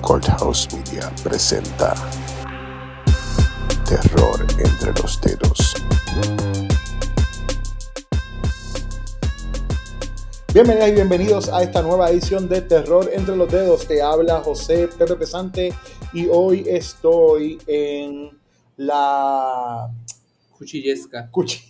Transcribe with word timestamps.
Courthouse 0.00 0.68
Media 0.72 1.12
presenta 1.22 1.92
Terror 3.84 4.40
entre 4.58 4.94
los 5.02 5.20
dedos. 5.20 5.74
Bienvenidas 10.54 10.88
y 10.88 10.92
bienvenidos 10.92 11.48
a 11.50 11.62
esta 11.62 11.82
nueva 11.82 12.08
edición 12.08 12.48
de 12.48 12.62
Terror 12.62 13.10
entre 13.12 13.36
los 13.36 13.52
dedos. 13.52 13.86
Te 13.86 14.00
habla 14.00 14.40
José 14.40 14.88
Pepe 14.88 15.16
Pesante 15.16 15.74
y 16.12 16.28
hoy 16.30 16.64
estoy 16.68 17.58
en 17.66 18.38
la 18.76 19.88
Cuchillesca. 20.56 21.28
cuchi- 21.30 21.62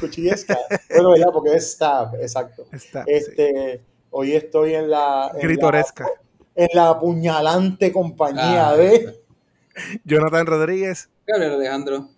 cuchillesca. 0.00 0.58
bueno, 0.90 1.16
ya 1.16 1.26
porque 1.32 1.54
es 1.54 1.72
stab, 1.72 2.14
exacto. 2.16 2.66
Está, 2.72 3.04
Este, 3.06 3.80
hoy 4.10 4.32
estoy 4.32 4.74
en 4.74 4.90
la 4.90 5.30
en 5.34 5.40
Gritoresca. 5.40 6.04
la- 6.04 6.64
En 6.64 6.68
la 6.74 6.88
apuñalante 6.90 7.92
compañía 7.92 8.70
Ah, 8.70 8.76
de 8.76 9.20
Jonathan 10.04 10.46
Rodríguez. 10.46 11.08
Gabriel 11.26 11.52
Alejandro. 11.52 12.08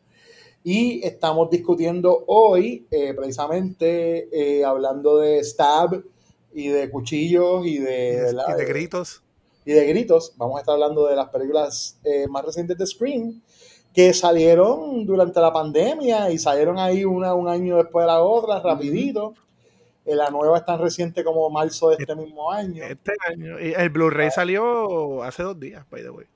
y 0.62 1.00
estamos 1.06 1.48
discutiendo 1.50 2.24
hoy 2.26 2.86
eh, 2.90 3.14
precisamente 3.14 4.28
eh, 4.58 4.62
hablando 4.64 5.16
de 5.18 5.42
stab 5.42 6.02
y 6.52 6.68
de 6.68 6.90
cuchillos 6.90 7.66
y 7.66 7.78
de, 7.78 8.20
¿verdad? 8.22 8.44
y 8.54 8.58
de 8.60 8.64
gritos. 8.66 9.22
Y 9.64 9.72
de 9.72 9.86
gritos. 9.86 10.34
Vamos 10.36 10.56
a 10.56 10.60
estar 10.60 10.74
hablando 10.74 11.06
de 11.06 11.16
las 11.16 11.28
películas 11.28 11.98
eh, 12.04 12.26
más 12.28 12.44
recientes 12.44 12.76
de 12.78 12.86
Scream 12.86 13.40
que 13.92 14.14
salieron 14.14 15.04
durante 15.04 15.40
la 15.40 15.52
pandemia 15.52 16.30
y 16.30 16.38
salieron 16.38 16.78
ahí 16.78 17.04
una 17.04 17.34
un 17.34 17.48
año 17.48 17.76
después 17.78 18.04
de 18.04 18.06
la 18.06 18.22
otra, 18.22 18.60
rapidito. 18.60 19.34
Eh, 20.04 20.14
la 20.14 20.30
nueva 20.30 20.58
es 20.58 20.64
tan 20.64 20.78
reciente 20.78 21.24
como 21.24 21.48
marzo 21.50 21.90
de 21.90 21.96
este 21.98 22.14
mismo 22.14 22.50
año. 22.50 22.84
Este 22.84 23.12
año. 23.28 23.58
El 23.58 23.90
Blu-ray 23.90 24.30
salió 24.30 25.22
hace 25.22 25.42
dos 25.42 25.58
días, 25.58 25.84
by 25.90 26.02
the 26.02 26.10
way. 26.10 26.26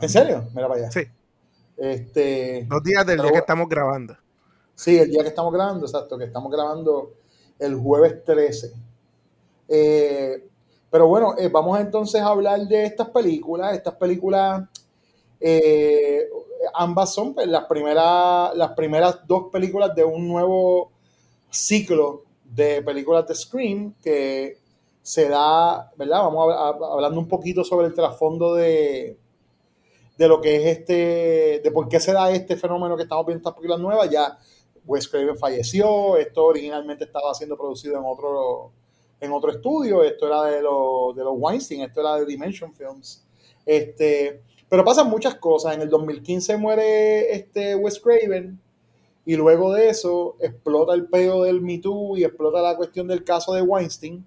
¿En 0.00 0.08
serio? 0.08 0.44
Mira 0.54 0.68
para 0.68 0.80
allá. 0.80 0.90
Sí, 0.90 1.02
Este, 1.76 2.66
dos 2.68 2.82
días 2.82 3.06
del 3.06 3.20
día 3.20 3.32
que 3.32 3.38
estamos 3.38 3.68
grabando. 3.68 4.16
Sí, 4.74 4.98
el 4.98 5.10
día 5.10 5.22
que 5.22 5.28
estamos 5.28 5.52
grabando, 5.52 5.86
exacto, 5.86 6.18
que 6.18 6.24
estamos 6.24 6.50
grabando 6.50 7.12
el 7.58 7.76
jueves 7.76 8.24
13. 8.24 8.72
Eh, 9.68 10.48
pero 10.94 11.08
bueno, 11.08 11.34
eh, 11.36 11.48
vamos 11.48 11.80
entonces 11.80 12.20
a 12.22 12.28
hablar 12.28 12.68
de 12.68 12.84
estas 12.84 13.10
películas. 13.10 13.74
Estas 13.74 13.94
películas, 13.94 14.62
eh, 15.40 16.28
ambas 16.72 17.12
son 17.12 17.34
pues, 17.34 17.48
las, 17.48 17.64
primeras, 17.64 18.54
las 18.54 18.70
primeras 18.74 19.26
dos 19.26 19.50
películas 19.50 19.92
de 19.92 20.04
un 20.04 20.28
nuevo 20.28 20.92
ciclo 21.50 22.22
de 22.44 22.80
películas 22.82 23.26
de 23.26 23.34
Scream 23.34 23.96
que 24.00 24.58
se 25.02 25.28
da, 25.28 25.90
¿verdad? 25.96 26.22
Vamos 26.22 26.54
hablando 26.92 27.18
un 27.18 27.26
poquito 27.26 27.64
sobre 27.64 27.88
el 27.88 27.94
trasfondo 27.94 28.54
de, 28.54 29.18
de 30.16 30.28
lo 30.28 30.40
que 30.40 30.54
es 30.54 30.78
este, 30.78 31.60
de 31.60 31.70
por 31.72 31.88
qué 31.88 31.98
se 31.98 32.12
da 32.12 32.30
este 32.30 32.56
fenómeno 32.56 32.96
que 32.96 33.02
estamos 33.02 33.26
viendo 33.26 33.38
en 33.38 33.48
estas 33.48 33.54
películas 33.54 33.80
nuevas. 33.80 34.10
Ya 34.10 34.38
Wes 34.86 35.08
Craven 35.08 35.36
falleció, 35.36 36.16
esto 36.18 36.44
originalmente 36.44 37.02
estaba 37.02 37.34
siendo 37.34 37.56
producido 37.56 37.98
en 37.98 38.04
otro, 38.06 38.70
en 39.20 39.32
otro 39.32 39.50
estudio, 39.50 40.02
esto 40.02 40.26
era 40.26 40.42
de 40.44 40.62
los, 40.62 41.14
de 41.16 41.24
los 41.24 41.34
Weinstein, 41.36 41.82
esto 41.82 42.00
era 42.00 42.16
de 42.16 42.26
Dimension 42.26 42.74
Films. 42.74 43.24
Este, 43.64 44.42
pero 44.68 44.84
pasan 44.84 45.08
muchas 45.08 45.36
cosas. 45.36 45.74
En 45.74 45.82
el 45.82 45.88
2015 45.88 46.56
muere 46.56 47.32
este 47.34 47.74
Wes 47.74 48.00
Craven 48.00 48.58
y 49.26 49.36
luego 49.36 49.72
de 49.72 49.88
eso 49.88 50.36
explota 50.40 50.94
el 50.94 51.06
peo 51.06 51.44
del 51.44 51.60
Me 51.60 51.78
Too 51.78 52.16
y 52.18 52.24
explota 52.24 52.60
la 52.60 52.76
cuestión 52.76 53.06
del 53.08 53.24
caso 53.24 53.54
de 53.54 53.62
Weinstein 53.62 54.24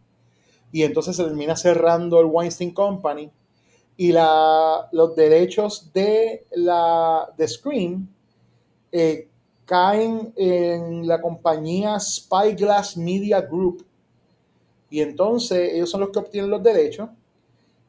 y 0.72 0.84
entonces 0.84 1.16
se 1.16 1.24
termina 1.24 1.56
cerrando 1.56 2.20
el 2.20 2.26
Weinstein 2.26 2.72
Company 2.72 3.32
y 3.96 4.12
la, 4.12 4.88
los 4.92 5.16
derechos 5.16 5.92
de 5.94 6.46
la 6.52 7.34
de 7.38 7.48
Scream 7.48 8.08
eh, 8.92 9.28
caen 9.66 10.34
en 10.36 11.08
la 11.08 11.22
compañía 11.22 12.00
Spyglass 12.00 12.96
Media 12.96 13.42
Group 13.42 13.87
y 14.90 15.02
entonces 15.02 15.74
ellos 15.74 15.90
son 15.90 16.02
los 16.02 16.10
que 16.12 16.20
obtienen 16.20 16.50
los 16.52 16.64
derechos 16.64 17.10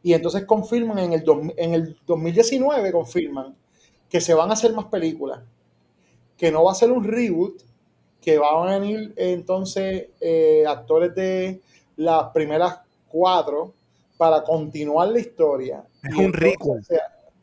y 0.02 0.14
entonces 0.14 0.44
confirman 0.46 0.98
en 1.00 1.12
el, 1.14 1.24
dos- 1.24 1.46
en 1.56 1.74
el 1.74 1.98
2019 2.06 2.92
confirman 2.92 3.56
que 4.08 4.20
se 4.20 4.34
van 4.34 4.50
a 4.50 4.54
hacer 4.54 4.72
más 4.74 4.86
películas 4.86 5.40
que 6.36 6.50
no 6.50 6.64
va 6.64 6.72
a 6.72 6.74
ser 6.74 6.90
un 6.92 7.04
reboot 7.04 7.62
que 8.20 8.38
van 8.38 8.68
a 8.68 8.78
venir 8.78 9.14
eh, 9.16 9.32
entonces 9.32 10.08
eh, 10.20 10.64
actores 10.66 11.14
de 11.14 11.60
las 11.96 12.30
primeras 12.32 12.80
cuatro 13.08 13.74
para 14.16 14.42
continuar 14.42 15.08
la 15.08 15.20
historia 15.20 15.84
Es 16.02 16.16
Y 16.16 16.18
un 16.18 16.32
entonces, 16.32 16.40
requel. 16.40 16.80
o 16.80 16.82
sea, 16.84 17.02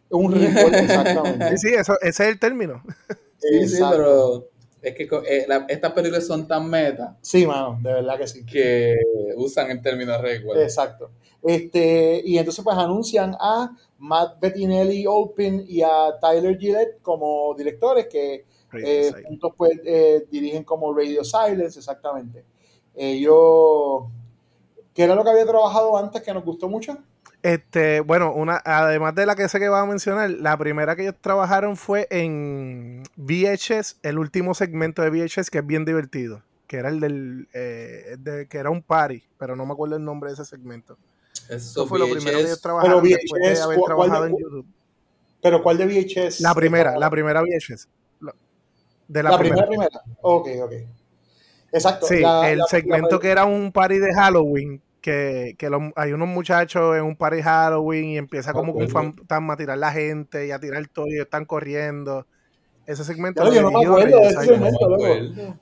un 0.10 0.32
requel, 0.32 0.76
exactamente. 0.80 1.58
Sí, 1.58 1.70
sí, 1.70 1.74
eso, 1.76 1.94
ese 2.02 2.24
es 2.24 2.30
el 2.30 2.40
término. 2.40 2.84
Sí, 3.38 3.84
pero 3.90 4.48
es 4.88 4.96
que 4.96 5.04
eh, 5.28 5.46
la- 5.48 5.66
estas 5.68 5.92
películas 5.94 6.26
son 6.28 6.48
tan 6.48 6.70
meta 6.70 7.18
Sí, 7.22 7.46
mano, 7.46 7.80
de 7.82 7.94
verdad 7.94 8.18
que 8.18 8.28
sí. 8.28 8.46
que 8.46 8.96
usan 9.38 9.72
el 9.72 9.82
término 9.82 10.18
recuerdo. 10.22 10.62
Exacto. 10.62 11.12
Este, 11.44 12.22
y 12.26 12.38
entonces 12.38 12.64
pues 12.64 12.78
anuncian 12.78 13.36
a 13.40 13.76
Matt 14.00 14.40
Bettinelli 14.40 15.06
Olpin 15.08 15.64
y 15.68 15.82
a 15.84 16.18
Tyler 16.20 16.58
Gillette 16.58 17.02
como 17.02 17.54
directores 17.56 18.08
que 18.08 18.46
eh, 18.74 19.12
juntos 19.28 19.54
pues 19.56 19.80
eh, 19.86 20.26
dirigen 20.32 20.64
como 20.64 20.94
Radio 20.94 21.24
Silence, 21.24 21.80
exactamente. 21.80 22.44
Ellos, 22.94 24.04
¿qué 24.94 25.04
era 25.04 25.16
lo 25.16 25.24
que 25.24 25.30
había 25.30 25.46
trabajado 25.46 25.96
antes 25.98 26.22
que 26.22 26.34
nos 26.34 26.44
gustó 26.44 26.68
mucho? 26.68 26.98
Este, 27.46 28.00
bueno, 28.00 28.34
una, 28.34 28.60
además 28.66 29.14
de 29.14 29.28
la 29.28 29.36
que 29.36 29.48
sé 29.48 29.60
que 29.60 29.70
va 29.70 29.82
a 29.82 29.86
mencionar, 29.86 30.32
la 30.32 30.58
primera 30.58 30.96
que 30.96 31.04
ellos 31.04 31.14
trabajaron 31.22 31.78
fue 31.78 32.08
en 32.10 33.04
VHS, 33.18 33.98
el 34.02 34.18
último 34.18 34.56
segmento 34.56 35.04
de 35.04 35.12
VHS 35.12 35.52
que 35.52 35.60
es 35.60 35.66
bien 35.68 35.86
divertido, 35.86 36.42
que 36.66 36.78
era 36.78 36.90
el 36.90 37.00
del, 37.00 37.48
eh, 37.54 38.16
de- 38.18 38.48
que 38.48 38.58
era 38.58 38.72
un 38.72 38.82
party, 38.82 39.22
pero 39.38 39.56
no 39.56 39.64
me 39.68 39.74
acuerdo 39.74 39.96
el 39.96 40.04
nombre 40.04 40.30
de 40.32 40.34
ese 40.34 40.46
segmento. 40.46 40.98
Eso 41.48 41.86
fue 41.86 42.00
lo 42.00 42.06
primero 42.06 42.32
que 42.40 42.46
ellos 42.46 42.50
VHS, 42.54 42.62
trabajaron 42.64 43.04
Pero 43.04 43.16
después 43.16 43.42
de 43.44 43.50
VHS, 43.50 43.62
haber 43.62 43.78
¿cuál- 43.78 43.96
cuál 43.96 44.10
trabajado 44.10 44.24
de- 44.26 44.30
en 44.32 44.38
YouTube. 44.44 44.66
Pero 45.44 45.62
¿cuál 45.62 45.78
de 45.78 45.86
VHS? 45.86 46.42
La 46.42 46.56
primera, 46.56 46.98
la 46.98 47.10
primera 47.12 47.42
VHS. 47.44 47.88
La- 48.22 48.34
De 49.08 49.22
la, 49.22 49.30
La, 49.30 49.38
primera. 49.38 49.68
primera, 49.68 49.88
primera. 49.90 50.18
Ok, 50.24 50.48
ok. 50.64 50.74
Exacto. 51.72 52.08
Sí, 52.08 52.22
la- 52.22 52.50
el 52.50 52.58
la- 52.58 52.66
segmento 52.66 53.18
la- 53.18 53.20
que 53.22 53.30
era 53.30 53.46
un 53.46 53.72
party 53.72 54.00
de 54.00 54.14
Halloween, 54.16 54.82
que, 55.06 55.54
que 55.60 55.70
los- 55.70 55.84
hay 55.96 56.14
unos 56.14 56.28
muchachos 56.28 56.96
en 56.98 57.04
un 57.04 57.16
party 57.16 57.38
de 57.38 57.44
Halloween 57.44 58.06
y 58.06 58.18
empieza 58.18 58.54
como 58.54 58.74
que 58.74 58.80
un 58.86 58.90
acuerdo. 58.90 59.14
fantasma 59.14 59.54
a 59.54 59.58
tirar 59.58 59.78
la 59.78 59.92
gente 59.92 60.48
y 60.48 60.52
a 60.52 60.60
tirar 60.60 60.84
todo 60.88 61.06
y 61.08 61.20
están 61.20 61.46
corriendo. 61.46 62.26
Ese 62.88 63.04
segmento 63.04 63.44
lo 63.44 63.54
yo 63.54 63.62
no 63.62 63.70
me 63.72 63.86
acuerdo 63.86 64.20
de 64.20 64.28
ese 64.30 64.42
segmento, 64.46 64.90
loco. 64.90 65.06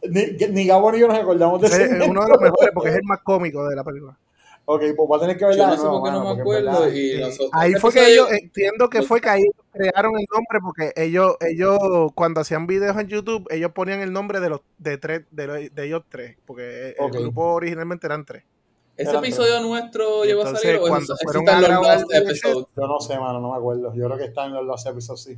Ni, 0.10 0.48
ni 0.50 0.66
Gabo 0.66 0.94
ni 0.94 1.00
yo 1.00 1.10
nos 1.10 1.18
acordamos 1.20 1.60
de 1.60 1.68
Ese 1.68 1.84
es 1.84 1.92
uno 2.08 2.24
de 2.24 2.30
los 2.30 2.40
mejores 2.42 2.70
porque 2.74 2.90
es 2.92 2.96
el 2.96 3.04
más 3.04 3.20
cómico 3.22 3.68
de 3.68 3.76
la 3.76 3.84
película. 3.84 4.18
Ok, 4.66 4.80
pues 4.96 5.08
voy 5.10 5.18
a 5.18 5.22
tener 5.22 5.36
que 5.38 5.44
verla. 5.44 5.58
Yo 5.64 5.66
no 5.68 5.72
de 5.74 5.78
sé 5.78 5.84
nuevo, 5.84 6.00
por 6.00 6.10
qué 6.10 6.18
no 6.18 6.24
me 6.36 6.42
acuerdo. 6.42 6.72
verdad- 6.72 6.94
Y 6.94 7.22
Ahí 7.52 7.74
fue 7.74 7.92
que 7.92 8.14
ellos, 8.14 8.32
entiendo 8.32 8.90
que 8.90 9.02
fue 9.02 9.20
que 9.20 9.28
ahí 9.30 9.44
crearon 9.74 10.14
el 10.18 10.26
nombre 10.34 10.60
porque 10.64 10.94
ellos, 10.96 11.36
ellos 11.42 11.78
cuando 12.16 12.40
hacían 12.40 12.66
videos 12.66 12.98
en 12.98 13.08
YouTube, 13.10 13.46
ellos 13.52 13.74
ponían 13.74 14.00
el 14.00 14.14
nombre 14.14 14.40
de 14.40 14.48
los 14.52 14.62
de 14.78 14.98
tres, 14.98 15.24
de, 15.32 15.48
los- 15.48 15.76
de 15.76 15.86
ellos 15.86 16.04
tres, 16.08 16.38
porque 16.46 16.96
el 16.98 17.12
grupo 17.12 17.44
originalmente 17.56 18.08
eran 18.08 18.24
tres. 18.24 18.44
Ese 18.96 19.16
episodio 19.18 19.60
nuestro 19.62 20.24
llegó 20.24 20.44
a 20.44 20.56
salir 20.56 20.76
o 20.78 20.82
cuando 20.82 21.14
eso- 21.14 21.16
fueron 21.24 21.46
los 21.62 21.70
Lost 21.70 22.14
episodes. 22.14 22.66
Yo 22.78 22.88
no 22.88 23.00
sé, 23.00 23.18
mano, 23.20 23.40
no 23.40 23.52
me 23.52 23.58
acuerdo. 23.58 23.94
Yo 23.96 24.06
creo 24.06 24.18
que 24.18 24.26
están 24.26 24.50
en 24.50 24.54
los, 24.56 24.66
los 24.66 24.86
episodios, 24.86 25.22
sí. 25.24 25.38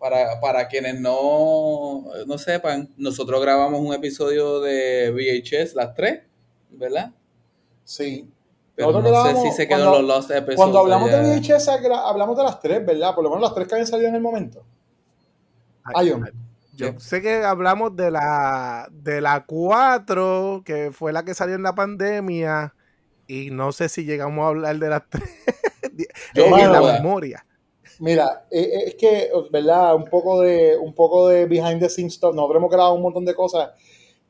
Para, 0.00 0.40
para 0.40 0.66
quienes 0.66 1.00
no, 1.00 2.04
no 2.26 2.38
sepan, 2.38 2.88
nosotros 2.96 3.40
grabamos 3.40 3.80
un 3.80 3.94
episodio 3.94 4.60
de 4.60 5.10
VHS, 5.12 5.74
las 5.76 5.94
tres, 5.94 6.22
¿verdad? 6.70 7.12
Sí. 7.84 8.28
Pero 8.74 8.90
Nosotros 8.90 9.12
no 9.12 9.42
sé 9.42 9.48
si 9.50 9.56
se 9.56 9.68
quedó 9.68 9.78
cuando- 9.84 10.00
en 10.00 10.06
los 10.08 10.16
Lost 10.16 10.30
episodes. 10.32 10.56
Cuando 10.56 10.78
hablamos 10.80 11.08
de. 11.10 11.20
VHS, 11.20 11.68
hablamos 12.04 12.36
de 12.36 12.42
las 12.42 12.58
tres, 12.58 12.84
¿verdad? 12.84 13.14
Por 13.14 13.22
lo 13.22 13.30
menos 13.30 13.42
las 13.42 13.54
tres 13.54 13.68
que 13.68 13.74
habían 13.74 13.86
salido 13.86 14.08
en 14.08 14.16
el 14.16 14.20
momento. 14.22 14.64
Ay, 15.94 16.08
Ion. 16.08 16.28
Yo 16.72 16.88
Sí. 16.88 16.94
sé 16.98 17.22
que 17.22 17.44
hablamos 17.44 17.94
de 17.96 18.10
la 18.10 18.88
de 18.90 19.20
la 19.20 19.44
4, 19.46 20.62
que 20.64 20.90
fue 20.92 21.12
la 21.12 21.24
que 21.24 21.34
salió 21.34 21.54
en 21.54 21.62
la 21.62 21.74
pandemia, 21.74 22.74
y 23.26 23.50
no 23.50 23.72
sé 23.72 23.88
si 23.88 24.04
llegamos 24.04 24.44
a 24.44 24.48
hablar 24.48 24.78
de 24.78 24.88
las 24.88 25.02
3 25.10 25.24
Yo, 26.34 26.44
en 26.46 26.50
mano, 26.50 26.72
la 26.80 26.92
memoria. 26.94 27.44
Mira, 27.98 28.46
eh, 28.50 28.60
eh, 28.62 28.82
es 28.88 28.94
que, 28.96 29.30
¿verdad? 29.52 29.94
Un 29.94 30.04
poco 30.06 30.40
de, 30.40 30.76
un 30.78 30.94
poco 30.94 31.28
de 31.28 31.46
behind 31.46 31.80
the 31.80 31.88
scenes 31.88 32.14
stuff. 32.14 32.34
Nosotros 32.34 32.58
hemos 32.58 32.70
grabado 32.70 32.94
un 32.94 33.02
montón 33.02 33.24
de 33.24 33.34
cosas 33.34 33.70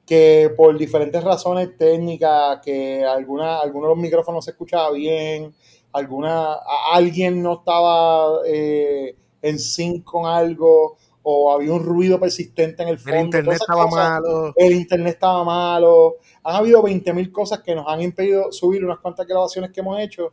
que 0.04 0.52
por 0.56 0.76
diferentes 0.76 1.22
razones 1.22 1.76
técnicas, 1.78 2.58
que 2.64 3.04
alguna, 3.04 3.60
alguno 3.60 3.86
de 3.88 3.94
los 3.94 4.02
micrófonos 4.02 4.44
se 4.44 4.50
escuchaba 4.50 4.90
bien, 4.92 5.54
alguna, 5.92 6.54
alguien 6.92 7.42
no 7.42 7.54
estaba 7.60 8.40
eh, 8.46 9.16
en 9.42 9.58
sync 9.58 10.04
con 10.04 10.26
algo, 10.26 10.96
o 11.24 11.52
había 11.52 11.72
un 11.72 11.84
ruido 11.84 12.19
persistente 12.19 12.82
en 12.82 12.88
el 12.88 12.98
fondo. 12.98 13.16
El 13.19 13.24
internet 13.26 13.58
estaba 13.60 13.84
cosas. 13.84 14.10
malo. 14.10 14.52
El 14.56 14.72
internet 14.74 15.14
estaba 15.14 15.44
malo. 15.44 16.16
Han 16.42 16.56
habido 16.56 16.82
20.000 16.82 17.30
cosas 17.30 17.60
que 17.62 17.74
nos 17.74 17.86
han 17.86 18.00
impedido 18.02 18.50
subir 18.50 18.84
unas 18.84 18.98
cuantas 18.98 19.26
grabaciones 19.26 19.70
que 19.70 19.80
hemos 19.80 19.98
hecho. 20.00 20.32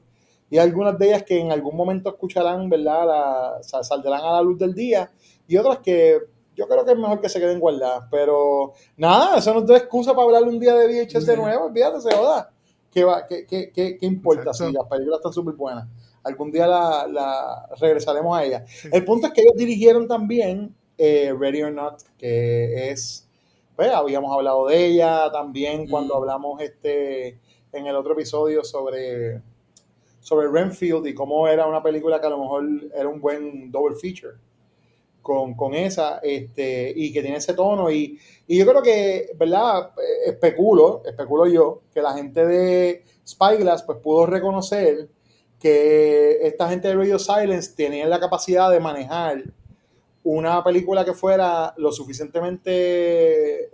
Y 0.49 0.57
algunas 0.57 0.97
de 0.97 1.07
ellas 1.09 1.23
que 1.23 1.39
en 1.39 1.51
algún 1.51 1.75
momento 1.75 2.09
escucharán, 2.09 2.67
¿verdad? 2.69 3.05
La- 3.07 3.57
o 3.59 3.63
sea, 3.63 3.83
saldrán 3.83 4.21
a 4.23 4.31
la 4.33 4.41
luz 4.41 4.57
del 4.57 4.73
día. 4.73 5.11
Y 5.47 5.57
otras 5.57 5.77
que 5.79 6.17
yo 6.55 6.67
creo 6.67 6.83
que 6.83 6.91
es 6.93 6.97
mejor 6.97 7.21
que 7.21 7.29
se 7.29 7.39
queden 7.39 7.59
guardadas. 7.59 8.05
Pero 8.09 8.73
nada, 8.97 9.37
eso 9.37 9.53
no 9.53 9.59
es 9.73 9.81
excusa 9.81 10.13
para 10.13 10.23
hablar 10.25 10.43
un 10.43 10.59
día 10.59 10.73
de 10.73 10.87
VHS 10.87 11.25
de 11.27 11.37
nuevo. 11.37 11.65
Olvídate, 11.65 12.01
se 12.01 12.15
joda. 12.15 12.51
¿Qué, 12.91 13.03
va, 13.03 13.27
qué, 13.27 13.45
qué, 13.45 13.71
qué, 13.71 13.95
qué 13.99 14.05
importa 14.07 14.49
Exacto. 14.49 14.67
si 14.69 14.73
las 14.73 14.87
películas 14.87 15.19
están 15.19 15.33
súper 15.33 15.53
buenas? 15.53 15.87
Algún 16.23 16.51
día 16.51 16.65
la, 16.65 17.07
la 17.07 17.69
regresaremos 17.79 18.35
a 18.35 18.43
ellas. 18.43 18.63
El 18.91 19.05
punto 19.05 19.27
es 19.27 19.33
que 19.33 19.41
ellos 19.41 19.53
dirigieron 19.55 20.07
también 20.07 20.75
eh, 20.99 21.33
Ready 21.37 21.63
or 21.63 21.71
Not, 21.71 22.01
que 22.17 22.91
es, 22.91 23.27
pues 23.75 23.89
habíamos 23.91 24.31
hablado 24.31 24.67
de 24.67 24.85
ella 24.85 25.31
también 25.31 25.87
cuando 25.87 26.13
Mm. 26.13 26.17
hablamos 26.17 26.61
este 26.61 27.39
en 27.71 27.87
el 27.87 27.95
otro 27.95 28.13
episodio 28.13 28.63
sobre, 28.63 29.41
sobre 30.19 30.47
Renfield 30.49 31.07
y 31.07 31.13
cómo 31.13 31.47
era 31.47 31.65
una 31.67 31.81
película 31.81 32.19
que 32.19 32.27
a 32.27 32.31
lo 32.31 32.39
mejor 32.39 32.65
era 32.93 33.07
un 33.07 33.21
buen 33.21 33.71
double 33.71 33.95
feature 33.95 34.35
con, 35.21 35.53
con 35.55 35.73
esa, 35.75 36.19
este, 36.23 36.91
y 36.95 37.13
que 37.13 37.21
tiene 37.21 37.37
ese 37.37 37.53
tono. 37.53 37.91
Y, 37.91 38.19
y 38.47 38.57
yo 38.57 38.65
creo 38.65 38.81
que, 38.81 39.31
¿verdad? 39.37 39.91
Especulo, 40.25 41.03
especulo 41.05 41.45
yo, 41.47 41.83
que 41.93 42.01
la 42.01 42.13
gente 42.13 42.45
de 42.45 43.03
Spyglass 43.27 43.83
pues 43.83 43.99
pudo 43.99 44.25
reconocer 44.25 45.07
que 45.59 46.39
esta 46.41 46.69
gente 46.69 46.87
de 46.87 46.95
Radio 46.95 47.19
Silence 47.19 47.75
tenía 47.75 48.07
la 48.07 48.19
capacidad 48.19 48.71
de 48.71 48.79
manejar 48.79 49.43
una 50.37 50.63
película 50.63 51.03
que 51.05 51.13
fuera 51.13 51.73
lo 51.77 51.91
suficientemente 51.91 53.69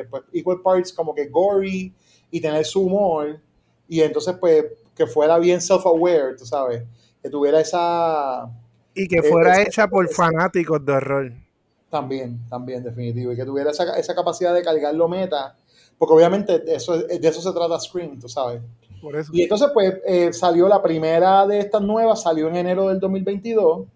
eh, 0.00 0.06
pues, 0.10 0.22
equal 0.32 0.60
parts 0.62 0.92
como 0.92 1.14
que 1.14 1.26
gory 1.28 1.92
y 2.30 2.40
tener 2.40 2.64
su 2.64 2.82
humor 2.86 3.40
y 3.88 4.00
entonces 4.00 4.36
pues 4.40 4.64
que 4.94 5.06
fuera 5.06 5.38
bien 5.38 5.60
self-aware, 5.60 6.36
tú 6.38 6.46
sabes, 6.46 6.82
que 7.22 7.28
tuviera 7.30 7.60
esa 7.60 8.48
Y 8.94 9.06
que 9.08 9.22
fuera 9.22 9.62
hecha 9.62 9.86
por 9.88 10.08
fanáticos 10.08 10.84
de 10.84 10.92
horror. 10.92 11.32
también, 11.90 12.38
también 12.48 12.82
definitivo 12.82 13.32
y 13.32 13.36
que 13.36 13.44
tuviera 13.44 13.70
esa, 13.70 13.96
esa 13.98 14.14
capacidad 14.14 14.52
de 14.54 14.62
cargarlo 14.62 15.08
meta, 15.08 15.56
porque 15.98 16.14
obviamente 16.14 16.62
eso, 16.74 16.94
es- 16.94 17.20
de 17.20 17.28
eso 17.28 17.40
se 17.40 17.52
trata 17.52 17.78
Scream, 17.78 18.18
tú 18.18 18.28
sabes. 18.28 18.60
Por 19.00 19.16
eso. 19.16 19.30
Y 19.32 19.42
entonces, 19.42 19.68
pues, 19.72 19.94
eh, 20.06 20.32
salió 20.32 20.68
la 20.68 20.82
primera 20.82 21.46
de 21.46 21.60
estas 21.60 21.82
nuevas, 21.82 22.22
salió 22.22 22.48
en 22.48 22.56
enero 22.56 22.88
del 22.88 22.98
2022. 22.98 23.86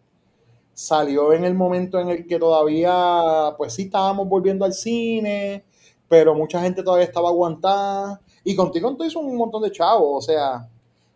Salió 0.80 1.34
en 1.34 1.44
el 1.44 1.52
momento 1.52 1.98
en 2.00 2.08
el 2.08 2.26
que 2.26 2.38
todavía, 2.38 3.54
pues 3.58 3.74
sí, 3.74 3.82
estábamos 3.82 4.26
volviendo 4.26 4.64
al 4.64 4.72
cine, 4.72 5.62
pero 6.08 6.34
mucha 6.34 6.62
gente 6.62 6.82
todavía 6.82 7.04
estaba 7.04 7.28
aguantada. 7.28 8.18
Y 8.44 8.56
contigo 8.56 8.96
hizo 9.04 9.20
un 9.20 9.36
montón 9.36 9.62
de 9.62 9.70
chavos, 9.70 10.24
o 10.24 10.26
sea, 10.26 10.66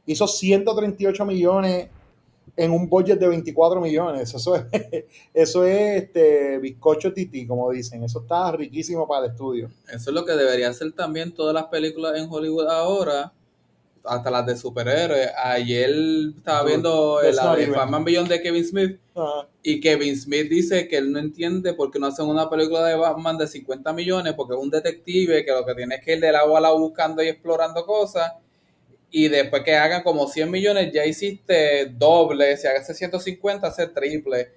hizo 0.04 0.28
138 0.28 1.24
millones 1.24 1.88
en 2.54 2.72
un 2.72 2.90
budget 2.90 3.18
de 3.18 3.26
24 3.26 3.80
millones. 3.80 4.34
Eso 4.34 4.54
es, 4.54 4.64
eso 5.32 5.64
es 5.64 6.02
este, 6.02 6.58
bizcocho 6.58 7.14
tití, 7.14 7.46
como 7.46 7.70
dicen. 7.70 8.04
Eso 8.04 8.20
está 8.20 8.52
riquísimo 8.52 9.08
para 9.08 9.24
el 9.24 9.32
estudio. 9.32 9.70
Eso 9.88 10.10
es 10.10 10.14
lo 10.14 10.26
que 10.26 10.32
debería 10.32 10.68
hacer 10.68 10.92
también 10.92 11.32
todas 11.32 11.54
las 11.54 11.64
películas 11.68 12.18
en 12.18 12.28
Hollywood 12.30 12.68
ahora, 12.68 13.32
hasta 14.04 14.30
las 14.30 14.44
de 14.46 14.56
superhéroes. 14.56 15.30
Ayer 15.42 15.90
estaba 16.36 16.62
viendo 16.64 17.18
that's 17.22 17.36
la 17.36 17.42
de 17.56 17.62
Batman 17.78 18.04
Beyond 18.04 18.28
de 18.28 18.42
Kevin 18.42 18.64
Smith 18.64 19.00
y 19.62 19.80
Kevin 19.80 20.16
Smith 20.16 20.48
dice 20.50 20.86
que 20.88 20.96
él 20.98 21.10
no 21.12 21.18
entiende 21.18 21.72
por 21.74 21.90
qué 21.90 21.98
no 21.98 22.06
hacen 22.08 22.26
una 22.26 22.50
película 22.50 22.84
de 22.84 22.96
Batman 22.96 23.38
de 23.38 23.46
50 23.46 23.92
millones 23.92 24.34
porque 24.34 24.54
es 24.54 24.60
un 24.60 24.70
detective 24.70 25.44
que 25.44 25.50
lo 25.52 25.64
que 25.64 25.74
tiene 25.74 25.94
es 25.96 26.04
que 26.04 26.12
ir 26.14 26.20
del 26.20 26.34
agua 26.36 26.58
al 26.58 26.66
agua 26.66 26.80
buscando 26.80 27.22
y 27.22 27.28
explorando 27.28 27.84
cosas 27.86 28.32
y 29.10 29.28
después 29.28 29.62
que 29.62 29.74
hagan 29.76 30.02
como 30.02 30.26
100 30.26 30.50
millones 30.50 30.90
ya 30.92 31.06
hiciste 31.06 31.86
doble, 31.86 32.56
si 32.56 32.66
hagas 32.66 32.86
150 32.96 33.66
hace 33.68 33.86
triple. 33.86 34.50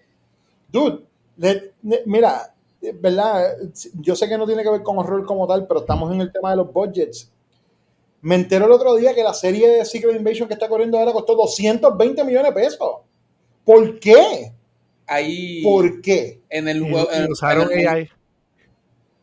Dude, 0.72 1.04
le- 1.38 1.74
le- 1.84 2.02
mira, 2.06 2.54
eh, 2.82 2.92
¿verdad? 3.00 3.56
Yo 4.02 4.16
sé 4.16 4.28
que 4.28 4.38
no 4.38 4.46
tiene 4.48 4.64
que 4.64 4.70
ver 4.72 4.82
con 4.84 4.98
horror 4.98 5.26
como 5.26 5.48
tal, 5.48 5.68
pero 5.68 5.82
estamos 5.82 6.12
en 6.12 6.22
el 6.22 6.32
tema 6.32 6.50
de 6.52 6.58
los 6.58 6.74
budgets. 6.74 7.32
Me 8.22 8.36
enteré 8.36 8.66
el 8.66 8.72
otro 8.72 8.96
día 8.96 9.14
que 9.14 9.24
la 9.24 9.34
serie 9.34 9.68
de 9.70 9.86
Secret 9.86 10.16
Invasion 10.16 10.48
que 10.48 10.54
está 10.56 10.68
corriendo 10.68 10.98
ahora 10.98 11.12
costó 11.14 11.36
220 11.36 12.24
millones 12.24 12.54
de 12.54 12.62
pesos. 12.62 12.90
¿Por 13.64 14.00
qué? 14.00 14.54
Ahí 15.06 15.62
¿Por 15.64 16.02
qué? 16.02 16.42
en 16.50 16.68
el 16.68 16.78
Y- 16.86 16.92
juego 16.92 17.08
y 17.12 17.16
en 17.16 17.24
el- 17.24 17.32
usaron 17.32 17.72
en 17.72 17.80
el- 17.80 17.88
AI. 17.88 18.10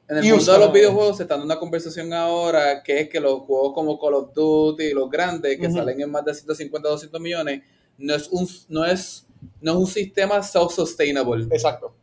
En 0.08 0.18
el 0.18 0.24
Y 0.24 0.28
mundo 0.28 0.42
usaron- 0.42 0.60
de 0.60 0.66
los 0.66 0.74
videojuegos 0.74 1.16
se 1.16 1.22
está 1.24 1.34
dando 1.34 1.46
una 1.46 1.58
conversación 1.58 2.12
ahora 2.12 2.82
que 2.82 3.00
es 3.00 3.08
que 3.08 3.18
los 3.20 3.40
juegos 3.40 3.72
como 3.74 3.98
Call 3.98 4.14
of 4.14 4.34
Duty, 4.34 4.92
los 4.92 5.10
grandes, 5.10 5.58
que 5.58 5.70
salen 5.70 6.00
en 6.00 6.10
más 6.10 6.24
de 6.24 6.34
150, 6.34 6.88
200 6.88 7.20
millones, 7.20 7.62
no 7.98 8.14
es 8.14 8.28
un, 8.28 8.46
no 8.68 8.84
es, 8.84 9.26
no 9.60 9.72
es 9.72 9.78
un 9.78 9.86
sistema 9.86 10.42
self-sustainable. 10.42 11.46
Exacto. 11.50 11.94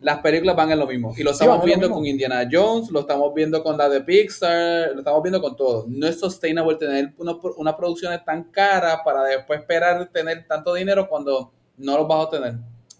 Las 0.00 0.18
películas 0.20 0.54
van 0.54 0.70
en 0.70 0.78
lo 0.78 0.86
mismo. 0.86 1.14
Y 1.16 1.22
lo 1.22 1.30
estamos 1.30 1.64
viendo 1.64 1.90
con 1.90 2.04
Indiana 2.04 2.48
Jones, 2.50 2.90
lo 2.90 3.00
estamos 3.00 3.32
viendo 3.34 3.62
con 3.62 3.78
la 3.78 3.88
de 3.88 4.02
Pixar, 4.02 4.92
lo 4.92 4.98
estamos 4.98 5.22
viendo 5.22 5.40
con 5.40 5.56
todo. 5.56 5.86
No 5.88 6.06
es 6.06 6.20
sustainable 6.20 6.76
tener 6.76 7.14
una, 7.18 7.36
una 7.56 7.76
producción 7.76 8.12
tan 8.24 8.44
cara 8.44 9.02
para 9.02 9.24
después 9.24 9.60
esperar 9.60 10.10
tener 10.12 10.46
tanto 10.46 10.74
dinero 10.74 11.08
cuando 11.08 11.50
no 11.78 11.96
lo 11.96 12.06
vas 12.06 12.26
a 12.26 12.30
tener. 12.30 12.54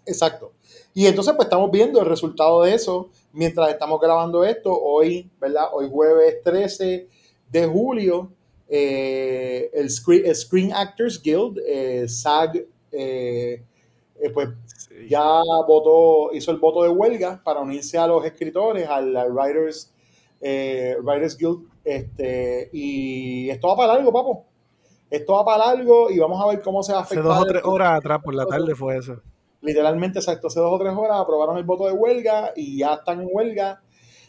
Exacto. 0.06 0.52
Y 0.94 1.06
entonces, 1.06 1.34
pues 1.34 1.46
estamos 1.46 1.70
viendo 1.70 2.00
el 2.00 2.06
resultado 2.06 2.62
de 2.62 2.74
eso 2.74 3.10
mientras 3.32 3.68
estamos 3.68 4.00
grabando 4.00 4.44
esto. 4.44 4.72
Hoy, 4.72 5.30
¿verdad? 5.38 5.66
Hoy 5.72 5.90
jueves 5.90 6.36
13 6.42 7.08
de 7.50 7.66
julio, 7.66 8.32
eh, 8.68 9.70
el 9.74 9.90
Screen, 9.90 10.34
Screen 10.34 10.72
Actors 10.72 11.20
Guild, 11.22 11.58
eh, 11.66 12.08
SAG, 12.08 12.64
eh, 12.92 13.62
pues 14.32 14.48
ya 15.08 15.40
votó, 15.66 16.32
hizo 16.34 16.50
el 16.50 16.58
voto 16.58 16.82
de 16.82 16.88
huelga 16.88 17.40
para 17.44 17.60
unirse 17.60 17.98
a 17.98 18.06
los 18.06 18.24
escritores, 18.24 18.88
al, 18.88 19.16
al 19.16 19.32
Writers, 19.32 19.92
eh, 20.40 20.96
Writers 21.02 21.36
Guild, 21.36 21.68
este, 21.84 22.70
y 22.72 23.50
esto 23.50 23.68
va 23.68 23.76
para 23.76 23.94
largo, 23.94 24.12
papo. 24.12 24.44
Esto 25.08 25.34
va 25.34 25.44
para 25.44 25.66
largo 25.66 26.10
y 26.10 26.18
vamos 26.18 26.42
a 26.42 26.48
ver 26.48 26.60
cómo 26.62 26.82
se 26.82 26.92
va 26.92 27.00
a 27.00 27.02
Hace 27.02 27.20
dos 27.20 27.38
o 27.38 27.44
tres 27.44 27.62
horas 27.64 27.98
atrás, 27.98 28.20
por 28.22 28.34
la 28.34 28.46
tarde 28.46 28.74
fue 28.74 28.96
eso. 28.96 29.20
Literalmente, 29.60 30.18
exacto, 30.18 30.48
hace 30.48 30.60
dos 30.60 30.72
o 30.72 30.78
tres 30.78 30.92
horas 30.96 31.20
aprobaron 31.20 31.56
el 31.56 31.64
voto 31.64 31.86
de 31.86 31.92
huelga 31.92 32.52
y 32.56 32.78
ya 32.78 32.94
están 32.94 33.20
en 33.20 33.28
huelga, 33.30 33.82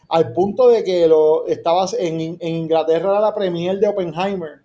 al 0.09 0.33
punto 0.33 0.69
de 0.69 0.83
que 0.83 1.07
lo 1.07 1.47
estabas 1.47 1.93
en, 1.93 2.37
en 2.39 2.55
Inglaterra 2.55 3.11
era 3.11 3.19
la 3.19 3.35
premier 3.35 3.79
de 3.79 3.87
Oppenheimer 3.87 4.61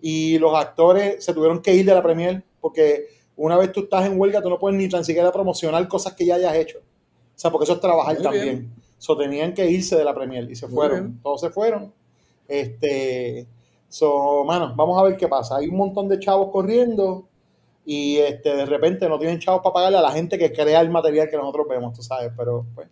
y 0.00 0.38
los 0.38 0.54
actores 0.54 1.24
se 1.24 1.34
tuvieron 1.34 1.60
que 1.60 1.74
ir 1.74 1.84
de 1.84 1.94
la 1.94 2.02
premier 2.02 2.42
porque 2.60 3.19
una 3.42 3.56
vez 3.56 3.72
tú 3.72 3.80
estás 3.80 4.06
en 4.06 4.20
huelga, 4.20 4.42
tú 4.42 4.50
no 4.50 4.58
puedes 4.58 4.78
ni 4.78 4.88
tan 4.88 5.04
siquiera 5.04 5.32
promocionar 5.32 5.86
cosas 5.88 6.12
que 6.14 6.26
ya 6.26 6.34
hayas 6.34 6.54
hecho. 6.56 6.78
O 6.78 7.38
sea, 7.38 7.50
porque 7.50 7.64
eso 7.64 7.72
es 7.74 7.80
trabajar 7.80 8.14
Muy 8.14 8.22
también. 8.22 8.44
bien. 8.44 8.72
So, 8.98 9.16
tenían 9.16 9.54
que 9.54 9.68
irse 9.70 9.96
de 9.96 10.04
la 10.04 10.14
premier 10.14 10.50
y 10.50 10.54
se 10.54 10.66
Muy 10.66 10.74
fueron. 10.74 11.00
bien. 11.00 11.20
Todos 11.22 11.40
se 11.40 11.48
fueron. 11.50 11.92
Este, 12.46 13.46
so, 13.88 14.44
mano, 14.44 14.74
vamos 14.76 15.00
a 15.00 15.04
ver 15.04 15.16
qué 15.16 15.26
pasa. 15.26 15.56
Hay 15.56 15.68
un 15.68 15.76
montón 15.76 16.06
de 16.08 16.18
chavos 16.18 16.50
corriendo 16.52 17.28
y 17.86 18.18
este, 18.18 18.54
de 18.54 18.66
repente 18.66 19.08
no 19.08 19.18
tienen 19.18 19.38
chavos 19.38 19.62
para 19.62 19.72
pagarle 19.72 19.98
a 19.98 20.02
la 20.02 20.12
gente 20.12 20.36
que 20.36 20.52
crea 20.52 20.80
el 20.82 20.90
material 20.90 21.30
que 21.30 21.36
nosotros 21.38 21.66
vemos, 21.68 21.94
tú 21.94 22.02
sabes, 22.02 22.30
pero 22.36 22.66
pues, 22.74 22.88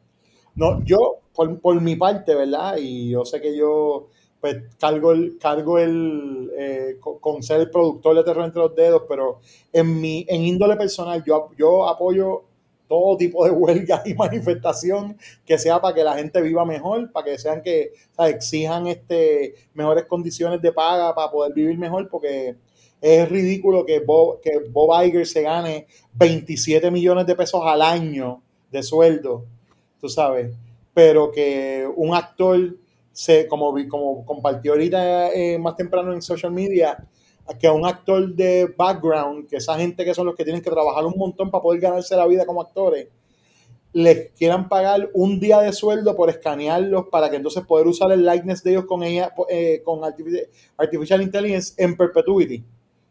no, 0.55 0.83
yo, 0.85 1.19
por, 1.35 1.61
por 1.61 1.79
mi 1.81 1.95
parte, 1.97 2.35
¿verdad? 2.35 2.79
Y 2.81 3.11
yo 3.11 3.25
sé 3.27 3.41
que 3.41 3.55
yo, 3.55 4.09
pues, 4.41 4.57
cargo 4.79 5.13
el, 5.13 5.39
cargo 5.39 5.79
el, 5.79 6.51
eh, 6.57 6.97
con, 7.01 7.43
ser 7.43 7.61
el 7.61 7.71
productor 7.71 8.17
de 8.17 8.25
Terror 8.25 8.45
entre 8.45 8.63
los 8.63 8.75
dedos, 8.75 9.03
pero 9.09 9.41
en 9.73 10.01
mi, 10.01 10.25
en 10.29 10.43
índole 10.43 10.77
personal, 10.77 11.23
yo, 11.25 11.51
yo 11.59 11.89
apoyo 11.89 12.45
todo 12.89 13.17
tipo 13.17 13.45
de 13.45 13.51
huelga 13.53 14.03
y 14.05 14.15
manifestación 14.15 15.17
que 15.45 15.59
sea 15.59 15.81
para 15.81 15.95
que 15.95 16.03
la 16.03 16.17
gente 16.17 16.41
viva 16.41 16.65
mejor, 16.65 17.13
para 17.13 17.27
que 17.27 17.39
sean 17.39 17.63
que 17.63 17.93
exijan 18.19 18.87
este, 18.87 19.55
mejores 19.75 20.07
condiciones 20.07 20.61
de 20.63 20.73
paga 20.73 21.15
para 21.15 21.31
poder 21.31 21.53
vivir 21.53 21.79
mejor, 21.79 22.09
porque 22.09 22.57
es 23.01 23.29
ridículo 23.29 23.87
que 23.87 24.01
Bob, 24.01 24.41
que 24.41 24.59
Bob 24.71 25.05
Iger 25.05 25.27
se 25.27 25.43
gane 25.43 25.87
27 26.15 26.91
millones 26.91 27.27
de 27.27 27.37
pesos 27.37 27.63
al 27.65 27.83
año 27.83 28.43
de 28.71 28.83
sueldo, 28.83 29.45
tú 30.01 30.09
sabes, 30.09 30.53
pero 30.93 31.31
que 31.31 31.89
un 31.95 32.15
actor, 32.15 32.75
se, 33.21 33.49
como, 33.49 33.73
vi- 33.73 33.89
como 33.89 34.25
compartió 34.25 34.73
ahorita 34.73 35.33
eh, 35.33 35.59
más 35.59 35.75
temprano 35.75 36.13
en 36.13 36.23
social 36.23 36.53
media, 36.53 37.05
que 37.59 37.67
a 37.67 37.73
un 37.73 37.85
actor 37.85 38.33
de 38.33 38.73
background, 38.77 39.49
que 39.49 39.57
esa 39.57 39.77
gente 39.77 40.05
que 40.05 40.15
son 40.15 40.27
los 40.27 40.37
que 40.37 40.45
tienen 40.45 40.63
que 40.63 40.71
trabajar 40.71 41.05
un 41.05 41.15
montón 41.17 41.51
para 41.51 41.61
poder 41.63 41.81
ganarse 41.81 42.15
la 42.15 42.27
vida 42.29 42.47
como 42.47 42.61
actores, 42.61 43.09
les 43.93 44.31
quieran 44.39 44.69
pagar 44.69 45.09
un 45.15 45.41
día 45.41 45.59
de 45.61 45.73
sueldo 45.73 46.15
por 46.15 46.31
escanearlos 46.31 47.07
para 47.11 47.29
que 47.29 47.37
entonces 47.37 47.65
poder 47.67 47.89
usar 47.89 48.13
el 48.13 48.25
likeness 48.25 48.63
de 48.63 48.71
ellos 48.71 48.85
con 48.85 49.03
ella, 49.03 49.33
eh, 49.49 49.83
con 49.85 49.99
artifici- 50.01 50.47
artificial 50.77 51.21
intelligence 51.21 51.75
en 51.77 51.97
perpetuity. 51.97 52.63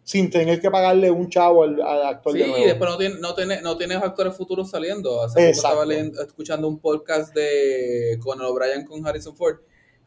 Sin 0.03 0.29
tener 0.29 0.61
que 0.61 0.71
pagarle 0.71 1.11
un 1.11 1.27
chavo 1.27 1.63
al, 1.63 1.81
al 1.81 2.05
actor 2.05 2.31
Sí, 2.31 2.37
de 2.39 2.45
y 2.45 2.49
nuevo. 2.49 2.65
después 2.65 2.89
no, 2.91 2.97
tiene, 2.97 3.15
no, 3.19 3.35
tiene, 3.35 3.61
no 3.61 3.75
tienes 3.75 3.97
actores 3.97 4.37
futuros 4.37 4.69
saliendo. 4.69 5.21
Hace 5.21 5.33
poco 5.39 5.49
estaba 5.51 5.85
leyendo- 5.85 6.21
escuchando 6.21 6.65
un 6.69 6.79
podcast 6.79 7.35
de 7.35 8.17
Conan 8.23 8.45
O'Brien 8.45 8.85
con 8.85 9.05
Harrison 9.05 9.35
Ford. 9.35 9.57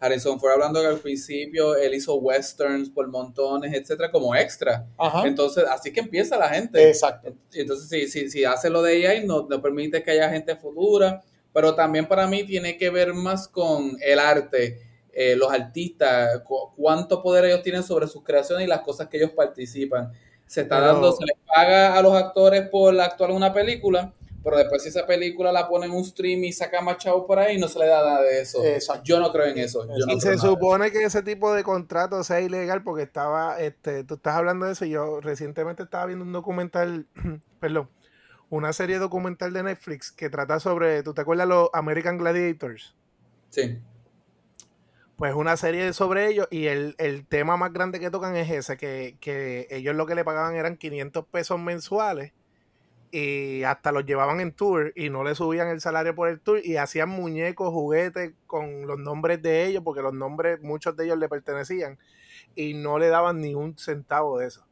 Harrison 0.00 0.40
Ford 0.40 0.52
hablando 0.52 0.80
que 0.80 0.86
al 0.86 0.98
principio 0.98 1.76
él 1.76 1.92
hizo 1.94 2.14
westerns 2.16 2.88
por 2.88 3.06
montones, 3.08 3.72
etcétera, 3.74 4.10
como 4.10 4.34
extra. 4.34 4.86
Ajá. 4.96 5.26
Entonces, 5.28 5.64
así 5.70 5.92
que 5.92 6.00
empieza 6.00 6.38
la 6.38 6.48
gente. 6.48 6.88
Exacto. 6.88 7.34
Entonces, 7.52 7.88
si, 7.88 8.08
si, 8.08 8.30
si 8.30 8.44
hace 8.44 8.70
lo 8.70 8.82
de 8.82 9.06
AI, 9.06 9.26
no, 9.26 9.46
no 9.48 9.60
permite 9.60 10.02
que 10.02 10.12
haya 10.12 10.30
gente 10.30 10.56
futura, 10.56 11.22
pero 11.52 11.74
también 11.74 12.06
para 12.06 12.26
mí 12.26 12.44
tiene 12.44 12.78
que 12.78 12.88
ver 12.90 13.12
más 13.12 13.46
con 13.46 13.96
el 14.00 14.18
arte, 14.18 14.80
eh, 15.12 15.36
los 15.36 15.52
artistas, 15.52 16.40
cu- 16.44 16.72
cuánto 16.76 17.20
poder 17.22 17.44
ellos 17.44 17.62
tienen 17.62 17.82
sobre 17.82 18.06
sus 18.06 18.22
creaciones 18.24 18.64
y 18.64 18.68
las 18.68 18.80
cosas 18.80 19.08
que 19.08 19.16
ellos 19.18 19.32
participan. 19.32 20.12
Se 20.46 20.62
está 20.62 20.78
Pero- 20.80 20.92
dando, 20.94 21.12
se 21.12 21.24
les 21.26 21.36
paga 21.46 21.94
a 21.98 22.02
los 22.02 22.14
actores 22.14 22.68
por 22.68 22.98
actuar 23.00 23.30
en 23.30 23.36
una 23.36 23.52
película, 23.52 24.12
pero 24.42 24.56
después 24.56 24.82
si 24.82 24.88
esa 24.88 25.06
película 25.06 25.52
la 25.52 25.68
pone 25.68 25.86
en 25.86 25.92
un 25.92 26.04
stream 26.04 26.44
y 26.44 26.52
saca 26.52 26.80
más 26.80 26.96
chavos 26.96 27.26
por 27.26 27.38
ahí, 27.38 27.58
no 27.58 27.68
se 27.68 27.78
le 27.78 27.86
da 27.86 28.02
nada 28.02 28.22
de 28.22 28.40
eso. 28.40 28.64
Exacto. 28.64 29.02
Yo 29.04 29.20
no 29.20 29.30
creo 29.32 29.46
en 29.46 29.58
eso. 29.58 29.86
Yo 29.86 30.06
no 30.06 30.12
Y 30.14 30.20
se 30.20 30.38
supone 30.38 30.90
que 30.90 31.04
ese 31.04 31.22
tipo 31.22 31.52
de 31.52 31.62
contrato 31.62 32.24
sea 32.24 32.40
ilegal 32.40 32.82
porque 32.82 33.02
estaba, 33.02 33.60
este, 33.60 34.04
tú 34.04 34.14
estás 34.14 34.36
hablando 34.36 34.66
de 34.66 34.72
eso 34.72 34.86
y 34.86 34.90
yo 34.90 35.20
recientemente 35.20 35.82
estaba 35.82 36.06
viendo 36.06 36.24
un 36.24 36.32
documental, 36.32 37.06
perdón, 37.60 37.90
una 38.48 38.72
serie 38.72 38.98
documental 38.98 39.52
de 39.52 39.62
Netflix 39.62 40.10
que 40.10 40.30
trata 40.30 40.58
sobre, 40.58 41.02
¿tú 41.02 41.12
te 41.12 41.20
acuerdas 41.20 41.46
los 41.46 41.68
American 41.74 42.16
Gladiators? 42.16 42.96
Sí. 43.50 43.78
Pues 45.16 45.34
una 45.34 45.58
serie 45.58 45.92
sobre 45.92 46.28
ellos 46.28 46.48
y 46.50 46.66
el, 46.66 46.94
el 46.96 47.26
tema 47.26 47.58
más 47.58 47.74
grande 47.74 48.00
que 48.00 48.10
tocan 48.10 48.36
es 48.36 48.50
ese, 48.50 48.78
que, 48.78 49.18
que 49.20 49.66
ellos 49.70 49.94
lo 49.94 50.06
que 50.06 50.14
le 50.14 50.24
pagaban 50.24 50.56
eran 50.56 50.78
500 50.78 51.26
pesos 51.26 51.60
mensuales 51.60 52.32
y 53.12 53.62
hasta 53.64 53.92
los 53.92 54.04
llevaban 54.06 54.40
en 54.40 54.52
tour 54.52 54.92
y 54.96 55.10
no 55.10 55.24
le 55.24 55.34
subían 55.34 55.68
el 55.68 55.80
salario 55.80 56.14
por 56.14 56.28
el 56.28 56.40
tour 56.40 56.60
y 56.64 56.76
hacían 56.76 57.08
muñecos, 57.10 57.70
juguetes 57.72 58.34
con 58.46 58.86
los 58.86 58.98
nombres 58.98 59.42
de 59.42 59.66
ellos, 59.66 59.82
porque 59.84 60.02
los 60.02 60.14
nombres, 60.14 60.60
muchos 60.62 60.96
de 60.96 61.04
ellos 61.06 61.18
le 61.18 61.28
pertenecían 61.28 61.98
y 62.54 62.74
no 62.74 62.98
le 62.98 63.08
daban 63.08 63.40
ni 63.40 63.54
un 63.54 63.76
centavo 63.78 64.38
de 64.38 64.48
eso. 64.48 64.66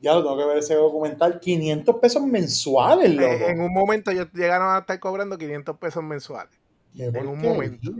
Ya 0.00 0.14
lo 0.14 0.22
tengo 0.22 0.36
que 0.36 0.44
ver 0.46 0.58
ese 0.58 0.74
documental. 0.74 1.38
500 1.40 1.96
pesos 1.96 2.22
mensuales, 2.24 3.14
loco. 3.14 3.50
En 3.50 3.60
un 3.60 3.72
momento 3.72 4.10
ellos 4.10 4.28
llegaron 4.32 4.74
a 4.74 4.80
estar 4.80 4.98
cobrando 5.00 5.38
500 5.38 5.78
pesos 5.78 6.02
mensuales, 6.02 6.58
en 7.14 7.26
un 7.26 7.40
momento. 7.40 7.92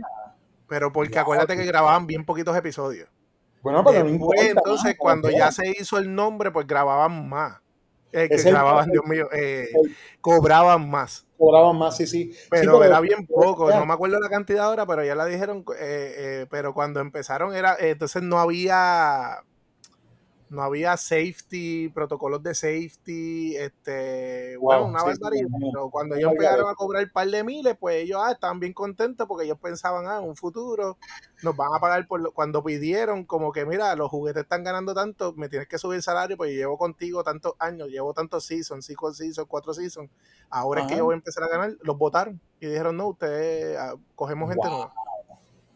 pero 0.67 0.91
porque 0.91 1.19
Ya, 1.19 1.21
acuérdate 1.21 1.57
que 1.57 1.65
grababan 1.65 2.07
bien 2.07 2.25
poquitos 2.25 2.55
episodios. 2.57 3.09
Bueno, 3.61 3.83
pero 3.85 4.01
no 4.01 4.05
Después, 4.05 4.11
importa. 4.11 4.51
entonces, 4.51 4.95
cuando 4.97 5.29
ya 5.31 5.51
se 5.51 5.69
hizo 5.79 5.97
el 5.97 6.13
nombre, 6.15 6.51
pues 6.51 6.67
grababan 6.67 7.29
más. 7.29 7.62
Eh, 8.13 8.29
que 8.29 8.37
grababan, 8.43 8.91
Dios 8.91 9.05
mío, 9.05 9.27
eh, 9.33 9.69
cobraban 10.21 10.87
más. 10.87 11.25
Cobraban 11.35 11.75
más, 11.77 11.97
sí, 11.97 12.05
sí. 12.05 12.31
Sí, 12.31 12.47
Pero, 12.49 12.83
era 12.83 12.99
bien 12.99 13.25
poco, 13.25 13.71
no 13.71 13.85
me 13.87 13.93
acuerdo 13.93 14.19
la 14.19 14.29
cantidad 14.29 14.65
ahora, 14.65 14.85
pero 14.85 15.03
ya 15.03 15.15
la 15.15 15.25
dijeron, 15.25 15.65
eh, 15.79 16.45
pero 16.51 16.75
cuando 16.75 16.99
empezaron 16.99 17.55
era, 17.55 17.75
entonces 17.79 18.21
no 18.21 18.39
había, 18.39 19.43
no 20.53 20.61
había 20.63 20.95
safety, 20.97 21.89
protocolos 21.89 22.43
de 22.43 22.53
safety, 22.55 23.55
este, 23.57 24.55
bueno, 24.57 24.85
una 24.85 24.99
sí, 24.99 25.05
barbaridad. 25.05 25.47
pero 25.71 25.89
cuando 25.89 26.15
ellos 26.15 26.31
empezaron 26.31 26.69
a 26.69 26.75
cobrar 26.75 27.03
un 27.03 27.09
par 27.11 27.27
de 27.29 27.43
miles, 27.43 27.75
pues 27.79 28.03
ellos 28.03 28.19
ah, 28.23 28.31
estaban 28.33 28.59
bien 28.59 28.73
contentos 28.73 29.27
porque 29.27 29.45
ellos 29.45 29.59
pensaban, 29.59 30.05
ah, 30.07 30.19
en 30.19 30.25
un 30.29 30.35
futuro 30.35 30.97
nos 31.41 31.55
van 31.55 31.69
a 31.75 31.79
pagar 31.79 32.07
por 32.07 32.21
lo, 32.21 32.31
cuando 32.33 32.63
pidieron, 32.63 33.25
como 33.25 33.51
que 33.51 33.65
mira, 33.65 33.95
los 33.95 34.09
juguetes 34.09 34.43
están 34.43 34.63
ganando 34.63 34.93
tanto, 34.93 35.33
me 35.33 35.49
tienes 35.49 35.67
que 35.67 35.77
subir 35.77 35.97
el 35.97 36.03
salario, 36.03 36.37
pues 36.37 36.51
yo 36.51 36.57
llevo 36.57 36.77
contigo 36.77 37.23
tantos 37.23 37.53
años, 37.59 37.89
llevo 37.89 38.13
tantos 38.13 38.45
seasons, 38.45 38.85
cinco 38.85 39.13
seasons, 39.13 39.47
cuatro 39.49 39.73
seasons, 39.73 40.09
ahora 40.49 40.81
es 40.81 40.87
que 40.87 40.95
yo 40.97 41.03
voy 41.05 41.13
a 41.13 41.17
empezar 41.17 41.43
a 41.43 41.47
ganar, 41.49 41.75
los 41.81 41.97
votaron 41.97 42.39
y 42.59 42.67
dijeron, 42.67 42.95
no, 42.97 43.09
ustedes 43.09 43.77
ah, 43.77 43.95
cogemos 44.15 44.49
gente 44.49 44.69
Wow. 44.69 44.69
nueva. 44.69 44.93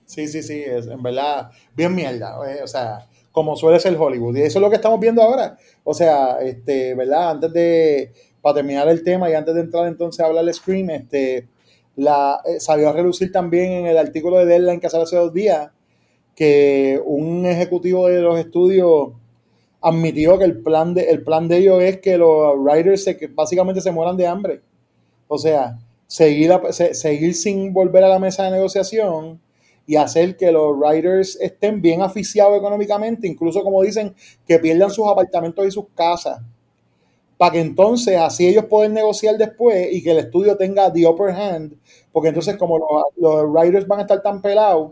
Sí, 0.05 0.27
sí, 0.27 0.41
sí, 0.41 0.62
es, 0.63 0.88
en 0.88 1.03
verdad, 1.03 1.51
bien 1.75 1.93
mierda. 1.93 2.38
eh, 2.50 2.63
O 2.63 2.67
sea, 2.67 3.07
como 3.38 3.56
suele 3.56 3.79
ser 3.79 3.96
Hollywood. 3.96 4.36
Y 4.38 4.41
eso 4.41 4.58
es 4.58 4.63
lo 4.63 4.70
que 4.72 4.77
estamos 4.77 5.00
viendo 5.00 5.22
ahora. 5.22 5.58
O 5.84 5.94
sea, 5.94 6.39
este, 6.41 6.96
¿verdad? 6.96 7.29
Antes 7.32 7.53
de, 7.53 8.12
para 8.41 8.56
terminar 8.56 8.88
el 8.89 9.03
tema 9.03 9.29
y 9.29 9.34
antes 9.36 9.53
de 9.53 9.62
entrar 9.62 9.86
entonces 9.88 10.20
a 10.22 10.25
hablar 10.25 10.44
de 10.46 10.53
Scream, 10.53 10.89
este, 10.89 11.48
la, 11.96 12.41
eh, 12.46 12.60
salió 12.60 12.89
a 12.89 12.94
relucir 12.94 13.32
también 13.32 13.72
en 13.74 13.86
el 13.86 13.98
artículo 14.00 14.38
de 14.39 14.48
Deadline 14.48 14.79
que 14.79 14.89
salió 14.89 15.03
hace 15.03 15.17
dos 15.17 15.34
días 15.34 15.70
que 16.36 17.00
un 17.06 17.46
ejecutivo 17.46 18.08
de 18.08 18.22
los 18.22 18.39
estudios 18.39 19.10
admitió 19.82 20.38
que 20.39 20.46
el 20.46 20.62
plan 20.63 20.94
de, 20.96 21.03
el 21.12 21.24
plan 21.24 21.48
de 21.48 21.58
ellos 21.58 21.82
es 21.84 22.00
que 22.00 22.17
los 22.17 22.56
writers 22.58 23.03
se, 23.03 23.17
que 23.17 23.27
básicamente 23.27 23.82
se 23.82 23.91
mueran 23.91 24.17
de 24.17 24.27
hambre. 24.27 24.62
O 25.27 25.38
sea, 25.38 25.77
seguir, 26.08 26.51
se- 26.72 26.94
seguir 26.96 27.36
sin 27.36 27.74
volver 27.74 28.03
a 28.03 28.10
la 28.10 28.20
mesa 28.20 28.46
de 28.46 28.51
negociación 28.51 29.39
y 29.88 29.96
hacer 29.96 30.36
que 30.36 30.51
los 30.51 30.77
writers 30.77 31.38
estén 31.41 31.82
bien 31.82 32.01
aficiados 32.01 32.58
económicamente, 32.58 33.25
incluso 33.25 33.63
como 33.63 33.82
dicen, 33.82 34.13
que 34.46 34.60
pierdan 34.60 34.91
sus 34.91 35.08
apartamentos 35.08 35.65
y 35.65 35.72
sus 35.72 35.86
casas, 35.96 36.41
para 37.38 37.53
que 37.53 37.62
entonces 37.62 38.17
así 38.17 38.48
ellos 38.48 38.65
pueden 38.65 38.94
negociar 38.94 39.38
después 39.38 39.88
y 39.91 40.03
que 40.03 40.12
el 40.12 40.17
estudio 40.20 40.58
tenga 40.58 40.91
the 40.91 41.08
upper 41.08 41.29
hand, 41.29 41.77
porque 42.12 42.29
entonces 42.29 42.58
como 42.58 42.77
los, 42.77 42.88
los 43.15 43.50
writers 43.50 43.88
van 43.88 44.00
a 44.00 44.01
estar 44.01 44.22
tan 44.22 44.41
pelados, 44.41 44.91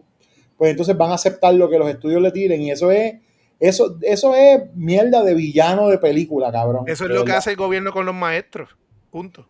pues 0.57 0.71
entonces 0.71 0.95
van 0.95 1.11
a 1.11 1.15
aceptar 1.15 1.53
lo 1.53 1.69
que 1.69 1.77
los 1.77 1.89
estudios 1.89 2.21
le 2.21 2.31
tiren 2.31 2.61
y 2.61 2.71
eso 2.71 2.89
es 2.89 3.15
eso, 3.59 3.97
eso 4.01 4.35
es 4.35 4.61
mierda 4.75 5.23
de 5.23 5.33
villano 5.33 5.87
de 5.87 5.97
película, 5.97 6.51
cabrón. 6.51 6.85
Eso 6.87 7.05
es 7.05 7.11
lo 7.11 7.23
que 7.23 7.31
hace 7.31 7.51
el 7.51 7.55
gobierno 7.55 7.91
con 7.93 8.05
los 8.05 8.15
maestros, 8.15 8.75
punto. 9.11 9.47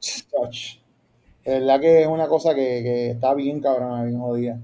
De 1.43 1.59
verdad 1.59 1.79
que 1.79 2.01
es 2.01 2.07
una 2.07 2.27
cosa 2.27 2.53
que, 2.53 2.81
que 2.83 3.11
está 3.11 3.33
bien 3.33 3.61
cabrona, 3.61 4.03
bien 4.03 4.19
jodida. 4.19 4.59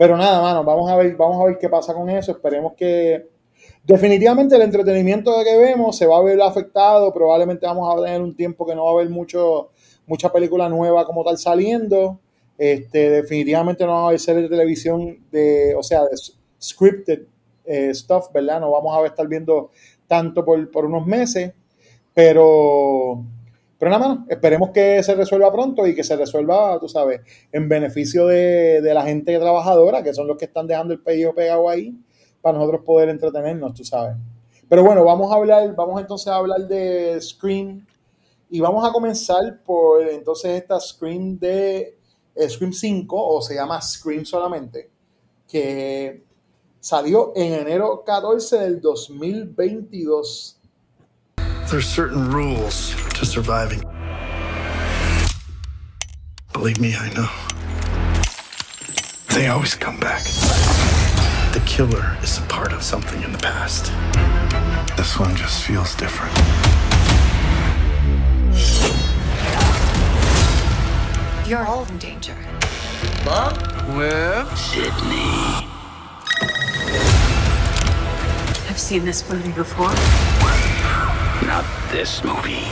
Pero 0.00 0.16
nada, 0.16 0.40
mano, 0.40 0.64
vamos 0.64 0.90
a 0.90 0.96
ver, 0.96 1.14
vamos 1.14 1.42
a 1.42 1.44
ver 1.44 1.58
qué 1.58 1.68
pasa 1.68 1.92
con 1.92 2.08
eso. 2.08 2.32
Esperemos 2.32 2.72
que 2.72 3.28
definitivamente 3.84 4.56
el 4.56 4.62
entretenimiento 4.62 5.30
que 5.44 5.58
vemos 5.58 5.94
se 5.94 6.06
va 6.06 6.16
a 6.16 6.22
ver 6.22 6.40
afectado. 6.40 7.12
Probablemente 7.12 7.66
vamos 7.66 7.94
a 7.94 8.02
tener 8.02 8.22
un 8.22 8.34
tiempo 8.34 8.64
que 8.64 8.74
no 8.74 8.84
va 8.84 8.92
a 8.92 8.94
haber 8.94 9.10
mucho, 9.10 9.72
mucha 10.06 10.32
película 10.32 10.70
nueva 10.70 11.04
como 11.04 11.22
tal 11.22 11.36
saliendo. 11.36 12.18
Este, 12.56 13.10
definitivamente 13.10 13.84
no 13.84 13.92
va 13.92 14.04
a 14.04 14.06
haber 14.06 14.20
series 14.20 14.44
de 14.44 14.48
televisión 14.48 15.18
de, 15.30 15.74
o 15.76 15.82
sea, 15.82 16.04
de 16.04 16.16
scripted 16.58 17.24
eh, 17.66 17.94
stuff, 17.94 18.32
¿verdad? 18.32 18.58
No 18.58 18.70
vamos 18.70 18.96
a 18.96 19.04
estar 19.04 19.28
viendo 19.28 19.70
tanto 20.06 20.46
por, 20.46 20.70
por 20.70 20.86
unos 20.86 21.04
meses, 21.04 21.52
pero 22.14 23.22
pero 23.80 23.92
nada 23.92 24.08
más, 24.08 24.18
esperemos 24.28 24.72
que 24.72 25.02
se 25.02 25.14
resuelva 25.14 25.50
pronto 25.50 25.86
y 25.86 25.94
que 25.94 26.04
se 26.04 26.14
resuelva, 26.14 26.78
tú 26.78 26.86
sabes, 26.86 27.22
en 27.50 27.66
beneficio 27.66 28.26
de, 28.26 28.82
de 28.82 28.92
la 28.92 29.04
gente 29.04 29.38
trabajadora, 29.38 30.02
que 30.02 30.12
son 30.12 30.26
los 30.26 30.36
que 30.36 30.44
están 30.44 30.66
dejando 30.66 30.92
el 30.92 31.00
pedido 31.00 31.34
pegado 31.34 31.66
ahí, 31.66 31.98
para 32.42 32.58
nosotros 32.58 32.82
poder 32.84 33.08
entretenernos, 33.08 33.72
tú 33.72 33.82
sabes. 33.82 34.16
Pero 34.68 34.84
bueno, 34.84 35.02
vamos 35.02 35.32
a 35.32 35.36
hablar, 35.36 35.74
vamos 35.74 35.98
entonces 35.98 36.28
a 36.28 36.36
hablar 36.36 36.68
de 36.68 37.18
Scream 37.22 37.86
y 38.50 38.60
vamos 38.60 38.86
a 38.86 38.92
comenzar 38.92 39.62
por 39.64 40.06
entonces 40.06 40.60
esta 40.60 40.78
Scream 40.78 41.38
de 41.38 41.96
eh, 42.34 42.48
Scream 42.50 42.74
5, 42.74 43.16
o 43.16 43.40
se 43.40 43.54
llama 43.54 43.80
Scream 43.80 44.26
solamente, 44.26 44.90
que 45.48 46.22
salió 46.80 47.32
en 47.34 47.54
enero 47.54 48.04
14 48.04 48.58
del 48.58 48.80
2022. 48.82 50.59
There's 51.70 51.86
certain 51.86 52.32
rules 52.32 52.96
to 53.14 53.24
surviving. 53.24 53.84
Believe 56.52 56.80
me, 56.80 56.96
I 56.96 57.08
know. 57.14 57.30
They 59.36 59.46
always 59.46 59.76
come 59.76 60.00
back. 60.00 60.24
The 61.52 61.62
killer 61.66 62.18
is 62.24 62.38
a 62.38 62.42
part 62.48 62.72
of 62.72 62.82
something 62.82 63.22
in 63.22 63.30
the 63.30 63.38
past. 63.38 63.92
This 64.96 65.16
one 65.16 65.36
just 65.36 65.62
feels 65.62 65.94
different. 65.94 66.34
You're 71.48 71.64
all 71.68 71.84
in 71.84 71.98
danger. 71.98 72.34
With 73.96 74.58
Sydney. 74.58 75.68
I've 78.68 78.80
seen 78.80 79.04
this 79.04 79.30
movie 79.30 79.52
before. 79.52 79.94
Not 81.46 81.64
this 81.90 82.22
movie. 82.22 82.66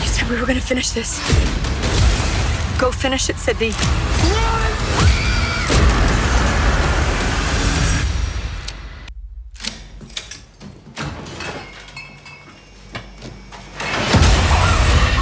You 0.00 0.08
said 0.08 0.28
we 0.28 0.40
were 0.40 0.46
gonna 0.46 0.60
finish 0.60 0.90
this. 0.90 1.18
Go 2.78 2.90
finish 2.90 3.28
it, 3.28 3.36
Sydney. 3.36 3.72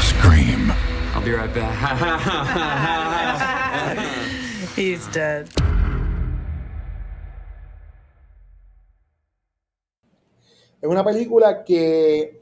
Scream. 0.03 0.73
I'll 1.15 1.23
be 1.25 1.33
right 1.33 1.53
back. 1.53 1.77
He's 4.77 5.07
dead. 5.09 5.49
Es 10.87 10.91
una 10.93 11.05
película 11.05 11.65
que 11.65 12.41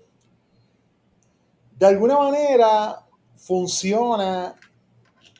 de 1.78 1.86
alguna 1.86 2.18
manera 2.18 3.00
funciona 3.36 4.54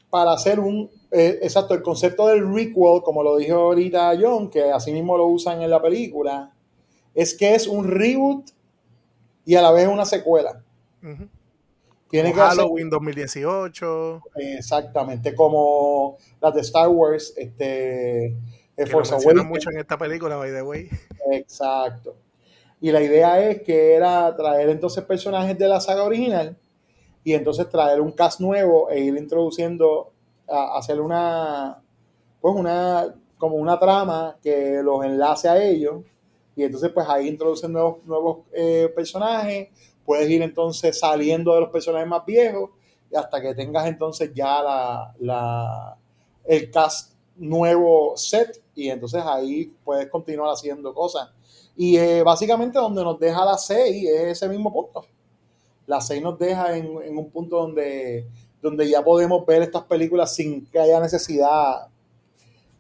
para 0.09 0.33
hacer 0.33 0.59
un, 0.59 0.91
eh, 1.11 1.39
exacto, 1.43 1.75
el 1.75 1.83
concepto 1.83 2.27
del 2.29 2.51
requel, 2.55 3.03
como 3.05 3.23
lo 3.23 3.37
dijo 3.37 3.57
ahorita 3.57 4.15
John, 4.19 4.49
que 4.49 4.63
así 4.73 4.91
mismo 4.91 5.19
lo 5.19 5.27
usan 5.27 5.61
en 5.61 5.69
la 5.69 5.83
película, 5.83 6.51
es 7.15 7.35
que 7.35 7.55
es 7.55 7.67
un 7.67 7.87
reboot 7.87 8.47
y 9.45 9.55
a 9.57 9.61
la 9.63 9.71
vez 9.71 9.87
una 9.87 10.07
secuela. 10.07 10.63
Ujú. 11.03 11.29
Tiene 12.09 12.31
Como 12.31 12.43
que 12.43 12.49
hacer- 12.49 12.59
Halloween 12.65 12.89
2018. 12.91 14.23
exactamente, 14.37 15.35
como 15.35 16.17
las 16.41 16.55
de 16.55 16.61
Star 16.63 16.89
Wars, 16.89 17.35
este, 17.37 18.35
Que 18.77 18.87
Force 18.87 19.13
Awakens. 19.15 19.45
mucho 19.45 19.71
en 19.71 19.79
esta 19.81 19.99
película, 19.99 20.37
by 20.37 20.51
the 20.53 20.63
way. 20.63 20.89
Exacto. 21.33 22.17
Y 22.85 22.93
la 22.93 23.03
idea 23.03 23.43
es 23.49 23.63
que 23.63 23.95
era 23.95 24.37
traer 24.37 24.69
entonces 24.69 25.03
personajes 25.05 25.57
de 25.57 25.67
la 25.69 25.81
saga 25.81 26.05
original 26.05 26.55
y 27.25 27.33
entonces 27.33 27.67
traer 27.71 27.99
un 27.99 28.13
cast 28.13 28.41
nuevo 28.41 28.91
e 28.91 29.01
ir 29.01 29.17
introduciendo, 29.17 30.13
a, 30.47 30.77
hacer 30.77 31.01
una, 31.01 31.83
pues 32.43 32.55
una, 32.55 33.15
como 33.39 33.57
una 33.57 33.79
trama 33.79 34.37
que 34.43 34.83
los 34.83 35.03
enlace 35.03 35.49
a 35.49 35.65
ellos. 35.65 36.03
Y 36.55 36.63
entonces 36.63 36.91
pues 36.93 37.09
ahí 37.09 37.27
introducen 37.27 37.73
nuevos, 37.73 38.05
nuevos 38.05 38.41
eh, 38.53 38.93
personajes, 38.95 39.69
puedes 40.05 40.29
ir 40.29 40.43
entonces 40.43 40.99
saliendo 40.99 41.55
de 41.55 41.63
los 41.63 41.71
personajes 41.71 42.07
más 42.07 42.27
viejos 42.27 42.69
hasta 43.17 43.41
que 43.41 43.55
tengas 43.55 43.87
entonces 43.87 44.31
ya 44.35 44.63
la, 44.63 45.15
la, 45.21 45.97
el 46.45 46.71
cast 46.71 47.15
nuevo 47.37 48.15
set. 48.19 48.63
Y 48.75 48.91
entonces 48.91 49.23
ahí 49.25 49.75
puedes 49.83 50.11
continuar 50.11 50.53
haciendo 50.53 50.93
cosas. 50.93 51.31
Y 51.77 51.97
eh, 51.97 52.23
básicamente 52.23 52.79
donde 52.79 53.03
nos 53.03 53.19
deja 53.19 53.45
la 53.45 53.59
6 53.59 54.09
es 54.09 54.23
ese 54.33 54.49
mismo 54.49 54.73
punto. 54.73 55.05
La 55.87 56.01
6 56.01 56.23
nos 56.23 56.39
deja 56.39 56.77
en, 56.77 56.87
en 57.03 57.19
un 57.19 57.31
punto 57.31 57.57
donde, 57.57 58.27
donde 58.63 58.89
ya 58.89 59.03
podemos 59.03 59.45
ver 59.45 59.63
estas 59.63 59.83
películas 59.85 60.35
sin 60.35 60.67
que 60.67 60.79
haya 60.79 61.01
necesidad, 61.01 61.89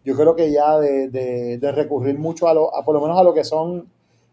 yo 0.04 0.14
creo 0.16 0.36
que 0.36 0.50
ya 0.52 0.78
de, 0.78 1.08
de- 1.08 1.58
de 1.58 1.72
recurrir 1.72 2.18
mucho 2.18 2.46
a, 2.48 2.54
lo, 2.54 2.74
a 2.76 2.84
por 2.84 2.94
lo 2.94 3.00
menos 3.00 3.18
a 3.18 3.22
lo 3.24 3.32
que 3.34 3.42
son 3.44 3.92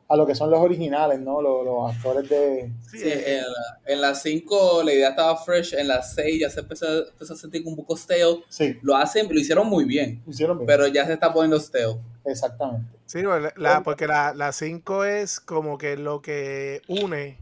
a 0.09 0.17
lo 0.17 0.27
que 0.27 0.35
son 0.35 0.51
los 0.51 0.59
originales, 0.59 1.21
¿no? 1.21 1.41
Los, 1.41 1.63
los 1.63 1.89
actores 1.95 2.29
de... 2.29 2.69
Sí, 2.91 2.99
en 3.01 3.37
la- 3.43 3.79
en 3.93 4.01
las 4.01 4.21
5 4.21 4.83
la 4.83 4.93
idea 4.93 5.11
estaba 5.11 5.37
fresh, 5.37 5.73
en 5.73 5.87
las 5.87 6.13
6 6.15 6.41
ya 6.41 6.49
se 6.49 6.59
empezó, 6.59 6.85
empezó 7.07 7.33
a 7.33 7.37
sentir 7.37 7.63
un 7.65 7.77
poco 7.77 7.95
stale. 7.95 8.43
Sí, 8.49 8.75
Lo 8.81 8.97
hacen, 8.97 9.29
lo 9.33 9.39
hicieron 9.39 9.67
muy 9.67 9.85
bien, 9.85 10.21
hicieron 10.27 10.57
bien. 10.57 10.67
pero 10.67 10.85
ya 10.87 11.05
se 11.05 11.13
está 11.13 11.31
poniendo 11.33 11.57
stale. 11.61 11.95
Exactamente. 12.25 12.97
Sí, 13.05 13.21
la- 13.23 13.53
la- 13.55 13.83
porque 13.83 14.07
la 14.07 14.51
5 14.51 15.03
es 15.05 15.39
como 15.39 15.77
que 15.77 15.97
lo 15.97 16.21
que 16.21 16.81
une, 16.87 17.39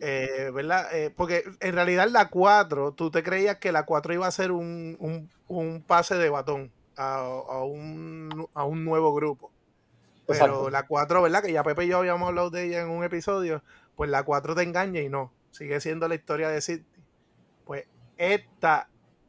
eh, 0.00 0.50
¿verdad? 0.54 0.86
Eh, 0.94 1.10
porque 1.14 1.44
en 1.60 1.74
realidad 1.74 2.08
la 2.08 2.28
4, 2.30 2.92
tú 2.92 3.10
te 3.10 3.22
creías 3.22 3.56
que 3.56 3.72
la 3.72 3.84
4 3.84 4.14
iba 4.14 4.26
a 4.26 4.30
ser 4.30 4.52
un, 4.52 4.96
un- 5.00 5.28
un 5.48 5.82
pase 5.82 6.14
de 6.16 6.30
batón 6.30 6.70
a, 6.96 7.16
a 7.16 7.64
un, 7.64 8.48
a 8.54 8.64
un 8.64 8.84
nuevo 8.84 9.14
grupo. 9.14 9.50
Pero 10.26 10.44
Exacto. 10.44 10.70
la 10.70 10.86
4, 10.86 11.22
¿verdad? 11.22 11.42
Que 11.42 11.52
ya 11.52 11.62
Pepe 11.62 11.84
y 11.84 11.88
yo 11.88 11.98
habíamos 11.98 12.28
hablado 12.28 12.50
de 12.50 12.64
ella 12.64 12.80
en 12.80 12.88
un 12.88 13.04
episodio, 13.04 13.62
pues 13.94 14.10
la 14.10 14.24
4 14.24 14.54
te 14.56 14.62
engaña 14.62 15.00
y 15.00 15.08
no, 15.08 15.32
sigue 15.52 15.80
siendo 15.80 16.08
la 16.08 16.14
historia 16.16 16.48
de 16.48 16.60
Sidney. 16.60 16.84
Pues 17.64 17.84
esta, 18.18 18.88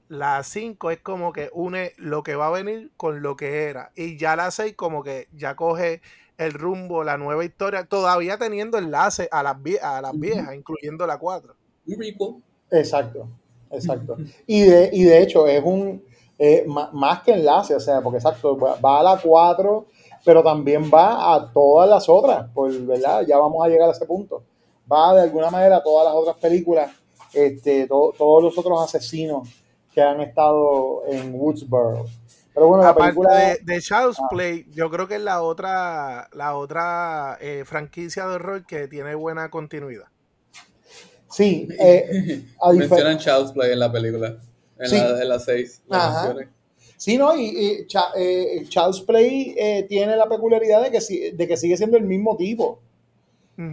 la 0.10 0.44
5 0.44 0.92
es 0.92 1.00
como 1.02 1.34
que 1.34 1.50
une 1.54 1.94
lo 1.98 2.24
que 2.24 2.36
va 2.36 2.48
a 2.48 2.52
venir 2.52 2.92
con 2.98 3.22
lo 3.22 3.36
que 3.36 3.64
era. 3.66 3.92
Y 3.96 4.18
ya 4.18 4.36
la 4.36 4.52
6 4.52 4.76
como 4.76 5.04
que 5.04 5.28
ya 5.34 5.56
coge 5.56 6.02
el 6.38 6.54
rumbo, 6.54 7.04
la 7.04 7.18
nueva 7.18 7.44
historia, 7.46 7.86
todavía 7.86 8.38
teniendo 8.38 8.78
enlace 8.78 9.28
a 9.32 9.44
las, 9.44 9.58
vie- 9.58 9.82
a 9.82 10.02
las 10.02 10.18
viejas, 10.20 10.54
incluyendo 10.56 11.06
la 11.08 11.18
4. 11.18 11.56
Un 11.88 11.98
prequel. 11.98 12.36
Exacto, 12.72 13.28
exacto. 13.72 14.18
Y 14.46 14.62
de, 14.64 14.90
y 14.94 15.04
de 15.06 15.22
hecho 15.22 15.48
es 15.48 15.64
un, 15.64 16.03
eh, 16.38 16.66
más 16.94 17.22
que 17.24 17.31
enlace, 17.34 17.75
o 17.75 17.79
sea, 17.79 18.01
porque 18.01 18.18
exacto, 18.18 18.58
va, 18.58 18.75
va 18.79 19.00
a 19.00 19.03
la 19.03 19.22
4, 19.22 19.88
pero 20.24 20.44
también 20.44 20.90
va 20.94 21.34
a 21.36 21.51
todas 21.51 21.90
las 21.90 22.08
otras, 22.10 22.50
pues, 22.53 22.86
¿verdad? 22.86 23.24
Ya 23.27 23.38
vamos 23.38 23.66
a 23.66 23.70
llegar 23.70 23.90
a 23.90 23.94
ese 23.94 24.05
punto. 24.05 24.44
Va 24.92 25.14
de 25.16 25.22
alguna 25.24 25.50
manera 25.50 25.77
a 25.77 25.84
todas 25.84 26.05
las 26.05 26.14
otras 26.16 26.38
películas, 26.38 26.92
este, 27.34 27.88
to- 27.88 28.14
todos 28.18 28.44
los 28.44 28.58
otros 28.58 28.81
asesinos 28.84 29.48
que 29.98 30.03
han 30.03 30.22
estado 30.22 31.01
en 31.07 31.33
Woodsboro. 31.33 32.05
Pero 32.53 32.68
bueno, 32.68 32.83
la 32.83 32.90
Aparte 32.90 33.16
película... 33.16 33.36
de, 33.36 33.57
de 33.64 33.81
Child's 33.81 34.20
Ah. 34.22 34.27
Play, 34.29 34.68
yo 34.72 34.92
creo 34.92 35.07
que 35.07 35.16
es 35.16 35.22
la 35.22 35.42
otra, 35.42 36.29
la 36.33 36.55
otra 36.55 37.36
eh, 37.42 37.64
franquicia 37.66 38.27
de 38.27 38.36
horror 38.36 38.64
que 38.68 38.88
tiene 38.88 39.16
buena 39.16 39.50
continuidad. 39.50 40.05
Sí, 41.31 41.68
eh, 41.79 42.44
a 42.62 42.74
Mencionan 42.74 43.18
Child's 43.18 43.53
Play 43.53 43.72
en 43.74 43.79
la 43.79 43.92
película, 43.92 44.38
en, 44.77 44.88
Sí. 44.88 44.98
la, 44.98 45.20
en 45.20 45.29
las 45.29 45.46
6. 45.46 45.81
Ajá. 45.90 46.36
Sí, 46.96 47.18
¿no? 47.18 47.36
Y, 47.36 47.46
y 47.48 47.88
Cha- 47.88 48.12
eh, 48.16 48.66
Child's 48.70 49.01
Play 49.01 49.55
eh, 49.57 49.88
tiene 49.90 50.16
la 50.16 50.29
peculiaridad 50.29 50.83
de 50.83 50.92
que, 50.92 51.01
si- 51.01 51.31
de 51.31 51.48
que 51.48 51.57
sigue 51.57 51.75
siendo 51.75 51.98
el 51.98 52.03
mismo 52.03 52.38
tipo. 52.38 52.79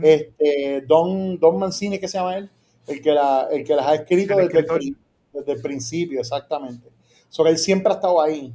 Este, 0.02 0.82
Don, 0.87 1.38
Don 1.38 1.58
Mancini, 1.58 1.98
que 1.98 2.08
se 2.08 2.16
llama 2.16 2.38
él, 2.38 2.48
el 2.87 3.02
que, 3.02 3.12
la, 3.12 3.46
el 3.52 3.62
que 3.64 3.76
las 3.76 3.87
ha 3.87 3.94
escrito 3.96 4.38
El 4.38 4.48
desde 4.48 4.60
el, 4.60 4.96
desde 5.34 5.52
el 5.52 5.60
principio, 5.60 6.20
exactamente. 6.20 6.88
So 7.28 7.44
que 7.44 7.50
él 7.50 7.58
siempre 7.58 7.92
ha 7.92 7.96
estado 7.96 8.20
ahí. 8.20 8.54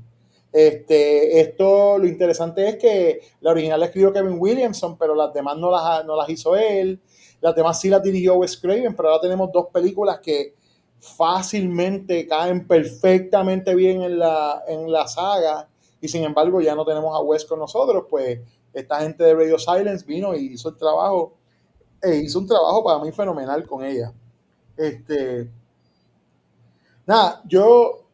Este, 0.52 1.40
esto, 1.42 2.00
lo 2.00 2.08
interesante 2.08 2.68
es 2.68 2.78
que 2.78 3.22
la 3.42 3.52
original 3.52 3.80
la 3.80 3.88
escribió 3.88 4.12
Kevin 4.12 4.38
Williamson, 4.40 4.98
pero 4.98 5.14
las 5.14 5.32
demás 5.34 5.58
no 5.58 5.70
las, 5.70 6.06
no 6.06 6.16
las 6.16 6.30
hizo 6.30 6.56
él. 6.56 7.00
Las 7.42 7.56
demás 7.56 7.80
sí 7.80 7.90
las 7.90 8.02
dirigió 8.02 8.36
Wes 8.36 8.58
Craven, 8.58 8.96
pero 8.96 9.10
ahora 9.10 9.22
tenemos 9.22 9.52
dos 9.52 9.68
películas 9.72 10.20
que 10.20 10.56
fácilmente 11.00 12.28
caen 12.28 12.68
perfectamente 12.68 13.74
bien 13.76 14.02
en 14.02 14.20
la, 14.20 14.64
en 14.68 14.92
la 14.92 15.08
saga 15.08 15.70
y 16.02 16.08
sin 16.08 16.24
embargo 16.24 16.62
ya 16.62 16.76
no 16.76 16.86
tenemos 16.86 17.16
a 17.16 17.22
Wes 17.22 17.46
con 17.46 17.60
nosotros, 17.60 18.06
pues 18.10 18.40
esta 18.74 19.02
gente 19.02 19.24
de 19.24 19.34
Radio 19.34 19.58
Silence 19.58 20.06
vino 20.06 20.36
y 20.36 20.54
hizo 20.54 20.70
el 20.70 20.78
trabajo, 20.78 21.34
e 22.02 22.18
hizo 22.18 22.40
un 22.40 22.48
trabajo 22.48 22.84
para 22.84 23.00
mí 23.00 23.12
fenomenal 23.12 23.66
con 23.68 23.84
ella. 23.84 24.14
Este, 24.78 25.50
nada, 27.10 27.42
yo 27.48 28.06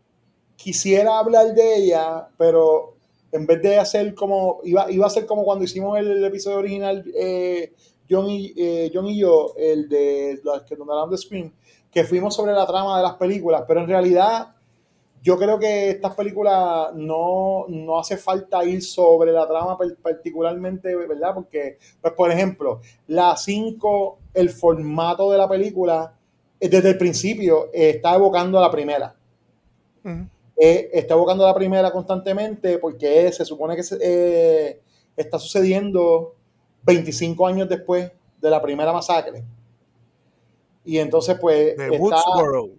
quisiera 0.56 1.20
hablar 1.20 1.54
de 1.54 1.76
ella, 1.76 2.30
pero 2.38 2.96
en 3.34 3.46
vez 3.46 3.62
de 3.62 3.78
hacer 3.78 4.16
como, 4.16 4.62
iba, 4.64 4.90
iba 4.90 5.06
a 5.06 5.10
ser 5.10 5.26
como 5.26 5.44
cuando 5.44 5.66
hicimos 5.66 6.00
el, 6.00 6.24
episodio 6.24 6.60
original, 6.60 7.04
eh, 7.14 7.74
John, 8.10 8.30
y, 8.30 8.54
eh, 8.56 8.90
John 8.94 9.08
y 9.08 9.20
yo, 9.20 9.54
el 9.58 9.90
de 9.90 10.40
los 10.46 10.62
que 10.64 10.78
nos 10.78 10.88
hablamos 10.88 11.12
de 11.12 11.18
Scream, 11.18 11.54
que 11.92 12.06
fuimos 12.06 12.34
sobre 12.36 12.54
la 12.54 12.66
trama 12.66 12.96
de 12.96 13.04
las 13.04 13.16
películas, 13.16 13.66
pero 13.68 13.82
en 13.82 13.88
realidad 13.90 14.56
yo 15.22 15.38
creo 15.38 15.60
que 15.60 15.90
estas 15.90 16.16
películas 16.16 16.94
no, 16.96 17.66
no 17.68 18.00
hace 18.00 18.16
falta 18.16 18.64
ir 18.64 18.82
sobre 18.82 19.34
la 19.34 19.46
trama 19.46 19.78
particularmente, 20.02 20.96
¿verdad? 20.96 21.34
Porque, 21.34 21.80
pues, 22.00 22.14
por 22.14 22.32
ejemplo, 22.32 22.80
la 23.08 23.36
5, 23.36 24.20
el 24.36 24.52
formato 24.52 25.30
de 25.32 25.38
la 25.38 25.50
película, 25.50 26.16
desde 26.70 26.90
el 26.90 26.98
principio, 26.98 27.66
eh, 27.74 27.90
está 27.92 28.16
evocando 28.16 28.58
a 28.58 28.62
la 28.62 28.72
primera. 28.72 29.16
Eh, 30.58 30.90
está 30.94 31.14
evocando 31.16 31.44
a 31.44 31.48
la 31.50 31.56
primera 31.56 31.92
constantemente 31.92 32.78
porque 32.78 33.32
se 33.34 33.44
supone 33.44 33.76
que 33.76 33.84
se- 33.84 33.98
eh, 34.02 34.80
está 35.18 35.38
sucediendo 35.40 36.34
25 36.84 37.46
años 37.48 37.68
después 37.68 38.12
de 38.42 38.50
la 38.50 38.62
primera 38.62 38.94
masacre. 38.94 39.44
Y 40.86 41.00
entonces, 41.00 41.38
pues, 41.40 41.76
De 41.76 41.88
está- 41.88 42.00
Woodsboro. 42.00 42.70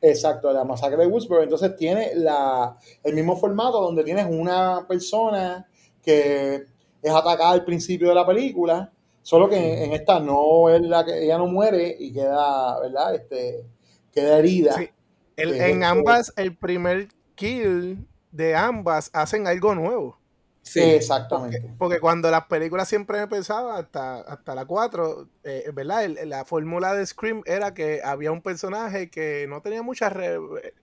Exacto, 0.00 0.52
la 0.52 0.64
masacre 0.64 0.98
de 0.98 1.06
Woodsboro. 1.06 1.42
Entonces 1.44 1.76
tiene 1.76 2.12
la, 2.16 2.76
el 3.04 3.14
mismo 3.14 3.36
formato 3.36 3.80
donde 3.80 4.02
tienes 4.02 4.26
una 4.28 4.84
persona 4.88 5.66
que 6.02 6.64
es 7.00 7.10
atacada 7.12 7.52
al 7.52 7.64
principio 7.64 8.08
de 8.08 8.14
la 8.16 8.26
película, 8.26 8.90
solo 9.22 9.48
que 9.48 9.56
en, 9.56 9.84
en 9.84 9.92
esta 9.92 10.20
no 10.20 10.68
es 10.68 10.82
la 10.82 11.04
que 11.04 11.24
ella 11.24 11.38
no 11.38 11.46
muere 11.46 11.96
y 11.98 12.12
queda, 12.12 12.78
¿verdad? 12.80 13.14
Este, 13.14 13.64
queda 14.12 14.38
herida. 14.38 14.74
Sí. 14.74 14.90
El- 15.36 15.52
que 15.52 15.66
en 15.70 15.82
es- 15.82 15.88
ambas, 15.88 16.32
el 16.36 16.56
primer 16.56 17.08
kill 17.34 18.06
de 18.30 18.54
ambas 18.54 19.10
hacen 19.12 19.46
algo 19.46 19.74
nuevo. 19.74 20.18
Sí. 20.64 20.80
Exactamente. 20.80 21.74
Porque 21.76 21.98
cuando 21.98 22.30
las 22.30 22.44
películas 22.46 22.88
siempre 22.88 23.18
empezaban, 23.20 23.76
hasta, 23.82 24.20
hasta 24.20 24.54
la 24.54 24.64
4, 24.64 25.26
eh, 25.42 25.70
¿verdad? 25.74 26.04
El- 26.04 26.28
la 26.28 26.44
fórmula 26.44 26.94
de 26.94 27.04
Scream 27.04 27.42
era 27.46 27.74
que 27.74 28.00
había 28.04 28.30
un 28.30 28.42
personaje 28.42 29.10
que 29.10 29.46
no 29.48 29.60
tenía 29.60 29.82
mucha 29.82 30.08
re- 30.08 30.38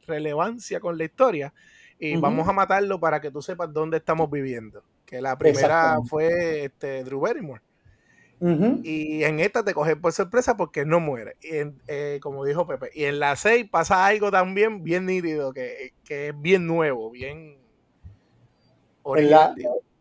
relevancia 0.05 0.79
con 0.81 0.97
la 0.97 1.05
historia 1.05 1.53
y 1.97 2.17
vamos 2.17 2.47
a 2.47 2.51
matarlo 2.53 2.99
para 2.99 3.21
que 3.21 3.31
tú 3.31 3.41
sepas 3.41 3.71
dónde 3.71 3.97
estamos 3.97 4.29
viviendo. 4.29 4.83
Que 5.05 5.21
la 5.21 5.37
primera 5.37 5.97
fue 6.09 6.65
este, 6.65 7.03
Drew 7.05 7.19
Barrymore. 7.21 7.61
Y 8.83 9.23
en 9.23 9.39
esta 9.39 9.63
te 9.63 9.73
coges 9.73 9.95
por 9.97 10.13
sorpresa 10.13 10.55
porque 10.57 10.85
no 10.85 10.99
muere. 10.99 11.35
Y 11.41 11.57
en, 11.57 11.81
eh, 11.87 12.19
como 12.21 12.45
dijo 12.45 12.65
Pepe. 12.67 12.89
Y 12.93 13.05
en 13.05 13.19
la 13.19 13.35
6 13.35 13.69
pasa 13.69 14.05
algo 14.05 14.31
también 14.31 14.83
bien 14.83 15.05
nítido, 15.05 15.53
que, 15.53 15.93
que 16.03 16.29
es 16.29 16.41
bien 16.41 16.65
nuevo, 16.67 17.09
bien 17.11 17.57
En 19.15 19.29
la, 19.31 19.53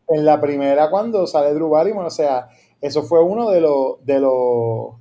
en 0.08 0.24
la 0.24 0.40
primera, 0.40 0.90
cuando 0.90 1.26
sale 1.26 1.54
Drew 1.54 1.68
Barrymore, 1.70 2.06
o 2.08 2.10
sea, 2.10 2.48
eso 2.80 3.02
fue 3.02 3.22
uno 3.22 3.50
de 3.50 3.60
los, 3.60 4.04
de 4.04 4.20
los, 4.20 4.94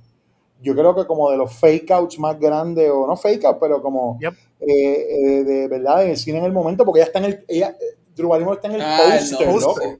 yo 0.60 0.74
creo 0.74 0.94
que 0.94 1.06
como 1.06 1.30
de 1.30 1.36
los 1.36 1.52
fake 1.54 1.90
outs 1.92 2.18
más 2.18 2.38
grandes, 2.38 2.90
o 2.90 3.06
no 3.06 3.16
fake 3.16 3.44
out, 3.44 3.58
pero 3.60 3.82
como 3.82 4.18
Yep. 4.20 4.34
eh, 4.60 5.06
eh, 5.40 5.44
de 5.44 5.68
verdad 5.68 6.04
en 6.04 6.10
el 6.10 6.16
cine 6.16 6.38
en 6.38 6.44
el 6.44 6.52
momento, 6.52 6.84
porque 6.84 7.00
ella 7.00 7.06
está 7.06 7.18
en 7.20 7.24
el, 7.26 7.44
ella, 7.48 7.76
Drew 8.16 8.28
Barrymore 8.28 8.56
está 8.56 8.68
en 8.68 8.74
el 8.74 8.82
Ah, 8.82 8.98
póster, 9.02 9.48
loco. 9.60 9.98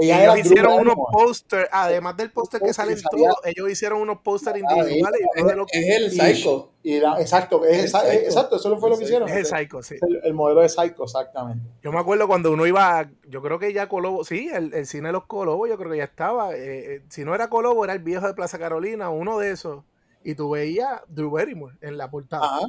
Ellos 0.00 0.38
hicieron 0.38 0.80
unos 0.80 0.94
póster, 1.12 1.68
además 1.70 2.16
del 2.16 2.30
póster 2.30 2.60
que 2.60 2.72
salen 2.72 2.98
todos, 3.02 3.36
ellos 3.44 3.70
hicieron 3.70 4.00
unos 4.00 4.18
póster 4.20 4.54
Ah, 4.54 4.58
individuales. 4.58 5.20
de 5.34 5.56
los- 5.56 5.66
Es 5.72 5.96
el 5.96 6.10
Psycho. 6.10 6.70
y 6.82 6.98
la- 7.00 7.20
exacto, 7.20 7.64
es, 7.64 7.78
El 7.84 7.88
Psycho. 7.88 8.06
exacto, 8.12 8.56
eso 8.56 8.78
fue 8.78 8.90
lo 8.90 8.96
que 8.98 9.04
hicieron. 9.04 9.28
es 9.28 9.36
el 9.36 9.46
Psycho, 9.46 9.82
sí. 9.82 9.96
El, 10.00 10.20
el 10.24 10.32
modelo 10.34 10.60
de 10.60 10.68
Psycho, 10.68 11.04
exactamente. 11.04 11.64
Yo 11.82 11.92
me 11.92 11.98
acuerdo 11.98 12.26
cuando 12.26 12.52
uno 12.52 12.66
iba, 12.66 13.00
a- 13.00 13.10
yo 13.28 13.42
creo 13.42 13.58
que 13.58 13.72
ya 13.72 13.88
Colobo, 13.88 14.24
sí, 14.24 14.48
el, 14.52 14.72
el 14.74 14.86
cine 14.86 15.08
de 15.08 15.12
los 15.12 15.26
Colobos, 15.26 15.68
yo 15.68 15.76
creo 15.76 15.90
que 15.90 15.98
ya 15.98 16.04
estaba. 16.04 16.54
eh, 16.54 16.94
eh, 16.96 17.02
si 17.10 17.24
no 17.24 17.34
era 17.34 17.48
Colobo, 17.50 17.84
era 17.84 17.92
el 17.92 17.98
viejo 18.00 18.26
de 18.26 18.34
Plaza 18.34 18.58
Carolina, 18.58 19.10
uno 19.10 19.38
de 19.38 19.50
esos. 19.50 19.84
Y 20.24 20.34
tú 20.34 20.50
veías 20.50 21.00
Drew 21.08 21.30
Barrymore 21.30 21.76
en 21.80 21.96
la 21.98 22.10
portada. 22.10 22.44
Ajá, 22.44 22.66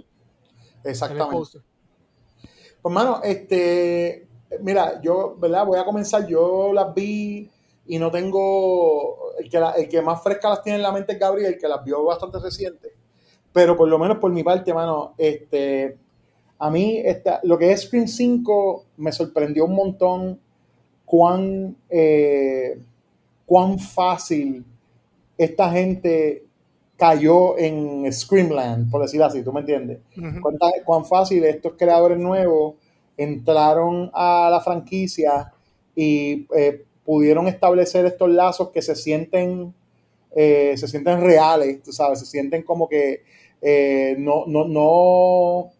exactamente. 0.83 1.59
Pues, 2.81 2.93
mano, 2.93 3.21
este, 3.23 4.27
mira, 4.61 5.01
yo, 5.01 5.35
¿verdad? 5.39 5.65
Voy 5.65 5.79
a 5.79 5.85
comenzar. 5.85 6.27
Yo 6.27 6.71
las 6.73 6.93
vi 6.93 7.49
y 7.87 7.97
no 7.99 8.11
tengo. 8.11 9.31
El 9.39 9.49
que, 9.49 9.59
la- 9.59 9.71
el 9.71 9.87
que 9.89 10.01
más 10.01 10.21
fresca 10.21 10.49
las 10.49 10.61
tiene 10.63 10.77
en 10.77 10.83
la 10.83 10.91
mente 10.91 11.13
es 11.13 11.19
Gabriel, 11.19 11.57
que 11.59 11.67
las 11.67 11.83
vio 11.83 12.03
bastante 12.03 12.39
reciente. 12.39 12.89
Pero 13.53 13.75
por 13.75 13.87
lo 13.87 13.97
menos 13.99 14.17
por 14.17 14.31
mi 14.31 14.43
parte, 14.43 14.73
mano, 14.73 15.13
este, 15.17 15.97
a 16.59 16.69
mí 16.69 17.01
esta, 17.03 17.39
lo 17.43 17.57
que 17.57 17.71
es 17.71 17.81
Scream 17.81 18.07
5 18.07 18.85
me 18.97 19.11
sorprendió 19.11 19.65
un 19.65 19.75
montón 19.75 20.39
cuán, 21.05 21.75
eh, 21.89 22.79
cuán 23.45 23.77
fácil 23.79 24.63
esta 25.37 25.69
gente 25.71 26.45
cayó 26.95 27.57
en 27.57 28.11
Screamland, 28.13 28.91
por 28.91 29.01
decirlo 29.01 29.25
así, 29.25 29.43
¿tú 29.43 29.51
me 29.51 29.61
entiendes? 29.61 29.99
Cuán 30.85 31.03
fácil 31.03 31.43
estos 31.43 31.73
creadores 31.77 32.19
nuevos 32.19 32.75
entraron 33.17 34.09
a 34.13 34.49
la 34.49 34.61
franquicia 34.61 35.51
y 35.95 36.47
eh, 36.55 36.83
pudieron 37.05 37.47
establecer 37.47 38.05
estos 38.05 38.29
lazos 38.29 38.69
que 38.69 38.81
se 38.81 38.95
sienten 38.95 39.73
eh, 40.33 40.75
se 40.77 40.87
sienten 40.87 41.19
reales, 41.19 41.83
tú 41.83 41.91
sabes, 41.91 42.19
se 42.19 42.25
sienten 42.25 42.63
como 42.63 42.87
que 42.87 43.23
eh, 43.61 44.15
no, 44.17 44.45
no, 44.47 44.65
no, 44.65 45.71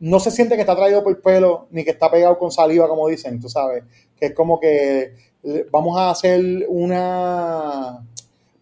no 0.00 0.20
se 0.20 0.32
siente 0.32 0.56
que 0.56 0.62
está 0.62 0.74
traído 0.74 1.04
por 1.04 1.12
el 1.12 1.22
pelo 1.22 1.68
ni 1.70 1.84
que 1.84 1.90
está 1.90 2.10
pegado 2.10 2.36
con 2.38 2.50
saliva, 2.50 2.88
como 2.88 3.06
dicen, 3.06 3.40
tú 3.40 3.48
sabes, 3.48 3.84
que 4.18 4.26
es 4.26 4.34
como 4.34 4.58
que 4.58 5.14
vamos 5.70 5.96
a 5.96 6.10
hacer 6.10 6.66
una 6.68 8.04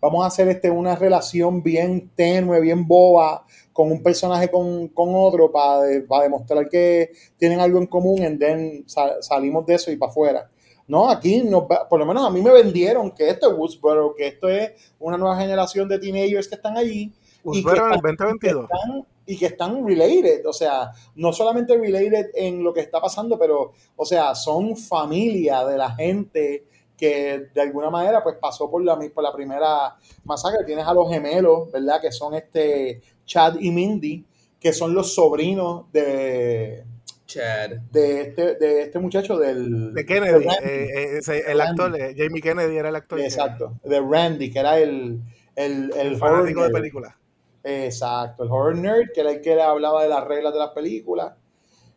vamos 0.00 0.24
a 0.24 0.26
hacer 0.26 0.48
este, 0.48 0.70
una 0.70 0.96
relación 0.96 1.62
bien 1.62 2.10
tenue, 2.14 2.60
bien 2.60 2.86
boba 2.86 3.44
con 3.80 3.90
un 3.90 4.02
personaje 4.02 4.50
con, 4.50 4.88
con 4.88 5.08
otro 5.14 5.50
para, 5.50 5.80
de- 5.82 6.02
para 6.02 6.24
demostrar 6.24 6.68
que 6.68 7.12
tienen 7.38 7.60
algo 7.60 7.78
en 7.78 7.86
común 7.86 8.18
y 8.22 8.36
then 8.38 8.84
sa- 8.86 9.22
salimos 9.22 9.64
de 9.64 9.74
eso 9.76 9.90
y 9.90 9.96
para 9.96 10.10
afuera. 10.10 10.50
No, 10.86 11.08
aquí 11.08 11.42
nos 11.42 11.64
por 11.88 11.98
lo 11.98 12.04
menos 12.04 12.26
a 12.26 12.30
mí 12.30 12.42
me 12.42 12.52
vendieron 12.52 13.10
que 13.12 13.30
esto 13.30 13.50
es 13.50 13.56
Woodsboro, 13.56 14.14
que 14.14 14.26
esto 14.26 14.48
es 14.50 14.72
una 14.98 15.16
nueva 15.16 15.38
generación 15.38 15.88
de 15.88 15.98
teenagers 15.98 16.46
que 16.48 16.56
están 16.56 16.76
allí 16.76 17.04
y 17.04 17.12
que, 17.12 17.48
Woodsboro 17.48 17.86
en 17.86 17.92
el 17.92 17.96
están, 17.96 17.96
y 17.96 18.38
que 18.38 18.52
2022. 18.52 18.64
están- 18.64 19.06
y 19.26 19.38
que 19.38 19.46
están 19.46 19.86
related, 19.86 20.46
o 20.46 20.52
sea, 20.52 20.90
no 21.14 21.32
solamente 21.32 21.74
related 21.78 22.30
en 22.34 22.62
lo 22.62 22.74
que 22.74 22.80
está 22.80 23.00
pasando, 23.00 23.38
pero, 23.38 23.72
o 23.96 24.04
sea, 24.04 24.34
son 24.34 24.76
familia 24.76 25.64
de 25.64 25.78
la 25.78 25.90
gente 25.92 26.64
que 26.96 27.46
de 27.54 27.60
alguna 27.62 27.88
manera 27.88 28.22
pues 28.22 28.36
pasó 28.38 28.70
por 28.70 28.84
la, 28.84 28.98
por 29.14 29.24
la 29.24 29.32
primera 29.32 29.96
masacre. 30.24 30.66
Tienes 30.66 30.86
a 30.86 30.92
los 30.92 31.08
gemelos, 31.08 31.72
¿verdad? 31.72 31.98
Que 31.98 32.12
son 32.12 32.34
este 32.34 33.00
Chad 33.30 33.60
y 33.60 33.70
Mindy, 33.70 34.24
que 34.58 34.72
son 34.72 34.92
los 34.92 35.14
sobrinos 35.14 35.84
de, 35.92 36.82
Chad. 37.26 37.70
de, 37.92 38.22
este, 38.22 38.56
de 38.56 38.82
este 38.82 38.98
muchacho 38.98 39.38
del... 39.38 39.94
De 39.94 40.04
Kennedy, 40.04 40.32
Randy. 40.44 40.48
eh, 40.64 40.88
eh, 40.96 41.18
ese- 41.18 41.38
el 41.48 41.58
Randy. 41.58 41.70
actor, 41.82 42.00
eh, 42.00 42.14
Jamie 42.16 42.42
Kennedy 42.42 42.76
era 42.76 42.88
el 42.88 42.96
actor. 42.96 43.20
Exacto, 43.20 43.74
de 43.84 44.00
Randy, 44.00 44.50
que 44.50 44.58
era 44.58 44.78
el, 44.80 45.20
el, 45.54 45.92
el, 45.96 46.06
El 46.08 46.16
fanático 46.16 46.64
de 46.64 46.70
películas. 46.70 47.14
Exacto, 47.62 48.42
el 48.42 48.50
horror 48.50 48.74
nerd, 48.76 49.12
que 49.14 49.20
era 49.20 49.30
el 49.30 49.40
que 49.40 49.54
le 49.54 49.62
hablaba 49.62 50.02
de 50.02 50.08
las 50.08 50.24
reglas 50.26 50.52
de 50.52 50.58
las 50.58 50.70
películas. 50.70 51.34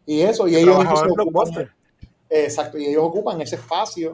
Y 0.05 0.21
eso, 0.21 0.47
y 0.47 0.55
ellos 0.55 0.75
ocupan-. 0.77 1.71
Exacto, 2.29 2.77
y 2.77 2.85
ellos 2.85 3.01
ocupan 3.03 3.41
ese 3.41 3.55
espacio. 3.55 4.13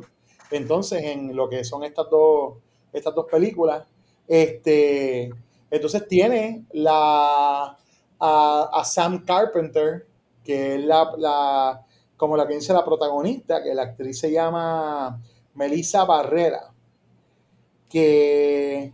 Entonces, 0.51 1.03
en 1.03 1.35
lo 1.35 1.49
que 1.49 1.65
son 1.65 1.83
estas 1.83 2.09
dos, 2.09 2.59
estas 2.93 3.13
dos 3.13 3.25
películas, 3.29 3.83
este, 4.25 5.31
entonces 5.71 6.07
tiene 6.07 6.65
la 6.73 7.77
a, 8.19 8.69
a 8.73 8.85
Sam 8.85 9.23
Carpenter, 9.25 10.07
que 10.43 10.75
es 10.75 10.83
la, 10.83 11.11
la, 11.17 11.85
como 12.17 12.35
la 12.35 12.47
que 12.47 12.55
dice 12.55 12.73
la 12.73 12.83
protagonista, 12.85 13.63
que 13.63 13.73
la 13.73 13.83
actriz 13.83 14.19
se 14.19 14.31
llama 14.31 15.21
Melissa 15.53 16.03
Barrera, 16.05 16.71
que 17.89 18.93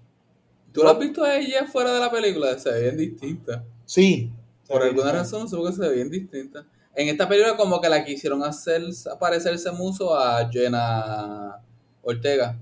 ¿Tú 0.76 0.84
lo 0.84 0.90
has 0.90 1.00
visto 1.00 1.24
a 1.24 1.38
ella 1.38 1.66
fuera 1.68 1.94
de 1.94 2.02
la 2.02 2.12
película? 2.12 2.60
Se 2.60 2.70
ve 2.70 2.82
bien 2.82 2.98
distinta. 2.98 3.64
sí, 3.86 4.30
Por 4.68 4.84
alguna 4.84 5.14
razón, 5.14 5.44
no 5.44 5.48
sé 5.48 5.56
por 5.56 5.70
qué 5.70 5.76
se 5.76 5.82
ve 5.88 5.96
bien 5.96 6.10
distinta. 6.10 6.66
En 6.94 7.08
esta 7.08 7.30
película 7.30 7.56
como 7.56 7.80
que 7.80 7.88
la 7.88 8.04
quisieron 8.04 8.44
hacer 8.44 8.84
parecerse 9.18 9.72
muso 9.72 10.14
a 10.14 10.50
Jenna 10.52 11.62
Ortega. 12.02 12.60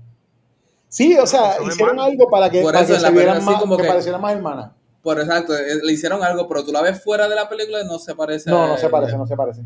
Sí, 0.94 1.16
o 1.18 1.26
sea, 1.26 1.56
hicieron 1.66 1.90
hermanas. 1.98 2.12
algo 2.12 2.30
para 2.30 2.48
que, 2.50 2.62
Por 2.62 2.72
para 2.72 2.84
eso 2.84 2.92
que 2.92 2.96
en 2.98 3.02
la 3.02 3.08
se 3.08 3.14
vieran 3.14 3.34
película 3.34 3.50
sí 3.50 3.52
más, 3.54 3.60
como 3.62 3.76
que, 3.76 3.82
que- 3.82 3.88
parecieran 3.88 4.20
más 4.20 4.32
hermanas. 4.32 4.70
Por 5.02 5.18
exacto, 5.20 5.56
eh, 5.56 5.80
le 5.82 5.92
hicieron 5.92 6.22
algo, 6.22 6.46
pero 6.48 6.64
tú 6.64 6.70
la 6.72 6.82
ves 6.82 7.02
fuera 7.02 7.28
de 7.28 7.34
la 7.34 7.48
película 7.48 7.80
y 7.82 7.84
no 7.86 7.98
se 7.98 8.14
parece 8.14 8.48
No, 8.48 8.68
no 8.68 8.76
se 8.76 8.88
parece, 8.88 9.16
no 9.18 9.26
se 9.26 9.36
parece. 9.36 9.62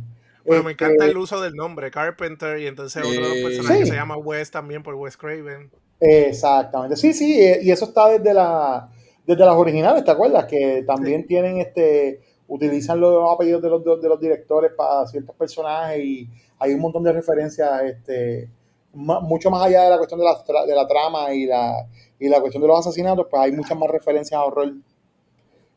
Bueno, 0.46 0.62
me 0.64 0.70
Este, 0.72 0.84
encanta 0.86 1.04
el 1.04 1.18
uso 1.18 1.40
del 1.42 1.54
nombre, 1.54 1.90
Carpenter, 1.90 2.58
y 2.58 2.66
entonces 2.66 3.02
otro 3.04 3.12
de 3.14 3.20
los 3.20 3.36
Eh, 3.36 3.42
personajes 3.44 3.80
Sí. 3.84 3.90
se 3.90 3.94
llama 3.96 4.16
Wes 4.16 4.50
también 4.50 4.82
por 4.82 4.94
Wes 4.94 5.16
Craven. 5.18 5.70
Exactamente. 6.00 6.96
Sí, 6.96 7.12
sí, 7.12 7.40
eh, 7.44 7.60
y 7.62 7.70
eso 7.70 7.84
está 7.84 8.08
desde 8.08 8.32
la 8.34 8.88
desde 9.26 9.44
las 9.44 9.54
originales, 9.56 10.04
¿te 10.04 10.10
acuerdas? 10.10 10.46
Que 10.46 10.82
también 10.86 11.26
tienen 11.26 11.58
este 11.58 12.22
utilizan 12.46 12.98
los 12.98 13.30
apellidos 13.30 13.60
de 13.60 13.68
los, 13.68 13.84
de 14.00 14.08
los 14.08 14.18
directores 14.18 14.72
para 14.74 15.06
ciertos 15.06 15.36
personajes 15.36 16.02
y 16.02 16.26
hay 16.58 16.72
un 16.72 16.80
montón 16.80 17.02
de 17.04 17.12
referencias 17.12 17.82
este 17.82 18.48
mucho 18.92 19.51
más 19.51 19.66
allá 19.66 19.83
de 19.85 19.90
la 19.90 19.96
cuestión 19.98 20.20
de 20.20 20.27
la, 20.27 20.66
de 20.66 20.74
la 20.74 20.87
trama 20.87 21.33
y 21.33 21.46
la 21.46 21.87
y 22.20 22.29
la 22.29 22.40
cuestión 22.40 22.62
de 22.62 22.68
los 22.68 22.81
asesinatos, 22.81 23.27
pues 23.31 23.40
hay 23.42 23.53
muchas 23.53 23.79
más 23.79 23.88
referencias 23.90 24.38
a 24.38 24.44
horror 24.44 24.72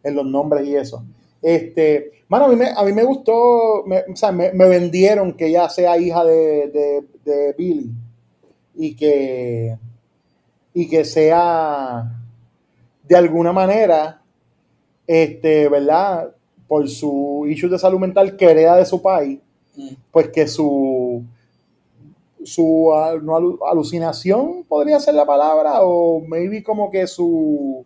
en 0.04 0.16
los 0.16 0.26
nombres 0.26 0.66
y 0.66 0.76
eso. 0.76 1.04
Este, 1.42 2.12
mano, 2.28 2.46
a 2.46 2.48
mí 2.48 2.56
me, 2.56 2.70
a 2.76 2.84
mí 2.84 2.94
me 2.94 3.04
gustó, 3.04 3.84
me, 3.86 4.00
o 4.00 4.16
sea, 4.16 4.32
me, 4.32 4.52
me 4.52 4.68
vendieron 4.68 5.34
que 5.34 5.48
ella 5.48 5.70
sea 5.70 5.98
hija 5.98 6.24
de, 6.24 6.68
de, 6.70 7.04
de 7.24 7.54
Billy 7.54 7.92
y 8.76 8.96
que, 8.96 9.78
y 10.74 10.88
que 10.90 11.06
sea 11.06 12.12
de 13.04 13.16
alguna 13.16 13.54
manera, 13.54 14.22
este, 15.06 15.68
¿verdad? 15.70 16.34
Por 16.68 16.90
su 16.90 17.46
issue 17.48 17.70
de 17.70 17.78
salud 17.78 18.00
mental 18.00 18.36
que 18.36 18.46
hereda 18.46 18.78
de 18.78 18.86
su 18.86 19.02
país, 19.02 19.40
Mm. 19.74 19.88
pues 20.12 20.28
que 20.30 20.48
su 20.48 21.24
su 22.44 22.90
no, 23.24 23.34
alu- 23.38 23.60
alucinación 23.70 24.64
podría 24.68 25.00
ser 25.00 25.16
la 25.16 25.26
palabra 25.26 25.82
o 25.84 26.20
maybe 26.22 26.64
como 26.64 26.90
que 26.90 27.06
su 27.08 27.86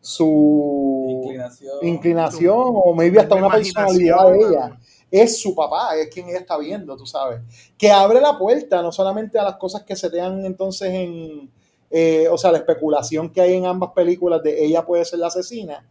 su 0.00 1.06
Inclinación. 1.24 1.72
inclinación 1.82 2.56
o 2.58 2.94
maybe 2.94 3.20
hasta 3.20 3.34
una 3.34 3.50
personalidad 3.50 4.30
de 4.32 4.38
ella 4.38 4.78
es 5.10 5.40
su 5.42 5.54
papá, 5.54 5.96
es 5.96 6.08
quien 6.08 6.28
ella 6.28 6.38
está 6.38 6.56
viendo, 6.56 6.96
tú 6.96 7.04
sabes. 7.04 7.40
Que 7.76 7.90
abre 7.90 8.20
la 8.20 8.38
puerta 8.38 8.80
no 8.80 8.92
solamente 8.92 9.38
a 9.38 9.42
las 9.42 9.56
cosas 9.56 9.82
que 9.82 9.96
se 9.96 10.08
dan 10.08 10.44
entonces 10.46 10.88
en, 10.94 11.50
eh, 11.90 12.28
o 12.30 12.38
sea, 12.38 12.52
la 12.52 12.58
especulación 12.58 13.28
que 13.30 13.40
hay 13.40 13.54
en 13.54 13.66
ambas 13.66 13.90
películas 13.92 14.42
de 14.42 14.64
ella 14.64 14.86
puede 14.86 15.04
ser 15.04 15.18
la 15.18 15.26
asesina, 15.26 15.84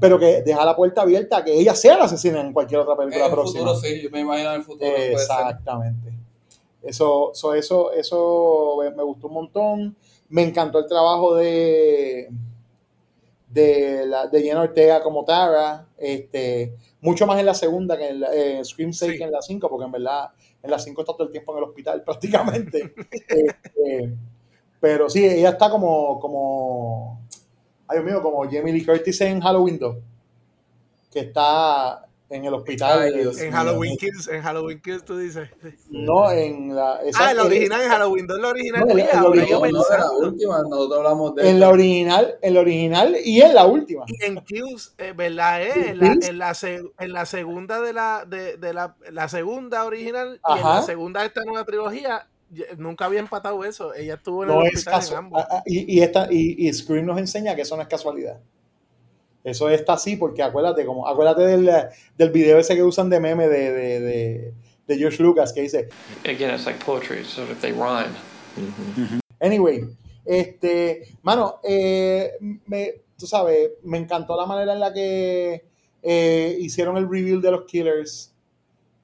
pero 0.00 0.18
que 0.18 0.42
deja 0.42 0.64
la 0.64 0.74
puerta 0.74 1.02
abierta 1.02 1.38
a 1.38 1.44
que 1.44 1.52
ella 1.58 1.74
sea 1.74 1.96
la 1.96 2.04
asesina 2.04 2.40
en 2.40 2.52
cualquier 2.52 2.80
otra 2.80 2.96
película 2.96 3.24
En 3.26 3.30
el 3.30 3.34
próxima. 3.34 3.60
futuro 3.60 3.80
sí, 3.80 4.02
yo 4.02 4.10
me 4.10 4.20
imagino 4.20 4.50
en 4.50 4.56
el 4.56 4.62
futuro. 4.64 4.90
puede 4.90 5.04
ser. 5.10 5.12
Exactamente. 5.20 6.12
Eso, 6.84 7.30
so- 7.34 7.54
eso, 7.54 7.92
eso 7.92 8.78
me- 8.96 9.02
gustó 9.02 9.28
un 9.28 9.34
montón. 9.34 9.96
Me 10.28 10.42
encantó 10.42 10.78
el 10.80 10.86
trabajo 10.86 11.34
de 11.36 12.28
de, 13.48 14.06
la, 14.06 14.26
de 14.26 14.42
Jenna 14.42 14.62
Ortega 14.62 15.02
como 15.02 15.24
Tara. 15.24 15.86
Este, 15.96 16.74
mucho 17.00 17.26
más 17.26 17.38
en 17.38 17.46
la 17.46 17.54
segunda 17.54 17.96
que 17.96 18.08
en 18.08 18.20
la, 18.20 18.34
eh, 18.34 18.64
Scream 18.64 18.92
6 18.92 19.12
Sí. 19.12 19.18
que 19.18 19.24
en 19.24 19.32
la 19.32 19.42
5, 19.42 19.68
porque 19.68 19.84
en 19.86 19.92
verdad 19.92 20.30
en 20.62 20.70
la 20.70 20.78
5 20.78 21.02
está 21.02 21.12
todo 21.12 21.24
el 21.26 21.32
tiempo 21.32 21.52
en 21.52 21.58
el 21.58 21.64
hospital 21.64 22.02
prácticamente. 22.04 22.94
Este, 23.28 24.14
pero 24.80 25.08
sí, 25.08 25.24
ella 25.24 25.50
está 25.50 25.70
como, 25.70 26.20
como, 26.20 27.20
ay 27.88 27.98
Dios 28.00 28.06
mío, 28.12 28.22
como 28.22 28.44
Jamie 28.44 28.72
Lee 28.72 28.84
Curtis 28.84 29.20
en 29.22 29.40
Halloween 29.40 29.78
2, 29.78 29.96
que 31.10 31.20
está, 31.20 32.06
en 32.30 32.44
el 32.44 32.54
hospital. 32.54 33.00
Ay, 33.02 33.12
Dios 33.14 33.38
En 33.38 33.48
mío. 33.50 33.56
Halloween 33.56 33.96
Kills, 33.96 34.28
en 34.28 34.42
Halloween 34.42 34.80
Kills 34.80 35.04
tú 35.04 35.16
dices. 35.18 35.48
No, 35.90 36.30
en 36.30 36.74
la. 36.74 37.00
esa- 37.02 37.26
Ah, 37.26 37.30
en 37.30 37.36
la 37.36 37.44
original, 37.44 37.80
en 37.82 37.88
Halloween 37.88 38.26
2, 38.26 38.40
la 38.40 38.48
original. 38.48 38.80
No, 38.80 38.90
en 38.90 38.96
la- 38.96 39.24
original. 39.24 39.72
No, 39.72 39.82
la 39.96 40.10
última, 40.28 40.62
nosotros 40.62 40.98
hablamos 40.98 41.34
de 41.36 41.50
En 41.50 41.60
la 41.60 41.68
original, 41.68 42.34
en 42.42 42.54
la 42.54 42.60
original 42.60 43.16
y 43.24 43.40
en 43.42 43.54
la 43.54 43.66
última. 43.66 44.04
Y 44.08 44.24
en 44.24 44.36
Kills, 44.44 44.94
eh, 44.98 45.12
¿verdad? 45.16 45.62
eh? 45.62 45.72
¿En 45.74 45.88
En, 45.90 45.98
la, 46.00 46.26
en, 46.28 46.38
la 46.38 46.54
se- 46.54 46.82
en 46.98 47.12
la 47.12 47.26
segunda 47.26 47.80
de 47.80 47.92
la, 47.92 48.24
de, 48.26 48.56
de 48.56 48.72
la, 48.74 48.96
la 49.10 49.28
segunda 49.28 49.84
original 49.84 50.40
y 50.48 50.52
en 50.52 50.58
Ajá. 50.58 50.74
la 50.76 50.82
segunda 50.82 51.20
de 51.20 51.26
esta 51.28 51.44
nueva 51.44 51.64
trilogía, 51.64 52.26
nunca 52.78 53.04
había 53.04 53.20
empatado 53.20 53.64
eso. 53.64 53.94
Ella 53.94 54.14
estuvo 54.14 54.42
en 54.44 54.48
No 54.48 54.62
el 54.62 54.68
es 54.68 54.86
hospital 54.86 55.02
en 55.10 55.16
ambos. 55.16 55.44
Y, 55.66 55.98
y, 55.98 56.02
esta, 56.02 56.28
y, 56.30 56.68
y 56.68 56.72
Scream 56.72 57.04
nos 57.06 57.18
enseña 57.18 57.54
que 57.54 57.62
eso 57.62 57.76
no 57.76 57.82
es 57.82 57.88
casualidad. 57.88 58.38
Eso 59.44 59.68
está 59.68 59.92
así 59.92 60.16
porque 60.16 60.42
acuérdate, 60.42 60.86
como, 60.86 61.06
acuérdate 61.06 61.42
del, 61.42 61.70
del 62.16 62.30
video 62.30 62.58
ese 62.58 62.74
que 62.74 62.82
usan 62.82 63.10
de 63.10 63.20
meme 63.20 63.46
de, 63.46 63.72
de, 63.72 64.00
de, 64.00 64.54
de 64.86 64.98
George 64.98 65.22
Lucas 65.22 65.52
que 65.52 65.60
dice, 65.60 65.90
Again, 66.24 66.54
it's 66.54 66.64
like 66.64 66.82
poetry, 66.82 67.22
so 67.24 67.42
if 67.42 67.60
they 67.60 67.72
rhyme. 67.72 68.14
Anyway, 69.40 69.84
este, 70.24 71.08
mano, 71.22 71.60
eh, 71.62 72.32
me, 72.66 73.02
tú 73.18 73.26
sabes, 73.26 73.72
me 73.82 73.98
encantó 73.98 74.34
la 74.34 74.46
manera 74.46 74.72
en 74.72 74.80
la 74.80 74.92
que 74.92 75.66
eh, 76.02 76.56
hicieron 76.60 76.96
el 76.96 77.08
reveal 77.08 77.42
de 77.42 77.50
los 77.50 77.64
Killers. 77.64 78.32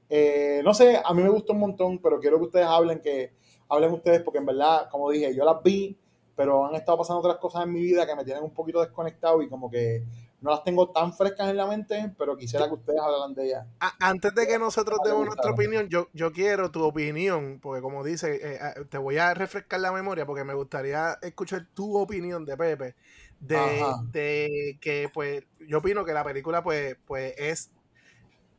Eh, 0.09 0.63
no 0.65 0.73
sé, 0.73 1.01
a 1.05 1.13
mí 1.13 1.23
me 1.23 1.29
gustó 1.29 1.53
un 1.53 1.61
montón, 1.61 1.99
pero 1.99 2.19
quiero 2.19 2.39
que 2.39 2.45
ustedes 2.45 2.67
hablen, 2.67 3.01
que 3.01 3.33
hablen 3.69 3.93
ustedes, 3.93 4.23
porque 4.23 4.39
en 4.39 4.47
verdad, 4.47 4.89
como 4.91 5.11
dije, 5.11 5.35
yo 5.35 5.45
las 5.45 5.63
vi, 5.63 5.97
pero 6.35 6.67
han 6.67 6.75
estado 6.75 6.99
pasando 6.99 7.21
otras 7.21 7.37
cosas 7.37 7.65
en 7.65 7.73
mi 7.73 7.81
vida 7.81 8.07
que 8.07 8.17
me 8.17 8.25
tienen 8.25 8.43
un 8.43 8.55
poquito 8.55 8.81
desconectado 8.81 9.43
y 9.43 9.49
como 9.49 9.71
que 9.71 10.05
no 10.41 10.51
las 10.51 10.65
tengo 10.65 10.91
tan 10.91 11.13
frescas 11.13 11.51
en 11.51 11.57
la 11.57 11.67
mente, 11.67 12.15
pero 12.17 12.37
quisiera 12.37 12.67
que 12.67 12.75
ustedes 12.75 12.99
hablaran 13.01 13.35
de 13.35 13.47
ellas. 13.47 13.67
Antes 13.99 14.35
de 14.35 14.47
que 14.47 14.59
nosotros 14.59 14.99
demos 15.05 15.27
nuestra 15.27 15.51
opinión, 15.51 15.89
yo, 15.89 16.09
yo 16.13 16.33
quiero 16.33 16.71
tu 16.71 16.83
opinión, 16.83 17.59
porque 17.61 17.83
como 17.83 18.03
dice, 18.03 18.41
eh, 18.43 18.59
ah, 18.61 18.75
te 18.89 18.99
voy 18.99 19.19
a 19.19 19.35
refrescar 19.35 19.81
la 19.81 19.93
memoria, 19.93 20.25
porque 20.25 20.45
me 20.45 20.55
gustaría 20.55 21.19
escuchar 21.23 21.67
tu 21.75 21.97
opinión 21.99 22.45
de 22.45 22.57
Pepe, 22.57 22.97
de, 23.39 23.85
de 24.11 24.79
que 24.81 25.11
pues 25.13 25.45
yo 25.61 25.79
opino 25.79 26.05
que 26.05 26.13
la 26.13 26.25
película 26.25 26.63
pues, 26.63 26.97
pues 27.07 27.35
es 27.37 27.71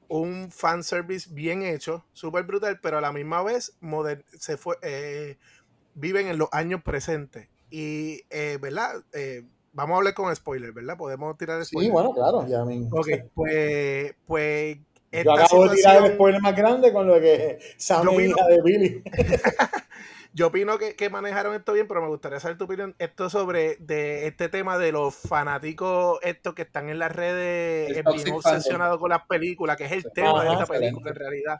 un 0.08 0.52
fanservice 0.52 1.30
bien 1.32 1.64
hecho, 1.64 2.06
súper 2.14 2.44
brutal, 2.44 2.80
pero 2.82 2.98
a 2.98 3.02
la 3.02 3.12
misma 3.12 3.42
vez 3.44 3.74
se 4.38 4.58
fue, 4.58 4.76
eh, 4.82 5.38
viven 5.96 6.28
en 6.28 6.38
los 6.38 6.50
años 6.52 6.84
presentes. 6.84 7.48
Y, 7.70 8.24
eh, 8.30 8.60
¿verdad? 8.62 9.04
Vamos 9.74 9.94
a 9.96 9.98
hablar 10.00 10.14
con 10.14 10.36
spoilers, 10.36 10.74
¿verdad? 10.74 10.98
Podemos 10.98 11.38
tirar 11.38 11.64
Sí, 11.64 11.70
spoilers. 11.72 11.94
bueno, 11.94 12.14
claro, 12.14 12.46
ya 12.48 12.66
me... 12.66 12.88
Ok, 12.92 13.08
pues, 13.34 14.14
pues 14.26 14.78
Yo 15.12 15.32
acabo 15.34 15.68
de 15.70 15.76
tirar 15.78 16.06
el 16.06 16.14
spoiler 16.14 16.42
más 16.42 16.56
grande 16.56 16.92
con 16.92 17.08
lo 17.08 17.20
que 17.22 17.58
Sam 17.78 18.04
Yo 18.04 18.12
es 18.12 18.18
opino- 18.18 18.36
hija 18.38 18.48
de 18.48 18.62
Billy. 18.62 19.04
Yo 20.34 20.48
opino 20.48 20.78
que, 20.78 20.96
que 20.96 21.10
manejaron 21.10 21.54
esto 21.56 21.74
bien, 21.74 21.90
pero 21.90 22.02
me 22.02 22.08
gustaría 22.08 22.40
saber 22.40 22.58
tu 22.58 22.64
opinión. 22.64 22.96
Esto 23.00 23.30
sobre 23.30 23.76
de 23.82 24.28
este 24.28 24.48
tema 24.48 24.78
de 24.78 24.94
los 24.94 25.14
fanáticos 25.14 26.20
estos 26.22 26.54
que 26.54 26.62
están 26.62 26.88
en 26.90 27.00
las 27.00 27.14
redes 27.14 27.90
El 27.92 27.98
eh, 27.98 28.04
toxic 28.04 28.26
bien 28.26 28.42
fandom. 28.42 28.58
obsesionados 28.58 28.98
con 28.98 29.10
las 29.10 29.26
películas, 29.28 29.76
que 29.76 29.86
es 29.86 29.92
el 29.92 30.04
Sí. 30.04 30.10
tema 30.16 30.44
de 30.46 30.52
esta 30.54 30.66
película 30.66 31.10
en 31.12 31.16
realidad. 31.18 31.60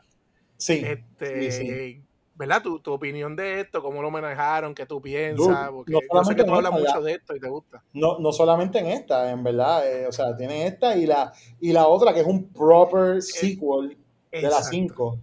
Sí, 0.56 0.82
Este, 0.86 1.50
sí, 1.52 1.66
sí. 1.66 2.02
¿Verdad? 2.42 2.62
Tu, 2.62 2.80
tu 2.80 2.92
opinión 2.92 3.36
de 3.36 3.60
esto, 3.60 3.82
cómo 3.82 4.02
lo 4.02 4.10
manejaron, 4.10 4.74
qué 4.74 4.84
tú 4.86 5.00
piensas, 5.00 5.70
porque 5.70 5.92
no 5.92 6.00
yo 6.00 6.24
sé 6.24 6.34
solamente 6.34 6.34
que 6.34 6.44
tú 6.44 6.50
en 6.50 6.56
hablas 6.56 6.72
esta, 6.72 6.94
mucho 6.94 7.02
de 7.02 7.12
esto 7.12 7.36
y 7.36 7.40
te 7.40 7.48
gusta. 7.48 7.82
no, 7.92 8.18
no 8.18 8.32
solamente 8.32 8.78
en 8.80 8.86
esta, 8.88 9.30
en 9.30 9.42
verdad, 9.44 9.86
eh, 9.86 10.06
o 10.06 10.12
sea, 10.12 10.36
tienen 10.36 10.66
esta 10.66 10.96
y 10.96 11.06
la, 11.06 11.32
y 11.60 11.72
la 11.72 11.86
otra 11.86 12.12
que 12.12 12.20
es 12.20 12.26
un 12.26 12.52
proper 12.52 13.22
sequel 13.22 13.96
de 14.30 14.42
las. 14.42 14.68
5. 14.68 15.18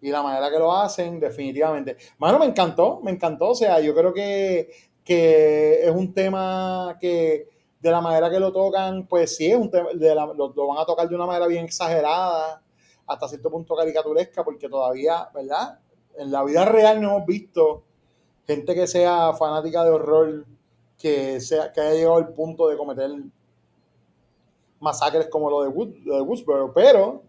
Y 0.00 0.10
la 0.10 0.22
manera 0.22 0.50
que 0.50 0.58
lo 0.58 0.70
hacen, 0.72 1.18
definitivamente. 1.18 1.96
Mano, 2.18 2.38
me 2.38 2.44
encantó, 2.46 3.00
me 3.02 3.10
encantó. 3.10 3.50
O 3.50 3.54
sea, 3.54 3.80
yo 3.80 3.94
creo 3.94 4.12
que, 4.12 4.70
que 5.02 5.82
es 5.82 5.90
un 5.90 6.12
tema 6.12 6.98
que 7.00 7.48
de 7.80 7.90
la 7.90 8.00
manera 8.02 8.30
que 8.30 8.38
lo 8.40 8.52
tocan, 8.52 9.06
pues 9.06 9.36
sí, 9.36 9.50
es 9.50 9.56
un 9.56 9.70
tema, 9.70 9.88
de 9.94 10.14
la- 10.14 10.26
lo, 10.26 10.52
lo 10.54 10.66
van 10.66 10.78
a 10.78 10.84
tocar 10.84 11.08
de 11.08 11.14
una 11.14 11.24
manera 11.26 11.46
bien 11.46 11.64
exagerada, 11.66 12.60
hasta 13.06 13.28
cierto 13.28 13.50
punto 13.50 13.74
caricaturesca, 13.76 14.42
porque 14.44 14.68
todavía, 14.68 15.28
¿verdad? 15.34 15.78
En 16.18 16.30
la 16.30 16.44
vida 16.44 16.64
real 16.64 17.00
no 17.00 17.10
hemos 17.16 17.26
visto 17.26 17.84
gente 18.46 18.74
que 18.74 18.86
sea 18.86 19.32
fanática 19.34 19.84
de 19.84 19.90
horror, 19.90 20.46
que, 20.98 21.40
sea, 21.40 21.72
que 21.72 21.80
haya 21.80 21.94
llegado 21.94 22.16
al 22.16 22.32
punto 22.32 22.68
de 22.68 22.76
cometer 22.76 23.10
masacres 24.80 25.28
como 25.28 25.50
lo 25.50 25.62
de, 25.62 25.68
Wood, 25.68 25.88
de 26.04 26.20
Woodsboro, 26.20 26.72
pero 26.72 27.22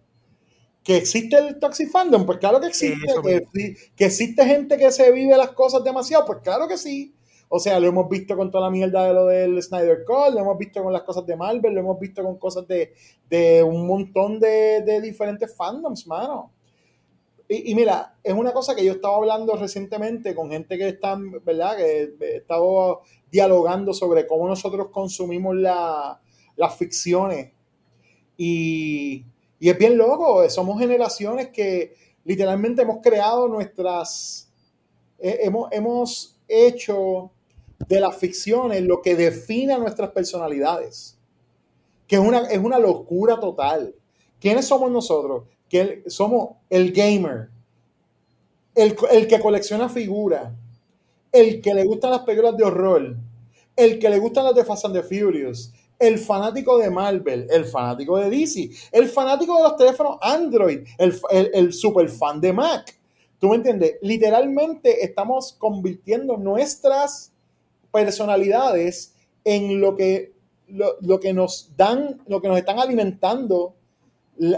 que 0.84 0.98
existe 0.98 1.38
el 1.38 1.60
toxic 1.60 1.90
fandom, 1.90 2.26
pues 2.26 2.38
claro 2.38 2.60
que 2.60 2.68
existe, 2.68 3.08
Eso 3.08 3.22
que, 3.22 3.48
que 3.96 4.06
existe 4.06 4.46
gente 4.46 4.78
que 4.78 4.92
se 4.92 5.12
vive 5.12 5.36
las 5.36 5.52
cosas 5.52 5.84
demasiado, 5.84 6.26
pues 6.26 6.40
claro 6.44 6.68
que 6.68 6.78
sí. 6.78 7.16
O 7.48 7.60
sea, 7.60 7.80
lo 7.80 7.88
hemos 7.88 8.10
visto 8.10 8.36
con 8.36 8.52
toda 8.52 8.66
la 8.66 8.72
mierda 8.72 9.08
de 9.08 9.14
lo 9.14 9.26
del 9.28 9.62
Snyder 9.62 10.04
Cut, 10.06 10.34
lo 10.34 10.42
hemos 10.42 10.58
visto 10.58 10.84
con 10.84 10.92
las 10.92 11.04
cosas 11.04 11.26
de 11.26 11.36
Marvel, 11.36 11.74
lo 11.74 11.80
hemos 11.80 12.00
visto 12.00 12.24
con 12.24 12.38
cosas 12.38 12.68
de, 12.68 12.94
de 13.30 13.64
un 13.64 13.88
montón 13.88 14.40
de, 14.40 14.82
de 14.82 15.02
diferentes 15.02 15.56
fandoms, 15.56 16.06
mano. 16.08 16.52
Y, 17.48 17.76
mira, 17.76 18.18
es 18.24 18.34
una 18.34 18.54
cosa 18.54 18.76
que 18.76 18.84
yo 18.84 18.94
estaba 18.94 19.18
hablando 19.18 19.56
recientemente 19.56 20.34
con 20.34 20.50
gente 20.50 20.78
que 20.80 20.88
están, 20.90 21.32
¿verdad? 21.44 21.78
Que 21.78 22.14
he 22.20 22.36
estado 22.38 23.02
dialogando 23.32 23.94
sobre 23.94 24.26
cómo 24.26 24.48
nosotros 24.48 24.88
consumimos 24.92 25.56
la- 25.56 26.20
las 26.56 26.76
ficciones. 26.76 27.52
Y, 28.38 29.26
y 29.60 29.70
es 29.70 29.78
bien 29.78 29.98
loco, 29.98 30.48
somos 30.50 30.80
generaciones 30.80 31.50
que 31.50 31.96
literalmente 32.24 32.82
hemos 32.82 33.00
creado 33.02 33.48
nuestras, 33.48 34.52
eh, 35.20 35.40
hemos, 35.44 35.72
hemos 35.72 36.38
hecho 36.48 37.32
de 37.88 38.00
las 38.00 38.18
ficciones 38.18 38.82
lo 38.84 39.02
que 39.02 39.16
define 39.16 39.74
a 39.74 39.78
nuestras 39.78 40.12
personalidades, 40.12 41.18
que 42.08 42.18
es 42.18 42.22
una, 42.22 42.48
es 42.50 42.60
una 42.60 42.80
locura 42.80 43.40
total. 43.40 43.96
¿Quiénes 44.40 44.68
somos 44.68 44.92
nosotros? 44.92 45.46
Que 45.70 46.04
somos 46.08 46.58
el 46.70 46.92
gamer, 46.92 47.50
el, 48.76 48.96
el 49.12 49.28
que 49.28 49.40
colecciona 49.40 49.90
figuras, 49.90 50.52
el 51.32 51.62
que 51.62 51.74
le 51.74 51.86
gustan 51.86 52.12
las 52.12 52.22
películas 52.22 52.56
de 52.58 52.64
horror, 52.64 53.18
el 53.76 54.00
que 54.00 54.10
le 54.10 54.20
gustan 54.20 54.46
las 54.46 54.56
de 54.56 54.64
Fast 54.64 54.86
and 54.86 54.96
the 54.96 55.04
Furious, 55.04 55.74
el 56.00 56.20
fanático 56.20 56.78
de 56.78 56.90
Marvel, 56.90 57.48
el 57.50 57.66
fanático 57.66 58.18
de 58.18 58.30
DC, 58.30 58.70
el 58.92 59.08
fanático 59.08 59.56
de 59.58 59.64
los 59.64 59.78
teléfonos 59.78 60.18
Android, 60.22 60.80
el, 60.98 61.20
el, 61.32 61.52
el 61.54 61.74
super 61.74 62.10
fan 62.10 62.40
de 62.42 62.54
Mac. 62.54 62.98
¿Tú 63.40 63.50
me 63.50 63.58
entiendes? 63.58 63.96
Literalmente 64.02 65.04
estamos 65.04 65.54
convirtiendo 65.54 66.38
nuestras 66.38 67.32
personalidades 67.92 69.14
en 69.44 69.80
lo 69.80 69.96
que, 69.96 70.34
lo, 70.68 70.98
lo 71.02 71.20
que 71.20 71.34
nos 71.34 71.72
dan, 71.78 72.22
lo 72.28 72.42
que 72.42 72.48
nos 72.48 72.58
están 72.58 72.80
alimentando 72.80 73.76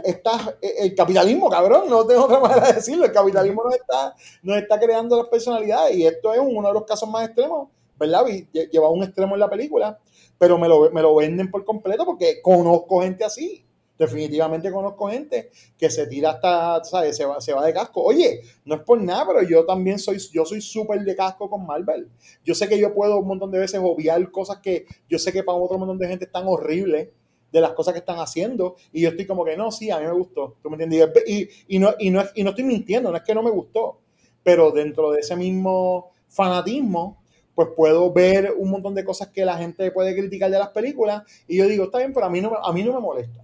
está, 0.04 0.58
el 0.62 0.96
capitalismo, 0.96 1.50
cabrón, 1.50 1.90
no 1.90 2.06
tengo 2.06 2.26
otra 2.26 2.40
manera 2.40 2.68
de 2.68 2.74
decirlo, 2.74 3.06
el 3.06 3.12
capitalismo 3.12 3.64
nos 3.64 3.76
está, 3.76 4.16
nos 4.42 4.58
está 4.58 4.80
creando 4.80 5.18
las 5.18 5.28
personalidades 5.28 5.96
y 5.96 6.06
esto 6.06 6.34
es 6.34 6.40
uno 6.40 6.68
de 6.68 6.74
los 6.74 6.86
casos 6.86 7.10
más 7.10 7.26
extremos, 7.26 7.70
¿verdad? 8.00 8.26
Lleva 8.72 8.90
un 8.90 9.04
extremo 9.04 9.36
en 9.36 9.40
la 9.40 9.50
película, 9.50 10.00
pero 10.38 10.58
me 10.58 10.68
lo, 10.68 10.92
me 10.92 11.02
lo 11.02 11.16
venden 11.16 11.52
por 11.52 11.64
completo 11.66 12.06
porque 12.06 12.42
conozco 12.42 13.02
gente 13.02 13.24
así, 13.24 13.66
definitivamente 13.98 14.72
conozco 14.72 15.10
gente 15.10 15.50
que 15.78 15.90
se 15.90 16.08
tira 16.08 16.32
hasta, 16.32 16.84
¿sabes? 16.84 17.18
Se 17.18 17.26
va, 17.26 17.42
se 17.42 17.54
va 17.54 17.66
de 17.66 17.74
casco. 17.74 18.02
Oye, 18.04 18.42
no 18.66 18.76
es 18.76 18.82
por 18.82 19.02
nada, 19.02 19.26
pero 19.28 19.42
yo 19.42 19.66
también 19.66 20.00
soy, 20.00 20.18
yo 20.32 20.46
soy 20.46 20.62
súper 20.62 21.02
de 21.04 21.16
casco 21.16 21.50
con 21.50 21.66
Marvel. 21.66 22.10
Yo 22.44 22.54
sé 22.54 22.68
que 22.68 22.80
yo 22.80 22.94
puedo 22.94 23.18
un 23.18 23.28
montón 23.28 23.52
de 23.52 23.60
veces 23.60 23.80
obviar 23.84 24.30
cosas 24.32 24.58
que 24.58 24.86
yo 25.10 25.18
sé 25.18 25.32
que 25.32 25.44
para 25.44 25.58
otro 25.58 25.78
montón 25.78 25.98
de 25.98 26.08
gente 26.08 26.26
están 26.26 26.44
horribles 26.46 27.10
de 27.52 27.62
las 27.62 27.72
cosas 27.72 27.94
que 27.94 28.00
están 28.00 28.20
haciendo 28.20 28.76
y 28.92 29.02
yo 29.02 29.10
estoy 29.10 29.26
como 29.26 29.46
que 29.46 29.56
no, 29.58 29.72
sí, 29.72 29.90
a 29.92 30.00
mí 30.00 30.06
me 30.06 30.12
gustó, 30.12 30.56
¿tú 30.62 30.70
me 30.70 30.82
entiendes? 30.84 31.10
Y, 31.28 31.48
y- 31.68 31.80
no, 31.80 31.94
y, 32.00 32.10
no, 32.10 32.24
y 32.36 32.44
no 32.44 32.50
estoy 32.52 32.66
mintiendo, 32.66 33.12
no 33.12 33.18
es 33.18 33.24
que 33.24 33.34
no 33.36 33.44
me 33.44 33.52
gustó, 33.52 34.00
pero 34.44 34.72
dentro 34.72 35.12
de 35.12 35.20
ese 35.22 35.36
mismo 35.36 36.12
fanatismo, 36.28 37.22
pues 37.56 37.70
puedo 37.76 38.12
ver 38.14 38.54
un 38.58 38.70
montón 38.70 38.94
de 38.94 39.04
cosas 39.04 39.30
que 39.30 39.44
la 39.46 39.58
gente 39.58 39.92
puede 39.92 40.16
criticar 40.16 40.52
de 40.52 40.60
las 40.60 40.70
películas 40.70 41.24
y 41.48 41.58
yo 41.58 41.68
digo, 41.68 41.86
está 41.86 41.98
bien, 42.00 42.14
pero 42.14 42.26
a 42.28 42.30
mí 42.30 42.40
no 42.42 42.56
a 42.56 42.72
mí 42.74 42.84
no 42.84 42.94
me 42.94 43.00
molesta. 43.00 43.44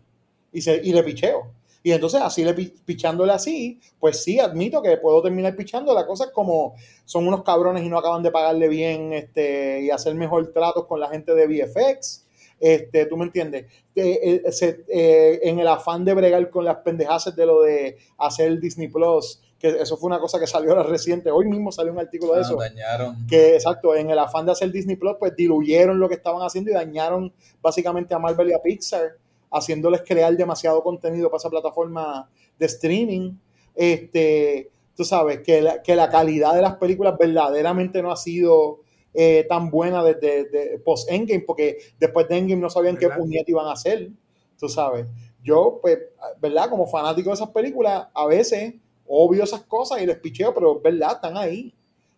Y, 0.52 0.62
se, 0.62 0.76
y 0.84 0.94
le 0.94 1.04
picheo. 1.04 1.52
Y 1.82 1.92
entonces 1.92 2.22
así 2.22 2.44
le 2.46 2.54
pi- 2.54 2.74
pichándole 2.86 3.34
así, 3.34 3.80
pues 4.00 4.24
sí, 4.24 4.40
admito 4.40 4.82
que 4.82 4.98
puedo 4.98 5.22
terminar 5.22 5.56
pichando 5.56 5.94
las 5.94 6.06
cosas 6.06 6.30
como 6.32 6.76
son 7.06 7.28
unos 7.28 7.44
cabrones 7.44 7.84
y 7.84 7.90
no 7.90 7.98
acaban 7.98 8.24
de 8.24 8.32
pagarle 8.32 8.70
bien 8.70 9.12
este, 9.14 9.82
y 9.82 9.90
hacer 9.90 10.16
mejor 10.16 10.52
tratos 10.54 10.86
con 10.86 11.00
la 11.00 11.10
gente 11.10 11.34
de 11.36 11.46
VFX. 11.48 12.23
Este, 12.66 13.06
¿Tú 13.08 13.18
me 13.18 13.26
entiendes? 13.26 13.66
Eh, 13.94 14.42
eh, 14.46 14.52
se- 14.54 14.86
eh, 14.88 15.42
en 15.44 15.60
el 15.60 15.68
afán 15.68 16.06
de 16.06 16.14
bregar 16.14 16.50
con 16.50 16.64
las 16.64 16.78
pendejaces 16.78 17.36
de 17.36 17.46
lo 17.46 17.62
de 17.62 17.98
hacer 18.20 18.58
Disney 18.62 18.88
Plus, 18.88 19.42
que 19.60 19.68
eso 19.82 19.98
fue 19.98 20.08
una 20.08 20.18
cosa 20.20 20.40
que 20.40 20.48
salió 20.48 20.70
ahora 20.78 20.84
reciente. 20.84 21.30
Hoy 21.30 21.46
mismo 21.46 21.74
salió 21.74 21.92
un 21.92 22.00
artículo 22.00 22.32
de 22.34 22.40
Ah, 22.40 22.42
eso 22.44 22.56
dañaron. 22.56 23.28
que 23.28 23.56
exacto, 23.56 23.94
en 23.96 24.10
el 24.12 24.18
afán 24.18 24.46
de 24.46 24.54
hacer 24.54 24.72
Disney 24.72 24.96
Plus, 24.96 25.18
pues 25.20 25.36
diluyeron 25.36 26.00
lo 26.00 26.08
que 26.08 26.16
estaban 26.16 26.42
haciendo 26.42 26.72
y 26.72 26.74
dañaron 26.74 27.34
básicamente 27.62 28.14
a 28.14 28.20
Marvel 28.20 28.50
y 28.50 28.54
a 28.54 28.62
Pixar 28.62 29.18
haciéndoles 29.52 30.02
crear 30.08 30.34
demasiado 30.38 30.82
contenido 30.82 31.30
para 31.30 31.40
esa 31.40 31.50
plataforma 31.50 32.30
de 32.58 32.66
streaming. 32.66 33.34
Este, 33.76 34.70
tú 34.96 35.04
sabes, 35.04 35.40
que 35.42 35.62
la, 35.62 35.82
que 35.82 35.96
la 35.98 36.10
calidad 36.10 36.56
de 36.56 36.62
las 36.62 36.76
películas 36.78 37.18
verdaderamente 37.20 38.02
no 38.02 38.10
ha 38.12 38.16
sido 38.16 38.80
eh, 39.14 39.46
tan 39.48 39.70
buena 39.70 40.04
desde, 40.04 40.80
post-Endgame, 40.80 41.42
porque 41.42 41.78
después 42.00 42.28
de 42.28 42.38
Endgame 42.38 42.62
no 42.62 42.70
sabían 42.70 42.98
qué 42.98 43.10
puñete 43.10 43.52
iban 43.52 43.68
a 43.68 43.74
hacer, 43.74 44.10
tú 44.58 44.68
sabes. 44.68 45.08
Yo, 45.44 45.80
pues, 45.82 46.00
¿verdad? 46.40 46.70
Como 46.70 46.88
fanático 46.88 47.30
de 47.30 47.36
esas 47.36 47.50
películas, 47.50 48.08
a 48.14 48.26
veces 48.26 48.76
obvio 49.08 49.44
esas 49.44 49.64
cosas 49.64 50.02
y 50.02 50.06
les 50.06 50.18
picheo, 50.18 50.54
pero 50.54 50.80
verdad, 50.80 51.14
están 51.16 51.38
ahí. 51.38 51.74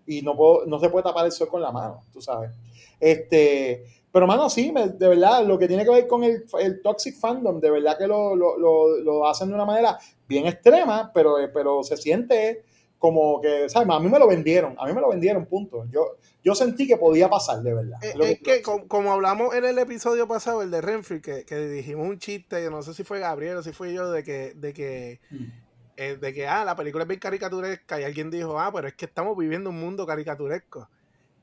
Y 0.07 0.21
no, 0.21 0.35
puedo, 0.35 0.65
no 0.67 0.79
se 0.79 0.89
puede 0.89 1.03
tapar 1.03 1.25
el 1.25 1.31
sol 1.31 1.47
con 1.47 1.61
la 1.61 1.71
mano, 1.71 2.01
tú 2.13 2.21
sabes. 2.21 2.51
Este, 2.99 3.83
pero, 4.11 4.27
mano, 4.27 4.49
sí, 4.49 4.71
de 4.71 5.07
verdad, 5.09 5.43
lo 5.45 5.57
que 5.57 5.67
tiene 5.67 5.83
que 5.83 5.89
ver 5.89 6.07
con 6.07 6.23
el, 6.23 6.45
el 6.59 6.81
Toxic 6.81 7.17
Fandom, 7.17 7.59
de 7.59 7.71
verdad 7.71 7.97
que 7.97 8.07
lo, 8.07 8.35
lo, 8.35 8.57
lo, 8.57 8.97
lo, 8.99 9.27
hacen 9.27 9.49
de 9.49 9.55
una 9.55 9.65
manera 9.65 9.97
bien 10.27 10.45
extrema, 10.45 11.11
pero, 11.13 11.35
pero 11.53 11.83
se 11.83 11.97
siente 11.97 12.63
como 13.05 13.39
que, 13.39 13.69
¿sabes? 13.69 13.87
A 13.87 13.99
mí 13.99 14.09
me 14.09 14.17
lo 14.17 14.27
vendieron, 14.27 14.75
a 14.79 14.87
mí 14.87 14.93
me 14.93 14.99
lo 14.99 15.09
vendieron, 15.09 15.45
punto. 15.45 15.85
Yo, 15.91 16.17
yo 16.43 16.55
sentí 16.55 16.87
que 16.87 16.97
podía 16.97 17.29
pasar, 17.29 17.61
de 17.61 17.71
verdad. 17.71 18.03
Eh, 18.03 18.15
es, 18.19 18.39
que, 18.39 18.63
como, 18.63 19.13
hablamos 19.13 19.53
en 19.53 19.63
el 19.63 19.77
episodio 19.77 20.27
pasado, 20.27 20.63
el 20.63 20.71
de 20.71 20.81
Renfield, 20.81 21.21
que, 21.21 21.45
que 21.45 21.55
dijimos 21.67 22.07
un 22.09 22.17
chiste, 22.17 22.63
yo 22.63 22.71
no 22.71 22.81
sé 22.81 22.95
si 22.95 23.03
fue 23.03 23.19
Gabriel 23.19 23.57
o 23.57 23.61
si 23.61 23.73
fue 23.73 23.93
yo, 23.93 24.09
de 24.09 24.23
que, 24.23 24.53
de 24.55 24.73
que, 24.73 25.19
mm. 25.29 25.43
eh, 25.97 26.17
de 26.19 26.33
que, 26.33 26.47
ah, 26.47 26.65
la 26.65 26.75
película 26.75 27.03
es 27.03 27.07
bien 27.07 27.19
caricaturesca, 27.19 28.01
y 28.01 28.05
alguien 28.05 28.31
dijo, 28.31 28.59
ah, 28.59 28.71
pero 28.73 28.87
es 28.87 28.95
que 28.95 29.05
estamos 29.05 29.37
viviendo 29.37 29.69
un 29.69 29.79
mundo 29.79 30.07
caricaturesco. 30.07 30.89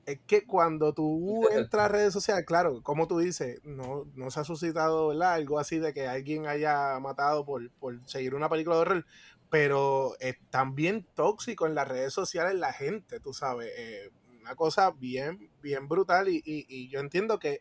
Es 0.04 0.18
que 0.26 0.44
cuando 0.44 0.92
tú 0.92 1.46
entras 1.56 1.84
a 1.84 1.88
redes 1.90 2.12
sociales, 2.12 2.44
claro, 2.44 2.82
como 2.82 3.06
tú 3.06 3.20
dices, 3.20 3.60
no, 3.62 4.08
no 4.16 4.32
se 4.32 4.40
ha 4.40 4.44
suscitado 4.44 5.06
¿verdad? 5.10 5.34
algo 5.34 5.60
así 5.60 5.78
de 5.78 5.94
que 5.94 6.08
alguien 6.08 6.48
haya 6.48 6.98
matado 6.98 7.44
por, 7.44 7.70
por 7.78 8.00
seguir 8.06 8.34
una 8.34 8.48
película 8.48 8.74
de 8.74 8.82
horror, 8.82 9.06
pero 9.52 10.16
es 10.18 10.36
también 10.48 11.06
tóxico 11.14 11.66
en 11.66 11.74
las 11.74 11.86
redes 11.86 12.14
sociales 12.14 12.54
la 12.54 12.72
gente, 12.72 13.20
tú 13.20 13.34
sabes, 13.34 13.70
eh, 13.76 14.10
una 14.40 14.54
cosa 14.54 14.92
bien, 14.92 15.50
bien 15.60 15.88
brutal 15.88 16.28
y, 16.30 16.88
yo 16.88 17.00
entiendo 17.00 17.38
que, 17.38 17.60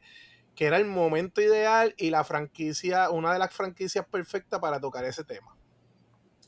era 0.57 0.77
el 0.77 0.85
momento 0.85 1.41
ideal 1.41 1.93
y 1.97 2.11
la 2.11 2.23
franquicia, 2.23 3.09
una 3.09 3.33
de 3.33 3.39
las 3.39 3.51
franquicias 3.51 4.05
perfectas 4.05 4.59
para 4.59 4.79
tocar 4.79 5.03
ese 5.03 5.23
tema. 5.23 5.57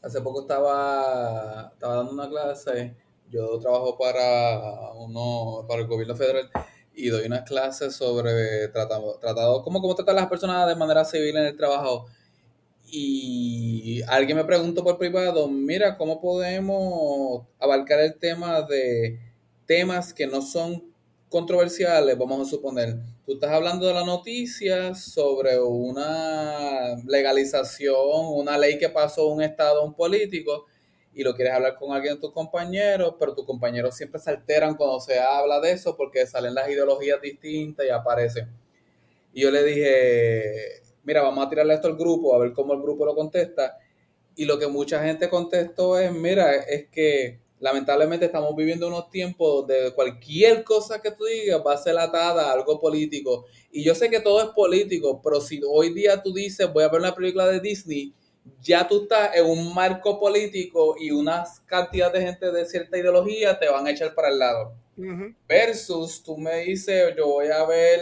Hace 0.03 0.21
poco 0.21 0.41
estaba, 0.41 1.71
estaba 1.73 1.95
dando 1.95 2.13
una 2.13 2.29
clase, 2.29 2.95
yo 3.29 3.59
trabajo 3.59 3.97
para 3.97 4.93
uno, 4.93 5.65
para 5.67 5.81
el 5.81 5.87
gobierno 5.87 6.15
federal 6.15 6.49
y 6.93 7.09
doy 7.09 7.25
unas 7.25 7.41
clases 7.41 7.95
sobre 7.95 8.69
tratado, 8.69 9.17
tratado 9.19 9.61
cómo, 9.63 9.81
cómo 9.81 9.95
tratar 9.95 10.15
a 10.15 10.21
las 10.21 10.29
personas 10.29 10.67
de 10.67 10.75
manera 10.75 11.03
civil 11.03 11.35
en 11.35 11.47
el 11.47 11.57
trabajo 11.57 12.05
y 12.95 14.03
alguien 14.03 14.37
me 14.37 14.45
preguntó 14.45 14.83
por 14.83 14.99
privado, 14.99 15.49
mira, 15.49 15.97
¿cómo 15.97 16.21
podemos 16.21 17.47
abarcar 17.57 17.99
el 18.01 18.19
tema 18.19 18.61
de 18.61 19.19
temas 19.65 20.13
que 20.13 20.27
no 20.27 20.43
son 20.43 20.93
controversiales? 21.27 22.15
Vamos 22.15 22.47
a 22.47 22.51
suponer, 22.51 22.97
tú 23.25 23.33
estás 23.33 23.49
hablando 23.49 23.87
de 23.87 23.95
la 23.95 24.05
noticia 24.05 24.93
sobre 24.93 25.59
una 25.59 26.95
legalización, 27.07 28.27
una 28.27 28.59
ley 28.59 28.77
que 28.77 28.89
pasó 28.89 29.25
un 29.25 29.41
estado, 29.41 29.83
un 29.83 29.95
político, 29.95 30.67
y 31.15 31.23
lo 31.23 31.33
quieres 31.33 31.55
hablar 31.55 31.73
con 31.73 31.93
alguien 31.93 32.13
de 32.13 32.21
tus 32.21 32.31
compañeros, 32.31 33.15
pero 33.17 33.33
tus 33.33 33.45
compañeros 33.47 33.97
siempre 33.97 34.21
se 34.21 34.29
alteran 34.29 34.75
cuando 34.75 34.99
se 34.99 35.17
habla 35.19 35.59
de 35.59 35.71
eso 35.71 35.97
porque 35.97 36.27
salen 36.27 36.53
las 36.53 36.69
ideologías 36.69 37.19
distintas 37.19 37.87
y 37.87 37.89
aparecen. 37.89 38.51
Y 39.33 39.41
yo 39.41 39.49
le 39.49 39.63
dije, 39.63 40.82
mira, 41.03 41.21
vamos 41.21 41.45
a 41.45 41.49
tirarle 41.49 41.73
esto 41.73 41.87
al 41.87 41.97
grupo, 41.97 42.35
a 42.35 42.39
ver 42.39 42.53
cómo 42.53 42.73
el 42.73 42.81
grupo 42.81 43.05
lo 43.05 43.15
contesta. 43.15 43.77
Y 44.35 44.45
lo 44.45 44.57
que 44.57 44.67
mucha 44.67 45.03
gente 45.03 45.29
contestó 45.29 45.97
es, 45.97 46.11
mira, 46.11 46.55
es 46.55 46.87
que 46.89 47.39
lamentablemente 47.59 48.25
estamos 48.25 48.53
viviendo 48.55 48.87
unos 48.87 49.09
tiempos 49.09 49.65
donde 49.67 49.93
cualquier 49.93 50.63
cosa 50.63 51.01
que 51.01 51.11
tú 51.11 51.23
digas 51.23 51.61
va 51.65 51.73
a 51.73 51.77
ser 51.77 51.97
atada 51.97 52.49
a 52.49 52.53
algo 52.53 52.79
político. 52.79 53.45
Y 53.71 53.83
yo 53.83 53.95
sé 53.95 54.09
que 54.09 54.19
todo 54.19 54.41
es 54.41 54.49
político, 54.49 55.21
pero 55.23 55.39
si 55.39 55.61
hoy 55.65 55.93
día 55.93 56.21
tú 56.21 56.33
dices, 56.33 56.71
voy 56.73 56.83
a 56.83 56.89
ver 56.89 56.99
una 56.99 57.15
película 57.15 57.47
de 57.47 57.59
Disney, 57.59 58.13
ya 58.61 58.85
tú 58.87 59.03
estás 59.03 59.35
en 59.35 59.45
un 59.45 59.73
marco 59.73 60.19
político 60.19 60.95
y 60.99 61.11
unas 61.11 61.61
cantidades 61.61 62.19
de 62.19 62.27
gente 62.27 62.51
de 62.51 62.65
cierta 62.65 62.97
ideología 62.97 63.57
te 63.57 63.69
van 63.69 63.87
a 63.87 63.91
echar 63.91 64.13
para 64.13 64.29
el 64.29 64.39
lado. 64.39 64.73
Versus 65.47 66.21
tú 66.21 66.37
me 66.37 66.65
dices, 66.65 67.13
yo 67.15 67.27
voy 67.27 67.47
a 67.47 67.65
ver 67.65 68.01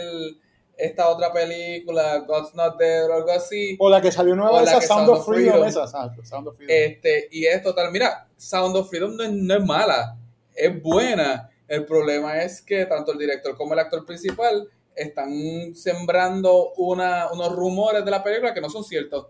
esta 0.82 1.08
otra 1.08 1.32
película, 1.32 2.18
God's 2.26 2.54
Not 2.54 2.76
Dead 2.76 3.08
o 3.08 3.14
algo 3.14 3.30
así. 3.30 3.76
O 3.78 3.88
la 3.88 4.00
que 4.00 4.10
salió 4.10 4.34
nueva, 4.34 4.62
esa 4.62 4.80
Sound, 4.80 5.08
of 5.10 5.24
Freedom, 5.24 5.64
esa, 5.64 5.86
Sound 5.86 6.48
of 6.48 6.56
Freedom. 6.56 6.76
Este, 6.76 7.28
y 7.30 7.46
es 7.46 7.62
total, 7.62 7.92
mira, 7.92 8.26
Sound 8.36 8.74
of 8.76 8.90
Freedom 8.90 9.16
no 9.16 9.54
es, 9.54 9.64
mala, 9.64 10.18
es 10.54 10.82
buena. 10.82 11.48
El 11.68 11.86
problema 11.86 12.42
es 12.42 12.60
que 12.60 12.84
tanto 12.86 13.12
el 13.12 13.18
director 13.18 13.56
como 13.56 13.74
el 13.74 13.78
actor 13.78 14.04
principal 14.04 14.68
están 14.94 15.74
sembrando 15.74 16.72
una, 16.76 17.30
unos 17.32 17.54
rumores 17.54 18.04
de 18.04 18.10
la 18.10 18.24
película 18.24 18.52
que 18.52 18.60
no 18.60 18.68
son 18.68 18.82
ciertos, 18.82 19.28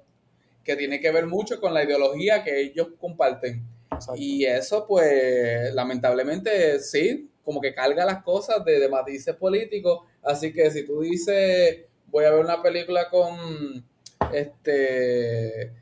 que 0.64 0.74
tiene 0.74 1.00
que 1.00 1.12
ver 1.12 1.26
mucho 1.26 1.60
con 1.60 1.74
la 1.74 1.84
ideología 1.84 2.42
que 2.42 2.62
ellos 2.62 2.88
comparten. 2.98 3.62
Y 4.16 4.46
eso, 4.46 4.86
pues, 4.86 5.72
lamentablemente, 5.74 6.80
sí, 6.80 7.30
como 7.44 7.60
que 7.60 7.74
carga 7.74 8.04
las 8.04 8.22
cosas 8.22 8.64
de, 8.64 8.78
de 8.78 8.88
matices 8.88 9.34
políticos 9.36 10.00
Así 10.22 10.52
que 10.52 10.70
si 10.70 10.86
tú 10.86 11.00
dices, 11.00 11.80
voy 12.06 12.24
a 12.24 12.30
ver 12.30 12.44
una 12.44 12.62
película 12.62 13.08
con 13.10 13.84
este 14.32 15.72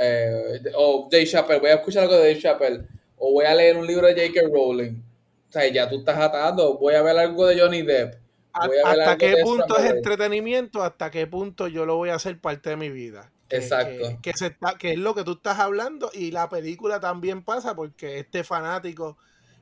eh, 0.00 0.62
o 0.74 1.08
Jay 1.10 1.26
Chappelle, 1.26 1.60
voy 1.60 1.70
a 1.70 1.74
escuchar 1.74 2.02
algo 2.02 2.16
de 2.16 2.20
Dave 2.20 2.38
Chappelle, 2.38 2.84
o 3.16 3.32
voy 3.32 3.46
a 3.46 3.54
leer 3.54 3.76
un 3.76 3.86
libro 3.86 4.06
de 4.06 4.14
J.K. 4.14 4.48
Rowling. 4.52 5.02
O 5.48 5.52
sea, 5.52 5.66
ya 5.68 5.88
tú 5.88 6.00
estás 6.00 6.18
atando, 6.18 6.76
voy 6.78 6.94
a 6.94 7.02
ver 7.02 7.16
algo 7.16 7.46
de 7.46 7.58
Johnny 7.58 7.82
Depp. 7.82 8.14
¿Hasta 8.52 9.16
qué 9.16 9.36
punto 9.42 9.78
es 9.78 9.90
entretenimiento? 9.90 10.82
¿Hasta 10.82 11.10
qué 11.10 11.26
punto 11.26 11.68
yo 11.68 11.86
lo 11.86 11.96
voy 11.96 12.10
a 12.10 12.16
hacer 12.16 12.38
parte 12.38 12.70
de 12.70 12.76
mi 12.76 12.90
vida? 12.90 13.32
Exacto. 13.48 14.18
Que, 14.20 14.32
que, 14.78 14.92
es 14.92 14.98
lo 14.98 15.14
que 15.14 15.24
tú 15.24 15.32
estás 15.32 15.58
hablando 15.58 16.10
y 16.12 16.32
la 16.32 16.50
película 16.50 17.00
también 17.00 17.42
pasa 17.42 17.74
porque 17.74 18.18
este 18.18 18.44
fanático 18.44 19.16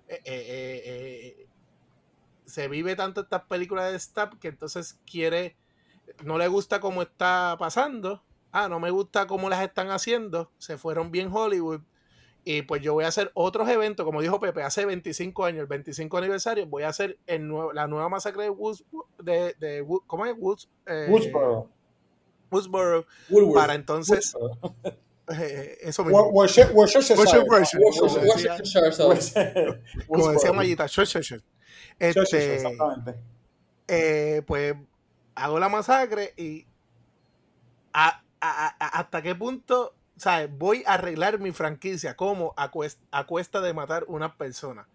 eh, 0.08 0.20
eh, 0.24 1.46
se 2.44 2.68
vive 2.68 2.96
tanto 2.96 3.22
estas 3.22 3.42
películas 3.44 3.90
de 3.90 3.98
Stab 3.98 4.38
que 4.38 4.48
entonces 4.48 4.98
quiere, 5.10 5.56
no 6.24 6.38
le 6.38 6.48
gusta 6.48 6.80
cómo 6.80 7.02
está 7.02 7.56
pasando, 7.58 8.22
ah, 8.52 8.68
no 8.68 8.80
me 8.80 8.90
gusta 8.90 9.26
cómo 9.26 9.50
las 9.50 9.62
están 9.62 9.90
haciendo, 9.90 10.50
se 10.58 10.78
fueron 10.78 11.10
bien 11.10 11.30
Hollywood. 11.32 11.80
Y 12.48 12.62
pues 12.62 12.80
yo 12.80 12.94
voy 12.94 13.04
a 13.04 13.08
hacer 13.08 13.32
otros 13.34 13.68
eventos, 13.68 14.06
como 14.06 14.22
dijo 14.22 14.38
Pepe, 14.38 14.62
hace 14.62 14.86
25 14.86 15.44
años, 15.44 15.62
el 15.62 15.66
25 15.66 16.16
aniversario, 16.16 16.64
voy 16.66 16.84
a 16.84 16.88
hacer 16.88 17.18
el 17.26 17.50
la 17.74 17.88
nueva 17.88 18.08
masacre 18.08 18.44
de 18.44 18.50
Woods, 18.50 18.84
de, 19.20 19.54
de, 19.58 19.84
¿cómo 20.06 20.26
es? 20.26 20.34
Woods, 20.38 20.70
eh, 20.86 21.08
Woodsboro. 21.10 21.68
Woodsboro. 22.52 23.04
Para 23.52 23.74
entonces... 23.74 24.36
Eh, 25.28 25.78
eso 25.82 26.04
mismo. 26.04 26.32
Como 30.08 30.30
decía 30.30 30.52
Mayita, 30.52 30.86
este, 31.98 32.56
Exactamente. 32.56 33.14
Eh, 33.88 34.42
pues 34.46 34.74
hago 35.34 35.58
la 35.58 35.68
masacre 35.68 36.32
y 36.36 36.66
hasta 37.92 39.22
qué 39.22 39.34
punto, 39.34 39.94
¿sabes? 40.16 40.50
Voy 40.56 40.82
a 40.86 40.94
arreglar 40.94 41.38
mi 41.38 41.52
franquicia 41.52 42.16
como 42.16 42.54
a, 42.56 42.70
cuesta, 42.70 43.60
de 43.60 43.74
matar 43.74 44.04
una 44.08 44.36
persona. 44.36 44.88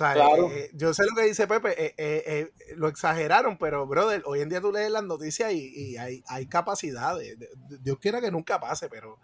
Eh, 0.00 0.70
yo 0.74 0.94
sé 0.94 1.02
lo 1.04 1.14
que 1.14 1.26
dice 1.26 1.46
Pepe, 1.46 1.94
eh, 1.98 2.50
lo 2.76 2.88
exageraron, 2.88 3.58
pero 3.58 3.86
brother, 3.86 4.22
hoy 4.24 4.40
en 4.40 4.48
día 4.48 4.60
tú 4.60 4.72
lees 4.72 4.90
las 4.90 5.04
noticias 5.04 5.52
y, 5.52 5.96
hay, 5.96 6.22
hay 6.28 6.46
capacidades. 6.46 7.36
Dios 7.82 7.98
quiera 7.98 8.20
que 8.20 8.30
nunca 8.30 8.58
pase, 8.58 8.88
pero 8.88 9.18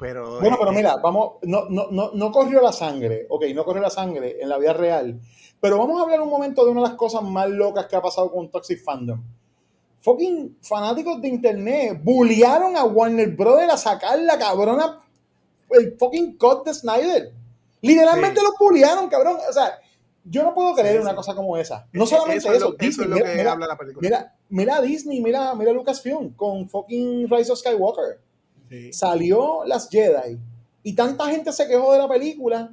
pero, 0.00 0.40
bueno, 0.40 0.56
pero 0.58 0.72
mira, 0.72 0.96
vamos, 0.96 1.34
no, 1.42 1.66
no, 1.68 1.88
no, 1.90 2.12
no 2.14 2.32
corrió 2.32 2.62
la 2.62 2.72
sangre, 2.72 3.26
ok, 3.28 3.44
no 3.54 3.64
corrió 3.64 3.82
la 3.82 3.90
sangre 3.90 4.38
en 4.40 4.48
la 4.48 4.56
vida 4.56 4.72
real, 4.72 5.20
pero 5.60 5.76
vamos 5.76 6.00
a 6.00 6.04
hablar 6.04 6.22
un 6.22 6.30
momento 6.30 6.64
de 6.64 6.70
una 6.70 6.80
de 6.80 6.88
las 6.88 6.96
cosas 6.96 7.22
más 7.22 7.50
locas 7.50 7.84
que 7.84 7.96
ha 7.96 8.00
pasado 8.00 8.32
con 8.32 8.50
Toxic 8.50 8.82
Fandom. 8.82 9.22
Fucking 10.00 10.56
fanáticos 10.62 11.20
de 11.20 11.28
internet 11.28 12.00
bullearon 12.02 12.78
a 12.78 12.84
Warner 12.84 13.28
Brothers 13.28 13.74
a 13.74 13.76
sacar 13.76 14.18
la 14.20 14.38
cabrona, 14.38 15.00
el 15.68 15.94
fucking 15.98 16.38
cut 16.38 16.64
de 16.64 16.72
Snyder. 16.72 17.34
Literalmente 17.82 18.40
lo 18.42 18.52
bullearon, 18.58 19.06
cabrón. 19.10 19.36
O 19.46 19.52
sea, 19.52 19.79
yo 20.24 20.42
no 20.42 20.54
puedo 20.54 20.74
creer 20.74 21.00
una 21.00 21.14
cosa 21.14 21.34
como 21.34 21.56
esa. 21.56 21.88
No 21.92 22.06
solamente 22.06 22.48
eso, 22.54 22.74
Disney, 22.78 23.08
mira, 23.08 23.52
habla 23.52 23.66
la 23.66 23.76
película. 23.76 24.00
Mira, 24.02 24.34
mira, 24.48 24.80
Disney, 24.80 25.20
mira, 25.20 25.54
mira 25.54 25.72
Lucasfilm 25.72 26.34
con 26.34 26.68
fucking 26.68 27.28
Rise 27.28 27.52
of 27.52 27.58
Skywalker. 27.58 28.20
Salió 28.92 29.64
las 29.64 29.88
Jedi 29.90 30.38
y 30.82 30.94
tanta 30.94 31.26
gente 31.26 31.52
se 31.52 31.66
quejó 31.66 31.92
de 31.92 31.98
la 31.98 32.08
película 32.08 32.72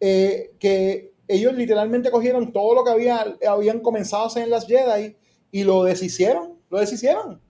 eh, 0.00 0.54
que 0.58 1.12
ellos 1.28 1.54
literalmente 1.54 2.10
cogieron 2.10 2.52
todo 2.52 2.74
lo 2.74 2.84
que 2.84 2.90
había, 2.90 3.36
habían 3.46 3.80
comenzado 3.80 4.24
a 4.24 4.26
hacer 4.26 4.44
en 4.44 4.50
las 4.50 4.66
Jedi 4.66 5.16
y 5.50 5.64
lo 5.64 5.84
deshicieron, 5.84 6.58
lo 6.70 6.78
deshicieron. 6.78 7.40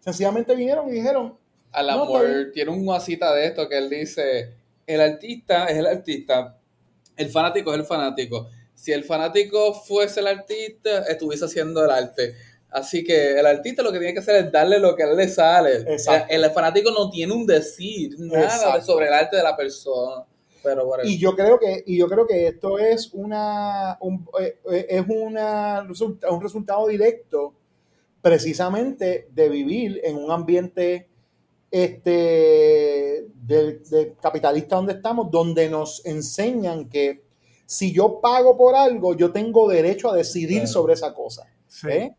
Sencillamente 0.00 0.54
vinieron 0.54 0.88
y 0.88 0.92
dijeron, 0.92 1.36
Al 1.72 1.86
No, 1.86 2.08
tiene 2.52 2.70
una 2.70 3.00
cita 3.00 3.34
de 3.34 3.46
esto 3.46 3.68
que 3.68 3.78
él 3.78 3.88
dice, 3.88 4.54
el 4.86 5.00
artista 5.00 5.66
es 5.66 5.78
el 5.78 5.86
artista, 5.86 6.58
el 7.16 7.30
fanático 7.30 7.72
es 7.72 7.80
el 7.80 7.86
fanático. 7.86 8.48
Si 8.74 8.92
el 8.92 9.04
fanático 9.04 9.74
fuese 9.74 10.20
el 10.20 10.26
artista, 10.26 11.04
estuviese 11.04 11.44
haciendo 11.44 11.84
el 11.84 11.90
arte. 11.90 12.34
Así 12.70 13.04
que 13.04 13.38
el 13.38 13.46
artista 13.46 13.84
lo 13.84 13.92
que 13.92 13.98
tiene 13.98 14.12
que 14.12 14.18
hacer 14.18 14.34
es 14.44 14.50
darle 14.50 14.80
lo 14.80 14.96
que 14.96 15.04
a 15.04 15.10
él 15.10 15.16
le 15.16 15.28
sale. 15.28 15.76
Exacto. 15.92 16.26
El, 16.28 16.42
el 16.42 16.50
fanático 16.50 16.90
no 16.90 17.08
tiene 17.08 17.32
un 17.32 17.46
decir, 17.46 18.16
nada 18.18 18.44
Exacto. 18.44 18.82
sobre 18.82 19.06
el 19.06 19.12
arte 19.12 19.36
de 19.36 19.42
la 19.44 19.56
persona. 19.56 20.24
Pero. 20.60 20.90
Y 21.04 21.18
yo 21.18 21.36
creo 21.36 21.58
que, 21.58 21.84
y 21.86 21.98
yo 21.98 22.08
creo 22.08 22.26
que 22.26 22.48
esto 22.48 22.78
es 22.78 23.10
una 23.12 23.96
un, 24.00 24.26
eh, 24.40 24.58
eh, 24.72 24.86
es 24.88 25.04
una 25.08 25.86
un 26.30 26.42
resultado 26.42 26.88
directo 26.88 27.54
precisamente 28.22 29.28
de 29.30 29.48
vivir 29.50 30.00
en 30.02 30.16
un 30.16 30.30
ambiente 30.30 31.08
este 31.82 33.26
del, 33.34 33.82
del 33.90 34.16
capitalista 34.20 34.76
donde 34.76 34.94
estamos, 34.94 35.30
donde 35.30 35.68
nos 35.68 36.04
enseñan 36.06 36.88
que 36.88 37.24
si 37.66 37.92
yo 37.92 38.20
pago 38.20 38.56
por 38.56 38.74
algo, 38.74 39.14
yo 39.16 39.32
tengo 39.32 39.68
derecho 39.68 40.10
a 40.10 40.16
decidir 40.16 40.58
Claro. 40.60 40.72
sobre 40.72 40.94
esa 40.94 41.12
cosa. 41.14 41.46
Sí. 41.66 41.88
¿eh? 41.88 42.16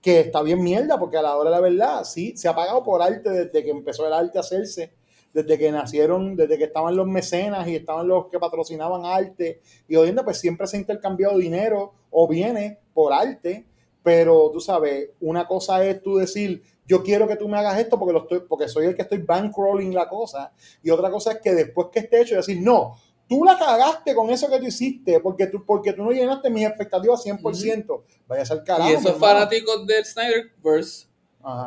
Que 0.00 0.20
está 0.20 0.42
bien 0.42 0.62
mierda, 0.62 0.98
porque 0.98 1.16
a 1.16 1.22
la 1.22 1.36
hora 1.36 1.50
de 1.50 1.56
la 1.56 1.60
verdad, 1.60 2.04
sí, 2.04 2.36
se 2.36 2.48
ha 2.48 2.54
pagado 2.54 2.82
por 2.82 3.02
arte 3.02 3.28
desde 3.30 3.62
que 3.64 3.70
empezó 3.70 4.06
el 4.06 4.12
arte 4.12 4.38
a 4.38 4.40
hacerse, 4.42 4.92
desde 5.32 5.58
que 5.58 5.72
nacieron, 5.72 6.36
desde 6.36 6.58
que 6.58 6.64
estaban 6.64 6.94
los 6.94 7.06
mecenas 7.06 7.66
y 7.68 7.76
estaban 7.76 8.06
los 8.06 8.26
que 8.26 8.38
patrocinaban 8.38 9.04
arte, 9.04 9.60
y 9.88 9.96
hoy 9.96 10.08
en 10.10 10.14
día 10.16 10.24
pues 10.24 10.38
siempre 10.38 10.66
se 10.66 10.76
ha 10.76 10.80
intercambiado 10.80 11.38
dinero 11.38 11.92
o 12.10 12.28
bienes 12.28 12.78
por 12.94 13.12
arte, 13.12 13.64
pero 14.02 14.50
tú 14.52 14.60
sabes, 14.60 15.10
una 15.20 15.46
cosa 15.46 15.84
es 15.86 16.02
tú 16.02 16.16
decir, 16.16 16.62
yo 16.86 17.02
quiero 17.02 17.28
que 17.28 17.36
tú 17.36 17.48
me 17.48 17.58
hagas 17.58 17.78
esto 17.78 17.98
porque, 17.98 18.12
lo 18.12 18.22
estoy, 18.22 18.40
porque 18.48 18.68
soy 18.68 18.86
el 18.86 18.94
que 18.94 19.02
estoy 19.02 19.18
bankrolling 19.18 19.94
la 19.94 20.08
cosa, 20.08 20.52
y 20.82 20.90
otra 20.90 21.10
cosa 21.10 21.32
es 21.32 21.38
que 21.40 21.52
después 21.52 21.88
que 21.92 22.00
esté 22.00 22.22
hecho, 22.22 22.36
decir, 22.36 22.60
no, 22.60 22.96
tú 23.28 23.44
la 23.44 23.58
cagaste 23.58 24.14
con 24.14 24.30
eso 24.30 24.50
que 24.50 24.58
tú 24.58 24.66
hiciste, 24.66 25.20
porque 25.20 25.46
tú, 25.46 25.64
porque 25.64 25.92
tú 25.92 26.02
no 26.02 26.10
llenaste 26.10 26.50
mis 26.50 26.66
expectativas 26.66 27.24
100%, 27.24 28.02
vaya 28.26 28.42
a 28.42 28.46
ser 28.46 28.62
carajo. 28.64 28.90
y 28.90 28.94
esos 28.94 29.16
fanáticos 29.18 29.86
del 29.86 30.04
Snyderverse 30.04 31.06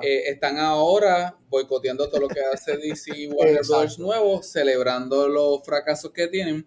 eh, 0.02 0.30
están 0.30 0.58
ahora 0.58 1.38
boicoteando 1.50 2.08
todo 2.10 2.22
lo 2.22 2.28
que 2.28 2.40
hace 2.42 2.78
DC 2.78 3.18
y 3.18 3.28
Warner. 3.32 3.62
Bros. 3.68 4.00
nuevo, 4.00 4.42
celebrando 4.42 5.28
los 5.28 5.64
fracasos 5.64 6.12
que 6.12 6.28
tienen, 6.28 6.66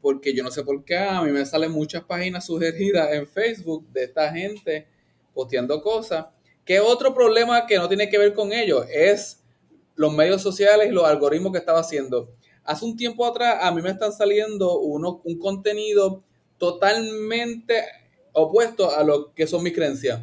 porque 0.00 0.34
yo 0.34 0.42
no 0.42 0.50
sé 0.50 0.62
por 0.62 0.84
qué 0.84 0.96
a 0.96 1.22
mí 1.22 1.32
me 1.32 1.44
salen 1.44 1.72
muchas 1.72 2.04
páginas 2.04 2.46
sugeridas 2.46 3.12
en 3.12 3.26
Facebook 3.26 3.88
de 3.88 4.04
esta 4.04 4.32
gente 4.32 4.86
posteando 5.34 5.82
cosas. 5.82 6.26
Que 6.66 6.80
otro 6.80 7.14
problema 7.14 7.64
que 7.66 7.78
no 7.78 7.88
tiene 7.88 8.10
que 8.10 8.18
ver 8.18 8.34
con 8.34 8.52
ellos 8.52 8.84
es 8.92 9.42
los 9.94 10.12
medios 10.12 10.42
sociales 10.42 10.88
y 10.88 10.92
los 10.92 11.04
algoritmos 11.04 11.52
que 11.52 11.58
estaba 11.58 11.80
haciendo. 11.80 12.28
Hace 12.64 12.84
un 12.84 12.96
tiempo 12.96 13.24
atrás 13.24 13.56
a 13.62 13.72
mí 13.72 13.80
me 13.80 13.90
están 13.90 14.12
saliendo 14.12 14.80
uno, 14.80 15.22
un 15.24 15.38
contenido 15.38 16.22
totalmente 16.58 17.82
opuesto 18.32 18.94
a 18.94 19.02
lo 19.02 19.32
que 19.32 19.46
son 19.46 19.62
mis 19.62 19.72
creencias 19.72 20.20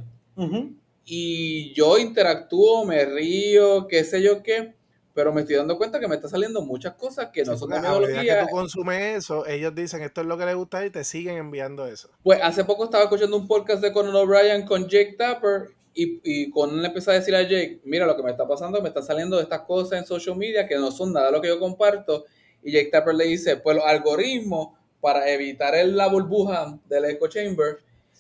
y 1.06 1.74
yo 1.74 1.98
interactúo, 1.98 2.86
me 2.86 3.06
río, 3.06 3.88
qué 3.88 4.04
sé 4.04 4.22
yo 4.22 4.42
qué, 4.42 4.74
pero 5.14 5.34
me 5.34 5.42
estoy 5.42 5.58
dando 5.58 5.78
cuenta 5.78 6.00
que 6.00 6.08
me 6.08 6.16
está 6.16 6.30
saliendo 6.30 6.62
muchas 6.62 6.94
cosas 6.94 7.30
que 7.32 7.44
no 7.44 7.58
son 7.58 7.70
de 7.70 7.82
medida 7.82 8.40
que 8.40 8.46
tú 8.46 8.52
consumes 8.52 9.18
eso, 9.18 9.46
ellos 9.46 9.76
dicen 9.76 10.02
esto 10.02 10.22
es 10.22 10.28
lo 10.28 10.38
que 10.38 10.46
les 10.46 10.56
gusta 10.56 10.86
y 10.86 10.90
te 10.90 11.04
siguen 11.04 11.38
enviando 11.38 11.86
eso. 11.86 12.10
Pues 12.24 12.40
hace 12.42 12.64
poco 12.64 12.86
estaba 12.86 13.04
escuchando 13.04 13.36
un 13.38 13.48
podcast 13.48 13.82
de 13.82 13.92
Conan 13.92 14.16
O'Brien 14.16 14.66
con 14.66 14.88
Jake 14.88 15.16
Tapper 15.18 15.70
y, 15.94 16.20
y 16.24 16.50
Conan 16.52 16.82
le 16.82 16.88
empezó 16.88 17.12
a 17.12 17.16
decir 17.16 17.36
a 17.36 17.42
Jake, 17.44 17.82
mira 17.84 18.06
lo 18.06 18.16
que 18.16 18.24
me 18.24 18.32
está 18.32 18.48
pasando, 18.48 18.82
me 18.82 18.90
están 18.90 19.04
saliendo 19.04 19.40
estas 19.40 19.62
cosas 19.62 20.00
en 20.00 20.06
social 20.06 20.36
media 20.36 20.68
que 20.68 20.76
no 20.76 20.92
son 20.92 21.14
nada 21.14 21.32
lo 21.32 21.42
que 21.42 21.48
yo 21.50 21.60
comparto. 21.60 22.26
Y 22.64 22.72
Jake 22.72 22.90
Tapper 22.92 23.14
le 23.16 23.26
dice, 23.26 23.58
pues 23.58 23.76
los 23.76 23.86
algoritmos 23.86 24.70
para 25.02 25.30
evitar 25.30 25.76
el- 25.76 25.96
la 25.98 26.08
burbuja 26.08 26.80
del 26.88 27.06
echo 27.06 27.28
chamber, 27.28 27.78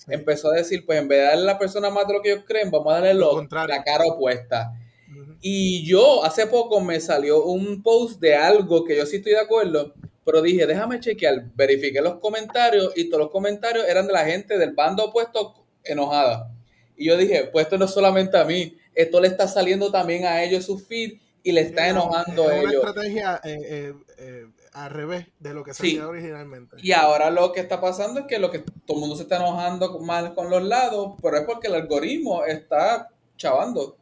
empezó 0.07 0.51
a 0.51 0.55
decir, 0.55 0.85
pues 0.85 0.99
en 0.99 1.07
vez 1.07 1.19
de 1.19 1.25
darle 1.25 1.43
a 1.43 1.53
la 1.53 1.59
persona 1.59 1.89
más 1.89 2.07
de 2.07 2.13
lo 2.13 2.21
que 2.21 2.31
ellos 2.33 2.43
creen, 2.47 2.69
vamos 2.71 2.91
a 2.91 2.95
darle 2.97 3.13
Lo 3.13 3.35
la 3.69 3.83
cara 3.83 4.03
opuesta. 4.05 4.73
Y 5.41 5.85
yo 5.85 6.23
hace 6.23 6.47
poco 6.47 6.79
me 6.81 6.99
salió 6.99 7.43
un 7.45 7.83
post 7.83 8.19
de 8.19 8.35
algo 8.35 8.83
que 8.85 8.95
yo 8.97 9.05
sí 9.05 9.17
estoy 9.17 9.33
de 9.33 9.39
acuerdo, 9.39 9.93
pero 10.25 10.41
dije, 10.41 10.65
déjame 10.65 10.99
chequear, 10.99 11.45
verifiqué 11.55 12.01
los 12.01 12.15
comentarios 12.19 12.93
y 12.95 13.09
todos 13.09 13.23
los 13.25 13.31
comentarios 13.31 13.85
eran 13.87 14.07
de 14.07 14.13
la 14.13 14.25
gente 14.25 14.57
del 14.57 14.71
bando 14.73 15.05
opuesto 15.05 15.65
enojada. 15.83 16.49
Y 16.97 17.05
yo 17.07 17.17
dije, 17.17 17.49
pues 17.51 17.65
esto 17.65 17.77
no 17.77 17.85
es 17.85 17.91
solamente 17.91 18.37
a 18.37 18.45
mí, 18.45 18.77
esto 18.93 19.19
le 19.19 19.27
está 19.27 19.47
saliendo 19.47 19.91
también 19.91 20.25
a 20.25 20.43
ellos 20.43 20.65
su 20.65 20.77
feed 20.79 21.13
y 21.43 21.51
le 21.51 21.61
está 21.61 21.87
enojando 21.89 22.47
a 22.47 22.55
es 22.55 22.61
una 22.63 22.71
ellos. 22.71 22.85
estrategia 22.85 23.41
eh, 23.43 23.57
eh, 23.63 23.93
eh, 24.17 24.45
al 24.73 24.89
revés 24.91 25.27
de 25.39 25.53
lo 25.53 25.63
que 25.63 25.73
se 25.73 25.81
Sí. 25.83 25.89
hacía 25.91 26.07
originalmente. 26.07 26.77
Y 26.81 26.91
ahora 26.93 27.29
lo 27.29 27.51
que 27.51 27.59
está 27.59 27.79
pasando 27.81 28.21
es 28.21 28.25
que 28.27 28.39
lo 28.39 28.49
que 28.51 28.59
todo 28.59 28.95
el 28.97 28.99
mundo 29.01 29.15
se 29.15 29.23
está 29.23 29.37
enojando 29.37 29.99
mal 29.99 30.33
con 30.33 30.49
los 30.49 30.63
lados, 30.63 31.13
pero 31.21 31.37
es 31.37 31.43
porque 31.45 31.67
el 31.67 31.75
algoritmo 31.75 32.43
está 32.45 33.09
chavando. 33.37 33.97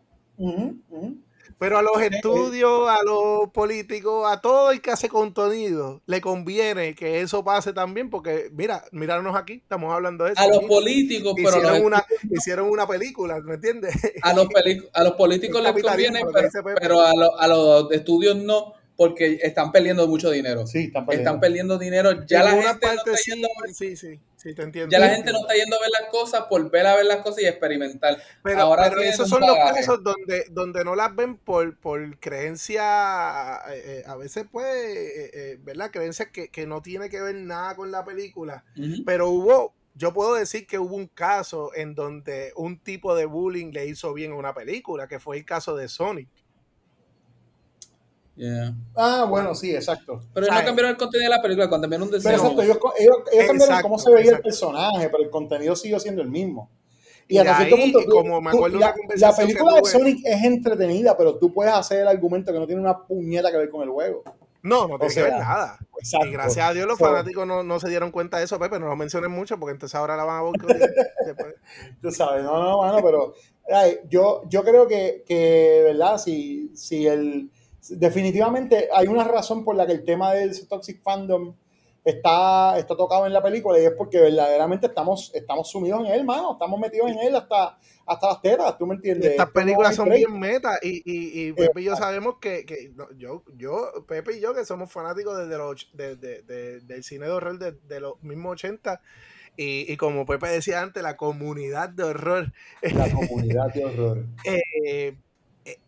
Pero 1.62 1.78
a 1.78 1.84
los 1.84 2.01
estudios, 2.01 2.89
a 2.89 3.03
los 3.03 3.49
políticos, 3.51 4.26
a 4.28 4.41
todo 4.41 4.72
el 4.72 4.82
que 4.82 4.89
hace 4.89 5.09
contenido, 5.09 6.01
le 6.07 6.20
conviene 6.20 6.95
que 6.95 7.22
eso 7.22 7.43
pase 7.43 7.72
también, 7.72 8.09
porque 8.09 8.49
mira, 8.51 8.84
míranos 8.91 9.36
aquí, 9.36 9.53
estamos 9.62 9.93
hablando 9.93 10.24
de 10.26 10.32
eso. 10.32 10.41
A 10.41 10.47
los 10.47 10.64
políticos, 10.64 11.34
pero 11.36 11.49
hicieron, 11.49 11.74
los 11.74 11.82
una, 11.86 12.05
hicieron 12.32 12.68
una 12.68 12.88
película, 12.88 13.39
¿me 13.41 13.53
entiendes? 13.53 13.93
a 14.24 14.34
los, 14.34 14.47
a 14.93 15.03
los 15.03 15.14
políticos 15.14 15.62
les 15.62 15.84
conviene, 15.84 16.24
pero, 16.34 16.49
pero 16.80 17.01
a, 17.01 17.14
lo- 17.16 17.39
a 17.39 17.47
los 17.47 17.91
estudios 17.91 18.36
no, 18.38 18.74
porque 18.95 19.38
están 19.43 19.72
perdiendo 19.72 20.07
mucho 20.07 20.32
dinero. 20.32 20.66
Sí, 20.66 20.86
están 20.86 21.05
perdiendo. 21.05 21.30
Están 21.30 21.39
perdiendo 21.41 21.78
dinero. 21.78 22.26
Ya 22.26 22.39
En 22.39 22.45
la 22.45 22.53
una 22.55 22.70
gente 22.70 22.88
no 22.88 22.93
parte 22.95 23.12
está 23.12 23.18
sí, 23.24 23.32
yendo 23.32 23.47
a 23.47 23.62
ver- 23.62 23.76
sí, 23.76 23.95
sí, 23.95 24.20
sí, 24.41 24.53
te 24.53 24.63
entiendo. 24.63 24.91
ya 24.91 24.99
la 24.99 25.09
te 25.09 25.15
gente 25.15 25.31
no 25.31 25.39
está 25.39 25.53
yendo 25.53 25.75
a 25.75 25.79
ver 25.79 25.89
las 26.01 26.09
cosas 26.09 26.45
por 26.49 26.69
ver 26.69 26.87
a 26.87 26.95
ver 26.95 27.05
las 27.05 27.17
cosas 27.17 27.43
y 27.43 27.47
experimentar. 27.47 28.21
Pero, 28.43 28.61
Ahora 28.61 28.83
pero 28.83 28.95
tienen 28.97 29.13
esos 29.13 29.29
son 29.29 29.41
los 29.41 29.55
casos 29.55 30.03
donde, 30.03 30.45
donde 30.51 30.83
no 30.83 30.95
las 30.95 31.15
ven 31.15 31.37
por, 31.37 31.77
por 31.77 32.19
creencia, 32.19 33.57
eh, 33.69 33.83
eh, 33.85 34.03
a 34.07 34.15
veces 34.15 34.45
pues, 34.51 34.65
eh, 34.67 35.31
eh, 35.33 35.57
¿verdad? 35.61 35.91
Creencias 35.91 36.29
que, 36.29 36.49
que 36.49 36.65
no 36.65 36.81
tiene 36.81 37.09
que 37.09 37.21
ver 37.21 37.35
nada 37.35 37.75
con 37.75 37.91
la 37.91 38.03
película. 38.03 38.63
Pero 39.05 39.29
hubo, 39.29 39.73
yo 39.93 40.13
puedo 40.13 40.35
decir 40.35 40.65
que 40.65 40.79
hubo 40.79 40.95
un 40.95 41.07
caso 41.07 41.71
en 41.75 41.95
donde 41.95 42.53
un 42.55 42.79
tipo 42.79 43.15
de 43.15 43.25
bullying 43.25 43.71
le 43.71 43.85
hizo 43.87 44.13
bien 44.13 44.31
a 44.31 44.35
una 44.35 44.53
película, 44.53 45.07
que 45.07 45.19
fue 45.19 45.37
el 45.37 45.45
caso 45.45 45.75
de 45.75 45.87
Sonic. 45.87 46.29
Yeah. 48.36 48.73
Ah, 48.95 49.25
bueno, 49.29 49.53
sí, 49.53 49.75
exacto. 49.75 50.21
Pero 50.34 50.47
ellos 50.47 50.57
no 50.59 50.65
cambiaron 50.65 50.91
el 50.91 50.97
contenido 50.97 51.29
de 51.29 51.36
la 51.38 51.41
película, 51.41 51.67
cuando 51.69 51.86
cambiaron 51.86 52.07
un 52.07 52.21
Pero 52.23 52.36
exacto, 52.36 52.61
ellos, 52.61 52.77
ellos, 52.97 53.17
ellos 53.32 53.45
cambiaron 53.47 53.61
Exacto, 53.61 53.84
cómo 53.84 53.99
se 53.99 54.11
veía 54.11 54.32
el 54.32 54.41
personaje, 54.41 55.09
pero 55.09 55.23
el 55.23 55.29
contenido 55.29 55.75
siguió 55.75 55.99
siendo 55.99 56.21
el 56.21 56.29
mismo. 56.29 56.69
Y, 57.27 57.36
Y 57.36 57.38
hasta 57.38 57.59
de 57.59 57.65
cierto 57.65 57.84
punto, 57.84 57.99
tú- 58.05 58.11
como 58.11 58.41
me 58.41 58.51
tú- 58.51 58.57
acuerdo 58.57 58.79
la, 58.79 58.93
película 59.36 59.73
de 59.75 59.84
Sonic 59.86 60.19
es 60.25 60.43
entretenida, 60.43 61.15
pero 61.17 61.38
tú 61.38 61.53
puedes 61.53 61.73
hacer 61.73 61.99
el 62.01 62.07
argumento 62.07 62.51
que 62.51 62.59
no 62.59 62.65
tiene 62.67 62.82
una 62.82 62.97
puñeta 63.05 63.51
que 63.51 63.57
ver 63.57 63.69
con 63.69 63.84
el 63.84 63.89
juego. 63.89 64.23
No, 64.63 64.88
no 64.88 64.97
tiene 64.99 65.13
sea, 65.13 65.23
que 65.25 65.29
ver 65.32 65.39
nada. 65.39 65.77
Exacto. 65.99 66.27
Y 66.27 66.32
gracias 66.32 66.65
a 66.69 66.73
Dios 66.73 66.88
los 66.88 66.97
So, 66.99 67.05
fanáticos 67.05 67.47
no, 67.47 67.63
no 67.63 67.79
se 67.79 67.89
dieron 67.89 68.11
cuenta 68.11 68.38
de 68.38 68.45
eso, 68.45 68.59
Pepe, 68.59 68.79
no 68.79 68.88
lo 68.88 68.95
mencionen 68.95 69.32
mucho 69.32 69.57
porque 69.59 69.73
entonces 69.73 69.95
ahora 69.95 70.15
la 70.15 70.23
van 70.23 70.43
a. 70.45 70.51
Después- 71.25 71.55
Tú 72.01 72.11
sabes, 72.11 72.43
no, 72.43 72.61
no, 72.61 72.77
mano, 72.82 72.99
pero 73.03 73.34
ay, 73.73 73.99
yo, 74.09 74.43
yo 74.49 74.63
creo 74.63 74.88
que, 74.88 75.23
que, 75.27 75.82
¿verdad? 75.86 76.17
Si, 76.17 76.71
si 76.75 77.07
el. 77.07 77.49
Definitivamente 77.89 78.89
hay 78.93 79.07
una 79.07 79.23
razón 79.23 79.63
por 79.63 79.75
la 79.75 79.86
que 79.86 79.93
el 79.93 80.05
tema 80.05 80.34
del 80.34 80.67
Toxic 80.67 81.01
Fandom 81.01 81.55
está, 82.03 82.77
está 82.79 82.95
tocado 82.95 83.25
en 83.27 83.34
la 83.34 83.43
película 83.43 83.79
y 83.79 83.86
es 83.86 83.91
porque 83.91 84.19
verdaderamente 84.19 84.88
estamos, 84.88 85.32
estamos 85.36 85.69
sumidos 85.69 86.01
en 86.05 86.13
él, 86.13 86.23
mano. 86.25 86.53
Estamos 86.53 86.79
metidos 86.79 87.11
en 87.11 87.19
él 87.19 87.36
hasta, 87.36 87.77
hasta 88.05 88.27
las 88.27 88.41
tetas, 88.41 88.77
¿tú 88.77 88.88
me 88.88 88.95
entiendes? 88.95 89.32
estas 89.32 89.51
películas 89.51 89.95
son 89.95 90.09
bien 90.09 90.39
meta 90.39 90.79
y, 90.82 90.97
y, 91.05 91.47
y 91.49 91.53
Pepe 91.53 91.82
y 91.82 91.84
yo 91.86 91.95
sabemos 91.95 92.36
que, 92.41 92.65
que 92.65 92.91
yo, 93.17 93.43
yo, 93.55 93.91
Pepe 94.07 94.38
y 94.38 94.41
yo 94.41 94.53
que 94.53 94.65
somos 94.65 94.91
fanáticos 94.91 95.38
desde 95.38 95.57
los, 95.57 95.89
de, 95.93 96.15
de- 96.15 96.41
de- 96.41 96.79
del 96.82 97.03
cine 97.03 97.25
de 97.25 97.32
horror 97.32 97.59
de, 97.59 97.73
de 97.88 97.99
los 97.99 98.21
mismos 98.23 98.53
80 98.53 99.01
y, 99.57 99.91
y 99.91 99.97
como 99.97 100.25
Pepe 100.25 100.47
decía 100.47 100.82
antes, 100.82 101.03
la 101.03 101.17
comunidad 101.17 101.89
de 101.89 102.03
horror 102.03 102.51
La 102.82 103.09
comunidad 103.11 103.71
de 103.73 103.86
horror. 103.86 104.25
eh, 104.45 105.17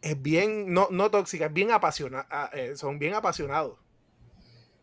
es 0.02 0.22
bien, 0.22 0.74
no, 0.74 0.88
no 0.92 1.10
tóxica, 1.10 1.48
es 1.48 1.54
bien 1.54 1.72
apasionada, 1.72 2.52
son 2.76 3.00
bien 3.00 3.14
apasionados. 3.14 3.78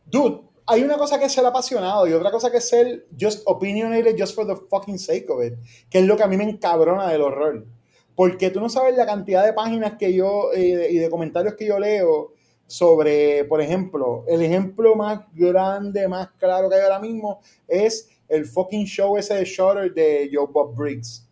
Dude, 0.06 0.42
hay 0.66 0.82
una 0.82 0.96
cosa 0.96 1.18
que 1.18 1.24
es 1.24 1.32
ser 1.32 1.44
apasionado 1.44 2.06
y 2.06 2.12
otra 2.12 2.30
cosa 2.30 2.50
que 2.50 2.58
es 2.58 2.68
ser 2.68 3.06
just 3.18 3.42
opinionated 3.46 4.16
just 4.18 4.34
for 4.34 4.46
the 4.46 4.56
fucking 4.68 4.98
sake 4.98 5.28
of 5.28 5.44
it, 5.44 5.54
que 5.88 5.98
es 5.98 6.04
lo 6.04 6.16
que 6.16 6.22
a 6.22 6.26
mí 6.26 6.36
me 6.36 6.44
encabrona 6.44 7.08
del 7.08 7.22
horror. 7.22 7.66
Porque 8.14 8.50
tú 8.50 8.60
no 8.60 8.68
sabes 8.68 8.96
la 8.96 9.06
cantidad 9.06 9.44
de 9.44 9.52
páginas 9.52 9.94
que 9.98 10.14
yo 10.14 10.52
eh, 10.54 10.88
y 10.90 10.98
de 10.98 11.10
comentarios 11.10 11.54
que 11.54 11.66
yo 11.66 11.78
leo 11.78 12.34
sobre, 12.66 13.44
por 13.46 13.60
ejemplo, 13.60 14.24
el 14.28 14.42
ejemplo 14.42 14.94
más 14.94 15.22
grande, 15.34 16.06
más 16.06 16.30
claro 16.38 16.68
que 16.68 16.76
hay 16.76 16.82
ahora 16.82 17.00
mismo 17.00 17.40
es 17.66 18.08
el 18.28 18.46
fucking 18.46 18.84
show 18.84 19.16
ese 19.16 19.34
de 19.34 19.44
Shutter 19.44 19.92
de 19.92 20.30
Joe 20.32 20.46
Bob 20.48 20.76
Briggs. 20.76 21.28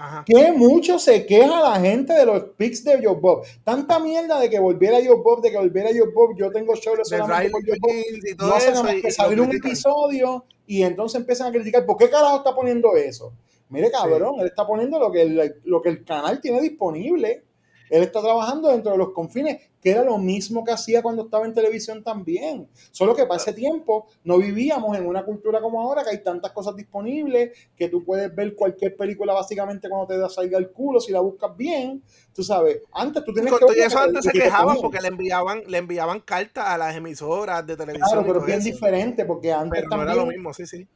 Ajá. 0.00 0.24
Que 0.24 0.52
mucho 0.52 0.96
se 1.00 1.26
queja 1.26 1.60
la 1.60 1.80
gente 1.80 2.12
de 2.12 2.24
los 2.24 2.44
pics 2.56 2.84
de 2.84 3.04
Joe 3.04 3.16
Bob. 3.16 3.44
Tanta 3.64 3.98
mierda 3.98 4.38
de 4.38 4.48
que 4.48 4.60
volviera 4.60 4.98
Joe 5.04 5.20
Bob, 5.20 5.42
de 5.42 5.50
que 5.50 5.58
volviera 5.58 5.90
Joe 5.90 6.12
Bob. 6.14 6.36
Yo 6.38 6.52
tengo 6.52 6.76
shows 6.76 6.98
De 7.10 7.18
solamente 7.18 7.50
por 7.50 7.66
Joe 7.66 7.78
Bob. 7.80 7.90
Y 8.22 8.34
todo 8.36 8.48
No 8.48 8.54
hace 8.54 8.70
eso. 8.70 8.82
nada 8.84 8.94
más 8.94 9.02
que 9.02 9.10
salir 9.10 9.40
un 9.40 9.50
episodio 9.52 10.44
y 10.68 10.84
entonces 10.84 11.20
empiezan 11.20 11.48
a 11.48 11.50
criticar. 11.50 11.84
¿Por 11.84 11.96
qué 11.96 12.08
carajo 12.08 12.36
está 12.36 12.54
poniendo 12.54 12.94
eso? 12.94 13.32
Mire, 13.70 13.90
cabrón, 13.90 14.36
él 14.38 14.46
está 14.46 14.64
poniendo 14.64 15.00
lo 15.00 15.10
que, 15.10 15.22
el, 15.22 15.56
lo 15.64 15.82
que 15.82 15.88
el 15.88 16.04
canal 16.04 16.40
tiene 16.40 16.60
disponible. 16.60 17.42
Él 17.90 18.02
está 18.02 18.20
trabajando 18.20 18.68
dentro 18.68 18.92
de 18.92 18.98
los 18.98 19.12
confines, 19.12 19.60
que 19.80 19.90
era 19.90 20.02
lo 20.02 20.18
mismo 20.18 20.64
que 20.64 20.72
hacía 20.72 21.02
cuando 21.02 21.24
estaba 21.24 21.46
en 21.46 21.54
televisión 21.54 22.02
también. 22.02 22.68
Solo 22.90 23.14
que 23.14 23.26
para 23.26 23.40
ese 23.40 23.52
tiempo 23.52 24.06
no 24.24 24.38
vivíamos 24.38 24.96
en 24.98 25.06
una 25.06 25.24
cultura 25.24 25.60
como 25.60 25.80
ahora, 25.80 26.02
que 26.04 26.10
hay 26.10 26.22
tantas 26.22 26.52
cosas 26.52 26.74
disponibles, 26.74 27.52
que 27.76 27.88
tú 27.88 28.04
puedes 28.04 28.34
ver 28.34 28.54
cualquier 28.54 28.96
película 28.96 29.32
básicamente 29.32 29.88
cuando 29.88 30.06
te 30.06 30.34
salga 30.34 30.58
el 30.58 30.70
culo, 30.70 31.00
si 31.00 31.12
la 31.12 31.20
buscas 31.20 31.56
bien. 31.56 32.02
Tú 32.34 32.42
sabes, 32.42 32.82
antes 32.92 33.24
tú 33.24 33.32
tienes 33.32 33.52
que 33.52 33.64
ver 33.64 33.78
eso 33.78 33.96
que- 33.98 34.04
antes 34.04 34.24
se 34.24 34.32
quejaban 34.32 34.76
porque 34.80 35.00
le 35.00 35.08
enviaban, 35.08 35.62
le 35.66 35.78
enviaban 35.78 36.20
cartas 36.20 36.66
a 36.66 36.78
las 36.78 36.96
emisoras 36.96 37.66
de 37.66 37.76
televisión. 37.76 38.08
Claro, 38.10 38.26
pero 38.26 38.40
es 38.40 38.46
bien 38.46 38.58
eso. 38.60 38.70
diferente, 38.70 39.24
porque 39.24 39.52
antes 39.52 39.70
Pero 39.70 39.84
no 39.84 39.90
también... 39.90 40.08
era 40.08 40.16
lo 40.16 40.26
mismo, 40.26 40.52
sí, 40.52 40.66
sí. 40.66 40.86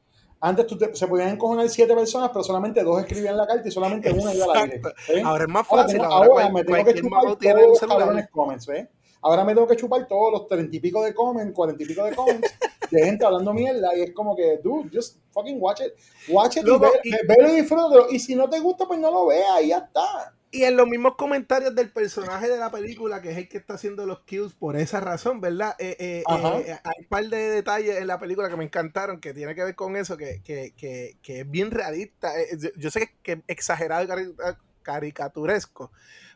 Antes 0.44 0.66
tú 0.66 0.76
te- 0.76 0.92
se 0.94 1.06
podían 1.06 1.28
encojonar 1.28 1.68
siete 1.68 1.94
personas, 1.94 2.30
pero 2.30 2.42
solamente 2.42 2.82
dos 2.82 3.00
escribían 3.00 3.36
la 3.36 3.46
carta 3.46 3.66
y 3.66 3.70
solamente 3.70 4.10
una 4.12 4.34
iba 4.34 4.44
al 4.46 4.56
aire. 4.62 4.82
¿ves? 5.08 5.24
Ahora 5.24 5.44
es 5.44 5.48
más 5.50 5.66
fácil. 5.66 6.00
Ahora, 6.02 6.48
me 6.50 6.64
tengo 6.64 6.84
que 6.84 6.94
chupar 6.94 7.22
todos 7.36 7.62
los 7.68 7.78
celular. 7.78 7.98
cabrones 8.00 8.28
comments, 8.30 8.66
¿ves? 8.66 8.88
Ahora 9.24 9.44
me 9.44 9.54
tengo 9.54 9.68
que 9.68 9.76
chupar 9.76 10.08
todos 10.08 10.32
los 10.32 10.48
treinta 10.48 10.74
y 10.76 10.80
pico 10.80 11.00
de 11.04 11.14
comments, 11.14 11.54
cuarenta 11.54 11.80
y 11.82 11.86
pico 11.86 12.02
de 12.04 12.12
comments 12.16 12.52
de 12.90 13.04
gente 13.04 13.24
hablando 13.24 13.54
mierda 13.54 13.96
y 13.96 14.02
es 14.02 14.12
como 14.12 14.34
que, 14.34 14.58
dude, 14.62 14.90
just 14.92 15.18
fucking 15.30 15.58
watch 15.62 15.80
it. 15.80 15.92
Watch 16.28 16.56
it 16.56 16.64
Loco, 16.64 16.90
y, 17.04 17.08
y- 17.08 17.12
ve, 17.12 17.18
ve- 17.28 17.36
velo 17.36 17.48
y 17.52 17.60
disfrútalo. 17.60 18.10
Y 18.10 18.18
si 18.18 18.34
no 18.34 18.50
te 18.50 18.58
gusta, 18.58 18.84
pues 18.86 18.98
no 18.98 19.12
lo 19.12 19.26
veas 19.26 19.62
y 19.62 19.68
ya 19.68 19.78
está. 19.78 20.34
Y 20.54 20.64
en 20.64 20.76
los 20.76 20.86
mismos 20.86 21.16
comentarios 21.16 21.74
del 21.74 21.90
personaje 21.90 22.46
de 22.46 22.58
la 22.58 22.70
película, 22.70 23.22
que 23.22 23.30
es 23.30 23.38
el 23.38 23.48
que 23.48 23.56
está 23.56 23.72
haciendo 23.72 24.04
los 24.04 24.20
kills 24.20 24.52
por 24.52 24.76
esa 24.76 25.00
razón, 25.00 25.40
¿verdad? 25.40 25.74
Eh, 25.78 25.96
eh, 25.98 26.22
eh, 26.28 26.78
hay 26.84 26.94
un 26.98 27.08
par 27.08 27.24
de 27.24 27.38
detalles 27.48 27.96
en 27.96 28.06
la 28.06 28.18
película 28.20 28.50
que 28.50 28.56
me 28.56 28.64
encantaron, 28.64 29.18
que 29.18 29.32
tiene 29.32 29.54
que 29.54 29.64
ver 29.64 29.74
con 29.74 29.96
eso, 29.96 30.18
que, 30.18 30.42
que, 30.44 30.74
que, 30.76 31.16
que 31.22 31.40
es 31.40 31.50
bien 31.50 31.70
realista. 31.70 32.34
Yo, 32.58 32.68
yo 32.76 32.90
sé 32.90 33.14
que, 33.22 33.32
es 33.32 33.38
exagerado 33.48 34.04
y 34.04 34.08
cari- 34.08 34.56
caricaturesco, 34.82 35.90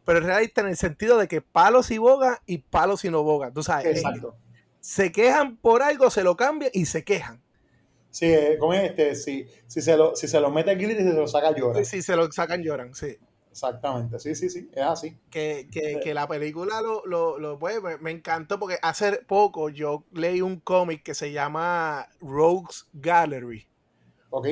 pero 0.07 0.21
es 0.21 0.25
realista 0.25 0.63
en 0.63 0.69
el 0.69 0.79
sentido 0.79 1.19
de 1.19 1.29
que 1.29 1.43
palos 1.43 1.91
y 1.91 1.99
boga 1.99 2.41
y 2.47 2.57
palos 2.57 3.05
y 3.05 3.11
no 3.11 3.23
boga. 3.23 3.51
Tú 3.51 3.63
sabes, 3.63 3.99
Exacto. 3.99 4.35
se 4.81 5.13
quejan 5.13 5.59
por 5.59 5.83
algo, 5.83 6.09
se 6.09 6.25
lo 6.25 6.39
cambian 6.39 6.71
y 6.73 6.87
se 6.87 7.05
quejan. 7.05 7.43
Sí, 8.11 8.35
como 8.59 8.73
este, 8.73 9.15
si, 9.15 9.47
si, 9.67 9.83
se 9.83 9.95
lo, 9.95 10.17
si 10.17 10.27
se 10.27 10.41
lo 10.41 10.51
mete 10.51 10.75
Gilly 10.75 10.95
y 10.95 10.97
se 10.97 11.13
lo 11.13 11.29
saca 11.29 11.55
llora. 11.55 11.85
Si 11.85 12.01
se 12.01 12.17
lo 12.17 12.33
sacan, 12.33 12.63
lloran, 12.63 12.95
sí. 12.95 13.19
Exactamente, 13.57 14.19
sí, 14.21 14.35
sí, 14.37 14.49
sí, 14.51 14.69
es 14.73 14.83
así. 14.83 15.19
que, 15.31 15.69
que, 15.71 15.99
que 16.01 16.15
la 16.15 16.27
película 16.29 16.81
lo, 16.83 17.05
lo, 17.07 17.39
lo 17.39 17.59
pues, 17.59 17.83
me, 17.83 17.99
me 17.99 18.11
encantó 18.11 18.59
porque 18.59 18.79
hace 18.83 19.13
poco 19.27 19.69
yo 19.71 20.05
leí 20.13 20.41
un 20.41 20.61
cómic 20.61 21.03
que 21.03 21.15
se 21.15 21.33
llama 21.33 22.09
Rogues 22.21 22.89
Gallery, 22.93 23.67
¿Ok? 24.31 24.47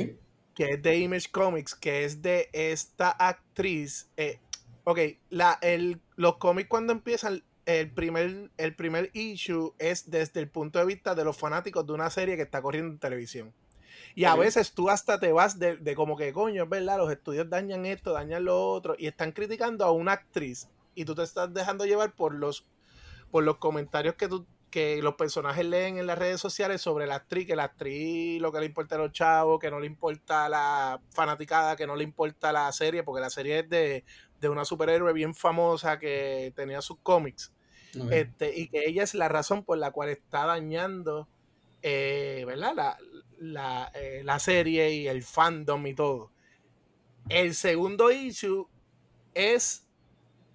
que 0.55 0.73
es 0.75 0.83
de 0.83 0.99
Image 0.99 1.31
Comics, 1.31 1.75
que 1.75 2.05
es 2.05 2.23
de 2.23 2.49
esta 2.53 3.11
actriz. 3.11 4.11
eh, 4.17 4.41
ok, 4.85 4.99
la, 5.31 5.59
el, 5.63 6.01
los 6.17 6.37
cómics 6.39 6.69
cuando 6.69 6.93
empiezan, 6.93 7.43
el 7.67 7.93
primer, 7.93 8.51
el 8.59 8.77
primer 8.77 9.11
issue 9.15 9.75
es 9.79 10.11
desde 10.11 10.41
el 10.41 10.51
punto 10.51 10.79
de 10.79 10.85
vista 10.87 11.15
de 11.15 11.25
los 11.25 11.37
fanáticos 11.37 11.87
de 11.87 11.93
una 11.93 12.11
serie 12.11 12.37
que 12.37 12.43
está 12.43 12.63
corriendo 12.63 12.93
en 12.93 12.99
televisión. 12.99 13.55
Y 14.15 14.25
a 14.25 14.37
veces 14.37 14.73
tú 14.73 14.91
hasta 14.91 15.19
te 15.19 15.33
vas 15.33 15.59
de, 15.59 15.77
de 15.77 15.95
como 15.95 16.17
que, 16.17 16.33
coño, 16.33 16.65
es 16.65 16.69
verdad, 16.69 16.99
los 16.99 17.11
estudios 17.11 17.51
dañan 17.51 17.85
esto, 17.85 18.13
dañan 18.13 18.45
lo 18.45 18.71
otro, 18.71 18.95
y 18.97 19.07
están 19.07 19.33
criticando 19.33 19.85
a 19.85 19.91
una 19.91 20.13
actriz, 20.13 20.69
y 20.95 21.05
tú 21.05 21.15
te 21.15 21.25
estás 21.25 21.53
dejando 21.53 21.85
llevar 21.85 22.15
por 22.15 22.35
los, 22.35 22.65
por 23.33 23.43
los 23.43 23.57
comentarios 23.57 24.15
que, 24.15 24.29
tú, 24.29 24.47
que 24.71 25.03
los 25.03 25.17
personajes 25.17 25.65
leen 25.65 25.99
en 25.99 26.07
las 26.07 26.17
redes 26.17 26.41
sociales 26.41 26.81
sobre 26.81 27.09
la 27.09 27.17
actriz, 27.17 27.47
que 27.47 27.57
la 27.57 27.65
actriz 27.65 28.41
lo 28.41 28.53
que 28.53 28.61
le 28.61 28.67
importa 28.67 28.95
a 28.95 28.99
los 28.99 29.11
chavos, 29.11 29.59
que 29.59 29.71
no 29.71 29.81
le 29.81 29.87
importa 29.87 30.49
la 30.49 31.01
fanaticada, 31.11 31.75
que 31.75 31.87
no 31.87 31.97
le 31.97 32.05
importa 32.05 32.53
la 32.53 32.71
serie, 32.71 33.03
porque 33.03 33.21
la 33.21 33.31
serie 33.31 33.61
es 33.61 33.69
de, 33.69 34.05
de 34.41 34.49
una 34.49 34.65
superhéroe 34.65 35.13
bien 35.13 35.35
famosa 35.35 35.99
que 35.99 36.53
tenía 36.55 36.81
sus 36.83 36.99
cómics. 37.03 37.53
Este, 38.11 38.53
y 38.59 38.67
que 38.67 38.89
ella 38.89 39.05
es 39.05 39.15
la 39.15 39.29
razón 39.29 39.63
por 39.63 39.79
la 39.79 39.93
cual 39.93 40.09
está 40.09 40.47
dañando 40.47 41.29
eh, 41.87 42.45
¿verdad? 42.47 42.73
La, 42.75 42.99
la, 43.39 43.91
eh, 43.95 44.23
la 44.25 44.39
serie 44.39 44.93
y 44.93 45.09
el 45.09 45.23
fandom 45.23 45.87
y 45.87 45.95
todo. 45.95 46.31
El 47.29 47.55
segundo 47.55 48.11
issue 48.11 48.69
es 49.35 49.87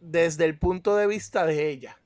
desde 0.01 0.45
el 0.45 0.57
punto 0.57 0.95
de 0.95 1.07
vista 1.07 1.45
de 1.45 1.69
ella. 1.69 1.99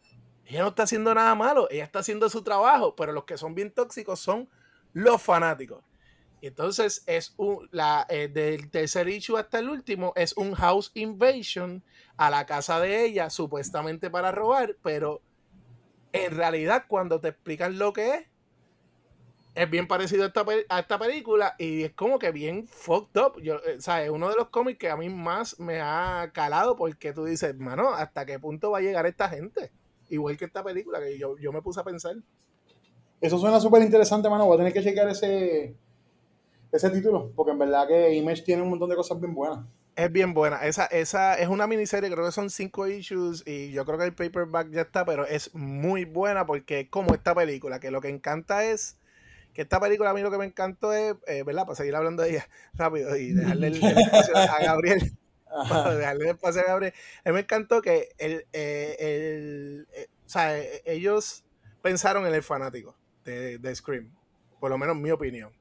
Ella 0.46 0.62
no 0.62 0.70
está 0.70 0.84
haciendo 0.84 1.14
nada 1.14 1.36
malo, 1.36 1.68
ella 1.72 1.84
está 1.84 2.00
haciendo 2.00 2.30
su 2.30 2.44
trabajo, 2.44 2.96
pero 2.96 3.12
los 3.12 3.24
que 3.24 3.38
son 3.38 3.56
bien 3.56 3.72
tóxicos 3.72 4.20
son 4.20 4.50
los 4.94 5.22
fanáticos. 5.22 5.84
Entonces 6.42 7.04
es 7.06 7.34
un, 7.38 7.70
la, 7.72 8.06
eh, 8.10 8.28
del 8.28 8.70
tercer 8.70 9.08
issue 9.08 9.38
hasta 9.38 9.60
el 9.60 9.70
último 9.70 10.12
es 10.18 10.36
un 10.36 10.54
house 10.56 10.92
invasion 10.94 11.82
a 12.18 12.30
la 12.30 12.46
casa 12.46 12.82
de 12.82 13.06
ella, 13.06 13.30
supuestamente 13.30 14.10
para 14.10 14.32
robar, 14.32 14.76
pero 14.84 15.22
en 16.12 16.36
realidad 16.36 16.84
cuando 16.88 17.22
te 17.22 17.30
explican 17.30 17.80
lo 17.80 17.94
que 17.94 18.16
es, 18.16 18.28
es 19.56 19.70
bien 19.70 19.88
parecido 19.88 20.24
a 20.24 20.28
esta, 20.28 20.44
pe- 20.46 20.66
a 20.70 20.80
esta 20.80 20.98
película 20.98 21.56
y 21.60 21.84
es 21.84 21.94
como 21.94 22.18
que 22.20 22.32
bien 22.32 22.68
fucked 22.68 23.22
up. 23.22 23.42
Yo, 23.42 23.56
eh, 23.66 23.78
¿sabes? 23.80 24.10
Uno 24.10 24.30
de 24.30 24.36
los 24.36 24.50
cómics 24.50 24.80
que 24.80 24.90
a 24.90 24.98
mí 24.98 25.10
más 25.10 25.60
me 25.60 25.80
ha 25.82 26.32
calado 26.34 26.76
porque 26.76 27.14
tú 27.14 27.26
dices, 27.26 27.56
mano, 27.58 27.90
¿hasta 27.90 28.26
qué 28.26 28.40
punto 28.40 28.72
va 28.72 28.80
a 28.80 28.82
llegar 28.82 29.06
esta 29.06 29.30
gente? 29.30 29.72
Igual 30.10 30.38
que 30.38 30.46
esta 30.46 30.64
película, 30.64 31.00
que 31.00 31.18
yo, 31.18 31.38
yo 31.38 31.52
me 31.52 31.62
puse 31.62 31.80
a 31.80 31.84
pensar. 31.84 32.16
Eso 33.22 33.38
suena 33.38 33.60
súper 33.60 33.82
interesante, 33.84 34.30
mano. 34.30 34.46
Voy 34.46 34.56
a 34.56 34.58
tener 34.58 34.74
que 34.74 34.84
chequear 34.84 35.08
ese, 35.10 35.76
ese 36.72 36.90
título, 36.90 37.32
porque 37.36 37.52
en 37.52 37.60
verdad 37.60 37.88
que 37.88 38.14
Image 38.16 38.42
tiene 38.42 38.64
un 38.64 38.70
montón 38.70 38.90
de 38.90 38.96
cosas 38.96 39.20
bien 39.20 39.34
buenas. 39.34 39.66
Es 39.96 40.12
bien 40.12 40.34
buena. 40.34 40.66
Esa, 40.66 40.88
esa 40.88 41.36
es 41.36 41.48
una 41.48 41.68
miniserie, 41.68 42.10
creo 42.12 42.26
que 42.26 42.32
son 42.32 42.50
cinco 42.50 42.88
issues 42.88 43.44
y 43.46 43.72
yo 43.72 43.86
creo 43.86 44.00
que 44.00 44.06
el 44.06 44.16
paperback 44.16 44.72
ya 44.72 44.82
está, 44.82 45.06
pero 45.06 45.26
es 45.28 45.54
muy 45.54 46.06
buena 46.06 46.48
porque 46.48 46.82
es 46.82 46.90
como 46.90 47.14
esta 47.14 47.36
película, 47.36 47.80
que 47.80 47.92
lo 47.92 48.02
que 48.02 48.10
encanta 48.10 48.66
es 48.66 48.98
que 49.54 49.62
esta 49.62 49.80
película 49.80 50.10
a 50.10 50.14
mí 50.14 50.22
lo 50.22 50.32
que 50.32 50.38
me 50.38 50.46
encantó 50.46 50.94
es, 50.94 51.16
eh, 51.28 51.44
¿verdad? 51.44 51.64
Para 51.64 51.76
seguir 51.76 51.96
hablando 51.96 52.24
de 52.24 52.32
ella 52.32 52.50
rápido 52.74 53.16
y 53.16 53.34
dejarle 53.34 53.68
el, 53.68 53.84
el 53.84 53.98
espacio 53.98 54.36
a 54.38 54.60
Gabriel. 54.64 55.18
para 55.70 55.96
dejarle 55.96 56.24
el 56.26 56.30
espacio 56.32 56.62
a 56.62 56.66
Gabriel. 56.66 56.94
A 57.24 57.30
mí 57.30 57.34
me 57.34 57.42
encantó 57.42 57.82
que 57.82 58.10
el, 58.18 58.46
eh, 58.54 58.96
el, 59.00 59.88
eh, 59.94 60.08
o 60.26 60.30
sea, 60.30 60.58
ellos 60.86 61.44
pensaron 61.82 62.26
en 62.26 62.34
el 62.34 62.44
fanático 62.44 62.98
de, 63.24 63.58
de 63.60 63.76
Scream, 63.76 64.12
por 64.60 64.70
lo 64.72 64.78
menos 64.78 64.96
mi 64.96 65.12
opinión. 65.12 65.52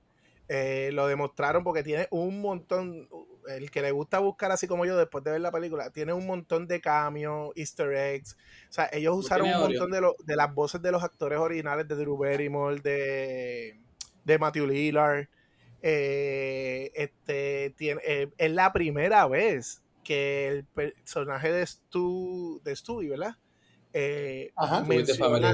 Eh, 0.54 0.90
lo 0.92 1.06
demostraron 1.06 1.64
porque 1.64 1.82
tiene 1.82 2.08
un 2.10 2.42
montón, 2.42 3.08
el 3.48 3.70
que 3.70 3.80
le 3.80 3.90
gusta 3.90 4.18
buscar 4.18 4.52
así 4.52 4.66
como 4.66 4.84
yo 4.84 4.98
después 4.98 5.24
de 5.24 5.30
ver 5.30 5.40
la 5.40 5.50
película, 5.50 5.88
tiene 5.88 6.12
un 6.12 6.26
montón 6.26 6.66
de 6.66 6.78
cambios, 6.78 7.52
easter 7.56 7.90
eggs. 7.94 8.36
O 8.68 8.72
sea, 8.72 8.90
ellos 8.92 9.16
usaron 9.16 9.46
un 9.46 9.52
montón 9.60 9.90
de, 9.90 10.02
lo- 10.02 10.14
de 10.26 10.36
las 10.36 10.52
voces 10.52 10.82
de 10.82 10.92
los 10.92 11.02
actores 11.02 11.38
originales 11.38 11.88
de 11.88 11.94
Drew 11.94 12.18
Barrymore, 12.18 12.78
de, 12.82 13.80
de 14.24 14.38
Matthew 14.38 14.66
Lillard. 14.66 15.26
Eh, 15.80 16.92
este, 16.96 17.70
tiene, 17.78 18.02
eh, 18.04 18.28
es 18.36 18.50
la 18.52 18.74
primera 18.74 19.26
vez 19.26 19.80
que 20.04 20.48
el 20.48 20.64
personaje 20.66 21.50
de 21.50 21.66
Stu, 21.66 22.60
de 22.62 22.76
Stewie, 22.76 23.08
¿verdad? 23.08 23.36
Eh, 23.94 24.52
Ajá. 24.56 24.82
Menciona-. 24.82 25.50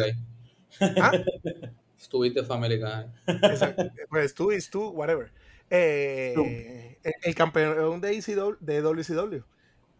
¿Ah? 0.80 1.12
Estuviste 2.00 2.44
Family 2.44 2.78
Guy. 2.78 3.06
Exacto. 3.42 3.90
Pues 4.08 4.34
tú 4.34 4.52
y 4.52 4.58
tú, 4.70 4.88
whatever. 4.90 5.30
Eh, 5.70 6.30
Stu. 6.32 6.44
el, 6.44 7.14
el 7.24 7.34
campeón 7.34 8.00
de, 8.00 8.12
ECW, 8.16 8.56
de 8.60 8.80
WCW. 8.80 9.42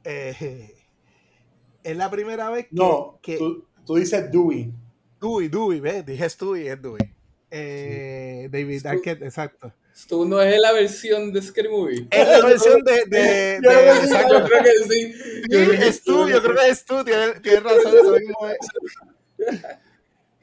Eh, 0.04 0.74
es 1.84 1.96
la 1.96 2.10
primera 2.10 2.50
vez 2.50 2.64
que, 2.66 2.74
No, 2.74 3.18
que 3.22 3.36
tú, 3.36 3.66
tú 3.84 3.96
dices 3.96 4.30
Dewey. 4.30 4.72
Dewey, 5.20 5.48
Dewey, 5.48 5.80
¿ves? 5.80 6.06
Dije 6.06 6.28
Stewie, 6.30 6.70
es 6.72 6.80
Dewey. 6.80 7.00
Eh, 7.50 8.48
David 8.50 8.78
Stu. 8.80 8.88
Arquette, 8.88 9.22
exacto. 9.22 9.72
Tú 10.08 10.24
no 10.28 10.40
es 10.40 10.56
la 10.60 10.70
versión 10.72 11.32
de 11.32 11.42
Scary 11.42 11.68
Movie. 11.68 12.06
Es 12.10 12.28
la 12.28 12.46
versión 12.46 12.82
de, 12.84 13.04
de, 13.06 13.58
Yo 13.60 13.70
de- 13.70 13.76
creo 13.76 13.94
que 13.94 14.00
sí, 14.00 14.12
exacto. 14.14 14.38
Yo 14.38 14.44
creo 14.46 14.62
que 14.62 14.94
sí. 14.94 15.12
Yo 15.50 15.58
creo 15.58 15.70
Sí, 15.72 15.78
que 15.78 15.88
es 15.88 16.02
tú, 16.04 16.28
yo 16.28 16.42
creo 16.42 16.54
que 16.56 16.68
es 16.68 16.84
tú, 16.84 17.04
tienes, 17.04 17.42
tienes 17.42 17.62
razón, 17.64 17.94
eso 17.96 18.12
mismo 18.12 18.48
es. 18.48 18.58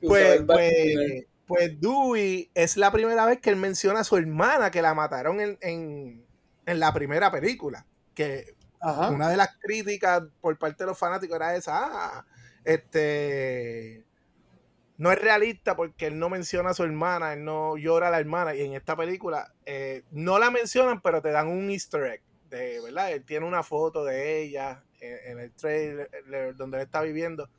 Pues, 0.02 0.42
pues, 0.46 1.26
pues 1.48 1.80
Dewey 1.80 2.50
es 2.54 2.78
la 2.78 2.92
primera 2.92 3.26
vez 3.26 3.40
que 3.40 3.50
él 3.50 3.56
menciona 3.56 4.02
a 4.02 4.04
su 4.04 4.18
hermana 4.18 4.72
que 4.72 4.82
la 4.82 4.94
mataron 4.94 5.40
en, 5.42 5.58
en, 5.62 6.26
en 6.66 6.80
la 6.80 6.94
primera 6.94 7.32
película. 7.32 7.86
Que 8.14 8.56
Ajá. 8.80 9.10
una 9.10 9.30
de 9.30 9.38
las 9.38 9.50
críticas 9.60 10.24
por 10.42 10.58
parte 10.58 10.84
de 10.84 10.88
los 10.88 10.98
fanáticos 10.98 11.36
era 11.36 11.56
esa, 11.56 11.74
ah, 11.76 12.26
este 12.64 14.06
no 14.98 15.12
es 15.12 15.20
realista 15.20 15.76
porque 15.76 16.08
él 16.08 16.18
no 16.20 16.30
menciona 16.30 16.70
a 16.70 16.74
su 16.74 16.84
hermana, 16.84 17.34
él 17.34 17.44
no 17.44 17.76
llora 17.78 18.08
a 18.08 18.12
la 18.12 18.20
hermana 18.20 18.56
y 18.56 18.62
en 18.62 18.74
esta 18.74 18.96
película 18.96 19.54
eh, 19.66 20.04
no 20.12 20.40
la 20.40 20.52
mencionan 20.52 21.02
pero 21.02 21.22
te 21.22 21.32
dan 21.32 21.48
un 21.50 21.70
easter 21.70 22.04
egg 22.06 22.22
este, 22.56 22.80
¿verdad? 22.80 23.12
Él 23.12 23.24
tiene 23.26 23.46
una 23.46 23.64
foto 23.64 24.06
de 24.06 24.42
ella 24.42 24.84
en, 25.00 25.32
en 25.32 25.40
el 25.40 25.52
trailer 25.54 26.56
donde 26.56 26.78
él 26.78 26.84
está 26.84 27.02
viviendo. 27.02 27.50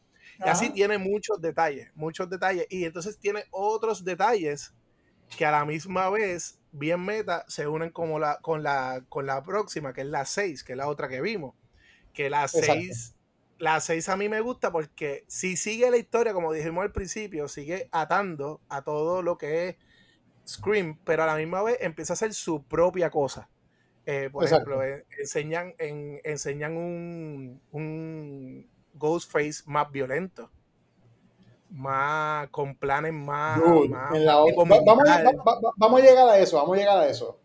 Y 0.45 0.49
así 0.49 0.71
tiene 0.71 0.99
muchos 0.99 1.41
detalles, 1.41 1.91
muchos 1.95 2.29
detalles. 2.29 2.67
Y 2.71 2.85
entonces 2.85 3.19
tiene 3.19 3.45
otros 3.51 4.05
detalles 4.05 4.75
que 5.37 5.45
a 5.47 5.51
la 5.51 5.65
misma 5.65 6.11
vez, 6.11 6.61
bien 6.73 7.05
meta, 7.05 7.45
se 7.49 7.67
unen 7.67 7.91
como 7.91 8.19
la, 8.19 8.39
con, 8.43 8.63
la, 8.63 9.05
con 9.09 9.27
la 9.27 9.43
próxima, 9.43 9.93
que 9.93 10.03
es 10.03 10.07
la 10.07 10.25
6, 10.25 10.63
que 10.63 10.73
es 10.73 10.77
la 10.79 10.89
otra 10.89 11.09
que 11.09 11.21
vimos. 11.21 11.55
Que 12.13 12.31
la 12.31 12.43
Exacto. 12.45 12.65
6, 12.73 13.17
la 13.59 13.81
6 13.81 14.09
a 14.09 14.17
mí 14.17 14.29
me 14.29 14.41
gusta 14.41 14.71
porque 14.71 15.25
si 15.27 15.57
sigue 15.57 15.91
la 15.91 15.97
historia, 15.97 16.33
como 16.35 16.53
dijimos 16.53 16.83
al 16.83 16.93
principio, 16.93 17.49
sigue 17.49 17.89
atando 17.93 18.61
a 18.69 18.83
todo 18.83 19.23
lo 19.23 19.39
que 19.39 19.69
es 19.71 19.77
Scream, 20.47 20.99
pero 21.05 21.23
a 21.25 21.27
la 21.27 21.35
misma 21.37 21.63
vez 21.63 21.79
empieza 21.81 22.13
a 22.13 22.15
hacer 22.15 22.33
su 22.35 22.63
propia 22.65 23.11
cosa. 23.11 23.49
Eh, 24.05 24.29
por 24.31 24.45
Exacto. 24.45 24.71
ejemplo, 24.71 24.85
eh, 24.85 25.05
enseñan, 25.19 25.75
en- 25.79 26.21
enseñan 26.23 26.77
un, 26.77 27.61
un 27.73 28.71
Ghostface 28.99 29.63
más 29.67 29.91
violento, 29.91 30.51
más 31.71 32.49
con 32.51 32.75
planes 32.77 33.13
más. 33.13 33.61
Dude, 33.61 33.89
más- 33.89 34.15
en 34.15 34.25
la 34.25 34.37
va- 34.37 34.45
vamos, 34.57 35.09
a, 35.09 35.23
va- 35.23 35.33
va- 35.45 35.73
vamos 35.77 36.01
a 36.01 36.05
llegar 36.05 36.29
a 36.29 36.39
eso, 36.39 36.57
vamos 36.57 36.77
a 36.77 36.81
llegar 36.81 36.99
a 36.99 37.07
eso. 37.09 37.39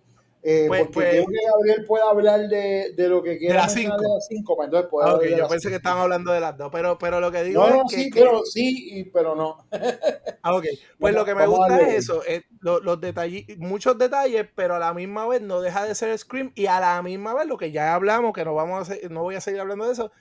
Eh, 0.44 0.66
Pues- 0.68 0.82
porque 0.86 0.94
pues- 0.94 1.12
creo 1.12 1.26
que 1.28 1.46
Gabriel 1.46 1.86
puede 1.86 2.04
hablar 2.04 2.40
de, 2.48 2.94
de 2.98 3.08
lo 3.10 3.22
que 3.22 3.38
quiera 3.38 3.54
la 3.58 3.62
de 3.72 3.84
las 4.08 4.26
5, 4.28 4.56
pues 4.56 4.66
entonces 4.66 4.90
puede 4.90 5.08
Ah, 5.08 5.14
ok, 5.14 5.16
hablar 5.18 5.30
de 5.30 5.38
yo 5.38 5.48
pensé 5.48 5.68
que 5.68 5.76
cinco. 5.76 5.78
estaban 5.78 6.02
hablando 6.02 6.32
de 6.32 6.40
las 6.40 6.58
dos, 6.58 6.70
pero, 6.72 6.98
pero 6.98 7.20
lo 7.20 7.32
que 7.32 7.44
digo 7.44 7.62
No, 7.62 7.70
no, 7.70 7.84
es 7.88 7.94
que, 7.96 8.02
sí, 8.02 8.10
que- 8.10 8.22
pero 8.22 8.42
sí, 8.44 8.90
y- 8.92 9.04
pero 9.04 9.36
no. 9.36 9.68
Ah, 10.42 10.56
ok. 10.56 10.64
Pues 10.64 11.14
Vamos- 11.14 11.16
lo 11.16 11.26
que 11.26 11.36
me 11.36 11.46
gusta 11.46 11.82
es 11.82 11.94
eso, 11.94 12.24
es 12.26 12.44
lo- 12.60 12.80
los 12.80 13.00
detalles, 13.00 13.46
muchos 13.60 14.00
detalles, 14.00 14.48
pero 14.56 14.74
a 14.76 14.80
la 14.80 14.96
misma 14.96 15.28
vez 15.28 15.44
no 15.44 15.62
deja 15.62 15.86
de 15.86 15.94
ser 15.94 16.18
Scream 16.18 16.52
y 16.56 16.66
a 16.66 16.80
la 16.80 17.00
misma 17.04 17.36
vez 17.36 17.46
lo 17.46 17.58
que 17.58 17.72
ya 17.72 17.94
hablamos, 17.94 18.34
que 18.34 18.44
no 18.44 18.56
vamos 18.56 18.90
a 18.90 18.96
se- 18.96 19.10
no 19.10 19.22
voy 19.22 19.36
a 19.36 19.42
seguir 19.42 19.62
hablando 19.62 19.86
de 19.86 19.94
eso, 19.94 20.12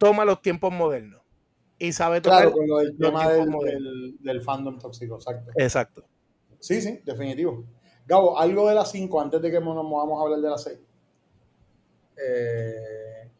toma 0.00 0.24
los 0.24 0.40
tiempos 0.40 0.72
modernos 0.72 1.20
y 1.78 1.92
sabe 1.92 2.22
tocar. 2.22 2.40
Claro, 2.44 2.52
con 2.56 2.66
lo 2.66 2.78
del 2.78 2.88
los 2.88 2.98
tema 2.98 3.20
tiempos 3.28 3.36
del, 3.38 3.50
modernos. 3.50 3.92
del, 3.92 4.16
del 4.20 4.42
fandom 4.42 4.78
tóxico, 4.78 5.16
exacto. 5.16 5.52
Exacto. 5.56 6.04
Sí, 6.58 6.80
sí, 6.80 7.00
definitivo. 7.04 7.64
Gabo, 8.06 8.38
algo 8.38 8.66
de 8.68 8.74
las 8.74 8.90
5 8.90 9.20
antes 9.20 9.40
de 9.42 9.50
que 9.50 9.60
nos 9.60 9.84
movamos 9.84 10.18
a 10.18 10.24
hablar 10.24 10.40
de 10.40 10.48
las 10.48 10.62
6. 10.64 10.78
Eh, 12.16 13.30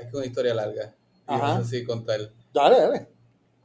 es 0.00 0.10
que 0.10 0.16
una 0.16 0.26
historia 0.26 0.54
larga. 0.54 0.94
Y 1.28 1.32
Ajá. 1.34 1.58
no 1.58 1.64
sé 1.64 1.78
si 1.78 1.84
contar. 1.84 2.20
Dale, 2.52 2.78
dale. 2.80 3.08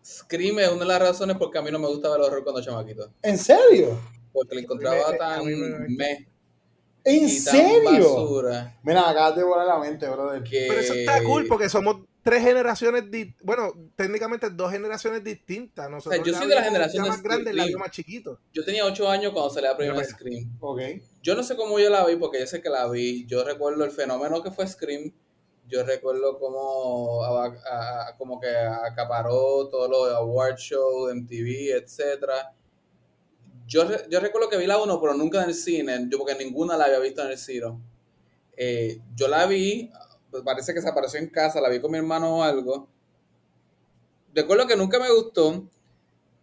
Scream 0.06 0.60
es 0.60 0.70
una 0.70 0.80
de 0.82 0.86
las 0.86 1.02
razones 1.02 1.36
porque 1.38 1.58
a 1.58 1.62
mí 1.62 1.72
no 1.72 1.80
me 1.80 1.88
gustaba 1.88 2.16
el 2.16 2.22
horror 2.22 2.44
cuando 2.44 2.62
chamaquito. 2.62 3.12
¿En 3.22 3.38
serio? 3.38 4.00
Porque 4.32 4.56
lo 4.56 4.62
encontraba 4.62 5.18
tan 5.18 5.46
me- 5.46 6.28
¿En 7.10 7.28
y 7.28 7.44
tan 7.44 7.56
serio? 7.56 8.14
basura 8.14 8.78
Mira, 8.84 9.10
acabas 9.10 9.36
de 9.36 9.44
volar 9.44 9.66
la 9.68 9.78
mente, 9.80 10.08
brother. 10.10 10.44
que... 10.44 10.66
Pero 10.70 10.80
eso 10.82 10.94
está 10.94 11.24
cool 11.24 11.46
porque 11.48 11.70
somos 11.70 11.98
tres 12.22 12.44
generaciones, 12.44 13.10
di- 13.10 13.34
bueno, 13.42 13.72
técnicamente 13.96 14.50
dos 14.50 14.72
generaciones 14.72 15.24
distintas. 15.24 15.90
Nosotros 15.90 16.22
yo 16.26 16.34
la 16.34 16.38
soy 16.40 16.48
de 16.50 16.56
la 16.56 16.64
generación 16.64 17.04
de 17.06 17.10
más 17.10 17.24
grande, 17.24 17.54
la 17.54 17.66
más 17.78 17.92
chiquito. 17.92 18.40
Yo 18.54 18.66
tenía 18.66 18.84
8 18.86 19.10
años 19.10 19.32
cuando 19.32 19.50
salió 19.50 19.70
la 19.72 19.78
primera. 19.78 20.04
Scream. 20.04 20.52
Ok. 20.60 20.82
Yo 21.24 21.36
no 21.36 21.44
sé 21.44 21.56
cómo 21.56 21.80
yo 21.80 21.90
la 21.90 22.06
vi, 22.06 22.18
porque 22.18 22.40
yo 22.42 22.48
sé 22.48 22.62
que 22.62 22.70
la 22.70 22.88
vi. 22.90 23.26
Yo 23.28 23.44
recuerdo 23.46 23.84
el 23.86 23.92
fenómeno 23.92 24.44
que 24.44 24.52
fue 24.52 24.68
Scream. 24.68 25.14
Yo 25.70 25.84
recuerdo 25.84 26.38
cómo, 26.40 27.24
aba- 27.24 27.56
a- 27.70 28.08
a- 28.10 28.18
como 28.18 28.40
que 28.40 28.50
acaparó 28.50 29.68
todos 29.70 29.90
los 29.90 30.14
award 30.16 30.56
shows, 30.58 31.14
MTV, 31.14 31.72
etcétera. 31.78 32.54
Yo, 33.68 33.86
yo 34.10 34.20
recuerdo 34.22 34.50
que 34.50 34.58
vi 34.58 34.66
la 34.66 34.82
1, 34.82 35.02
pero 35.02 35.14
nunca 35.14 35.44
en 35.44 35.50
el 35.50 35.56
cine, 35.56 36.08
yo 36.10 36.18
porque 36.18 36.36
ninguna 36.36 36.78
la 36.78 36.86
había 36.86 37.00
visto 37.00 37.22
en 37.22 37.32
el 37.32 37.38
cine. 37.38 37.78
Eh, 38.56 39.00
yo 39.16 39.28
la 39.28 39.46
vi, 39.46 39.92
parece 40.44 40.74
que 40.74 40.82
se 40.82 40.90
apareció 40.90 41.20
en 41.20 41.30
casa, 41.30 41.62
la 41.62 41.70
vi 41.70 41.82
con 41.82 41.92
mi 41.92 41.98
hermano 41.98 42.38
o 42.38 42.44
algo. 42.44 42.88
Recuerdo 44.34 44.68
que 44.68 44.78
nunca 44.78 45.00
me 45.00 45.12
gustó. 45.12 45.68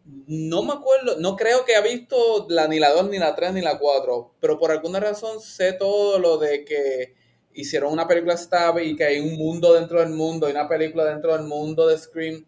No 0.04 0.62
me 0.62 0.74
acuerdo, 0.74 1.18
no 1.18 1.34
creo 1.34 1.64
que 1.64 1.74
haya 1.74 1.86
visto 1.86 2.46
la, 2.50 2.68
ni 2.68 2.78
la 2.78 2.90
2, 2.90 3.08
ni 3.08 3.18
la 3.18 3.34
3, 3.34 3.54
ni 3.54 3.62
la 3.62 3.78
4, 3.78 4.34
pero 4.38 4.58
por 4.58 4.70
alguna 4.70 5.00
razón 5.00 5.40
sé 5.40 5.72
todo 5.72 6.18
lo 6.18 6.36
de 6.36 6.66
que 6.66 7.14
hicieron 7.54 7.90
una 7.90 8.06
película 8.06 8.36
Stab 8.36 8.80
y 8.80 8.96
que 8.96 9.04
hay 9.04 9.20
un 9.20 9.38
mundo 9.38 9.72
dentro 9.72 10.00
del 10.00 10.10
mundo, 10.10 10.46
hay 10.46 10.52
una 10.52 10.68
película 10.68 11.06
dentro 11.06 11.32
del 11.32 11.46
mundo 11.46 11.86
de 11.86 11.96
Scream. 11.96 12.44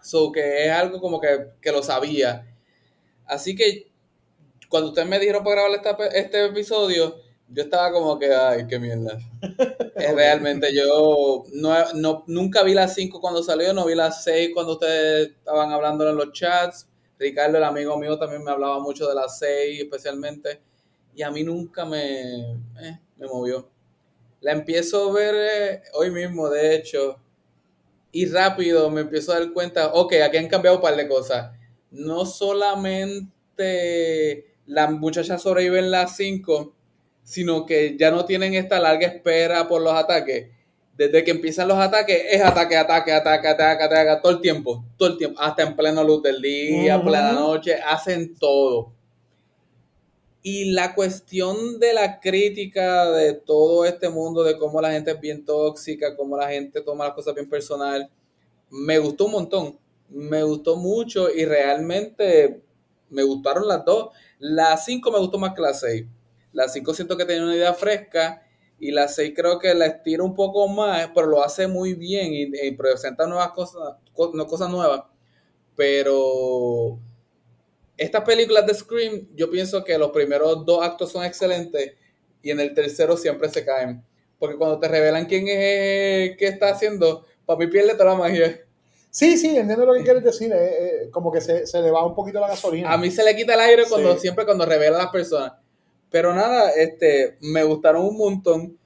So 0.00 0.32
que 0.32 0.64
es 0.64 0.72
algo 0.72 1.00
como 1.00 1.20
que, 1.20 1.50
que 1.60 1.70
lo 1.72 1.82
sabía. 1.82 2.51
Así 3.32 3.54
que 3.56 3.90
cuando 4.68 4.90
ustedes 4.90 5.08
me 5.08 5.18
dijeron 5.18 5.44
para 5.44 5.62
grabar 5.62 5.72
esta 5.78 6.06
este 6.18 6.46
episodio, 6.46 7.16
yo 7.48 7.62
estaba 7.64 7.92
como 7.92 8.18
que, 8.18 8.32
ay, 8.34 8.66
qué 8.68 8.78
mierda. 8.78 9.18
Eh, 9.96 10.12
Realmente 10.14 10.74
yo 10.74 11.44
no, 11.54 11.92
no- 11.94 12.24
nunca 12.26 12.62
vi 12.64 12.74
las 12.74 12.94
5 12.94 13.20
cuando 13.20 13.42
salió, 13.42 13.72
no 13.74 13.84
vi 13.86 13.94
las 13.94 14.24
6 14.24 14.50
cuando 14.54 14.72
ustedes 14.74 15.28
estaban 15.30 15.70
hablando 15.72 16.08
en 16.08 16.16
los 16.16 16.32
chats. 16.32 16.88
Ricardo, 17.18 17.58
el 17.58 17.64
amigo 17.64 17.96
mío, 17.98 18.18
también 18.18 18.42
me 18.42 18.50
hablaba 18.50 18.80
mucho 18.80 19.06
de 19.08 19.14
las 19.14 19.38
6 19.38 19.80
especialmente. 19.82 20.60
Y 21.14 21.22
a 21.22 21.30
mí 21.30 21.44
nunca 21.44 21.84
me, 21.84 22.40
eh, 22.80 23.00
me 23.18 23.26
movió. 23.28 23.68
La 24.40 24.52
empiezo 24.52 25.10
a 25.10 25.12
ver 25.14 25.34
eh, 25.36 25.82
hoy 25.94 26.10
mismo, 26.10 26.50
de 26.50 26.76
hecho. 26.76 27.18
Y 28.12 28.26
rápido 28.26 28.90
me 28.90 29.02
empiezo 29.02 29.32
a 29.32 29.40
dar 29.40 29.52
cuenta, 29.52 29.92
ok, 29.94 30.14
aquí 30.24 30.36
han 30.36 30.48
cambiado 30.48 30.76
un 30.76 30.82
par 30.82 30.96
de 30.96 31.08
cosas. 31.08 31.52
No 31.92 32.26
solamente 32.26 33.30
la 34.66 34.90
muchacha 34.90 35.38
sobrevive 35.38 35.78
en 35.78 35.90
las 35.90 36.16
5, 36.16 36.74
sino 37.22 37.64
que 37.66 37.96
ya 37.96 38.10
no 38.10 38.24
tienen 38.24 38.54
esta 38.54 38.80
larga 38.80 39.06
espera 39.06 39.68
por 39.68 39.80
los 39.82 39.92
ataques. 39.92 40.50
Desde 40.96 41.24
que 41.24 41.30
empiezan 41.30 41.68
los 41.68 41.78
ataques, 41.78 42.22
es 42.30 42.42
ataque, 42.42 42.76
ataque, 42.76 43.12
ataque, 43.12 43.48
ataque, 43.48 43.84
ataque, 43.84 44.20
todo 44.22 44.32
el 44.32 44.40
tiempo, 44.40 44.84
todo 44.96 45.10
el 45.10 45.18
tiempo, 45.18 45.40
hasta 45.40 45.62
en 45.62 45.74
plena 45.74 46.04
luz 46.04 46.22
del 46.22 46.40
día, 46.42 47.02
plena 47.02 47.32
noche, 47.32 47.74
hacen 47.74 48.36
todo. 48.36 48.92
Y 50.42 50.72
la 50.72 50.94
cuestión 50.94 51.78
de 51.78 51.94
la 51.94 52.20
crítica 52.20 53.10
de 53.10 53.32
todo 53.34 53.84
este 53.86 54.08
mundo, 54.08 54.42
de 54.42 54.58
cómo 54.58 54.80
la 54.80 54.90
gente 54.92 55.12
es 55.12 55.20
bien 55.20 55.44
tóxica, 55.44 56.16
cómo 56.16 56.36
la 56.36 56.48
gente 56.48 56.80
toma 56.82 57.04
las 57.04 57.14
cosas 57.14 57.34
bien 57.34 57.48
personal, 57.48 58.10
me 58.68 58.98
gustó 58.98 59.26
un 59.26 59.32
montón. 59.32 59.78
Me 60.14 60.42
gustó 60.42 60.76
mucho 60.76 61.30
y 61.30 61.44
realmente 61.44 62.62
me 63.10 63.22
gustaron 63.22 63.66
las 63.68 63.84
dos. 63.84 64.10
La 64.38 64.76
5 64.76 65.10
me 65.10 65.18
gustó 65.18 65.38
más 65.38 65.54
que 65.54 65.62
la 65.62 65.74
6. 65.74 66.06
La 66.52 66.68
5 66.68 66.92
siento 66.94 67.16
que 67.16 67.24
tenía 67.24 67.44
una 67.44 67.56
idea 67.56 67.74
fresca 67.74 68.46
y 68.78 68.90
la 68.90 69.08
6 69.08 69.32
creo 69.34 69.58
que 69.58 69.72
la 69.74 69.86
estira 69.86 70.22
un 70.24 70.34
poco 70.34 70.68
más, 70.68 71.10
pero 71.14 71.26
lo 71.28 71.42
hace 71.42 71.66
muy 71.68 71.94
bien 71.94 72.32
y, 72.34 72.46
presenta 72.72 73.26
nuevas 73.26 73.50
cosas, 73.52 73.96
co- 74.12 74.32
no 74.34 74.46
cosas 74.46 74.70
nuevas. 74.70 75.04
Pero 75.76 76.98
estas 77.96 78.22
películas 78.24 78.66
de 78.66 78.74
Scream, 78.74 79.28
yo 79.34 79.50
pienso 79.50 79.84
que 79.84 79.98
los 79.98 80.10
primeros 80.10 80.64
dos 80.66 80.84
actos 80.84 81.12
son 81.12 81.24
excelentes 81.24 81.94
y 82.42 82.50
en 82.50 82.60
el 82.60 82.74
tercero 82.74 83.16
siempre 83.16 83.48
se 83.50 83.64
caen. 83.64 84.04
Porque 84.38 84.56
cuando 84.56 84.78
te 84.80 84.88
revelan 84.88 85.26
quién 85.26 85.46
es 85.48 86.36
que 86.36 86.46
está 86.48 86.70
haciendo, 86.70 87.26
mí 87.58 87.66
pierde 87.68 87.92
toda 87.94 88.06
la 88.12 88.16
magia. 88.16 88.60
Sí, 89.14 89.36
sí, 89.36 89.54
entiendo 89.54 89.84
lo 89.84 89.92
que 89.92 90.04
quieres 90.04 90.24
decir. 90.24 90.50
eh, 90.52 90.56
eh, 91.04 91.10
como 91.10 91.30
que 91.30 91.42
se, 91.42 91.66
se 91.66 91.82
le 91.82 91.90
va 91.90 92.04
un 92.06 92.14
poquito 92.14 92.40
la 92.40 92.48
gasolina. 92.48 92.90
A 92.90 92.96
mí 92.96 93.10
se 93.10 93.22
le 93.22 93.36
quita 93.36 93.52
el 93.54 93.60
aire 93.60 93.84
cuando 93.86 94.14
Sí. 94.14 94.20
siempre 94.20 94.46
cuando 94.46 94.64
revelan 94.64 94.94
a 95.00 95.04
las 95.04 95.12
personas. 95.12 95.52
Pero 96.10 96.34
nada, 96.34 96.70
este, 96.70 97.36
me 97.42 97.62
gustaron 97.62 98.06
un 98.06 98.16
montón. 98.16 98.78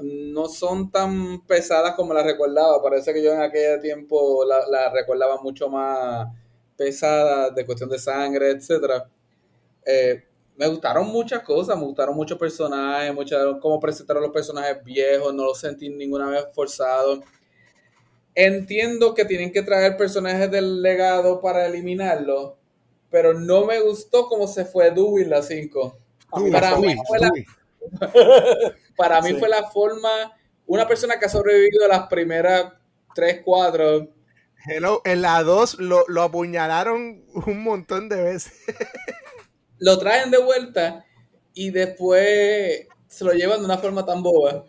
No 0.00 0.48
son 0.48 0.90
tan 0.90 1.46
pesadas 1.46 1.94
como 1.94 2.12
las 2.14 2.24
recordaba. 2.24 2.82
Parece 2.82 3.14
que 3.14 3.22
yo 3.22 3.32
en 3.32 3.42
aquel 3.42 3.80
tiempo 3.80 4.44
la, 4.44 4.66
la 4.68 4.90
recordaba 4.92 5.40
mucho 5.40 5.68
más 5.68 6.26
pesada, 6.76 7.50
de 7.50 7.64
cuestión 7.64 7.90
de 7.90 7.98
sangre, 7.98 8.50
etcétera. 8.50 9.08
Eh, 9.86 10.24
me 10.56 10.66
gustaron 10.66 11.06
muchas 11.08 11.42
cosas, 11.42 11.76
me 11.78 11.84
gustaron 11.84 12.16
muchos 12.16 12.38
personajes, 12.38 13.14
muchas, 13.14 13.40
cómo 13.60 13.78
presentaron 13.78 14.22
los 14.22 14.32
personajes 14.32 14.82
viejos, 14.84 15.32
no 15.32 15.44
los 15.44 15.58
sentí 15.60 15.88
ninguna 15.90 16.28
vez 16.28 16.44
forzados. 16.54 17.20
Entiendo 18.34 19.14
que 19.14 19.24
tienen 19.24 19.52
que 19.52 19.62
traer 19.62 19.96
personajes 19.96 20.50
del 20.50 20.82
legado 20.82 21.40
para 21.40 21.66
eliminarlo, 21.66 22.56
pero 23.10 23.34
no 23.34 23.64
me 23.66 23.80
gustó 23.80 24.28
cómo 24.28 24.46
se 24.46 24.64
fue 24.64 24.90
Dewey 24.92 25.24
en 25.24 25.30
la 25.30 25.42
5. 25.42 25.98
Dewey, 26.36 26.52
Para 26.52 26.76
mí 26.78 26.94
fue 27.06 27.18
la, 27.18 27.30
para 28.96 29.20
mí 29.22 29.30
Sí. 29.30 29.36
fue 29.38 29.48
la 29.48 29.68
forma, 29.70 30.08
una 30.66 30.86
persona 30.86 31.18
que 31.18 31.26
ha 31.26 31.28
sobrevivido 31.28 31.88
las 31.88 32.06
primeras 32.06 32.72
3, 33.14 33.40
4, 33.44 34.08
Hello, 34.66 35.00
en 35.04 35.22
la 35.22 35.42
2 35.42 35.80
lo, 35.80 36.04
lo 36.08 36.22
apuñalaron 36.22 37.24
un 37.46 37.62
montón 37.64 38.08
de 38.08 38.22
veces. 38.22 38.52
lo 39.78 39.98
traen 39.98 40.30
de 40.30 40.38
vuelta 40.38 41.04
y 41.54 41.70
después 41.70 42.86
se 43.08 43.24
lo 43.24 43.32
llevan 43.32 43.58
de 43.60 43.64
una 43.64 43.78
forma 43.78 44.04
tan 44.06 44.22
boba 44.22 44.64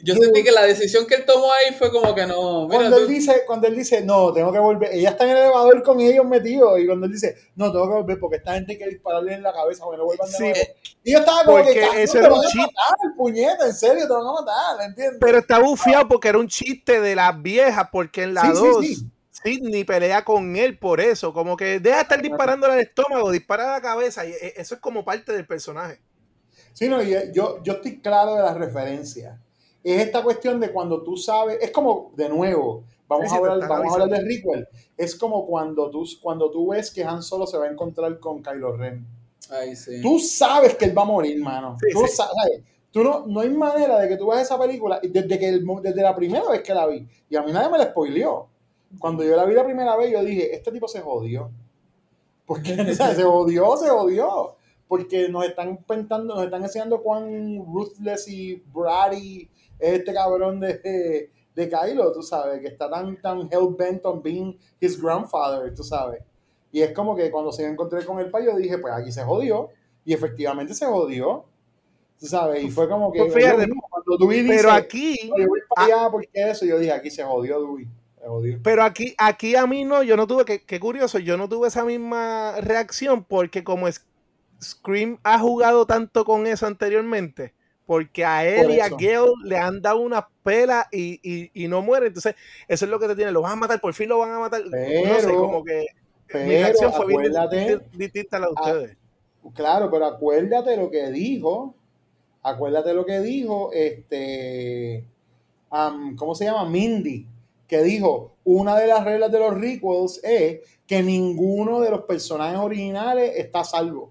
Yo 0.00 0.14
sentí 0.14 0.44
que 0.44 0.52
la 0.52 0.62
decisión 0.62 1.06
que 1.06 1.16
él 1.16 1.24
tomó 1.26 1.52
ahí 1.52 1.74
fue 1.74 1.90
como 1.90 2.14
que 2.14 2.24
no. 2.24 2.66
Mira, 2.68 2.78
cuando 2.82 2.96
tú- 2.98 3.02
él 3.02 3.08
dice, 3.08 3.42
cuando 3.46 3.66
él 3.66 3.74
dice, 3.76 4.02
no, 4.04 4.32
tengo 4.32 4.52
que 4.52 4.58
volver, 4.60 4.90
ella 4.92 5.10
está 5.10 5.24
en 5.24 5.30
el 5.30 5.36
elevador 5.38 5.82
con 5.82 6.00
ellos 6.00 6.24
metidos, 6.24 6.78
y 6.78 6.86
cuando 6.86 7.06
él 7.06 7.12
dice, 7.12 7.36
no, 7.56 7.72
tengo 7.72 7.88
que 7.88 7.94
volver 7.94 8.18
porque 8.20 8.36
esta 8.36 8.54
gente 8.54 8.72
hay 8.72 8.78
que 8.78 8.86
dispararle 8.88 9.34
en 9.34 9.42
la 9.42 9.52
cabeza 9.52 9.82
porque 9.84 9.98
no 9.98 10.04
vuelvan 10.04 10.28
de 10.30 10.36
Sí. 10.36 10.42
nuevo. 10.44 10.58
Y 11.02 11.12
yo 11.12 11.18
estaba 11.18 11.44
como 11.44 11.56
Porque 11.58 11.72
que, 11.74 12.02
eso 12.04 12.12
te 12.12 12.18
era 12.20 12.28
van 12.28 12.38
un 12.38 12.44
a 12.44 12.48
chiste. 12.48 12.60
matar, 12.60 13.16
puñeta, 13.16 13.66
en 13.66 13.74
serio, 13.74 14.06
te 14.06 14.12
van 14.12 14.26
a 14.26 14.32
matar, 14.32 14.86
¿entiendes? 14.86 15.18
Pero 15.20 15.38
está 15.38 15.58
bufiado 15.58 16.06
porque 16.08 16.28
era 16.28 16.38
un 16.38 16.48
chiste 16.48 17.00
de 17.00 17.16
las 17.16 17.42
viejas, 17.42 17.88
porque 17.90 18.22
en 18.22 18.34
la 18.34 18.42
Sí, 18.42 18.48
sí, 18.48 18.54
2 18.54 18.86
sí. 18.86 18.96
Sidney 19.42 19.84
pelea 19.84 20.24
con 20.24 20.56
él 20.56 20.78
por 20.78 21.00
eso. 21.00 21.32
Como 21.32 21.56
que 21.56 21.80
deja 21.80 21.96
de 21.96 22.02
estar 22.02 22.22
disparándole 22.22 22.72
al 22.74 22.80
estómago, 22.80 23.30
dispara 23.30 23.68
a 23.70 23.72
la 23.76 23.80
cabeza. 23.80 24.24
Y 24.26 24.30
e- 24.30 24.54
eso 24.56 24.74
es 24.76 24.80
como 24.80 25.04
parte 25.04 25.32
del 25.32 25.46
personaje. 25.46 26.00
Sí, 26.72 26.88
no, 26.88 27.02
y 27.02 27.10
yo, 27.32 27.62
yo 27.62 27.72
estoy 27.74 28.00
claro 28.00 28.34
de 28.36 28.42
las 28.42 28.56
referencias. 28.56 29.36
Es 29.94 30.02
esta 30.06 30.22
cuestión 30.22 30.60
de 30.60 30.70
cuando 30.72 31.02
tú 31.02 31.16
sabes, 31.16 31.58
es 31.60 31.70
como, 31.70 32.12
de 32.16 32.28
nuevo, 32.28 32.84
vamos, 33.06 33.28
Sí, 33.28 33.34
a, 33.34 33.38
hablar, 33.38 33.68
vamos 33.68 33.90
a 33.90 34.02
hablar 34.02 34.20
de. 34.20 34.26
Rickwell. 34.26 34.66
Es 34.96 35.14
como 35.16 35.46
cuando 35.46 35.90
tú, 35.90 36.04
cuando 36.20 36.50
tú 36.50 36.68
ves 36.68 36.90
que 36.90 37.04
Han 37.04 37.22
Solo 37.22 37.46
se 37.46 37.56
va 37.56 37.64
a 37.66 37.70
encontrar 37.70 38.18
con 38.18 38.42
Kylo 38.42 38.76
Ren. 38.76 39.06
Ay, 39.50 39.74
sí. 39.76 40.02
Tú 40.02 40.18
sabes 40.18 40.74
que 40.74 40.84
él 40.86 40.96
va 40.98 41.02
a 41.02 41.06
morir, 41.06 41.40
mano. 41.42 41.76
Sí, 41.80 41.92
tú 41.92 42.06
sabes. 42.06 42.62
Tú 42.90 43.04
no, 43.04 43.26
no 43.26 43.40
hay 43.40 43.50
manera 43.50 43.98
de 43.98 44.08
que 44.08 44.16
tú 44.16 44.26
veas 44.28 44.42
esa 44.42 44.58
película 44.58 45.00
desde, 45.02 45.38
que 45.38 45.48
el- 45.48 45.64
desde 45.82 46.02
la 46.02 46.14
primera 46.16 46.48
vez 46.50 46.62
que 46.62 46.74
la 46.74 46.86
vi. 46.86 47.06
Y 47.30 47.36
a 47.36 47.42
mí 47.42 47.52
nadie 47.52 47.70
me 47.70 47.78
la 47.78 47.84
spoileó. 47.90 48.48
Cuando 48.98 49.22
yo 49.22 49.36
la 49.36 49.44
vi 49.44 49.54
la 49.54 49.64
primera 49.64 49.96
vez, 49.96 50.10
yo 50.10 50.22
dije, 50.24 50.54
este 50.54 50.72
tipo 50.72 50.88
se 50.88 51.00
jodió. 51.00 51.50
Porque 52.46 52.72
o 52.90 52.94
sea, 52.94 53.14
se 53.14 53.22
jodió, 53.22 53.76
se 53.76 53.88
jodió. 53.88 54.56
Porque 54.86 55.28
nos 55.28 55.44
están 55.44 55.78
pintando, 55.86 56.34
nos 56.34 56.44
están 56.44 56.62
enseñando 56.62 57.02
cuán 57.02 57.64
ruthless 57.66 58.26
y 58.28 58.62
bratty 58.72 59.48
es 59.78 59.98
este 59.98 60.12
cabrón 60.12 60.60
de, 60.60 61.30
de, 61.54 61.68
Kylo, 61.68 62.12
tú 62.12 62.22
sabes, 62.22 62.60
que 62.60 62.68
está 62.68 62.88
tan, 62.88 63.20
tan 63.20 63.48
hell 63.50 63.74
bent 63.76 64.04
on 64.04 64.22
being 64.22 64.58
his 64.80 65.00
grandfather, 65.00 65.74
tú 65.74 65.82
sabes. 65.82 66.22
Y 66.70 66.82
es 66.82 66.92
como 66.92 67.16
que 67.16 67.30
cuando 67.30 67.50
se 67.50 67.66
encontré 67.66 68.04
con 68.04 68.18
el 68.18 68.30
payo 68.30 68.54
dije, 68.56 68.78
pues 68.78 68.94
aquí 68.94 69.10
se 69.10 69.24
jodió. 69.24 69.70
Y 70.04 70.12
efectivamente 70.12 70.74
se 70.74 70.86
jodió. 70.86 71.46
Tú 72.18 72.26
sabes, 72.26 72.62
y 72.64 72.70
fue 72.70 72.88
como 72.88 73.12
que. 73.12 73.20
Pues 73.20 73.34
fíjate, 73.34 73.66
mismo, 73.66 73.86
cuando 73.90 74.16
Dewey 74.18 74.42
dice, 74.42 74.56
Pero 74.56 74.72
aquí, 74.72 75.16
"No, 75.30 75.38
yo 75.38 75.48
voy 75.48 75.60
para 75.74 75.86
allá 75.86 76.10
porque 76.10 76.28
eso, 76.34 76.66
yo 76.66 76.78
dije, 76.78 76.92
aquí 76.92 77.10
se 77.10 77.22
jodió 77.22 77.60
Dewey. 77.60 77.88
Pero 78.62 78.82
aquí, 78.82 79.14
aquí 79.18 79.56
a 79.56 79.66
mí 79.66 79.84
no, 79.84 80.02
yo 80.02 80.16
no 80.16 80.26
tuve, 80.26 80.44
que 80.44 80.64
qué 80.64 80.80
curioso, 80.80 81.18
yo 81.18 81.36
no 81.36 81.48
tuve 81.48 81.68
esa 81.68 81.84
misma 81.84 82.60
reacción 82.60 83.24
porque 83.24 83.64
como 83.64 83.86
Scream 84.60 85.18
ha 85.22 85.38
jugado 85.38 85.86
tanto 85.86 86.24
con 86.24 86.46
eso 86.46 86.66
anteriormente, 86.66 87.54
porque 87.88 88.22
a 88.22 88.46
él 88.46 88.66
Por 88.66 88.74
y 88.74 88.80
a. 88.80 88.88
Gale 88.90 89.32
le 89.44 89.56
han 89.56 89.80
dado 89.80 90.00
una 90.00 90.28
pela 90.44 90.86
y, 90.92 91.18
y, 91.22 91.50
y 91.64 91.68
no 91.68 91.80
muere, 91.80 92.08
entonces 92.08 92.34
eso 92.68 92.84
es 92.84 92.90
lo 92.90 93.00
que 93.00 93.08
te 93.08 93.16
tiene, 93.16 93.32
lo 93.32 93.40
van 93.40 93.52
a 93.52 93.56
matar, 93.56 93.80
por 93.80 93.94
fin 93.94 94.10
lo 94.10 94.18
van 94.18 94.30
a 94.32 94.38
matar, 94.38 94.60
no 94.66 94.70
sé, 95.20 95.34
como 95.34 95.64
que 95.64 95.80
mi 95.80 95.86
pero 96.26 96.46
reacción 96.46 96.92
fue 96.92 97.06
bien 97.06 97.22
distinta- 97.94 98.36
a 98.36 98.40
la 98.40 98.46
de 98.48 98.52
ustedes. 98.52 98.96
Claro, 99.54 99.90
pero 99.90 100.04
acuérdate 100.04 100.76
lo 100.76 100.90
que 100.90 101.10
dijo. 101.10 101.74
Acuérdate 102.42 102.92
lo 102.92 103.06
que 103.06 103.20
dijo 103.20 103.70
este. 103.72 105.06
¿Cómo 105.70 106.34
se 106.34 106.44
llama? 106.44 106.68
Mindy. 106.68 107.26
Que 107.66 107.82
dijo: 107.82 108.34
Una 108.44 108.76
de 108.78 108.86
las 108.86 109.02
reglas 109.02 109.32
de 109.32 109.38
los 109.38 109.54
requels 109.58 110.20
es 110.22 110.60
que 110.86 111.02
ninguno 111.02 111.80
de 111.80 111.90
los 111.90 112.02
personajes 112.02 112.58
originales 112.58 113.32
está 113.36 113.60
a 113.60 113.64
salvo. 113.64 114.10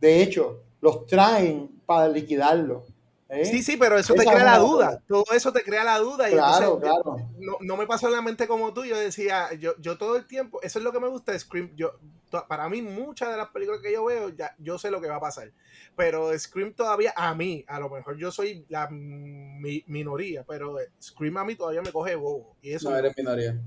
De 0.00 0.22
hecho, 0.22 0.60
los 0.80 1.06
traen 1.06 1.70
para 1.86 2.08
liquidarlo. 2.08 2.84
¿eh? 3.28 3.44
Sí, 3.46 3.62
sí, 3.62 3.76
pero 3.76 3.96
eso 3.98 4.14
te 4.14 4.24
crea 4.24 4.44
la 4.44 4.58
duda. 4.58 5.02
Todo 5.08 5.24
eso 5.34 5.52
te 5.52 5.62
crea 5.62 5.82
la 5.84 5.98
duda. 5.98 6.28
Y 6.28 6.32
Claro, 6.34 6.74
entonces, 6.74 6.90
claro. 7.02 7.16
No, 7.38 7.56
no 7.60 7.76
me 7.76 7.86
pasó 7.86 8.06
en 8.08 8.12
la 8.14 8.22
mente 8.22 8.46
como 8.46 8.72
tú. 8.72 8.84
Yo 8.84 8.98
decía, 8.98 9.52
yo, 9.54 9.72
yo 9.80 9.98
todo 9.98 10.16
el 10.16 10.26
tiempo, 10.26 10.60
eso 10.62 10.78
es 10.78 10.84
lo 10.84 10.92
que 10.92 11.00
me 11.00 11.08
gusta 11.08 11.32
de 11.32 11.38
Scream. 11.38 11.70
Yo, 11.74 11.92
to- 12.30 12.44
para 12.48 12.68
mí, 12.68 12.82
muchas 12.82 13.30
de 13.30 13.36
las 13.36 13.48
películas 13.48 13.80
que 13.82 13.92
yo 13.92 14.04
veo, 14.04 14.28
ya, 14.30 14.54
yo 14.58 14.78
sé 14.78 14.90
lo 14.90 15.00
que 15.00 15.08
va 15.08 15.16
a 15.16 15.20
pasar. 15.20 15.50
Pero 15.96 16.36
Scream 16.38 16.74
todavía, 16.74 17.12
a 17.16 17.34
mí, 17.34 17.64
a 17.66 17.78
lo 17.80 17.88
mejor 17.88 18.16
yo 18.16 18.30
soy 18.30 18.64
la 18.68 18.88
mi- 18.90 19.84
minoría, 19.86 20.44
pero 20.46 20.76
Scream 21.02 21.36
a 21.38 21.44
mí 21.44 21.54
todavía 21.56 21.82
me 21.82 21.92
coge 21.92 22.14
bobo. 22.16 22.56
Y 22.62 22.72
eso 22.72 22.90
No 22.90 22.96
eres 22.96 23.16
minoría. 23.16 23.58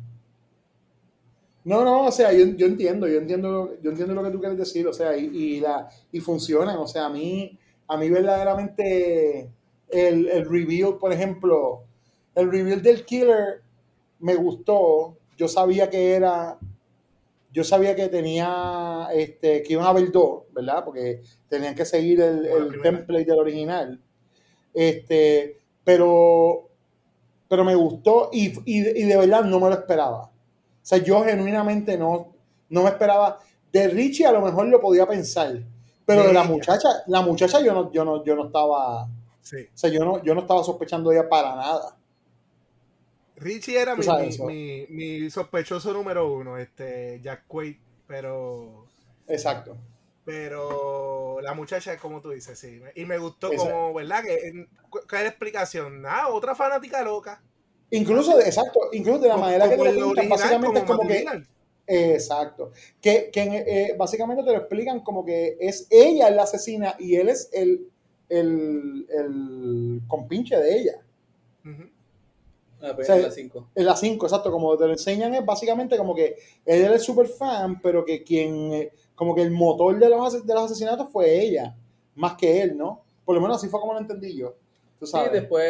No, 1.63 1.83
no, 1.83 2.05
o 2.05 2.11
sea, 2.11 2.31
yo, 2.31 2.45
yo 2.55 2.65
entiendo, 2.65 3.07
yo 3.09 3.17
entiendo, 3.17 3.73
yo 3.81 3.89
entiendo 3.91 4.13
lo 4.13 4.23
que 4.23 4.29
tú 4.31 4.39
quieres 4.39 4.57
decir, 4.57 4.87
o 4.87 4.93
sea, 4.93 5.17
y, 5.17 5.25
y 5.25 5.59
la, 5.59 5.89
y 6.13 6.21
funcionan, 6.21 6.77
o 6.77 6.87
sea, 6.87 7.07
a 7.07 7.09
mí, 7.09 7.59
a 7.87 7.97
mí 7.97 8.09
verdaderamente 8.09 9.49
el, 9.89 10.27
el 10.27 10.49
reveal, 10.49 10.97
por 10.97 11.13
ejemplo, 11.13 11.83
el 12.35 12.51
reveal 12.51 12.81
del 12.81 13.05
killer 13.05 13.61
me 14.19 14.35
gustó, 14.35 15.17
yo 15.37 15.47
sabía 15.47 15.89
que 15.89 16.13
era, 16.13 16.57
yo 17.51 17.63
sabía 17.63 17.95
que 17.95 18.07
tenía, 18.09 19.07
este, 19.13 19.63
que 19.63 19.73
iban 19.73 19.85
a 19.85 19.89
haber 19.89 20.11
dos, 20.11 20.43
¿verdad? 20.53 20.83
Porque 20.83 21.21
tenían 21.49 21.75
que 21.75 21.85
seguir 21.85 22.21
el, 22.21 22.45
el 22.45 22.81
template 22.81 23.25
del 23.25 23.39
original, 23.39 24.01
este, 24.73 25.59
pero, 25.83 26.69
pero 27.47 27.63
me 27.63 27.75
gustó 27.75 28.29
y, 28.33 28.47
y, 28.65 28.87
y 29.01 29.03
de 29.03 29.17
verdad 29.17 29.43
no 29.43 29.59
me 29.59 29.69
lo 29.69 29.75
esperaba. 29.75 30.23
O 30.23 30.89
sea, 30.89 30.99
yo 30.99 31.23
genuinamente 31.23 31.97
no, 31.97 32.33
no 32.69 32.83
me 32.83 32.89
esperaba. 32.89 33.39
De 33.71 33.87
Richie 33.89 34.25
a 34.25 34.31
lo 34.31 34.41
mejor 34.41 34.67
lo 34.67 34.79
podía 34.79 35.05
pensar, 35.05 35.61
pero 36.07 36.23
De 36.23 36.33
la 36.33 36.41
ella. 36.41 36.49
muchacha, 36.49 36.87
la 37.05 37.21
muchacha 37.21 37.59
yo 37.61 37.73
no, 37.75 37.91
yo 37.91 38.03
no, 38.03 38.23
yo 38.25 38.35
no 38.35 38.47
estaba, 38.47 39.03
o 39.03 39.09
Sí. 39.41 39.67
sea, 39.75 39.91
yo 39.91 40.03
no, 40.03 40.23
yo 40.23 40.33
no 40.33 40.41
estaba 40.41 40.63
sospechando 40.63 41.11
de 41.11 41.17
ella 41.19 41.29
para 41.29 41.55
nada. 41.55 41.95
Richie 43.35 43.79
era 43.79 43.95
mi, 43.95 44.01
sabes 44.03 44.23
mi, 44.23 44.33
eso. 44.33 44.43
mi- 44.45 44.87
mi 44.89 45.29
sospechoso 45.29 45.93
número 45.93 46.31
uno, 46.33 46.57
este 46.57 47.19
Jack 47.21 47.43
Quaid, 47.47 47.75
pero 48.07 48.85
Exacto. 49.27 49.77
pero 50.25 51.39
la 51.41 51.53
muchacha 51.53 51.93
es 51.93 52.01
como 52.01 52.19
tú 52.21 52.31
dices, 52.31 52.57
sí. 52.57 52.81
Y 52.95 53.05
me 53.05 53.17
gustó 53.19 53.51
Exacto. 53.51 53.73
como, 53.73 53.93
¿verdad? 53.93 54.23
Que, 54.23 54.67
¿Cuál 54.89 55.03
es 55.11 55.21
la 55.21 55.27
explicación? 55.27 56.01
Nada, 56.01 56.29
otra 56.29 56.55
fanática 56.55 57.03
loca. 57.03 57.41
Incluso, 57.91 58.35
de, 58.37 58.45
exacto, 58.45 58.79
incluso 58.91 59.19
de 59.19 59.27
la 59.27 59.35
Como- 59.35 59.45
manera 59.45 59.69
que 59.69 59.77
te 59.77 59.83
lo 59.93 60.09
original, 60.09 60.29
básicamente 60.29 60.79
es 60.79 60.85
como 60.85 60.97
como 60.97 61.09
que, 61.09 61.23
Matt 61.23 61.43
exacto, 61.87 62.71
que, 63.01 63.29
que 63.31 63.41
eh, 63.41 63.95
básicamente 63.97 64.43
te 64.43 64.51
lo 64.51 64.57
explican 64.57 64.99
como 65.01 65.23
que 65.25 65.57
es 65.59 65.87
ella 65.89 66.29
la 66.29 66.43
asesina 66.43 66.95
y 66.99 67.15
él 67.15 67.29
es 67.29 67.49
el, 67.53 67.87
el, 68.29 69.07
el 69.09 70.01
compinche 70.07 70.57
de 70.57 70.79
ella. 70.79 71.01
Ujú. 71.65 71.83
La 72.79 72.91
O 72.91 73.03
sea, 73.03 73.15
película 73.15 73.31
5. 73.31 73.69
En 73.73 73.85
la 73.85 73.95
5, 73.95 74.25
exacto, 74.25 74.51
como 74.51 74.77
te 74.77 74.85
lo 74.85 74.91
enseñan 74.91 75.33
es 75.33 75.45
básicamente 75.45 75.97
como 75.97 76.13
que 76.13 76.35
él 76.65 76.93
es 76.93 77.03
súper 77.03 77.27
fan, 77.27 77.81
pero 77.81 78.05
que 78.05 78.23
quien, 78.23 78.73
eh, 78.73 78.91
como 79.15 79.33
que 79.33 79.41
el 79.41 79.51
motor 79.51 79.97
de 79.97 80.09
los, 80.09 80.45
de 80.45 80.53
los 80.53 80.63
asesinatos 80.63 81.09
fue 81.11 81.41
ella, 81.41 81.75
más 82.15 82.35
que 82.35 82.61
él, 82.61 82.77
¿no? 82.77 83.01
Por 83.25 83.35
lo 83.35 83.41
menos 83.41 83.57
así 83.57 83.67
fue 83.67 83.79
como 83.79 83.93
lo 83.93 83.99
entendí 83.99 84.35
yo. 84.37 84.55
Tú 84.99 85.05
Sí, 85.05 85.11
sabes. 85.11 85.31
después 85.31 85.65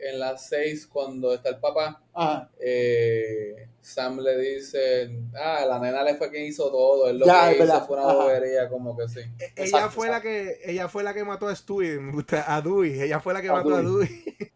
en 0.00 0.18
las 0.18 0.48
6, 0.48 0.86
cuando 0.86 1.32
está 1.34 1.50
el 1.50 1.58
papá, 1.60 2.02
Ajá. 2.14 2.50
eh, 2.58 3.68
Sam 3.80 4.18
le 4.20 4.36
dice, 4.38 5.10
ah, 5.34 5.64
la 5.68 5.78
nena 5.78 6.02
le 6.02 6.16
fue 6.16 6.30
quien 6.30 6.44
hizo 6.46 6.70
todo, 6.70 7.08
él 7.08 7.18
lo 7.18 7.26
Ya, 7.26 7.32
que 7.32 7.62
hizo 7.62 7.80
fue 7.86 7.96
una 7.96 8.06
Ajá. 8.06 8.14
bobería, 8.14 8.68
como 8.68 8.96
que 8.96 9.08
sí. 9.08 9.20
E- 9.38 9.52
ella 9.56 9.56
Exacto, 9.62 9.90
fue 9.90 10.08
la 10.10 10.20
que 10.22 10.60
ella 10.64 10.88
fue 10.88 11.02
la 11.04 11.14
que 11.14 11.24
mató 11.24 11.48
a 11.48 11.54
Stewie, 11.56 12.00
a 12.46 12.60
Dewey, 12.62 13.02
ella 13.02 13.20
fue 13.20 13.34
la 13.34 13.42
que 13.42 13.50
A 13.50 13.52
mató 13.52 13.74
a 13.74 13.82
Dewey. 13.82 13.82
Dewey. 13.82 14.08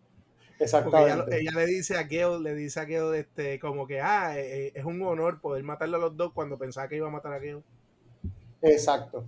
Porque 0.82 1.02
ella, 1.02 1.24
Exactamente. 1.24 1.30
ella 1.30 1.52
le 1.56 1.66
dice 1.66 1.96
a 1.96 2.04
Gale, 2.04 2.40
le 2.40 2.54
dice 2.54 2.80
a 2.80 2.84
Gale 2.86 3.20
este, 3.20 3.58
como 3.60 3.86
que 3.86 4.00
ah, 4.00 4.38
eh, 4.38 4.68
eh, 4.68 4.72
es 4.76 4.84
un 4.84 5.02
honor 5.02 5.40
poder 5.40 5.62
matarlo 5.64 5.96
a 5.98 6.00
los 6.00 6.16
dos 6.16 6.32
cuando 6.34 6.58
pensaba 6.58 6.88
que 6.88 6.96
iba 6.96 7.08
a 7.08 7.10
matar 7.10 7.32
a 7.34 7.38
Gale. 7.38 7.64
Exacto. 8.62 9.24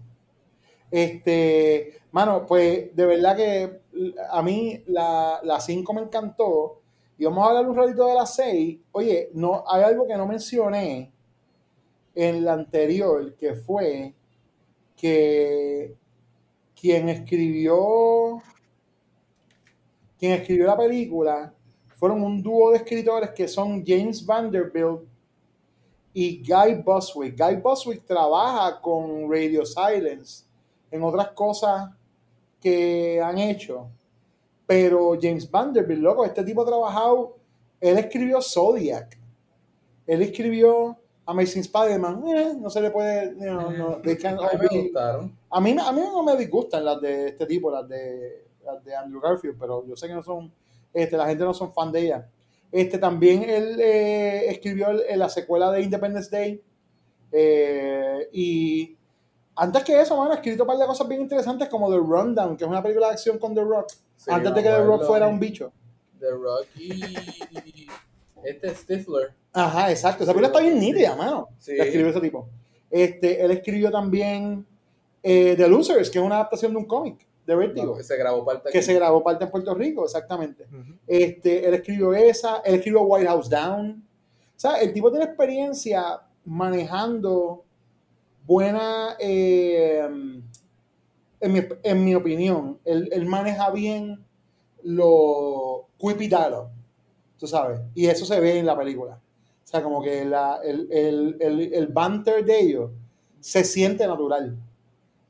Este, 0.93 2.03
mano, 2.13 2.45
pues 2.47 2.95
de 2.95 3.07
verdad 3.07 3.35
que 3.35 3.81
a 4.31 4.43
mí 4.43 4.85
la 4.87 5.59
5 5.59 5.93
me 5.95 6.03
encantó. 6.03 6.83
Y 7.17 7.25
vamos 7.25 7.45
a 7.45 7.49
hablar 7.49 7.69
un 7.69 7.77
ratito 7.77 8.07
de 8.07 8.15
la 8.15 8.27
6. 8.27 8.79
Oye, 8.93 9.31
no, 9.33 9.65
hay 9.67 9.83
algo 9.83 10.07
que 10.07 10.17
no 10.17 10.27
mencioné 10.27 11.11
en 12.15 12.45
la 12.45 12.53
anterior, 12.53 13.35
que 13.37 13.55
fue 13.55 14.15
que 14.97 15.97
quien 16.79 17.09
escribió 17.09 18.43
quien 20.19 20.33
escribió 20.33 20.67
la 20.67 20.77
película 20.77 21.55
fueron 21.97 22.23
un 22.23 22.43
dúo 22.43 22.71
de 22.71 22.77
escritores 22.77 23.31
que 23.31 23.49
son 23.49 23.83
James 23.85 24.25
Vanderbilt 24.25 25.01
y 26.13 26.39
Guy 26.45 26.83
Buswick. 26.85 27.37
Guy 27.37 27.57
Buswick 27.57 28.05
trabaja 28.05 28.81
con 28.81 29.31
Radio 29.31 29.65
Silence 29.65 30.45
en 30.93 31.03
otras 31.03 31.29
cosas 31.31 31.91
que 32.61 33.21
han 33.21 33.39
hecho. 33.39 33.89
Pero 34.67 35.19
James 35.21 35.51
Vanderbilt, 35.51 36.01
loco, 36.01 36.25
este 36.25 36.45
tipo 36.45 36.63
ha 36.63 36.67
trabajado, 36.67 37.37
él 37.81 37.99
escribió 37.99 38.41
Zodiac, 38.41 39.19
él 40.07 40.23
escribió 40.23 40.97
Amazing 41.27 41.63
Spider-Man, 41.63 42.23
eh, 42.29 42.53
no 42.59 42.71
se 42.71 42.81
le 42.81 42.91
puede, 42.93 43.33
no, 43.35 43.71
no, 43.73 43.97
they 44.03 44.17
can't 44.17 44.41
A 44.41 44.57
mí 44.57 44.67
me 44.71 44.83
gustaron. 44.83 45.37
a 45.51 45.61
mí, 45.61 45.77
a 45.79 45.93
mí 45.93 46.01
no 46.01 46.23
me 46.23 46.37
disgustan 46.37 46.85
las 46.85 47.01
de 47.01 47.29
este 47.29 47.47
tipo, 47.47 47.71
las 47.71 47.89
de 47.89 48.45
las 48.65 48.83
de 48.85 48.95
Andrew 48.95 49.21
Garfield, 49.21 49.57
pero 49.59 49.85
yo 49.87 49.97
sé 49.97 50.07
que 50.07 50.15
no 50.15 50.23
son, 50.23 50.53
este, 50.95 51.17
la 51.17 51.27
gente 51.27 51.43
no 51.45 51.53
son 51.53 51.73
fan 51.75 51.91
de 51.91 52.01
ella. 52.03 52.29
Este, 52.71 52.97
también 52.99 53.43
él 53.43 53.79
eh, 53.81 54.45
escribió 54.49 54.91
el- 54.91 55.19
la 55.19 55.29
secuela 55.29 55.71
de 55.73 55.83
Independence 55.83 56.31
Day. 56.31 56.63
eh, 57.33 58.29
y 58.33 58.97
antes 59.57 59.85
que 59.85 60.01
eso, 60.01 60.17
mano, 60.17 60.33
ha 60.33 60.37
escrito 60.37 60.63
un 60.63 60.67
par 60.67 60.79
de 60.79 60.87
cosas 60.87 61.07
bien 61.09 61.21
interesantes 61.21 61.69
como 61.69 61.91
The 61.91 61.99
Rundown, 61.99 62.57
que 62.57 62.65
es 62.65 62.71
una 62.71 62.83
película 62.83 63.09
de 63.09 63.13
acción 63.15 63.39
con 63.39 63.55
The 63.55 63.63
Rock. 63.63 63.93
Sí, 64.17 64.31
antes 64.31 64.55
de 64.55 64.63
que 64.63 64.69
The 64.69 64.85
Rock 64.85 65.05
fuera 65.05 65.27
un 65.27 65.39
bicho. 65.39 65.73
The 66.19 66.31
Rock 66.31 66.67
y 66.77 67.87
este 68.45 68.75
Stifler. 68.75 69.35
Ajá, 69.53 69.91
exacto. 69.91 70.25
Esa 70.25 70.33
película 70.33 70.49
está 70.49 70.61
bien 70.61 70.79
nítida, 70.79 71.15
mano. 71.17 71.49
Sí. 71.59 71.77
La 71.77 71.85
escribió 71.85 72.09
ese 72.09 72.21
tipo. 72.21 72.49
Este, 72.91 73.45
él 73.45 73.51
escribió 73.51 73.91
también 73.91 74.67
eh, 75.23 75.55
The 75.57 75.69
Losers, 75.69 76.11
que 76.11 76.19
es 76.19 76.25
una 76.25 76.37
adaptación 76.37 76.73
de 76.73 76.79
un 76.79 76.85
cómic 76.85 77.27
de 77.47 77.57
Vertigo, 77.57 77.97
que 77.97 78.05
se 78.05 78.17
grabó 78.17 78.45
parte 78.45 78.71
que 78.71 78.83
se 78.83 78.95
grabó 78.95 79.23
parte 79.23 79.45
en 79.45 79.51
Puerto 79.51 79.75
Rico, 79.75 80.05
exactamente. 80.05 80.67
Este, 81.07 81.67
él 81.67 81.75
escribió 81.75 82.15
esa, 82.15 82.59
él 82.65 82.77
escribió 82.77 83.03
White 83.03 83.27
House 83.27 83.49
Down. 83.49 84.05
O 84.57 84.61
sea, 84.63 84.81
el 84.81 84.93
tipo 84.93 85.11
tiene 85.11 85.25
experiencia 85.25 86.21
manejando 86.45 87.65
buena, 88.47 89.17
eh, 89.21 90.07
en, 91.41 91.53
mi, 91.53 91.61
en 91.83 92.05
mi 92.05 92.15
opinión, 92.15 92.79
él, 92.85 93.09
él 93.13 93.27
maneja 93.27 93.71
bien 93.71 94.25
lo 94.85 95.89
quippy 95.99 96.29
tú 97.39 97.47
sabes, 97.47 97.81
y 97.95 98.07
eso 98.07 98.25
se 98.25 98.39
ve 98.41 98.59
en 98.59 98.67
la 98.67 98.77
película. 98.77 99.21
O 99.65 99.67
sea, 99.67 99.83
como 99.83 100.03
que 100.03 100.25
la- 100.25 100.61
el, 100.63 100.89
el, 100.93 101.37
el, 101.41 101.75
el 101.75 101.87
banter 101.89 102.45
de 102.45 102.61
ellos 102.61 102.91
se 103.41 103.65
siente 103.65 104.07
natural. 104.07 104.57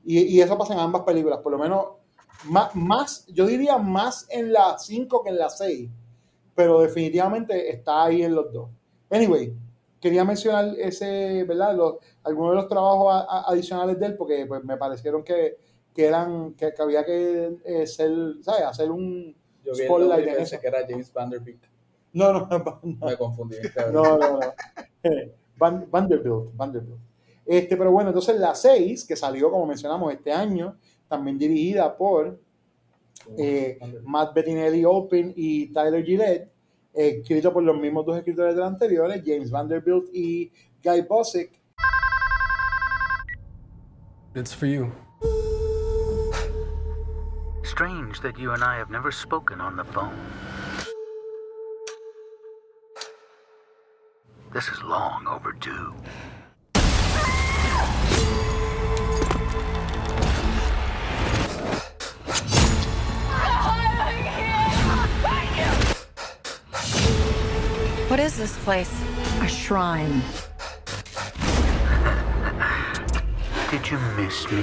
Y, 0.04 0.20
y 0.22 0.40
eso 0.40 0.58
pasa 0.58 0.74
en 0.74 0.80
ambas 0.80 1.02
películas, 1.02 1.40
por 1.40 1.52
lo 1.52 1.58
menos 1.58 1.86
más, 2.46 2.74
más 2.74 3.26
yo 3.28 3.46
diría 3.46 3.78
más 3.78 4.26
en 4.30 4.52
la 4.52 4.78
5 4.78 5.22
que 5.24 5.30
en 5.30 5.38
la 5.38 5.50
6, 5.50 5.90
pero 6.54 6.80
definitivamente 6.80 7.70
está 7.70 8.04
ahí 8.04 8.22
en 8.22 8.34
los 8.34 8.52
dos. 8.52 8.68
Anyway, 9.10 9.54
quería 10.02 10.24
mencionar 10.24 10.74
ese, 10.78 11.44
¿verdad? 11.44 11.74
Los, 11.74 11.94
algunos 12.24 12.50
de 12.50 12.56
los 12.56 12.68
trabajos 12.68 13.14
a- 13.14 13.20
a- 13.38 13.44
adicionales 13.50 13.98
de 13.98 14.06
él, 14.06 14.16
porque 14.16 14.44
pues, 14.44 14.62
me 14.64 14.76
parecieron 14.76 15.24
que, 15.24 15.56
que 15.94 16.04
eran, 16.06 16.52
que, 16.54 16.74
que 16.74 16.82
había 16.82 17.04
que 17.06 17.56
eh, 17.64 17.86
ser, 17.86 18.10
¿sabes? 18.42 18.64
Hacer 18.64 18.90
un 18.90 19.34
Yo 19.64 19.72
vi 19.72 19.84
spotlight 19.84 20.26
en 20.28 20.34
pensé 20.36 20.56
eso. 20.56 20.60
que 20.60 20.68
era 20.68 20.80
James 20.86 21.10
Vanderbilt. 21.12 21.64
No, 22.12 22.32
no, 22.32 22.46
no, 22.50 22.58
no. 22.82 23.06
Me 23.06 23.16
confundí. 23.16 23.56
No, 23.92 24.18
no, 24.18 24.38
no. 24.40 24.40
Van- 25.56 25.86
Vanderbilt, 25.90 26.50
Vanderbilt. 26.54 26.98
Este, 27.46 27.76
pero 27.76 27.90
bueno, 27.90 28.10
entonces 28.10 28.38
la 28.38 28.54
6, 28.54 29.04
que 29.06 29.16
salió, 29.16 29.50
como 29.50 29.66
mencionamos, 29.66 30.12
este 30.12 30.32
año, 30.32 30.76
también 31.08 31.38
dirigida 31.38 31.96
por 31.96 32.38
eh, 33.38 33.78
Matt 34.04 34.34
Bettinelli 34.34 34.84
Open 34.84 35.32
y 35.36 35.72
Tyler 35.72 36.04
Gillette, 36.04 36.51
eh, 36.94 37.20
escrito 37.20 37.52
por 37.52 37.62
los 37.62 37.78
mismos 37.78 38.04
dos 38.04 38.18
escritores 38.18 38.54
de 38.54 38.60
los 38.60 38.68
anteriores, 38.68 39.22
James 39.24 39.50
Vanderbilt 39.50 40.06
y 40.12 40.52
Guy 40.82 41.02
Bosick. 41.02 41.60
It's 44.34 44.52
for 44.52 44.66
you. 44.66 44.90
Strange 47.64 48.20
that 48.22 48.38
you 48.38 48.52
and 48.52 48.62
I 48.62 48.76
have 48.76 48.90
never 48.90 49.12
spoken 49.12 49.60
on 49.60 49.76
the 49.76 49.84
phone. 49.84 50.16
This 54.52 54.68
is 54.68 54.82
long 54.82 55.26
overdue. 55.26 55.94
What 68.12 68.20
is 68.20 68.36
this 68.36 68.54
place? 68.58 68.92
A 69.40 69.48
shrine. 69.48 70.20
Did 73.70 73.90
you 73.90 73.96
miss 74.18 74.52
me? 74.52 74.62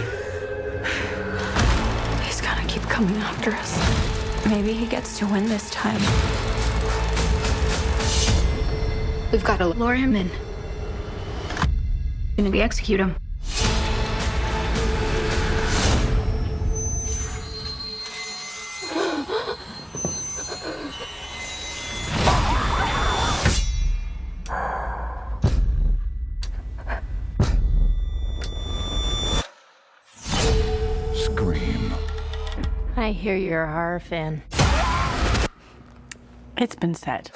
He's 2.28 2.42
gonna 2.42 2.64
keep 2.68 2.84
coming 2.84 3.18
after 3.18 3.50
us. 3.54 4.46
Maybe 4.46 4.74
he 4.74 4.86
gets 4.86 5.18
to 5.18 5.26
win 5.26 5.50
this 5.50 5.68
time. 5.72 6.00
We've 9.32 9.44
got 9.44 9.58
to 9.58 9.70
lure 9.70 9.96
him 9.96 10.16
in. 10.16 10.30
Gonna 12.38 12.52
be 12.52 12.62
execute 12.62 13.00
him. 13.00 13.16
Hear 33.20 33.36
you're 33.36 33.64
a 33.64 33.72
horror 33.72 34.00
fan. 34.00 34.42
It's 36.58 36.76
been 36.76 36.96
said. 36.96 37.32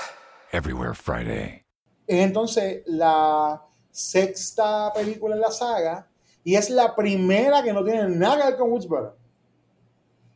Everywhere 0.54 0.94
Friday. 0.94 1.66
Es 2.08 2.20
entonces 2.20 2.84
la 2.86 3.62
sexta 3.92 4.92
película 4.94 5.36
en 5.36 5.42
la 5.42 5.52
saga 5.52 6.08
y 6.44 6.56
es 6.56 6.70
la 6.70 6.96
primera 6.96 7.62
que 7.64 7.74
no 7.74 7.84
tiene 7.84 8.08
nada 8.10 8.38
que 8.38 8.50
ver 8.50 8.58
con 8.58 8.72
Woodsboro. 8.72 9.18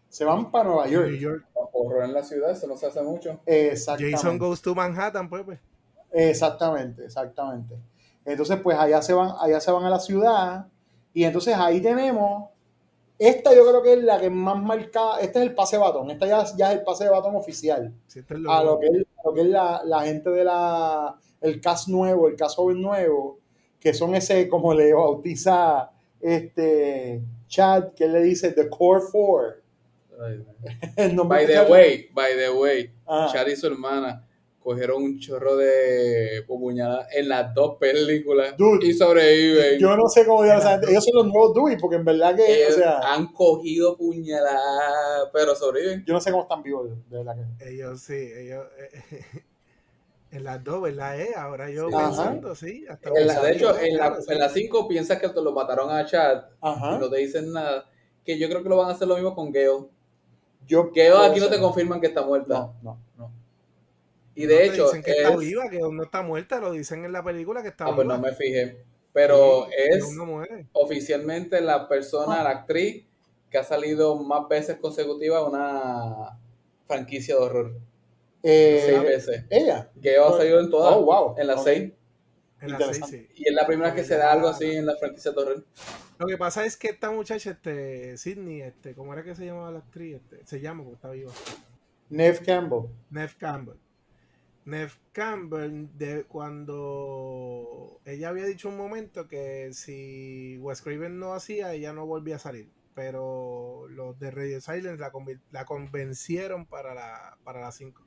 Se 0.10 0.26
van 0.26 0.52
para 0.52 0.66
Nueva 0.66 0.88
York. 0.88 1.08
New 1.08 1.18
York. 1.18 1.46
Horror 1.74 2.06
en 2.06 2.14
la 2.14 2.24
ciudad, 2.24 2.52
eso 2.52 2.66
no 2.66 2.76
se 2.76 2.88
hace 2.88 3.02
mucho. 3.04 3.40
Exactamente. 3.46 4.18
Jason 4.18 4.38
Goes 4.38 4.62
to 4.62 4.74
Manhattan, 4.74 5.30
pues, 5.30 5.44
pues. 5.44 5.60
Exactamente, 6.12 7.06
exactamente. 7.06 7.76
Entonces, 8.26 8.60
pues 8.62 8.78
allá 8.78 9.02
se 9.02 9.14
van, 9.14 9.32
allá 9.40 9.60
se 9.60 9.72
van 9.72 9.86
a 9.86 9.90
la 9.90 10.00
ciudad 10.00 10.68
y 11.14 11.24
entonces 11.24 11.56
ahí 11.56 11.80
tenemos, 11.80 12.50
esta 13.20 13.54
yo 13.56 13.68
creo 13.68 13.82
que 13.82 13.94
es 13.94 14.04
la 14.04 14.20
que 14.20 14.30
más 14.30 14.62
marcada, 14.62 15.20
este 15.20 15.40
es 15.40 15.46
el 15.46 15.56
pase 15.56 15.76
de 15.78 15.82
batón, 15.82 16.12
esta 16.12 16.28
ya, 16.28 16.46
ya 16.56 16.72
es 16.72 16.80
el 16.80 16.84
pase 16.84 17.06
de 17.06 17.10
batón 17.10 17.36
oficial 17.36 17.94
Sí, 18.08 18.20
esto 18.20 18.34
es 18.36 18.40
lo- 18.42 18.52
a 18.52 18.64
lo 18.64 18.80
que 18.80 18.88
es, 18.88 18.94
a 19.18 19.28
lo 19.28 19.34
que 19.34 19.42
es 19.42 19.48
la, 19.48 19.82
la 19.86 20.02
gente 20.04 20.30
de 20.30 20.44
la, 20.44 21.16
el 21.42 21.60
cast 21.62 21.88
nuevo, 21.88 22.28
el 22.28 22.36
cast 22.36 22.56
joven 22.56 22.82
nuevo, 22.82 23.40
que 23.80 23.94
son 23.94 24.14
ese, 24.16 24.48
como 24.50 24.74
le 24.74 24.94
bautiza 24.94 25.92
este 26.20 27.22
Chad, 27.48 27.94
que 27.94 28.04
él 28.06 28.14
le 28.14 28.22
dice 28.24 28.52
The 28.52 28.70
Core 28.70 29.02
Four. 29.12 29.62
Ay, 30.22 30.44
El 30.98 31.16
nombre 31.16 31.46
By 31.46 31.48
the 31.48 31.72
way, 31.72 32.10
by 32.14 32.36
the 32.36 32.50
way, 32.50 32.92
Ah. 33.08 33.30
Chad 33.32 33.48
y 33.48 33.56
su 33.56 33.68
hermana 33.68 34.27
cogieron 34.68 35.02
un 35.02 35.18
chorro 35.18 35.56
de 35.56 36.44
puñaladas 36.46 37.08
en 37.16 37.30
las 37.30 37.54
dos 37.54 37.78
películas 37.80 38.58
Dude, 38.58 38.86
y 38.88 38.92
sobreviven. 38.94 39.80
Yo 39.80 39.96
no 39.96 40.10
sé 40.10 40.26
cómo 40.26 40.44
gente- 40.44 40.92
ellos 40.92 41.06
son 41.06 41.16
los 41.16 41.28
nuevos 41.28 41.54
Dewey, 41.54 41.78
porque 41.78 41.96
en 41.96 42.04
verdad 42.04 42.36
que, 42.36 42.42
o 42.42 42.46
Ellos 42.46 42.76
sea, 42.76 43.00
han 43.14 43.32
cogido 43.32 43.96
puñaladas, 43.96 45.30
pero 45.32 45.56
sobreviven. 45.56 46.04
yo 46.06 46.14
no 46.14 46.20
sé 46.20 46.32
cómo 46.32 46.44
están 46.44 46.64
vivos, 46.64 46.90
de 47.10 47.18
verdad 47.18 47.36
que. 47.60 47.70
Ellos 47.70 48.02
sí, 48.02 48.14
ellos. 48.38 48.66
eh, 48.78 49.22
en 50.32 50.44
las 50.44 50.62
dos, 50.62 50.82
¿verdad? 50.82 51.18
Eh? 51.22 51.30
Ahora 51.38 51.70
yo 51.70 51.88
Sí. 51.90 51.96
pensando, 51.96 52.54
sí. 52.56 52.86
Hasta 52.90 53.10
En 53.16 53.28
la- 53.28 53.42
de 53.42 53.52
hecho, 53.54 53.80
en 53.80 53.96
la, 53.96 54.08
claro, 54.08 54.22
sí. 54.22 54.34
en 54.34 54.40
la 54.40 54.50
5 54.50 54.88
piensas 54.90 55.18
que 55.20 55.28
lo 55.34 55.54
mataron 55.54 55.90
a 55.92 56.06
Chad 56.06 56.44
Ajá. 56.60 56.96
y 56.98 57.00
no 57.00 57.10
te 57.10 57.18
dicen 57.20 57.54
nada. 57.54 57.90
Que 58.26 58.38
yo 58.38 58.50
creo 58.50 58.62
que 58.62 58.68
lo 58.68 58.76
van 58.76 58.90
a 58.90 58.92
hacer 58.92 59.08
lo 59.08 59.16
mismo 59.16 59.34
con 59.34 59.50
Gale. 59.54 59.86
Yo 60.68 60.92
puedo 60.92 61.20
aquí 61.20 61.40
no 61.40 61.48
te 61.48 61.58
confirman 61.62 62.02
que 62.02 62.08
está 62.08 62.22
muerta. 62.24 62.54
No, 62.54 62.76
no. 62.84 63.07
Y 64.40 64.44
No 64.44 64.50
de 64.50 64.66
hecho, 64.66 64.86
Dicen 64.86 65.02
que 65.02 65.12
está 65.12 65.30
es- 65.34 65.38
viva, 65.40 65.68
que 65.70 65.80
no 65.80 66.04
está 66.04 66.22
muerta, 66.22 66.60
lo 66.60 66.72
dicen 66.72 67.04
en 67.06 67.12
la 67.12 67.24
película 67.24 67.64
que 67.64 67.70
está 67.70 67.86
ah, 67.88 67.96
pues 67.96 68.08
no 68.08 68.20
me 68.20 68.32
fijé. 68.34 68.84
Pero 69.12 69.66
Sí, 69.66 69.72
es 69.90 70.12
no 70.12 70.44
oficialmente 70.74 71.60
la 71.60 71.88
persona, 71.90 72.42
Ah. 72.42 72.44
la 72.44 72.50
actriz, 72.52 73.04
que 73.50 73.58
ha 73.58 73.64
salido 73.64 74.16
más 74.16 74.48
veces 74.48 74.78
consecutivas 74.78 75.40
a 75.42 75.46
una 75.46 76.40
franquicia 76.86 77.36
de 77.36 77.42
horror. 77.42 77.76
Eh, 78.44 78.84
seis 78.86 79.02
veces. 79.02 79.46
Ella. 79.50 79.90
Que 80.02 80.18
ha 80.18 80.30
salido 80.32 80.60
en 80.60 80.70
todas. 80.70 80.94
Oh, 80.96 81.02
wow. 81.04 81.36
En 81.38 81.48
las 81.48 81.58
Ok. 81.58 81.64
seis. 81.64 81.92
En 82.62 82.72
las 82.72 82.78
seis, 82.84 82.98
Interesante. 83.00 83.28
sí. 83.36 83.44
Y 83.44 83.48
es 83.50 83.54
la 83.56 83.66
primera 83.66 83.96
que 83.96 84.04
se 84.04 84.18
da 84.18 84.32
algo 84.32 84.48
así 84.50 84.70
en 84.72 84.86
la 84.86 84.96
franquicia 84.98 85.32
de 85.32 85.42
horror. 85.42 85.66
Lo 86.20 86.28
que 86.28 86.38
pasa 86.38 86.64
es 86.66 86.78
que 86.78 86.90
esta 86.90 87.10
muchacha, 87.10 87.52
este, 87.52 88.18
Sidney, 88.18 88.62
este, 88.62 88.94
¿cómo 88.94 89.14
era 89.14 89.24
que 89.24 89.34
se 89.36 89.46
llamaba 89.48 89.72
la 89.72 89.80
actriz? 89.80 90.18
Este, 90.18 90.46
se 90.46 90.60
llama 90.62 90.84
porque 90.84 90.96
está 90.96 91.10
viva. 91.10 91.32
Neve 92.10 92.40
Campbell. 92.46 92.90
Neve 93.10 93.34
Campbell. 93.40 93.76
Neve 94.68 94.92
Campbell, 95.14 95.88
de 95.98 96.26
cuando 96.26 98.00
ella 98.06 98.30
había 98.30 98.46
dicho 98.46 98.70
un 98.70 98.78
momento 98.78 99.28
que 99.28 99.70
si 99.74 100.58
Wes 100.60 100.82
Craven 100.82 101.18
no 101.20 101.34
hacía, 101.34 101.74
ella 101.74 101.94
no 101.94 102.06
volvía 102.06 102.36
a 102.36 102.40
salir. 102.40 102.70
Pero 102.94 103.88
los 103.90 104.20
de 104.20 104.32
Radio 104.32 104.60
Silence 104.60 104.98
la, 104.98 105.12
conven- 105.12 105.42
la 105.52 105.66
convencieron 105.66 106.66
para 106.66 106.94
la 106.94 107.38
para 107.44 107.62
las 107.62 107.76
5. 107.78 108.04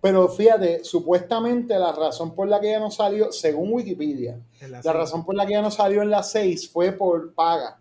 Pero 0.00 0.28
fíjate, 0.28 0.84
supuestamente 0.84 1.78
la 1.78 1.92
razón 1.92 2.34
por 2.34 2.46
la 2.48 2.60
que 2.60 2.68
ella 2.68 2.80
no 2.80 2.90
salió, 2.90 3.32
según 3.32 3.72
Wikipedia, 3.72 4.38
la 4.68 4.80
la 4.82 4.92
razón 4.92 5.24
por 5.24 5.34
la 5.34 5.46
que 5.46 5.52
ella 5.54 5.62
no 5.62 5.70
salió 5.70 6.02
en 6.02 6.10
las 6.10 6.30
6 6.30 6.70
fue 6.70 6.92
por 6.92 7.32
paga. 7.34 7.78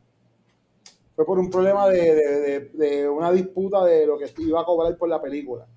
fue 1.16 1.26
por 1.26 1.38
un 1.40 1.50
problema 1.50 1.88
de, 1.90 2.16
de- 2.16 2.40
de- 2.42 2.88
de 2.88 3.10
una 3.10 3.32
disputa 3.32 3.84
de 3.86 4.06
lo 4.08 4.18
que 4.18 4.32
iba 4.40 4.62
a 4.62 4.66
cobrar 4.66 4.98
por 4.98 5.10
la 5.10 5.22
película. 5.22 5.68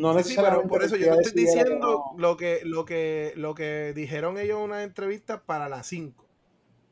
No 0.00 0.12
Sí, 0.12 0.16
necesariamente 0.18 0.62
pero 0.62 0.68
por 0.68 0.82
eso 0.82 0.96
yo 0.96 1.14
te 1.14 1.22
estoy 1.22 1.42
diciendo 1.44 2.04
no. 2.12 2.18
lo 2.18 2.36
que, 2.38 2.62
lo 2.64 2.86
que, 2.86 3.34
lo 3.36 3.54
que 3.54 3.92
dijeron 3.94 4.38
ellos 4.38 4.58
en 4.58 4.64
una 4.64 4.82
entrevista 4.82 5.42
para 5.44 5.68
las 5.68 5.86
5. 5.88 6.26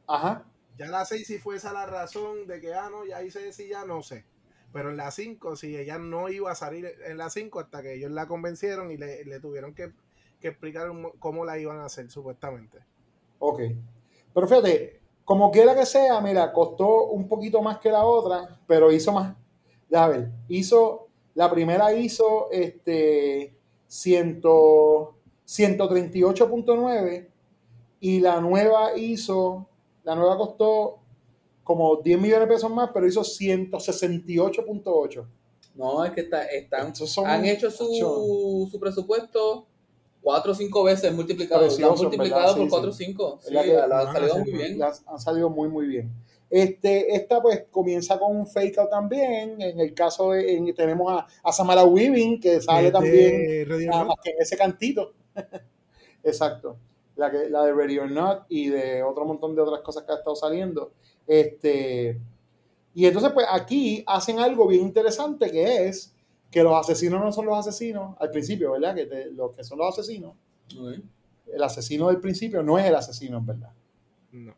Ajá. 0.06 0.44
Ya 0.76 0.88
la 0.88 1.04
6 1.06 1.26
si 1.26 1.38
fue 1.38 1.56
esa 1.56 1.72
la 1.72 1.86
razón 1.86 2.46
de 2.46 2.60
que, 2.60 2.74
ah, 2.74 2.90
no, 2.90 3.06
ya 3.06 3.22
hice 3.22 3.48
ese 3.48 3.66
ya 3.66 3.86
no 3.86 4.02
sé. 4.02 4.26
Pero 4.72 4.90
en 4.90 4.98
la 4.98 5.10
5, 5.10 5.56
si 5.56 5.74
ella 5.76 5.98
no 5.98 6.28
iba 6.28 6.50
a 6.50 6.54
salir 6.54 6.86
en 7.06 7.16
la 7.16 7.30
5 7.30 7.60
hasta 7.60 7.82
que 7.82 7.94
ellos 7.94 8.10
la 8.10 8.28
convencieron 8.28 8.90
y 8.92 8.98
le, 8.98 9.24
le 9.24 9.40
tuvieron 9.40 9.74
que, 9.74 9.94
que 10.38 10.48
explicar 10.48 10.90
cómo 11.18 11.46
la 11.46 11.58
iban 11.58 11.78
a 11.78 11.86
hacer, 11.86 12.10
supuestamente. 12.10 12.78
Ok. 13.38 13.62
Pero 14.34 14.46
fíjate, 14.46 15.00
como 15.24 15.50
quiera 15.50 15.74
que 15.74 15.86
sea, 15.86 16.20
mira, 16.20 16.52
costó 16.52 17.06
un 17.06 17.26
poquito 17.26 17.62
más 17.62 17.78
que 17.78 17.90
la 17.90 18.04
otra, 18.04 18.60
pero 18.66 18.92
hizo 18.92 19.12
más. 19.12 19.34
Ya 19.88 20.06
ver, 20.06 20.30
hizo, 20.48 21.07
la 21.38 21.48
primera 21.48 21.94
hizo 21.94 22.50
este 22.50 23.54
100 23.86 24.42
138.9 24.42 27.28
y 28.00 28.18
la 28.20 28.40
nueva 28.40 28.96
hizo, 28.98 29.68
la 30.02 30.16
nueva 30.16 30.36
costó 30.36 30.98
como 31.62 31.94
10 31.96 32.20
millones 32.20 32.48
de 32.48 32.54
pesos 32.54 32.70
más, 32.72 32.90
pero 32.92 33.06
hizo 33.06 33.20
168.8. 33.22 35.26
No, 35.76 36.04
es 36.04 36.10
que 36.12 36.22
está, 36.22 36.42
están, 36.46 36.94
son- 36.96 37.26
han 37.26 37.44
hecho 37.44 37.70
su, 37.70 38.68
su 38.70 38.80
presupuesto 38.80 39.66
cuatro 40.20 40.50
o 40.52 40.54
cinco 40.56 40.82
veces 40.82 41.14
multiplicado. 41.14 41.60
Precioso, 41.66 42.02
multiplicado 42.02 42.40
¿verdad? 42.40 42.56
por 42.56 42.64
Sí, 42.64 42.70
cuatro 42.70 42.90
o 42.90 42.92
sí. 42.92 43.04
cinco. 43.04 43.38
Sí, 43.40 43.54
¿Verdad 43.54 43.64
que- 43.64 43.74
la, 43.74 43.86
la 43.86 44.00
han 44.00 44.12
salido 44.12 44.38
muy 44.38 44.50
bien. 44.52 44.82
Han 44.82 45.20
salido 45.20 45.48
muy, 45.50 45.68
muy 45.68 45.86
bien. 45.86 46.10
Este, 46.50 47.14
esta 47.14 47.42
pues 47.42 47.64
comienza 47.70 48.18
con 48.18 48.34
un 48.36 48.46
fake 48.46 48.78
out 48.78 48.90
también. 48.90 49.60
En 49.60 49.78
el 49.80 49.92
caso 49.94 50.32
de, 50.32 50.56
en- 50.56 50.74
tenemos 50.74 51.12
a, 51.12 51.26
a 51.42 51.52
Samara 51.52 51.84
Weaving, 51.84 52.40
que 52.40 52.60
sale 52.60 52.86
De- 52.86 52.92
también 52.92 53.14
de 53.46 53.64
Ready 53.68 53.84
or 53.84 53.90
nada 53.90 54.04
Not. 54.04 54.08
más 54.08 54.16
que 54.24 54.30
en 54.30 54.36
ese 54.40 54.56
cantito. 54.56 55.12
Exacto. 56.24 56.76
La, 57.16 57.30
que, 57.30 57.48
la 57.50 57.64
de 57.64 57.72
Ready 57.72 57.98
or 57.98 58.10
Not 58.10 58.44
y 58.48 58.68
de 58.68 59.02
otro 59.02 59.24
montón 59.24 59.54
de 59.54 59.62
otras 59.62 59.80
cosas 59.80 60.04
que 60.04 60.12
ha 60.12 60.16
estado 60.16 60.36
saliendo. 60.36 60.92
Este, 61.26 62.18
y 62.94 63.06
entonces, 63.06 63.32
pues 63.32 63.46
aquí 63.50 64.02
hacen 64.06 64.38
algo 64.38 64.66
bien 64.66 64.82
interesante 64.82 65.50
que 65.50 65.86
es 65.88 66.14
que 66.50 66.62
los 66.62 66.74
asesinos 66.74 67.20
no 67.22 67.30
son 67.32 67.44
los 67.46 67.58
asesinos 67.58 68.16
al 68.20 68.30
principio, 68.30 68.72
¿verdad? 68.72 68.94
Que 68.94 69.06
te- 69.06 69.30
los 69.32 69.54
que 69.54 69.64
son 69.64 69.78
los 69.78 69.88
asesinos, 69.98 70.34
el 71.52 71.62
asesino 71.62 72.08
del 72.08 72.20
principio 72.20 72.62
no 72.62 72.78
es 72.78 72.86
el 72.86 72.94
asesino 72.94 73.38
en 73.38 73.46
verdad. 73.46 73.72
No. 74.32 74.54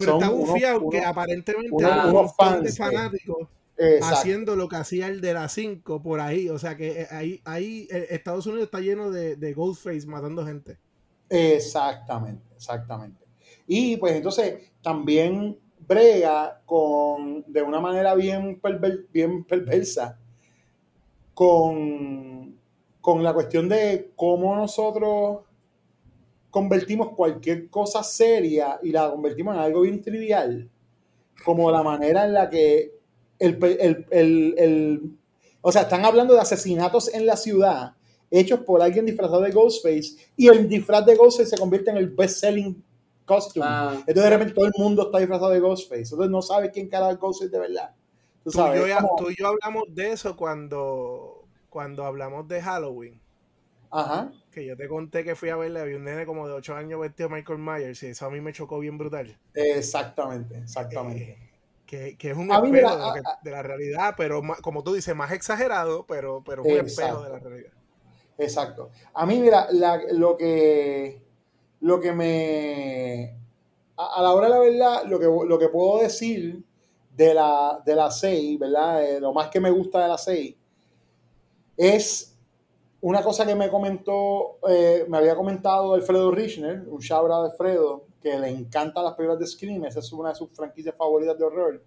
Pero 0.00 0.12
Son 0.12 0.22
está 0.22 0.34
bufiado 0.34 0.90
que 0.90 1.04
aparentemente 1.04 1.70
unos- 1.72 1.92
hay 1.92 2.08
un 2.10 2.16
unos 2.16 2.34
fans, 2.34 2.76
fanáticos 2.76 3.48
Exacto. 3.76 4.16
haciendo 4.16 4.56
lo 4.56 4.68
que 4.68 4.76
hacía 4.76 5.06
el 5.06 5.20
de 5.20 5.32
las 5.34 5.52
5 5.52 6.02
por 6.02 6.20
ahí. 6.20 6.48
O 6.48 6.58
sea 6.58 6.76
que 6.76 7.02
eh, 7.02 7.06
ahí, 7.10 7.40
ahí 7.44 7.86
eh, 7.90 8.06
Estados 8.10 8.46
Unidos 8.46 8.64
está 8.64 8.80
lleno 8.80 9.10
de, 9.12 9.36
de 9.36 9.52
Ghostface 9.54 10.06
matando 10.06 10.44
gente. 10.44 10.78
Exactamente, 11.28 12.42
exactamente. 12.56 13.24
Y 13.66 13.96
pues 13.98 14.14
entonces 14.14 14.72
también 14.82 15.56
brega 15.86 16.60
con, 16.66 17.44
de 17.46 17.62
una 17.62 17.80
manera 17.80 18.14
bien, 18.14 18.60
perver- 18.60 19.06
bien 19.12 19.44
perversa, 19.44 20.18
con, 21.34 22.56
con 23.00 23.22
la 23.22 23.32
cuestión 23.32 23.68
de 23.68 24.10
cómo 24.16 24.54
nosotros 24.56 25.40
convertimos 26.50 27.10
cualquier 27.14 27.68
cosa 27.70 28.02
seria 28.02 28.78
y 28.82 28.90
la 28.90 29.10
convertimos 29.10 29.54
en 29.54 29.60
algo 29.62 29.82
bien 29.82 30.02
trivial, 30.02 30.68
como 31.44 31.70
la 31.70 31.82
manera 31.82 32.24
en 32.24 32.32
la 32.34 32.48
que 32.48 32.92
el, 33.38 33.58
el- 33.80 34.06
el- 34.10 34.54
el- 34.58 35.10
o 35.62 35.70
sea, 35.72 35.82
están 35.82 36.04
hablando 36.04 36.34
de 36.34 36.40
asesinatos 36.40 37.12
en 37.14 37.26
la 37.26 37.36
ciudad 37.36 37.94
hechos 38.30 38.60
por 38.60 38.80
alguien 38.80 39.06
disfrazado 39.06 39.40
de 39.40 39.50
Ghostface 39.50 40.16
y 40.36 40.46
el 40.48 40.68
disfraz 40.68 41.04
de 41.04 41.16
Ghostface 41.16 41.50
se 41.50 41.58
convierte 41.58 41.90
en 41.90 41.96
el 41.96 42.10
best-selling 42.14 42.80
costume. 43.24 43.66
Ah. 43.68 43.92
Entonces 43.98 44.22
de 44.24 44.30
repente 44.30 44.54
todo 44.54 44.66
el 44.66 44.72
mundo 44.78 45.02
está 45.06 45.18
disfrazado 45.18 45.50
de 45.50 45.60
Ghostface. 45.60 46.02
Entonces 46.02 46.30
no 46.30 46.40
sabe 46.42 46.70
quién 46.70 46.88
cara 46.88 47.10
es 47.10 47.18
Ghostface 47.18 47.50
de 47.50 47.58
verdad. 47.58 47.90
Tú 48.44 48.50
Tú, 48.50 48.58
y 48.58 48.62
sabes, 48.62 48.86
yo, 48.88 48.96
como- 48.96 49.16
tú 49.16 49.30
y 49.30 49.34
yo 49.36 49.48
hablamos 49.48 49.84
de 49.94 50.12
eso 50.12 50.36
cuando, 50.36 51.44
cuando 51.68 52.04
hablamos 52.04 52.46
de 52.48 52.62
Halloween. 52.62 53.20
Ajá. 53.90 54.30
Que 54.50 54.64
yo 54.64 54.76
te 54.76 54.88
conté 54.88 55.24
que 55.24 55.34
fui 55.36 55.48
a 55.48 55.56
verle, 55.56 55.80
había 55.80 55.96
un 55.96 56.04
nene 56.04 56.26
como 56.26 56.46
de 56.48 56.54
8 56.54 56.74
años 56.74 57.00
vestido 57.00 57.28
de 57.28 57.36
Michael 57.36 57.58
Myers 57.58 58.02
y 58.02 58.06
eso 58.08 58.26
a 58.26 58.30
mí 58.30 58.40
me 58.40 58.52
chocó 58.52 58.78
bien 58.78 58.98
brutal. 58.98 59.36
Exactamente, 59.54 60.58
exactamente. 60.58 61.32
Eh, 61.32 61.38
que, 61.86 62.16
que 62.16 62.30
es 62.30 62.36
un 62.36 62.50
espejo 62.52 62.66
mira, 62.72 63.12
de, 63.12 63.20
a- 63.20 63.38
de 63.42 63.50
la 63.50 63.62
realidad, 63.62 64.14
pero 64.16 64.42
ma- 64.42 64.56
como 64.56 64.82
tú 64.84 64.92
dices, 64.94 65.14
más 65.16 65.32
exagerado, 65.32 66.04
pero, 66.06 66.42
pero 66.44 66.62
un 66.62 66.70
espejo 66.70 67.22
de 67.22 67.30
la 67.30 67.38
realidad. 67.38 67.72
Exacto. 68.38 68.90
A 69.14 69.26
mí, 69.26 69.38
mira, 69.40 69.66
la- 69.72 70.00
lo 70.12 70.36
que 70.36 71.22
lo 71.80 71.98
que 72.00 72.12
me 72.12 73.36
a, 73.96 74.18
a 74.18 74.22
la 74.22 74.32
hora 74.32 74.46
de 74.48 74.52
la 74.54 74.58
verdad, 74.60 75.02
lo 75.06 75.18
que, 75.18 75.26
lo 75.26 75.58
que 75.58 75.68
puedo 75.68 76.02
decir 76.02 76.62
de 77.16 77.34
la, 77.34 77.82
de 77.84 77.94
la 77.96 78.10
6, 78.10 78.58
¿verdad? 78.58 79.04
Eh, 79.04 79.20
lo 79.20 79.32
más 79.32 79.48
que 79.48 79.60
me 79.60 79.70
gusta 79.70 80.00
de 80.02 80.08
la 80.08 80.18
6 80.18 80.56
es 81.76 82.29
una 83.02 83.22
cosa 83.22 83.46
que 83.46 83.54
me 83.54 83.70
comentó, 83.70 84.58
eh, 84.68 85.06
me 85.08 85.18
había 85.18 85.34
comentado 85.34 85.94
Alfredo 85.94 86.30
Richner, 86.30 86.84
un 86.86 87.00
chabra 87.00 87.38
de 87.40 87.50
Alfredo, 87.50 88.04
que 88.20 88.38
le 88.38 88.48
encantan 88.48 89.04
las 89.04 89.14
películas 89.14 89.40
de 89.40 89.46
Scream, 89.46 89.84
esa 89.86 90.00
es 90.00 90.12
una 90.12 90.30
de 90.30 90.34
sus 90.34 90.50
franquicias 90.50 90.94
favoritas 90.94 91.38
de 91.38 91.44
horror. 91.44 91.82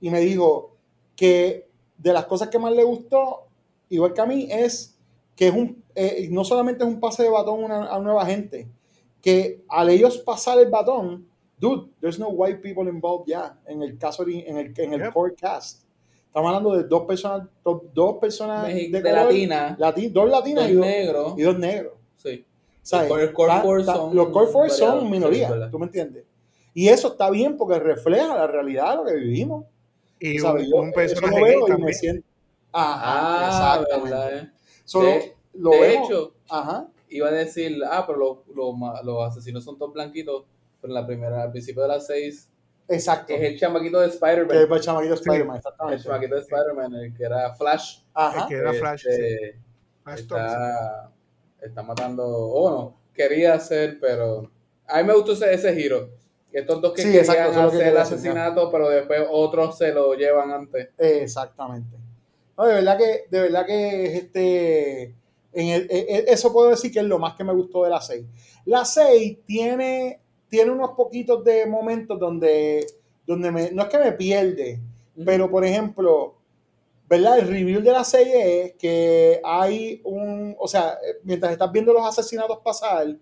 Y 0.00 0.10
me 0.10 0.20
dijo 0.20 0.76
que 1.14 1.68
de 1.98 2.12
las 2.12 2.26
cosas 2.26 2.48
que 2.48 2.58
más 2.58 2.72
le 2.72 2.84
gustó, 2.84 3.46
igual 3.90 4.14
que 4.14 4.20
a 4.20 4.26
mí, 4.26 4.48
es 4.50 4.98
que 5.34 5.48
es 5.48 5.54
un, 5.54 5.82
eh, 5.94 6.28
no 6.30 6.44
solamente 6.44 6.82
es 6.82 6.88
un 6.88 6.98
pase 6.98 7.22
de 7.22 7.28
batón 7.30 7.60
a 7.62 7.66
una, 7.66 7.94
a 7.94 7.98
nueva 8.00 8.24
gente, 8.24 8.68
que 9.20 9.64
al 9.68 9.90
ellos 9.90 10.18
pasar 10.18 10.58
el 10.58 10.70
batón, 10.70 11.28
dude, 11.58 11.90
there's 12.00 12.18
no 12.18 12.28
white 12.28 12.60
people 12.60 12.88
involved 12.88 13.26
ya, 13.26 13.58
en 13.66 13.82
el 13.82 13.98
caso, 13.98 14.24
en 14.26 14.56
el, 14.56 14.72
en 14.78 14.94
el 14.94 15.02
Yep. 15.02 15.12
core 15.12 15.34
cast. 15.34 15.85
Estamos 16.36 16.54
hablando 16.54 16.76
de 16.76 16.82
dos 16.86 17.04
personas, 17.06 17.48
dos, 17.64 17.80
dos 17.94 18.18
personas 18.18 18.68
Mexi- 18.68 18.90
de, 18.90 19.00
de 19.00 19.02
color, 19.10 19.24
latina. 19.24 19.74
lati- 19.80 20.12
dos 20.12 20.28
latinas 20.28 20.64
Dos 20.64 20.70
y, 20.70 20.74
dos, 20.74 20.86
negros. 20.86 21.34
y 21.38 21.42
dos 21.42 21.58
negros. 21.58 21.92
Sí. 22.16 22.44
¿sabes? 22.82 23.08
core- 23.08 23.32
core 23.32 23.52
Ta- 23.52 23.62
four 23.62 23.84
ta- 23.86 23.94
son 23.94 24.14
los 24.14 24.28
core 24.28 24.46
four 24.48 24.68
son 24.70 25.00
sí, 25.00 25.06
minorías. 25.06 25.70
¿tú 25.70 25.78
me 25.78 25.86
entiendes? 25.86 26.24
Y 26.74 26.88
eso 26.88 27.08
está 27.08 27.30
bien 27.30 27.56
porque 27.56 27.78
refleja 27.78 28.36
la 28.36 28.46
realidad 28.46 28.90
de 28.90 28.96
lo 28.96 29.04
que 29.06 29.14
vivimos. 29.14 29.64
Y 30.20 30.38
¿sabes? 30.38 30.64
un, 30.64 30.70
Yo 30.72 30.76
un 30.82 30.92
personaje 30.92 31.40
lo 31.40 31.42
gay 31.46 31.54
veo 31.54 31.60
y 31.60 31.62
me 31.62 31.68
también. 31.70 31.94
siento... 31.94 32.26
Ajá, 32.70 33.00
Ah, 33.06 33.76
exactamente. 33.80 34.10
verdad, 34.10 34.36
eh. 34.38 34.50
Solo 34.84 35.06
De- 35.06 35.34
lo 35.54 35.70
de 35.70 35.80
vemos- 35.80 36.10
hecho, 36.10 36.32
Ajá. 36.50 36.88
iba 37.08 37.28
a 37.28 37.32
decir, 37.32 37.78
ah, 37.90 38.04
pero 38.06 38.44
los, 38.54 39.04
los 39.06 39.22
asesinos 39.26 39.64
son 39.64 39.78
todos 39.78 39.94
blanquitos. 39.94 40.44
Pero 40.82 40.90
en 40.92 40.94
la 41.00 41.06
primera, 41.06 41.44
al 41.44 41.50
principio 41.50 41.80
de 41.80 41.88
las 41.88 42.06
seis, 42.06 42.50
Exacto. 42.88 43.32
es 43.34 43.42
el 43.42 43.58
chamaquito 43.58 43.98
de 43.98 44.04
Que 44.06 44.08
es 44.10 44.14
Spider-Man. 44.14 44.48
para 44.68 44.76
el 44.76 44.80
chamaquito 44.82 45.14
Spider-Man, 45.14 45.56
El 45.56 45.58
exactamente. 45.58 46.04
chamaquito 46.04 46.34
de 46.36 46.40
Spider-Man, 46.42 46.94
el 46.94 47.14
que 47.14 47.24
era 47.24 47.54
Flash. 47.54 47.98
Ajá. 48.14 48.42
El 48.42 48.48
que 48.48 48.54
era 48.54 48.72
Flash, 48.72 49.02
sí. 49.02 49.08
Este, 49.10 49.58
Flash 50.04 50.26
Thompson. 50.26 50.46
está, 50.46 51.10
está 51.62 51.82
matando, 51.82 52.24
o 52.26 52.60
bueno, 52.62 52.96
quería 53.12 53.54
hacer, 53.54 53.98
pero 54.00 54.50
a 54.86 54.98
mí 54.98 55.04
me 55.08 55.14
gustó 55.14 55.32
ese, 55.32 55.52
ese 55.52 55.74
giro. 55.74 56.10
Que 56.52 56.60
estos 56.60 56.80
dos 56.80 56.92
que 56.92 57.02
Sí, 57.02 57.08
querían 57.08 57.24
exacto, 57.24 57.52
que 57.70 57.76
hacer 57.76 57.88
el 57.88 57.96
asesinato, 57.96 58.70
pero 58.70 58.88
después 58.88 59.20
otros 59.30 59.76
se 59.76 59.92
lo 59.92 60.14
llevan 60.14 60.52
antes. 60.52 60.90
Exactamente. 60.96 61.96
No, 62.56 62.64
de 62.66 62.74
verdad 62.74 62.96
que, 62.96 63.24
de 63.30 63.40
verdad 63.40 63.66
que 63.66 64.04
es 64.06 64.14
este. 64.24 65.02
En 65.52 65.68
el- 65.68 65.86
e- 65.90 66.06
e- 66.18 66.24
eso 66.28 66.52
puedo 66.52 66.70
decir 66.70 66.92
que 66.92 67.00
es 67.00 67.04
lo 67.04 67.18
más 67.18 67.34
que 67.34 67.42
me 67.44 67.52
gustó 67.52 67.82
de 67.84 67.90
la 67.90 68.00
6. 68.00 68.24
La 68.66 68.84
6 68.84 69.38
tiene, 69.44 70.20
tiene 70.56 70.70
unos 70.70 70.92
poquitos 70.92 71.44
de 71.44 71.66
momentos 71.66 72.18
donde, 72.18 72.86
donde 73.26 73.50
me, 73.50 73.70
no 73.72 73.82
es 73.82 73.88
que 73.88 73.98
me 73.98 74.12
pierde, 74.12 74.80
pero 75.22 75.50
por 75.50 75.66
ejemplo, 75.66 76.34
¿verdad? 77.06 77.38
El 77.40 77.48
review 77.48 77.82
de 77.82 77.92
la 77.92 78.04
6 78.04 78.26
es 78.32 78.72
que 78.74 79.38
hay 79.44 80.00
un, 80.04 80.56
o 80.58 80.66
sea, 80.66 80.96
mientras 81.24 81.52
estás 81.52 81.70
viendo 81.70 81.92
los 81.92 82.06
asesinatos 82.06 82.60
pasar, 82.64 83.14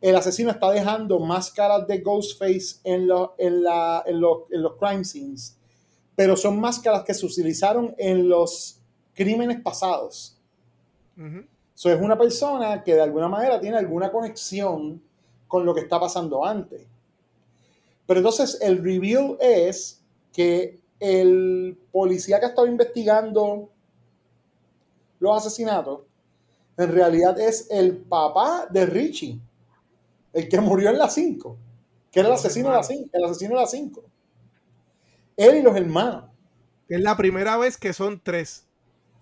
el 0.00 0.14
asesino 0.16 0.52
está 0.52 0.70
dejando 0.70 1.18
máscaras 1.18 1.88
de 1.88 1.98
Ghostface 1.98 2.76
en, 2.84 3.08
lo- 3.08 3.34
en, 3.36 3.64
la, 3.64 4.04
en, 4.06 4.20
los, 4.20 4.42
en 4.52 4.62
los 4.62 4.76
crime 4.76 5.04
scenes, 5.04 5.56
pero 6.14 6.36
son 6.36 6.60
máscaras 6.60 7.02
que 7.02 7.14
se 7.14 7.26
utilizaron 7.26 7.96
en 7.98 8.28
los 8.28 8.80
crímenes 9.12 9.60
pasados. 9.60 10.38
Ujú. 11.16 11.44
So, 11.74 11.90
es 11.90 12.00
una 12.00 12.16
persona 12.16 12.84
que 12.84 12.94
de 12.94 13.00
alguna 13.02 13.26
manera 13.26 13.58
tiene 13.60 13.76
alguna 13.76 14.12
conexión 14.12 15.02
con 15.50 15.66
lo 15.66 15.74
que 15.74 15.80
está 15.80 15.98
pasando 15.98 16.46
antes. 16.46 16.80
Pero 18.06 18.20
entonces 18.20 18.56
el 18.62 18.82
reveal 18.82 19.36
es 19.40 20.00
que 20.32 20.78
el 21.00 21.76
policía 21.90 22.38
que 22.38 22.46
ha 22.46 22.48
estado 22.50 22.68
investigando 22.68 23.68
los 25.18 25.36
asesinatos, 25.36 26.02
en 26.76 26.92
realidad 26.92 27.38
es 27.40 27.66
el 27.68 27.96
papá 27.96 28.68
de 28.70 28.86
Richie, 28.86 29.40
el 30.32 30.48
que 30.48 30.60
murió 30.60 30.90
en 30.90 30.98
la 30.98 31.10
5, 31.10 31.56
que 32.12 32.20
era 32.20 32.28
el 32.28 32.34
asesino, 32.36 32.70
de 32.70 32.76
la. 32.76 32.82
5, 32.84 33.10
el 33.12 33.24
asesino 33.24 33.50
de 33.50 33.60
la 33.60 33.66
5. 33.66 34.04
Él 35.36 35.56
y 35.56 35.62
los 35.62 35.76
hermanos. 35.76 36.30
Es 36.88 37.00
la 37.00 37.16
primera 37.16 37.56
vez 37.56 37.76
que 37.76 37.92
son 37.92 38.20
tres. 38.22 38.68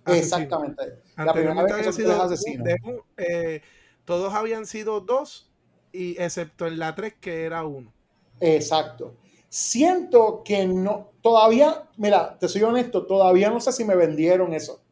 asesinos. 0.04 0.24
Exactamente. 0.24 0.82
La 1.16 1.32
primera 1.32 1.62
vez 1.62 1.74
que 1.74 1.84
son 1.84 1.92
sido 1.94 2.10
tres 2.10 2.20
asesinos. 2.20 2.66
de 2.66 2.76
eh, 3.16 3.62
todos 4.04 4.34
habían 4.34 4.66
sido 4.66 5.00
dos, 5.00 5.47
y 5.92 6.20
excepto 6.20 6.66
en 6.66 6.78
la 6.78 6.94
tres 6.94 7.14
que 7.20 7.44
era 7.44 7.64
uno. 7.64 7.92
Exacto. 8.40 9.14
Siento 9.48 10.42
que 10.44 10.66
no, 10.66 11.12
todavía, 11.22 11.88
mira, 11.96 12.36
te 12.38 12.48
soy 12.48 12.62
honesto, 12.62 13.06
todavía 13.06 13.50
no 13.50 13.60
sé 13.60 13.72
si 13.72 13.84
me 13.84 13.94
vendieron 13.96 14.52
eso. 14.52 14.82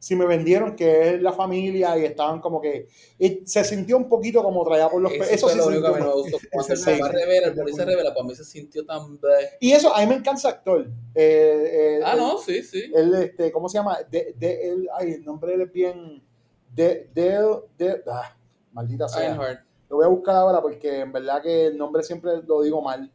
Si 0.00 0.14
me 0.14 0.26
vendieron 0.26 0.76
que 0.76 1.14
es 1.14 1.22
la 1.22 1.32
familia 1.32 1.98
y 1.98 2.04
estaban 2.04 2.40
como 2.40 2.60
que. 2.60 2.86
y 3.18 3.42
se 3.44 3.64
sintió 3.64 3.96
un 3.96 4.08
poquito 4.08 4.44
como 4.44 4.64
traída 4.64 4.88
por 4.88 5.02
los 5.02 5.10
pe- 5.12 5.18
Eso, 5.34 5.34
Eso 5.34 5.48
sí 5.48 5.56
lo 5.56 5.62
se 5.64 5.68
único 5.70 5.92
que 5.92 6.00
me 6.00 6.12
gustó. 6.12 6.38
Cuando 6.52 6.74
el 6.74 6.80
papá 6.80 7.08
revela, 7.12 7.46
el 7.48 7.54
policía 7.54 7.84
revela, 7.84 8.14
para 8.14 8.26
mí 8.26 8.34
se 8.36 8.44
sintió 8.44 8.86
tan... 8.86 9.18
bleh. 9.18 9.50
Y 9.58 9.72
eso, 9.72 9.92
a 9.92 10.00
mí 10.00 10.06
me 10.06 10.14
encanta 10.14 10.38
ese 10.38 10.48
actor. 10.48 10.88
Eh, 11.16 11.98
eh, 11.98 12.00
Ah, 12.04 12.14
no, 12.14 12.38
sí, 12.38 12.62
sí. 12.62 12.92
Él, 12.94 13.12
este, 13.14 13.50
¿cómo 13.50 13.68
se 13.68 13.78
llama? 13.78 13.98
De, 14.08 14.34
de, 14.38 14.70
él, 14.70 14.88
ay, 14.96 15.14
el 15.14 15.24
nombre 15.24 15.50
de 15.50 15.54
él 15.56 15.60
es 15.62 15.72
bien. 15.72 16.22
De, 16.72 17.10
de, 17.12 17.60
de, 17.76 18.02
ah, 18.08 18.36
maldita 18.72 19.08
sea. 19.08 19.24
Ironheart. 19.24 19.67
Lo 19.88 19.96
voy 19.96 20.04
a 20.04 20.08
buscar 20.08 20.36
ahora 20.36 20.60
porque 20.60 21.00
en 21.00 21.12
verdad 21.12 21.42
que 21.42 21.66
el 21.66 21.78
nombre 21.78 22.02
siempre 22.02 22.42
lo 22.46 22.62
digo 22.62 22.82
mal. 22.82 23.10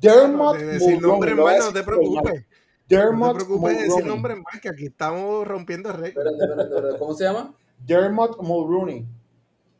Dermot 0.00 0.56
De 0.56 0.66
decir 0.66 1.00
Mulroney, 1.00 1.34
mal, 1.34 1.58
no 1.58 1.72
te 1.72 1.82
preocupes. 1.82 2.40
No 2.40 2.96
Dermot 2.96 3.38
te 3.38 3.44
preocupes 3.44 3.76
de 3.76 3.82
decir 3.84 4.06
nombre 4.06 4.34
mal, 4.36 4.60
que 4.60 4.68
aquí 4.68 4.86
estamos 4.86 5.46
rompiendo 5.46 5.90
espérate. 5.90 6.98
¿Cómo 6.98 7.14
se 7.14 7.24
llama? 7.24 7.54
Dermot 7.84 8.40
Mulroney. 8.40 9.06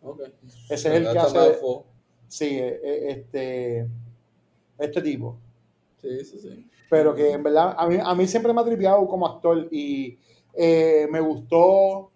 Ok. 0.02 0.22
Ese 0.68 0.88
es 0.88 0.94
el 0.94 1.12
que 1.12 1.18
hace. 1.18 1.58
Sí, 2.28 2.58
eh, 2.58 2.80
eh, 2.82 3.06
este. 3.10 3.88
Este 4.78 5.02
tipo. 5.02 5.38
Sí, 6.00 6.24
sí, 6.24 6.38
sí. 6.38 6.70
pero 6.90 7.14
que 7.14 7.30
en 7.30 7.42
verdad 7.42 7.74
a 7.78 7.86
mí, 7.86 7.96
a 8.02 8.14
mí 8.14 8.26
siempre 8.26 8.52
me 8.52 8.60
ha 8.60 8.64
tripeado 8.64 9.06
como 9.06 9.26
actor 9.26 9.68
y 9.70 10.18
eh, 10.52 11.06
me 11.10 11.20
gustó 11.20 12.10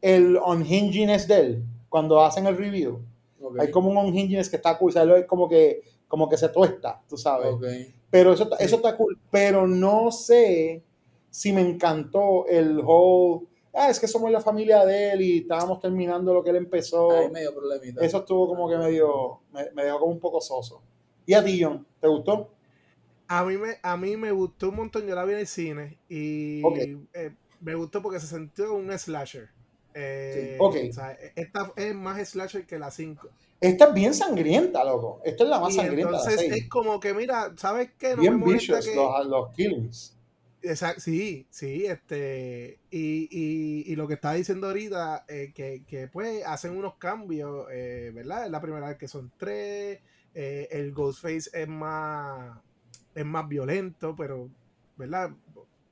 el 0.00 0.36
unhinginess 0.36 1.26
de 1.26 1.40
él 1.40 1.64
cuando 1.94 2.20
hacen 2.24 2.44
el 2.48 2.56
review. 2.56 3.04
Hay 3.56 3.70
como 3.70 3.88
un 3.88 3.96
unhinginess 3.96 4.50
que 4.50 4.56
está 4.56 4.76
cool, 4.76 4.88
o 4.88 4.92
sea, 4.92 5.04
es 5.16 5.26
como 5.26 5.48
que, 5.48 5.80
como 6.08 6.28
que 6.28 6.36
se 6.36 6.48
tuesta, 6.48 7.00
tú 7.08 7.16
sabes. 7.16 7.54
Pero 8.10 8.32
eso, 8.32 8.42
está- 8.42 8.56
eso 8.56 8.74
está 8.74 8.96
cool, 8.96 9.16
pero 9.30 9.64
no 9.68 10.10
sé 10.10 10.82
si 11.30 11.52
me 11.52 11.60
encantó 11.60 12.48
el 12.48 12.80
whole, 12.80 13.46
ah, 13.72 13.90
es 13.90 14.00
que 14.00 14.08
somos 14.08 14.28
la 14.32 14.40
familia 14.40 14.84
de 14.84 15.12
él 15.12 15.20
y 15.22 15.38
estábamos 15.38 15.78
terminando 15.78 16.34
lo 16.34 16.42
que 16.42 16.50
él 16.50 16.56
empezó. 16.56 17.12
Ahí 17.12 17.30
medio 17.30 17.54
problemita. 17.54 18.04
Eso 18.04 18.18
estuvo 18.18 18.48
como 18.48 18.68
que 18.68 18.76
medio, 18.76 19.42
me, 19.52 19.70
me 19.70 19.84
dejó 19.84 20.00
como 20.00 20.10
un 20.14 20.18
poco 20.18 20.40
soso. 20.40 20.82
¿Y 21.24 21.34
a 21.34 21.44
ti, 21.44 21.62
John? 21.62 21.86
¿Te 22.00 22.08
gustó? 22.08 22.50
A 23.28 23.44
mí, 23.44 23.56
me, 23.56 23.76
a 23.80 23.96
mí 23.96 24.16
me 24.16 24.32
gustó 24.32 24.70
un 24.70 24.74
montón, 24.78 25.06
yo 25.06 25.14
la 25.14 25.24
vi 25.24 25.34
en 25.34 25.38
el 25.38 25.46
cine 25.46 26.00
y 26.08 26.60
eh, 27.14 27.36
me 27.60 27.76
gustó 27.76 28.02
porque 28.02 28.18
se 28.18 28.26
sintió 28.26 28.74
un 28.74 28.90
slasher. 28.98 29.50
Eh, 29.94 30.56
Sí, 30.58 30.58
ok. 30.58 30.76
o 30.90 30.92
sea, 30.92 31.12
esta 31.36 31.72
es 31.76 31.94
más 31.94 32.28
slasher 32.28 32.66
que 32.66 32.78
la 32.78 32.90
5. 32.90 33.30
Esta 33.60 33.86
es 33.86 33.94
bien 33.94 34.14
sangrienta, 34.14 34.84
loco. 34.84 35.20
Esta 35.24 35.44
es 35.44 35.50
la 35.50 35.58
más 35.60 35.72
Y 35.72 35.76
sangrienta 35.76 36.02
entonces 36.18 36.36
seis. 36.36 36.52
es 36.52 36.68
como 36.68 37.00
que, 37.00 37.14
mira, 37.14 37.52
¿sabes 37.56 37.92
qué? 37.98 38.16
No 38.16 38.22
bien 38.22 38.38
me 38.38 38.46
vicious 38.52 38.84
que... 38.84 38.94
los, 38.94 39.26
los 39.26 39.52
killings. 39.52 40.16
Exacto, 40.62 41.02
sí, 41.02 41.46
sí, 41.50 41.84
este, 41.84 42.80
y, 42.90 43.28
y, 43.30 43.92
y 43.92 43.96
lo 43.96 44.08
que 44.08 44.14
estaba 44.14 44.34
diciendo 44.34 44.66
ahorita, 44.68 45.26
eh, 45.28 45.52
que, 45.54 45.84
que 45.86 46.08
pues 46.08 46.42
hacen 46.46 46.74
unos 46.74 46.94
cambios, 46.96 47.66
eh, 47.70 48.10
¿verdad? 48.14 48.46
Es 48.46 48.50
la 48.50 48.62
primera 48.62 48.88
vez 48.88 48.96
que 48.96 49.06
son 49.06 49.30
tres, 49.36 50.00
eh, 50.32 50.68
el 50.70 50.92
Ghostface 50.94 51.50
es 51.52 51.68
más, 51.68 52.58
es 53.14 53.26
más 53.26 53.46
violento, 53.46 54.16
pero, 54.16 54.48
¿verdad? 54.96 55.32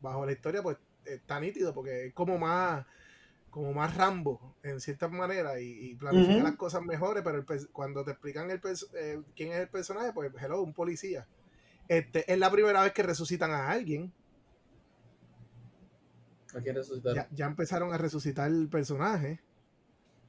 Bajo 0.00 0.24
la 0.24 0.32
historia, 0.32 0.62
pues 0.62 0.78
está 1.04 1.38
nítido, 1.38 1.74
porque 1.74 2.06
es 2.06 2.14
como 2.14 2.38
más, 2.38 2.86
como 3.52 3.74
más 3.74 3.94
Rambo, 3.96 4.56
en 4.62 4.80
cierta 4.80 5.08
manera, 5.08 5.60
y, 5.60 5.90
y 5.90 5.94
planifica 5.94 6.42
las 6.42 6.56
cosas 6.56 6.80
mejores, 6.82 7.22
pero 7.22 7.36
el 7.38 7.68
cuando 7.70 8.02
te 8.02 8.12
explican 8.12 8.50
el 8.50 8.60
eh, 8.94 9.20
quién 9.36 9.52
es 9.52 9.58
el 9.58 9.68
personaje, 9.68 10.12
pues, 10.14 10.32
hello, 10.42 10.62
un 10.62 10.72
policía. 10.72 11.28
Este, 11.86 12.32
es 12.32 12.38
la 12.38 12.50
primera 12.50 12.82
vez 12.82 12.92
que 12.94 13.02
resucitan 13.02 13.50
a 13.50 13.68
alguien. 13.70 14.10
¿A 16.56 16.60
quién 16.60 16.76
resucitar? 16.76 17.14
Ya, 17.14 17.28
ya 17.30 17.46
empezaron 17.46 17.92
a 17.92 17.98
resucitar 17.98 18.48
el 18.50 18.68
personaje. 18.68 19.40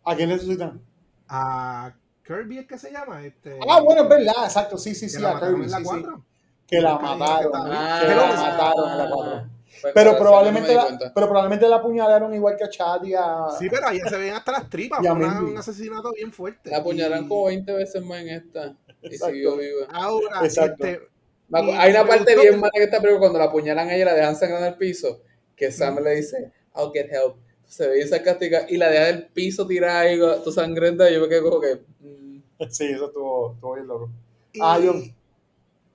¿A 0.05 0.15
quién 0.15 0.27
necesitan? 0.29 0.81
A 1.29 1.93
Kirby 2.25 2.57
es 2.59 2.67
que 2.67 2.77
se 2.77 2.91
llama. 2.91 3.23
Este, 3.23 3.57
Ah, 3.69 3.79
bueno, 3.81 4.03
es 4.03 4.09
verdad, 4.09 4.43
exacto, 4.45 4.77
sí, 4.77 4.93
sí, 4.95 5.07
sí, 5.07 5.23
a 5.23 5.39
Kirby, 5.39 5.63
en 5.63 5.71
la 5.71 5.77
sí, 5.77 5.83
sí. 5.83 5.89
4. 5.89 6.25
Que 6.67 6.81
la 6.81 6.97
mataron, 6.99 7.51
dije 7.51 8.07
que 8.07 8.15
la 8.15 8.29
Ah. 8.29 8.51
mataron 8.51 8.91
en 8.91 8.97
la 8.97 9.09
4. 9.09 9.49
Pues, 9.81 9.93
Pero 9.93 10.17
probablemente, 10.17 10.73
no 10.73 10.89
la, 10.89 11.11
pero 11.13 11.27
probablemente 11.27 11.67
la 11.67 11.75
apuñalaron 11.77 12.33
igual 12.33 12.55
que 12.57 12.63
a 12.63 12.69
Chad 12.69 13.03
y 13.03 13.13
a... 13.13 13.47
Sí, 13.59 13.67
pero 13.69 13.87
ahí 13.87 13.99
se 13.99 14.17
ven 14.17 14.33
hasta 14.33 14.51
las 14.53 14.69
tripas. 14.69 15.03
Y 15.03 15.07
a 15.07 15.15
Fue 15.15 15.25
una- 15.25 15.39
un 15.41 15.57
asesinato 15.57 16.11
bien 16.13 16.31
fuerte. 16.31 16.69
La 16.71 16.77
apuñalan 16.77 17.25
Y 17.25 17.27
como 17.27 17.45
20 17.45 17.73
veces 17.73 18.03
más 18.03 18.21
en 18.21 18.29
esta. 18.29 18.75
Y 19.01 19.17
siguió 19.17 19.57
viva. 19.57 19.87
Ahora, 19.91 20.39
Exacto. 20.45 20.85
este, 20.85 21.01
Y 21.49 21.71
Hay 21.71 21.91
una 21.91 22.05
parte 22.07 22.33
gustó 22.35 22.41
bien 22.41 22.59
mala 22.59 22.71
que 22.73 22.83
esta 22.83 22.97
película 23.01 23.19
cuando 23.19 23.39
la 23.39 23.45
apuñalan 23.45 23.89
a 23.89 23.93
ella 23.93 24.01
y 24.03 24.05
la 24.05 24.13
dejan 24.13 24.35
sangrar 24.35 24.61
en 24.61 24.67
el 24.69 24.75
piso. 24.75 25.21
Que 25.55 25.71
Sam 25.71 25.99
le 26.01 26.15
dice, 26.15 26.51
I'll 26.75 26.91
get 26.93 27.11
help. 27.11 27.35
Se 27.65 27.87
ve 27.87 27.95
bien 27.95 28.07
sarcástica 28.07 28.65
y 28.69 28.77
la 28.77 28.89
deja 28.89 29.05
del 29.05 29.27
piso 29.27 29.67
tirada 29.67 29.99
ahí, 30.01 30.19
tu 30.43 30.51
sangrenta. 30.51 31.09
Y 31.09 31.15
yo 31.15 31.21
me 31.21 31.27
quedo 31.29 31.43
como 31.49 31.59
que. 31.61 31.81
mm, 31.99 32.41
Sí, 32.69 32.85
eso 32.85 33.07
estuvo, 33.07 33.53
estuvo 33.53 33.73
bien 33.75 33.87
loco. 33.87 34.09
y, 34.53 34.59
Ah, 34.61 34.79
John. 34.83 35.03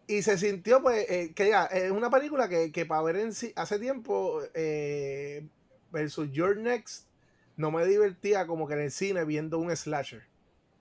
Y 0.08 0.22
se 0.22 0.38
sintió, 0.38 0.82
pues, 0.82 1.08
eh, 1.10 1.32
que 1.34 1.50
ya, 1.50 1.66
es 1.66 1.90
una 1.90 2.10
película 2.10 2.48
que, 2.48 2.72
que 2.72 2.86
para 2.86 3.02
ver 3.02 3.16
en 3.16 3.34
sí, 3.34 3.52
hace 3.54 3.78
tiempo, 3.78 4.40
eh, 4.54 5.46
versus 5.92 6.32
Your 6.32 6.56
Next, 6.56 7.06
no 7.56 7.70
me 7.70 7.84
divertía 7.84 8.46
como 8.46 8.66
que 8.66 8.74
en 8.74 8.80
el 8.80 8.90
cine 8.90 9.24
viendo 9.24 9.58
un 9.58 9.74
slasher. 9.76 10.22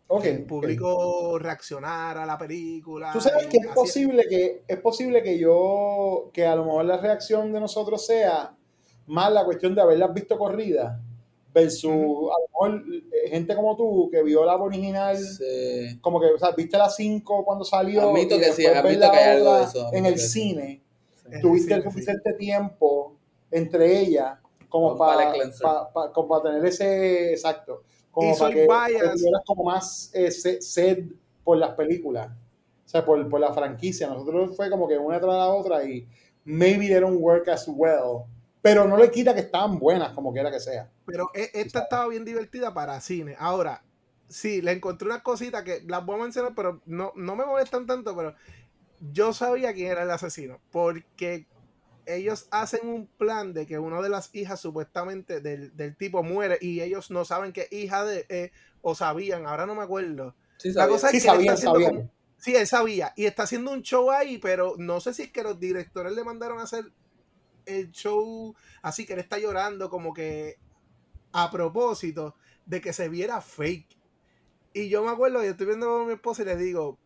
Ok. 0.09 0.23
que 0.23 0.29
el 0.29 0.45
público 0.45 1.37
reaccionara 1.37 2.23
a 2.23 2.25
la 2.25 2.37
película. 2.37 3.11
Tú 3.11 3.19
sabes 3.19 3.47
que 3.47 3.57
es 3.57 3.67
posible 3.75 4.25
que, 4.29 4.63
es 4.65 4.79
posible 4.79 5.21
que 5.21 5.37
yo, 5.37 6.29
que 6.31 6.45
a 6.45 6.55
lo 6.55 6.63
mejor 6.63 6.85
la 6.85 6.95
reacción 6.95 7.51
de 7.51 7.59
nosotros 7.59 8.05
sea 8.05 8.55
más 9.07 9.33
la 9.33 9.43
cuestión 9.43 9.75
de 9.75 9.81
haberlas 9.81 10.13
visto 10.13 10.37
corridas 10.37 10.97
versus 11.57 11.85
Ujú. 11.85 12.29
a 12.31 12.35
lo 12.39 12.47
mejor 12.71 12.83
eh, 12.93 13.29
gente 13.29 13.55
como 13.55 13.75
tú 13.75 14.09
que 14.11 14.21
vio 14.21 14.45
la 14.45 14.55
original, 14.55 15.17
sí. 15.17 15.97
como 16.01 16.19
que, 16.19 16.27
o 16.27 16.37
sea, 16.37 16.51
viste 16.51 16.77
la 16.77 16.89
5 16.89 17.43
cuando 17.43 17.65
salió 17.65 18.09
Admito 18.09 18.35
y 18.35 18.39
que 18.39 18.51
sí, 18.53 18.63
después 18.63 18.77
admito 18.77 18.89
ver 18.89 18.99
la 18.99 19.11
que 19.11 19.17
hay 19.17 19.37
algo 19.37 19.55
de 19.55 19.63
eso, 19.63 19.89
en 19.93 20.05
el 20.05 20.19
sí. 20.19 20.29
cine, 20.29 20.81
tuviste 21.41 21.73
el 21.73 21.83
suficiente 21.83 22.33
tiempo 22.33 23.15
entre 23.51 23.99
ellas 23.99 24.37
como 24.69 24.97
para 24.97 25.31
como 26.13 26.27
para 26.27 26.43
tener 26.43 26.65
ese 26.65 27.31
exacto 27.31 27.83
como 28.11 28.29
Y 28.29 28.37
para 28.37 28.51
soy 28.51 28.53
que 28.53 28.67
que 28.67 29.09
tuvieras 29.09 29.41
como 29.45 29.63
más 29.63 30.11
eh, 30.13 30.31
se- 30.31 30.61
sed 30.61 31.05
por 31.43 31.57
las 31.57 31.71
películas 31.75 32.29
o 32.85 32.89
sea 32.89 33.05
por, 33.05 33.29
por 33.29 33.39
la 33.39 33.53
franquicia 33.53 34.07
nosotros 34.07 34.55
fue 34.55 34.69
como 34.69 34.87
que 34.87 34.97
una 34.97 35.19
tras 35.19 35.35
la 35.35 35.47
otra 35.53 35.83
y 35.85 36.05
maybe 36.43 36.87
they 36.87 36.99
don't 36.99 37.19
work 37.21 37.47
as 37.47 37.65
well 37.67 38.25
pero 38.61 38.87
no 38.87 38.97
le 38.97 39.09
quita 39.11 39.33
que 39.33 39.41
estaban 39.41 39.79
buenas 39.79 40.11
como 40.13 40.33
quiera 40.33 40.51
que 40.51 40.59
sea 40.59 40.89
Pero 41.05 41.29
e- 41.33 41.51
esta 41.53 41.79
estaba 41.81 42.07
bien 42.07 42.25
divertida 42.25 42.73
para 42.73 42.99
cine. 43.01 43.35
Ahora, 43.39 43.83
sí, 44.27 44.61
le 44.61 44.71
encontré 44.73 45.07
unas 45.07 45.21
cositas 45.21 45.63
que 45.63 45.83
las 45.87 46.05
voy 46.05 46.19
a 46.19 46.23
mencionar, 46.23 46.53
pero 46.55 46.81
no, 46.85 47.13
no 47.15 47.35
me 47.35 47.45
molestan 47.45 47.85
tanto, 47.85 48.15
pero 48.15 48.35
yo 49.11 49.31
sabía 49.33 49.73
quién 49.73 49.91
era 49.91 50.03
el 50.03 50.11
asesino, 50.11 50.59
porque 50.71 51.47
ellos 52.05 52.47
hacen 52.51 52.87
un 52.87 53.07
plan 53.07 53.53
de 53.53 53.65
que 53.67 53.79
una 53.79 54.01
de 54.01 54.09
las 54.09 54.33
hijas 54.33 54.59
supuestamente 54.61 55.41
del, 55.41 55.75
del 55.75 55.95
tipo 55.97 56.23
muere 56.23 56.57
y 56.61 56.81
ellos 56.81 57.11
no 57.11 57.25
saben 57.25 57.51
que 57.53 57.67
hija 57.69 58.05
de, 58.05 58.25
eh, 58.29 58.51
o 58.81 58.95
sabían, 58.95 59.45
ahora 59.45 59.65
no 59.65 59.75
me 59.75 59.83
acuerdo. 59.83 60.33
Sí, 60.57 60.69
La 60.69 60.83
sabía. 60.83 60.93
cosa 60.93 61.09
sí 61.09 61.17
es 61.17 61.23
que 61.23 61.29
él 61.29 61.35
sabían 61.35 61.57
sabían 61.57 61.95
como- 61.95 62.11
sí, 62.37 62.55
él 62.55 62.65
sabía. 62.65 63.13
Y 63.17 63.25
está 63.25 63.43
haciendo 63.43 63.71
un 63.71 63.81
show 63.81 64.09
ahí, 64.09 64.37
pero 64.37 64.75
no 64.77 64.99
sé 65.01 65.13
si 65.13 65.23
es 65.23 65.31
que 65.31 65.43
los 65.43 65.59
directores 65.59 66.13
le 66.13 66.23
mandaron 66.23 66.59
a 66.59 66.63
hacer 66.63 66.85
el 67.67 67.91
show 67.91 68.55
así 68.81 69.05
que 69.05 69.13
él 69.13 69.19
está 69.19 69.37
llorando 69.37 69.89
como 69.89 70.13
que 70.13 70.57
a 71.31 71.51
propósito 71.51 72.35
de 72.65 72.81
que 72.81 72.93
se 72.93 73.09
viera 73.09 73.41
fake. 73.41 73.97
Y 74.73 74.89
yo 74.89 75.03
me 75.03 75.11
acuerdo, 75.11 75.43
yo 75.43 75.51
estoy 75.51 75.67
viendo 75.67 75.87
con 75.87 76.07
mi 76.07 76.13
esposa 76.13 76.43
y 76.43 76.45
le 76.45 76.55
digo, 76.55 76.99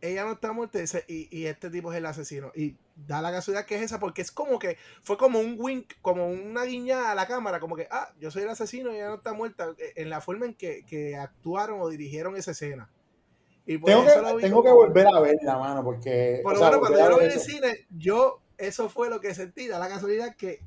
ella 0.00 0.24
no 0.24 0.32
está 0.32 0.52
muerta 0.52 0.78
y, 1.08 1.28
y, 1.30 1.46
este 1.46 1.70
tipo 1.70 1.92
es 1.92 1.98
el 1.98 2.06
asesino. 2.06 2.52
Y 2.54 2.76
da 2.94 3.22
la 3.22 3.32
casualidad 3.32 3.66
que 3.66 3.76
es 3.76 3.82
esa, 3.82 3.98
porque 3.98 4.22
es 4.22 4.30
como 4.30 4.58
que 4.58 4.76
fue 5.02 5.16
como 5.16 5.40
un 5.40 5.56
wink, 5.58 5.94
como 6.02 6.28
una 6.28 6.64
guiñada 6.64 7.12
a 7.12 7.14
la 7.14 7.26
cámara, 7.26 7.58
como 7.58 7.74
que, 7.74 7.88
ah, 7.90 8.12
yo 8.20 8.30
soy 8.30 8.42
el 8.42 8.50
asesino 8.50 8.92
y 8.92 8.96
ella 8.96 9.08
no 9.08 9.14
está 9.16 9.32
muerta, 9.32 9.74
eh, 9.78 9.92
en 9.96 10.10
la 10.10 10.20
forma 10.20 10.46
en 10.46 10.54
que, 10.54 10.84
que 10.84 11.16
actuaron 11.16 11.80
o 11.80 11.88
dirigieron 11.88 12.36
esa 12.36 12.52
escena. 12.52 12.90
Y 13.66 13.78
por 13.78 13.90
tengo 13.90 14.02
eso 14.02 14.36
que 14.36 14.42
tengo 14.42 14.62
que 14.62 14.70
volver 14.70 15.06
a 15.06 15.20
verla 15.20 15.58
mano 15.58 15.82
porque 15.82 16.40
por 16.42 16.54
lo 16.54 16.60
menos 16.62 16.78
cuando 16.80 16.98
a 16.98 17.04
yo 17.04 17.10
lo 17.10 17.18
vi 17.18 17.24
en 17.24 17.30
el 17.32 17.40
cine, 17.40 17.86
yo, 17.96 18.42
eso 18.58 18.88
fue 18.88 19.10
lo 19.10 19.20
que 19.20 19.34
sentí, 19.34 19.66
da 19.68 19.78
la 19.78 19.88
casualidad 19.88 20.36
que, 20.36 20.60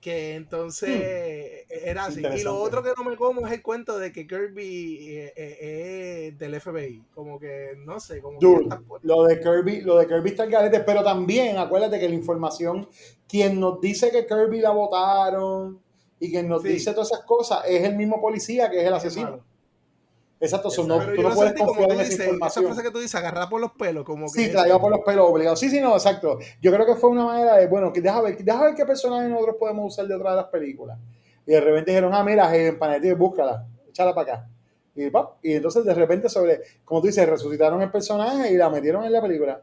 que 0.00 0.34
entonces 0.34 1.64
Era 1.68 2.06
así. 2.06 2.22
Y 2.36 2.42
lo 2.42 2.56
otro 2.58 2.82
que 2.82 2.90
no 2.96 3.04
me 3.08 3.16
como 3.16 3.46
es 3.46 3.52
el 3.52 3.62
cuento 3.62 3.98
de 3.98 4.12
que 4.12 4.26
Kirby 4.26 5.08
eh, 5.08 5.32
eh, 5.36 6.28
es 6.28 6.38
del 6.38 6.60
FBI. 6.60 7.04
Como 7.14 7.38
que, 7.38 7.74
no 7.84 8.00
sé, 8.00 8.20
como 8.20 8.38
Dude, 8.40 8.76
lo 9.02 9.24
de 9.24 9.40
Kirby, 9.40 9.82
lo 9.82 9.98
de 9.98 10.06
Kirby 10.06 10.30
está 10.30 10.44
al 10.44 10.50
garete, 10.50 10.80
pero 10.80 11.04
también 11.04 11.58
acuérdate 11.58 11.98
que 12.00 12.08
la 12.08 12.14
información, 12.14 12.88
quien 13.28 13.60
nos 13.60 13.80
dice 13.80 14.10
que 14.10 14.26
Kirby 14.26 14.60
la 14.60 14.70
votaron 14.70 15.80
y 16.18 16.30
quien 16.30 16.48
nos 16.48 16.62
Sí. 16.62 16.68
dice 16.68 16.92
todas 16.92 17.12
esas 17.12 17.24
cosas 17.24 17.60
es 17.66 17.82
el 17.82 17.96
mismo 17.96 18.20
policía 18.20 18.70
que 18.70 18.80
es 18.80 18.86
el 18.86 18.94
asesino. 18.94 19.44
Exacto, 20.40 20.70
so 20.70 20.84
no- 20.84 20.98
Pero 20.98 21.14
tú 21.14 21.22
no 21.22 21.34
puedes 21.34 21.52
confiar 21.52 21.90
en 21.90 22.00
esa 22.00 22.02
dices, 22.02 22.14
esa 22.20 22.24
información. 22.30 22.64
frase 22.64 22.82
que 22.82 22.90
tú 22.90 22.98
dices, 22.98 23.14
agarrar 23.14 23.48
por 23.50 23.60
los 23.60 23.72
pelos, 23.72 24.04
como 24.04 24.24
que... 24.32 24.40
Sí, 24.46 24.50
traído 24.50 24.80
por 24.80 24.90
los 24.90 25.00
pelos 25.04 25.26
obligados. 25.28 25.60
Sí, 25.60 25.68
sí, 25.68 25.80
no, 25.80 25.92
exacto. 25.94 26.38
Yo 26.62 26.72
creo 26.72 26.86
que 26.86 26.94
fue 26.94 27.10
una 27.10 27.26
manera 27.26 27.56
de, 27.56 27.66
bueno, 27.66 27.92
que 27.92 28.00
deja 28.00 28.22
ver, 28.22 28.38
deja 28.42 28.64
ver 28.64 28.74
qué 28.74 28.86
personajes 28.86 29.28
nosotros 29.28 29.56
podemos 29.58 29.92
usar 29.92 30.06
de 30.06 30.14
otra 30.14 30.30
de 30.30 30.36
las 30.36 30.46
películas. 30.46 30.98
Y 31.46 31.52
de 31.52 31.60
repente 31.60 31.90
dijeron, 31.90 32.14
ah, 32.14 32.24
mira, 32.24 32.54
en 32.56 32.78
Panetti, 32.78 33.12
búscala, 33.12 33.66
échala 33.88 34.14
para 34.14 34.32
acá. 34.34 34.48
Y, 34.94 35.10
pap, 35.10 35.34
y 35.42 35.52
entonces 35.54 35.84
de 35.84 35.94
repente 35.94 36.28
sobre, 36.28 36.60
como 36.84 37.00
tú 37.00 37.08
dices, 37.08 37.28
resucitaron 37.28 37.80
el 37.82 37.90
personaje 37.90 38.50
y 38.52 38.56
la 38.56 38.70
metieron 38.70 39.04
en 39.04 39.12
la 39.12 39.20
película. 39.22 39.62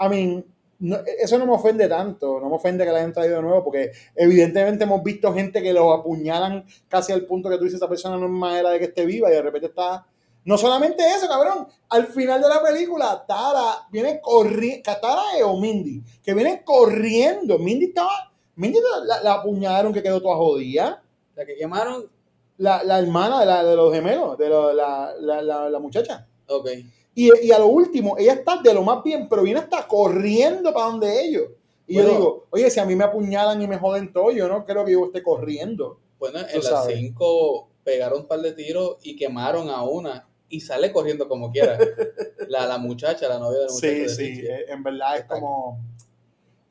I 0.00 0.08
mean, 0.08 0.44
no- 0.82 0.98
eso 1.18 1.38
no 1.38 1.46
me 1.46 1.52
ofende 1.54 1.88
tanto, 1.88 2.38
no 2.40 2.48
me 2.48 2.56
ofende 2.56 2.84
que 2.84 2.90
la 2.92 2.98
hayan 2.98 3.12
traído 3.12 3.36
de 3.36 3.42
nuevo, 3.42 3.64
porque 3.64 3.92
evidentemente 4.14 4.84
hemos 4.84 5.02
visto 5.02 5.32
gente 5.32 5.62
que 5.62 5.72
los 5.72 5.98
apuñalan 5.98 6.64
casi 6.88 7.12
al 7.12 7.24
punto 7.26 7.48
que 7.48 7.56
tú 7.58 7.64
dices, 7.64 7.76
esa 7.78 7.88
persona 7.88 8.16
no 8.16 8.26
es 8.26 8.32
manera 8.32 8.70
de 8.70 8.78
que 8.78 8.84
esté 8.86 9.06
viva 9.06 9.30
y 9.30 9.34
de 9.34 9.42
repente 9.42 9.68
está... 9.68 10.06
No 10.44 10.58
solamente 10.58 11.04
eso, 11.06 11.28
cabrón, 11.28 11.68
al 11.88 12.06
final 12.08 12.42
de 12.42 12.48
la 12.48 12.60
película, 12.60 13.24
Tara 13.28 13.86
viene 13.92 14.20
corriendo, 14.20 14.82
Tara 15.00 15.22
o 15.44 15.60
Mindy, 15.60 16.02
que 16.22 16.34
vienen 16.34 16.62
corriendo, 16.64 17.60
Mindy 17.60 17.84
estaba, 17.86 18.32
Mindy 18.56 18.80
la, 18.80 19.04
la- 19.04 19.22
la 19.22 19.32
apuñalaron 19.34 19.92
que 19.92 20.02
quedó 20.02 20.20
toda 20.20 20.36
jodida, 20.36 21.00
La 21.36 21.46
que 21.46 21.54
quemaron, 21.54 22.10
la, 22.58 22.82
la 22.82 22.98
hermana 22.98 23.38
de, 23.40 23.46
la- 23.46 23.62
de 23.64 23.76
los 23.76 23.94
gemelos, 23.94 24.36
de 24.36 24.48
lo- 24.48 24.72
la, 24.72 25.12
la- 25.20 25.42
la- 25.42 25.70
la 25.70 25.78
muchacha. 25.78 26.26
ok. 26.48 26.68
Y, 27.14 27.30
y 27.46 27.52
a 27.52 27.58
lo 27.58 27.66
último, 27.66 28.16
ella 28.18 28.32
está 28.32 28.60
de 28.62 28.72
lo 28.72 28.82
más 28.82 29.02
bien, 29.04 29.28
pero 29.28 29.42
viene 29.42 29.60
hasta 29.60 29.86
corriendo 29.86 30.72
para 30.72 30.86
donde 30.86 31.24
ellos. 31.24 31.44
Y 31.86 31.96
yo 31.96 32.08
digo, 32.08 32.46
oye, 32.50 32.70
si 32.70 32.80
a 32.80 32.86
mí 32.86 32.94
me 32.96 33.04
apuñalan 33.04 33.60
y 33.60 33.66
me 33.66 33.78
joden 33.78 34.12
todo, 34.12 34.30
yo 34.30 34.48
no 34.48 34.64
creo 34.64 34.84
que 34.84 34.92
yo 34.92 35.04
esté 35.06 35.22
corriendo. 35.22 35.98
Bueno, 36.18 36.38
en 36.38 36.54
las 36.54 36.64
sabes. 36.64 36.96
5 36.98 37.68
pegaron 37.84 38.20
un 38.20 38.26
par 38.28 38.40
de 38.40 38.52
tiros 38.52 38.96
y 39.02 39.16
quemaron 39.16 39.68
a 39.68 39.82
una 39.82 40.26
y 40.48 40.60
sale 40.60 40.92
corriendo 40.92 41.28
como 41.28 41.50
quiera. 41.50 41.78
la, 42.48 42.66
la 42.66 42.78
muchacha, 42.78 43.28
la 43.28 43.38
novia 43.38 43.60
del 43.60 43.70
muchacho. 43.70 43.80
Sí, 43.80 43.98
de 44.00 44.08
sí, 44.08 44.22
Richie. 44.22 44.46
eh, 44.46 44.64
en 44.68 44.82
verdad 44.82 45.18
es 45.18 45.24
como, 45.24 45.80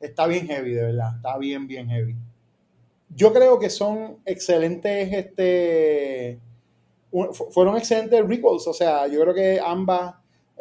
está 0.00 0.26
bien 0.26 0.46
heavy, 0.46 0.72
de 0.72 0.82
verdad, 0.82 1.16
está 1.16 1.36
bien, 1.38 1.66
bien 1.66 1.88
heavy. 1.88 2.16
Yo 3.14 3.32
creo 3.32 3.58
que 3.58 3.68
son 3.68 4.18
excelentes, 4.24 5.12
este, 5.12 6.40
fueron 7.50 7.76
excelentes 7.76 8.26
requels, 8.26 8.66
o 8.66 8.72
sea, 8.72 9.06
yo 9.06 9.20
creo 9.20 9.34
que 9.34 9.60
ambas 9.62 10.14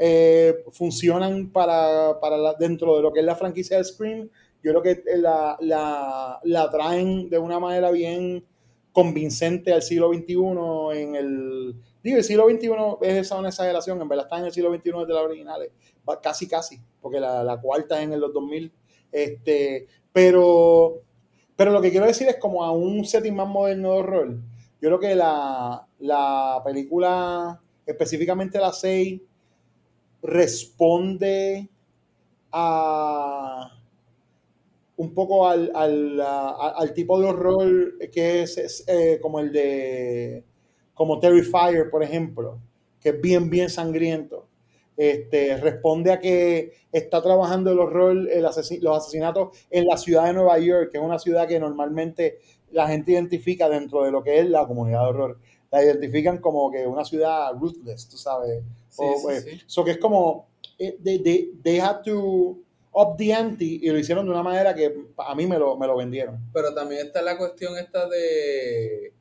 eh, 0.04 0.64
funcionan 0.72 1.52
para, 1.52 2.20
para 2.20 2.56
dentro 2.56 2.96
de 2.96 3.04
lo 3.04 3.14
que 3.14 3.20
es 3.20 3.26
la 3.26 3.36
franquicia 3.36 3.78
de 3.78 3.84
Scream. 3.84 4.32
Yo 4.64 4.72
creo 4.72 4.82
que 4.82 5.04
la, 5.18 5.56
la, 5.60 6.40
la 6.44 6.72
traen 6.72 7.30
de 7.30 7.38
una 7.38 7.60
manera 7.60 7.92
bien 7.92 8.44
convincente 8.92 9.72
al 9.72 9.84
siglo 9.84 10.12
XXI 10.12 11.00
en 11.00 11.16
el... 11.16 11.76
Digo, 12.04 12.18
el 12.18 12.24
siglo 12.24 12.50
XXI 12.50 12.72
es 13.02 13.14
esa 13.14 13.38
una 13.38 13.50
exageración, 13.50 14.02
en 14.02 14.10
verdad 14.10 14.26
está 14.26 14.40
en 14.40 14.46
el 14.46 14.52
siglo 14.52 14.74
XXI 14.74 15.06
de 15.06 15.14
las 15.14 15.24
originales, 15.24 15.70
casi 16.24 16.48
casi, 16.48 16.80
porque 17.00 17.20
la, 17.20 17.44
la 17.44 17.62
cuarta 17.62 18.00
es 18.00 18.06
en 18.06 18.14
el 18.14 18.22
2000, 18.22 18.74
este, 19.12 19.86
pero, 20.12 21.04
pero 21.56 21.72
lo 21.72 21.80
que 21.80 21.92
quiero 21.92 22.08
decir 22.08 22.28
es 22.28 22.38
como 22.38 22.64
a 22.64 22.72
un 22.72 23.06
setting 23.06 23.36
más 23.36 23.48
moderno 23.48 23.94
de 23.94 24.00
horror, 24.00 24.30
yo 24.82 24.90
creo 24.90 25.00
que 25.00 25.14
la, 25.14 25.88
la 26.00 26.60
película, 26.66 27.62
específicamente 27.86 28.58
la 28.58 28.74
6, 28.74 29.22
responde 30.24 31.70
a 32.52 33.72
un 34.98 35.14
poco 35.14 35.48
al, 35.48 35.72
al, 35.74 36.22
al 36.22 36.94
tipo 36.94 37.20
de 37.20 37.28
horror 37.28 37.98
que 38.12 38.44
es, 38.44 38.84
eh, 38.88 39.20
como 39.22 39.40
el 39.40 39.52
de 39.52 40.44
como 40.94 41.20
Terrifier, 41.20 41.90
por 41.90 42.04
ejemplo, 42.04 42.60
que 43.00 43.10
es 43.10 43.22
bien, 43.22 43.50
bien 43.50 43.70
sangriento. 43.70 44.48
Este, 44.96 45.58
responde 45.58 46.12
a 46.12 46.20
que 46.20 46.74
está 46.92 47.22
trabajando 47.24 47.72
el 47.72 47.80
horror, 47.80 48.12
el 48.30 48.46
asesi- 48.46 48.80
los 48.82 48.98
asesinatos 48.98 49.58
en 49.72 49.88
la 49.88 49.98
ciudad 49.98 50.26
de 50.26 50.34
Nueva 50.34 50.60
York, 50.60 50.90
que 50.92 50.98
es 51.00 51.04
una 51.04 51.18
ciudad 51.18 51.48
que 51.48 51.60
normalmente 51.60 52.38
la 52.72 52.88
gente 52.88 53.12
identifica 53.12 53.70
dentro 53.70 54.04
de 54.04 54.12
lo 54.12 54.24
que 54.24 54.40
es 54.40 54.50
la 54.50 54.66
comunidad 54.68 55.04
de 55.04 55.10
horror. 55.10 55.40
La 55.72 55.84
identifican 55.84 56.40
como 56.40 56.72
que 56.72 56.86
una 56.86 57.06
ciudad 57.06 57.54
ruthless, 57.54 58.08
tú 58.10 58.18
sabes. 58.18 58.64
Sí, 58.90 58.98
O, 59.04 59.16
sí, 59.16 59.20
pues, 59.24 59.44
sí. 59.44 59.62
so 59.66 59.86
que 59.86 59.92
es 59.92 59.98
como, 59.98 60.48
eh, 60.78 60.98
they, 61.04 61.20
they, 61.20 61.54
they 61.64 61.80
had 61.80 62.02
to 62.02 62.58
up 62.94 63.16
the 63.18 63.34
ante 63.34 63.64
y 63.64 63.90
lo 63.90 63.98
hicieron 63.98 64.26
de 64.26 64.32
una 64.32 64.44
manera 64.44 64.76
que 64.76 64.94
a 65.18 65.36
mí 65.36 65.46
me 65.46 65.58
lo, 65.58 65.78
me 65.78 65.88
lo 65.88 65.96
vendieron. 65.96 66.40
Pero 66.54 66.74
también 66.74 67.08
está 67.08 67.22
la 67.22 67.38
cuestión 67.38 67.78
esta 67.78 68.08
de 68.10 69.14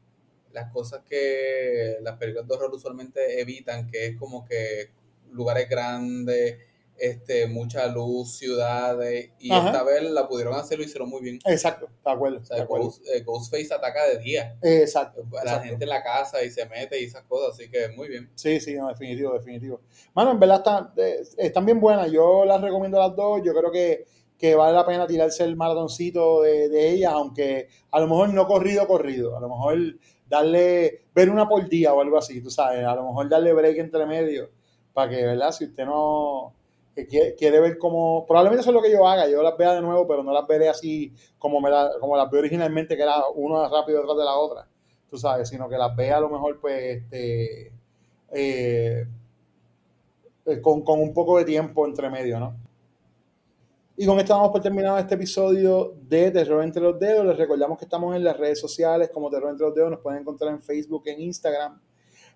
las 0.53 0.73
cosas 0.73 1.03
que 1.09 1.99
las 2.03 2.17
películas 2.19 2.49
de 2.49 2.55
horror 2.55 2.75
usualmente 2.75 3.41
evitan, 3.41 3.87
que 3.87 4.07
es 4.07 4.17
como 4.17 4.45
que 4.45 4.91
lugares 5.31 5.69
grandes, 5.69 6.59
este, 7.01 7.47
mucha 7.47 7.87
luz, 7.87 8.37
ciudades, 8.37 9.31
y 9.39 9.51
Ajá. 9.51 9.67
esta 9.69 9.83
vez 9.83 10.03
la 10.03 10.29
pudieron 10.29 10.55
hacer, 10.55 10.79
lo 10.79 10.85
hicieron 10.85 11.09
muy 11.09 11.23
bien. 11.23 11.39
Exacto, 11.47 11.89
de 12.05 12.11
acuerdo. 12.11 12.39
O 12.41 12.45
sea, 12.45 12.57
de 12.57 12.63
acuerdo. 12.63 12.87
Ghost- 12.87 13.03
eh, 13.15 13.23
Ghostface 13.23 13.73
ataca 13.75 14.07
de 14.07 14.19
día. 14.19 14.57
Exacto. 14.63 15.25
La 15.33 15.41
exacto. 15.43 15.69
gente 15.69 15.85
en 15.85 15.91
la 15.91 16.03
casa 16.03 16.43
y 16.45 16.51
se 16.51 16.67
mete 16.67 17.01
y 17.01 17.05
esas 17.07 17.25
cosas, 17.25 17.55
así 17.55 17.71
que 17.71 17.89
muy 17.97 18.09
bien. 18.09 18.31
Sí, 18.35 18.61
sí, 18.61 18.75
no, 18.75 18.89
definitivo, 18.89 19.33
definitivo. 19.33 19.81
Mano, 20.15 20.33
en 20.33 20.41
verdad 20.41 20.59
están, 20.59 20.93
están 21.39 21.65
bien 21.67 21.81
buenas. 21.81 22.11
Yo 22.13 22.45
las 22.45 22.61
recomiendo 22.61 22.99
las 22.99 23.17
dos. 23.17 23.41
Yo 23.45 23.55
creo 23.55 23.73
que, 23.73 24.05
que 24.37 24.55
vale 24.55 24.75
la 24.75 24.87
pena 24.87 25.07
tirarse 25.07 25.45
el 25.45 25.57
maratoncito 25.57 26.43
de, 26.43 26.69
de 26.69 26.91
ellas, 26.91 27.13
aunque 27.13 27.69
a 27.91 28.01
lo 28.01 28.07
mejor 28.09 28.29
no 28.35 28.47
corrido, 28.47 28.87
corrido. 28.87 29.37
A 29.37 29.41
lo 29.41 29.49
mejor 29.49 29.79
darle, 30.29 31.07
ver 31.15 31.31
una 31.31 31.49
por 31.49 31.69
día 31.69 31.93
o 31.95 32.01
algo 32.01 32.19
así, 32.19 32.41
tú 32.41 32.51
sabes. 32.51 32.85
A 32.85 32.95
lo 32.95 33.05
mejor 33.07 33.29
darle 33.29 33.53
break 33.53 33.79
entre 33.79 34.07
medio 34.07 34.51
para 34.93 35.11
que, 35.11 35.25
¿verdad? 35.25 35.53
Si 35.53 35.65
usted 35.65 35.85
no 35.85 36.55
que 36.95 37.07
quiere, 37.07 37.35
quiere 37.37 37.61
ver 37.61 37.79
cómo, 37.79 38.25
probablemente 38.27 38.61
eso 38.63 38.71
es 38.71 38.75
lo 38.75 38.83
que 38.83 38.91
yo 38.91 39.07
haga, 39.07 39.29
yo 39.29 39.43
las 39.43 39.57
vea 39.57 39.75
de 39.75 39.81
nuevo, 39.81 40.07
pero 40.07 40.23
no 40.23 40.33
las 40.33 40.47
veré 40.47 40.69
así 40.69 41.13
como, 41.39 41.61
me 41.61 41.71
la- 41.71 41.93
como 42.01 42.17
las 42.17 42.31
veo 42.31 42.41
originalmente, 42.41 42.97
que 42.97 43.03
era 43.03 43.15
una 43.35 43.69
rápido 43.69 43.99
detrás 44.01 44.19
de 44.19 44.25
la 44.25 44.37
otra, 44.37 44.69
tú 45.09 45.17
sabes, 45.19 45.49
sino 45.49 45.69
que 45.69 45.77
las 45.79 45.95
vea 45.95 46.17
a 46.17 46.21
lo 46.21 46.29
mejor, 46.29 46.59
pues, 46.61 47.03
este, 47.03 47.73
eh, 48.33 49.07
con, 50.63 50.83
con 50.83 51.01
un 51.01 51.15
poco 51.15 51.39
de 51.39 51.45
tiempo 51.45 51.87
entre 51.87 52.11
medio, 52.11 52.41
¿no? 52.41 52.57
Y 53.97 54.07
con 54.07 54.19
esto 54.19 54.33
damos 54.33 54.51
por 54.51 54.63
terminado 54.63 54.97
este 54.99 55.15
episodio 55.15 55.95
de 56.09 56.31
Terror 56.31 56.65
entre 56.65 56.81
los 56.81 56.99
dedos. 56.99 57.27
Les 57.27 57.37
recordamos 57.37 57.77
que 57.79 57.85
estamos 57.85 58.17
en 58.17 58.25
las 58.25 58.35
redes 58.37 58.59
sociales 58.59 59.11
como 59.13 59.29
Terror 59.29 59.51
entre 59.51 59.67
los 59.67 59.75
dedos. 59.75 59.91
Nos 59.91 60.01
pueden 60.01 60.21
encontrar 60.23 60.51
en 60.53 60.63
Facebook, 60.63 61.03
en 61.05 61.21
Instagram 61.21 61.79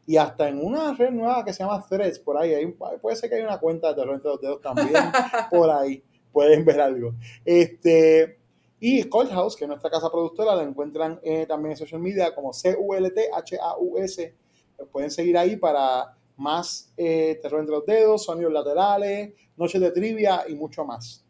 y 0.06 0.16
hasta 0.16 0.48
en 0.48 0.64
una 0.64 0.92
red 0.94 1.10
nueva 1.10 1.44
que 1.44 1.52
se 1.52 1.62
llama 1.62 1.84
Threads. 1.88 2.18
Por 2.18 2.36
ahí, 2.36 2.52
Hay 2.54 2.64
un- 2.64 2.76
puede 3.00 3.16
ser 3.16 3.30
que 3.30 3.36
haya 3.36 3.46
una 3.46 3.58
cuenta 3.58 3.88
de 3.88 3.94
Terror 3.94 4.14
entre 4.14 4.30
los 4.30 4.40
dedos 4.40 4.60
también 4.60 4.90
por 5.50 5.70
ahí. 5.70 6.02
Pueden 6.32 6.64
ver 6.64 6.80
algo. 6.80 7.14
Este, 7.44 8.38
y 8.80 9.04
Cold 9.04 9.30
House, 9.30 9.56
que 9.56 9.64
es 9.64 9.68
nuestra 9.68 9.88
casa 9.90 10.10
productora, 10.10 10.54
la 10.54 10.62
encuentran 10.64 11.20
eh, 11.22 11.46
también 11.46 11.72
en 11.72 11.76
social 11.78 12.00
media 12.00 12.34
como 12.34 12.52
C-U-L-T-H-A-U-S. 12.52 14.34
Nos 14.78 14.88
pueden 14.88 15.10
seguir 15.10 15.38
ahí 15.38 15.56
para 15.56 16.16
más 16.36 16.92
eh, 16.96 17.38
Terror 17.40 17.60
entre 17.60 17.76
los 17.76 17.86
dedos, 17.86 18.24
sonidos 18.24 18.52
laterales, 18.52 19.32
noches 19.56 19.80
de 19.80 19.90
trivia 19.92 20.42
y 20.48 20.54
mucho 20.54 20.84
más. 20.84 21.24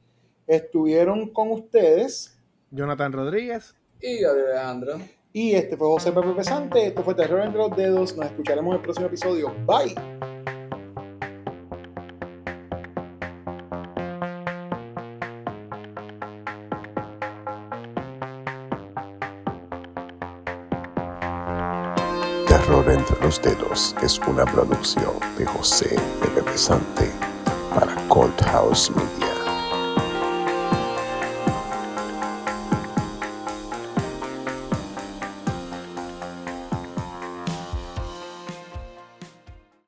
Estuvieron 0.47 1.31
con 1.33 1.51
ustedes 1.53 2.37
Jonathan 2.71 3.13
Rodríguez. 3.13 3.75
Y 4.01 4.19
Gabriel 4.21 4.49
Alejandro. 4.53 4.99
Y 5.37 5.57
este 5.57 5.77
fue 5.77 5.89
José 5.89 6.13
Pepe 6.13 6.31
Pesante. 6.31 6.87
Esto 6.87 7.03
fue 7.03 7.15
Terror 7.15 7.41
entre 7.43 7.59
los 7.59 7.77
dedos. 7.77 8.17
Nos 8.17 8.27
escucharemos 8.27 8.73
en 8.73 8.77
el 8.77 8.83
próximo 8.83 9.07
episodio. 9.09 9.53
Bye. 9.67 9.95
Terror 22.47 22.89
entre 22.89 23.21
los 23.21 23.43
dedos 23.43 23.97
es 24.05 24.21
una 24.21 24.45
producción 24.45 25.15
de 25.37 25.47
José 25.47 25.97
Pepe 26.21 26.43
Pesante 26.49 27.11
para 27.75 27.93
Cold 28.07 28.41
House 28.41 28.89
Media. 28.95 29.14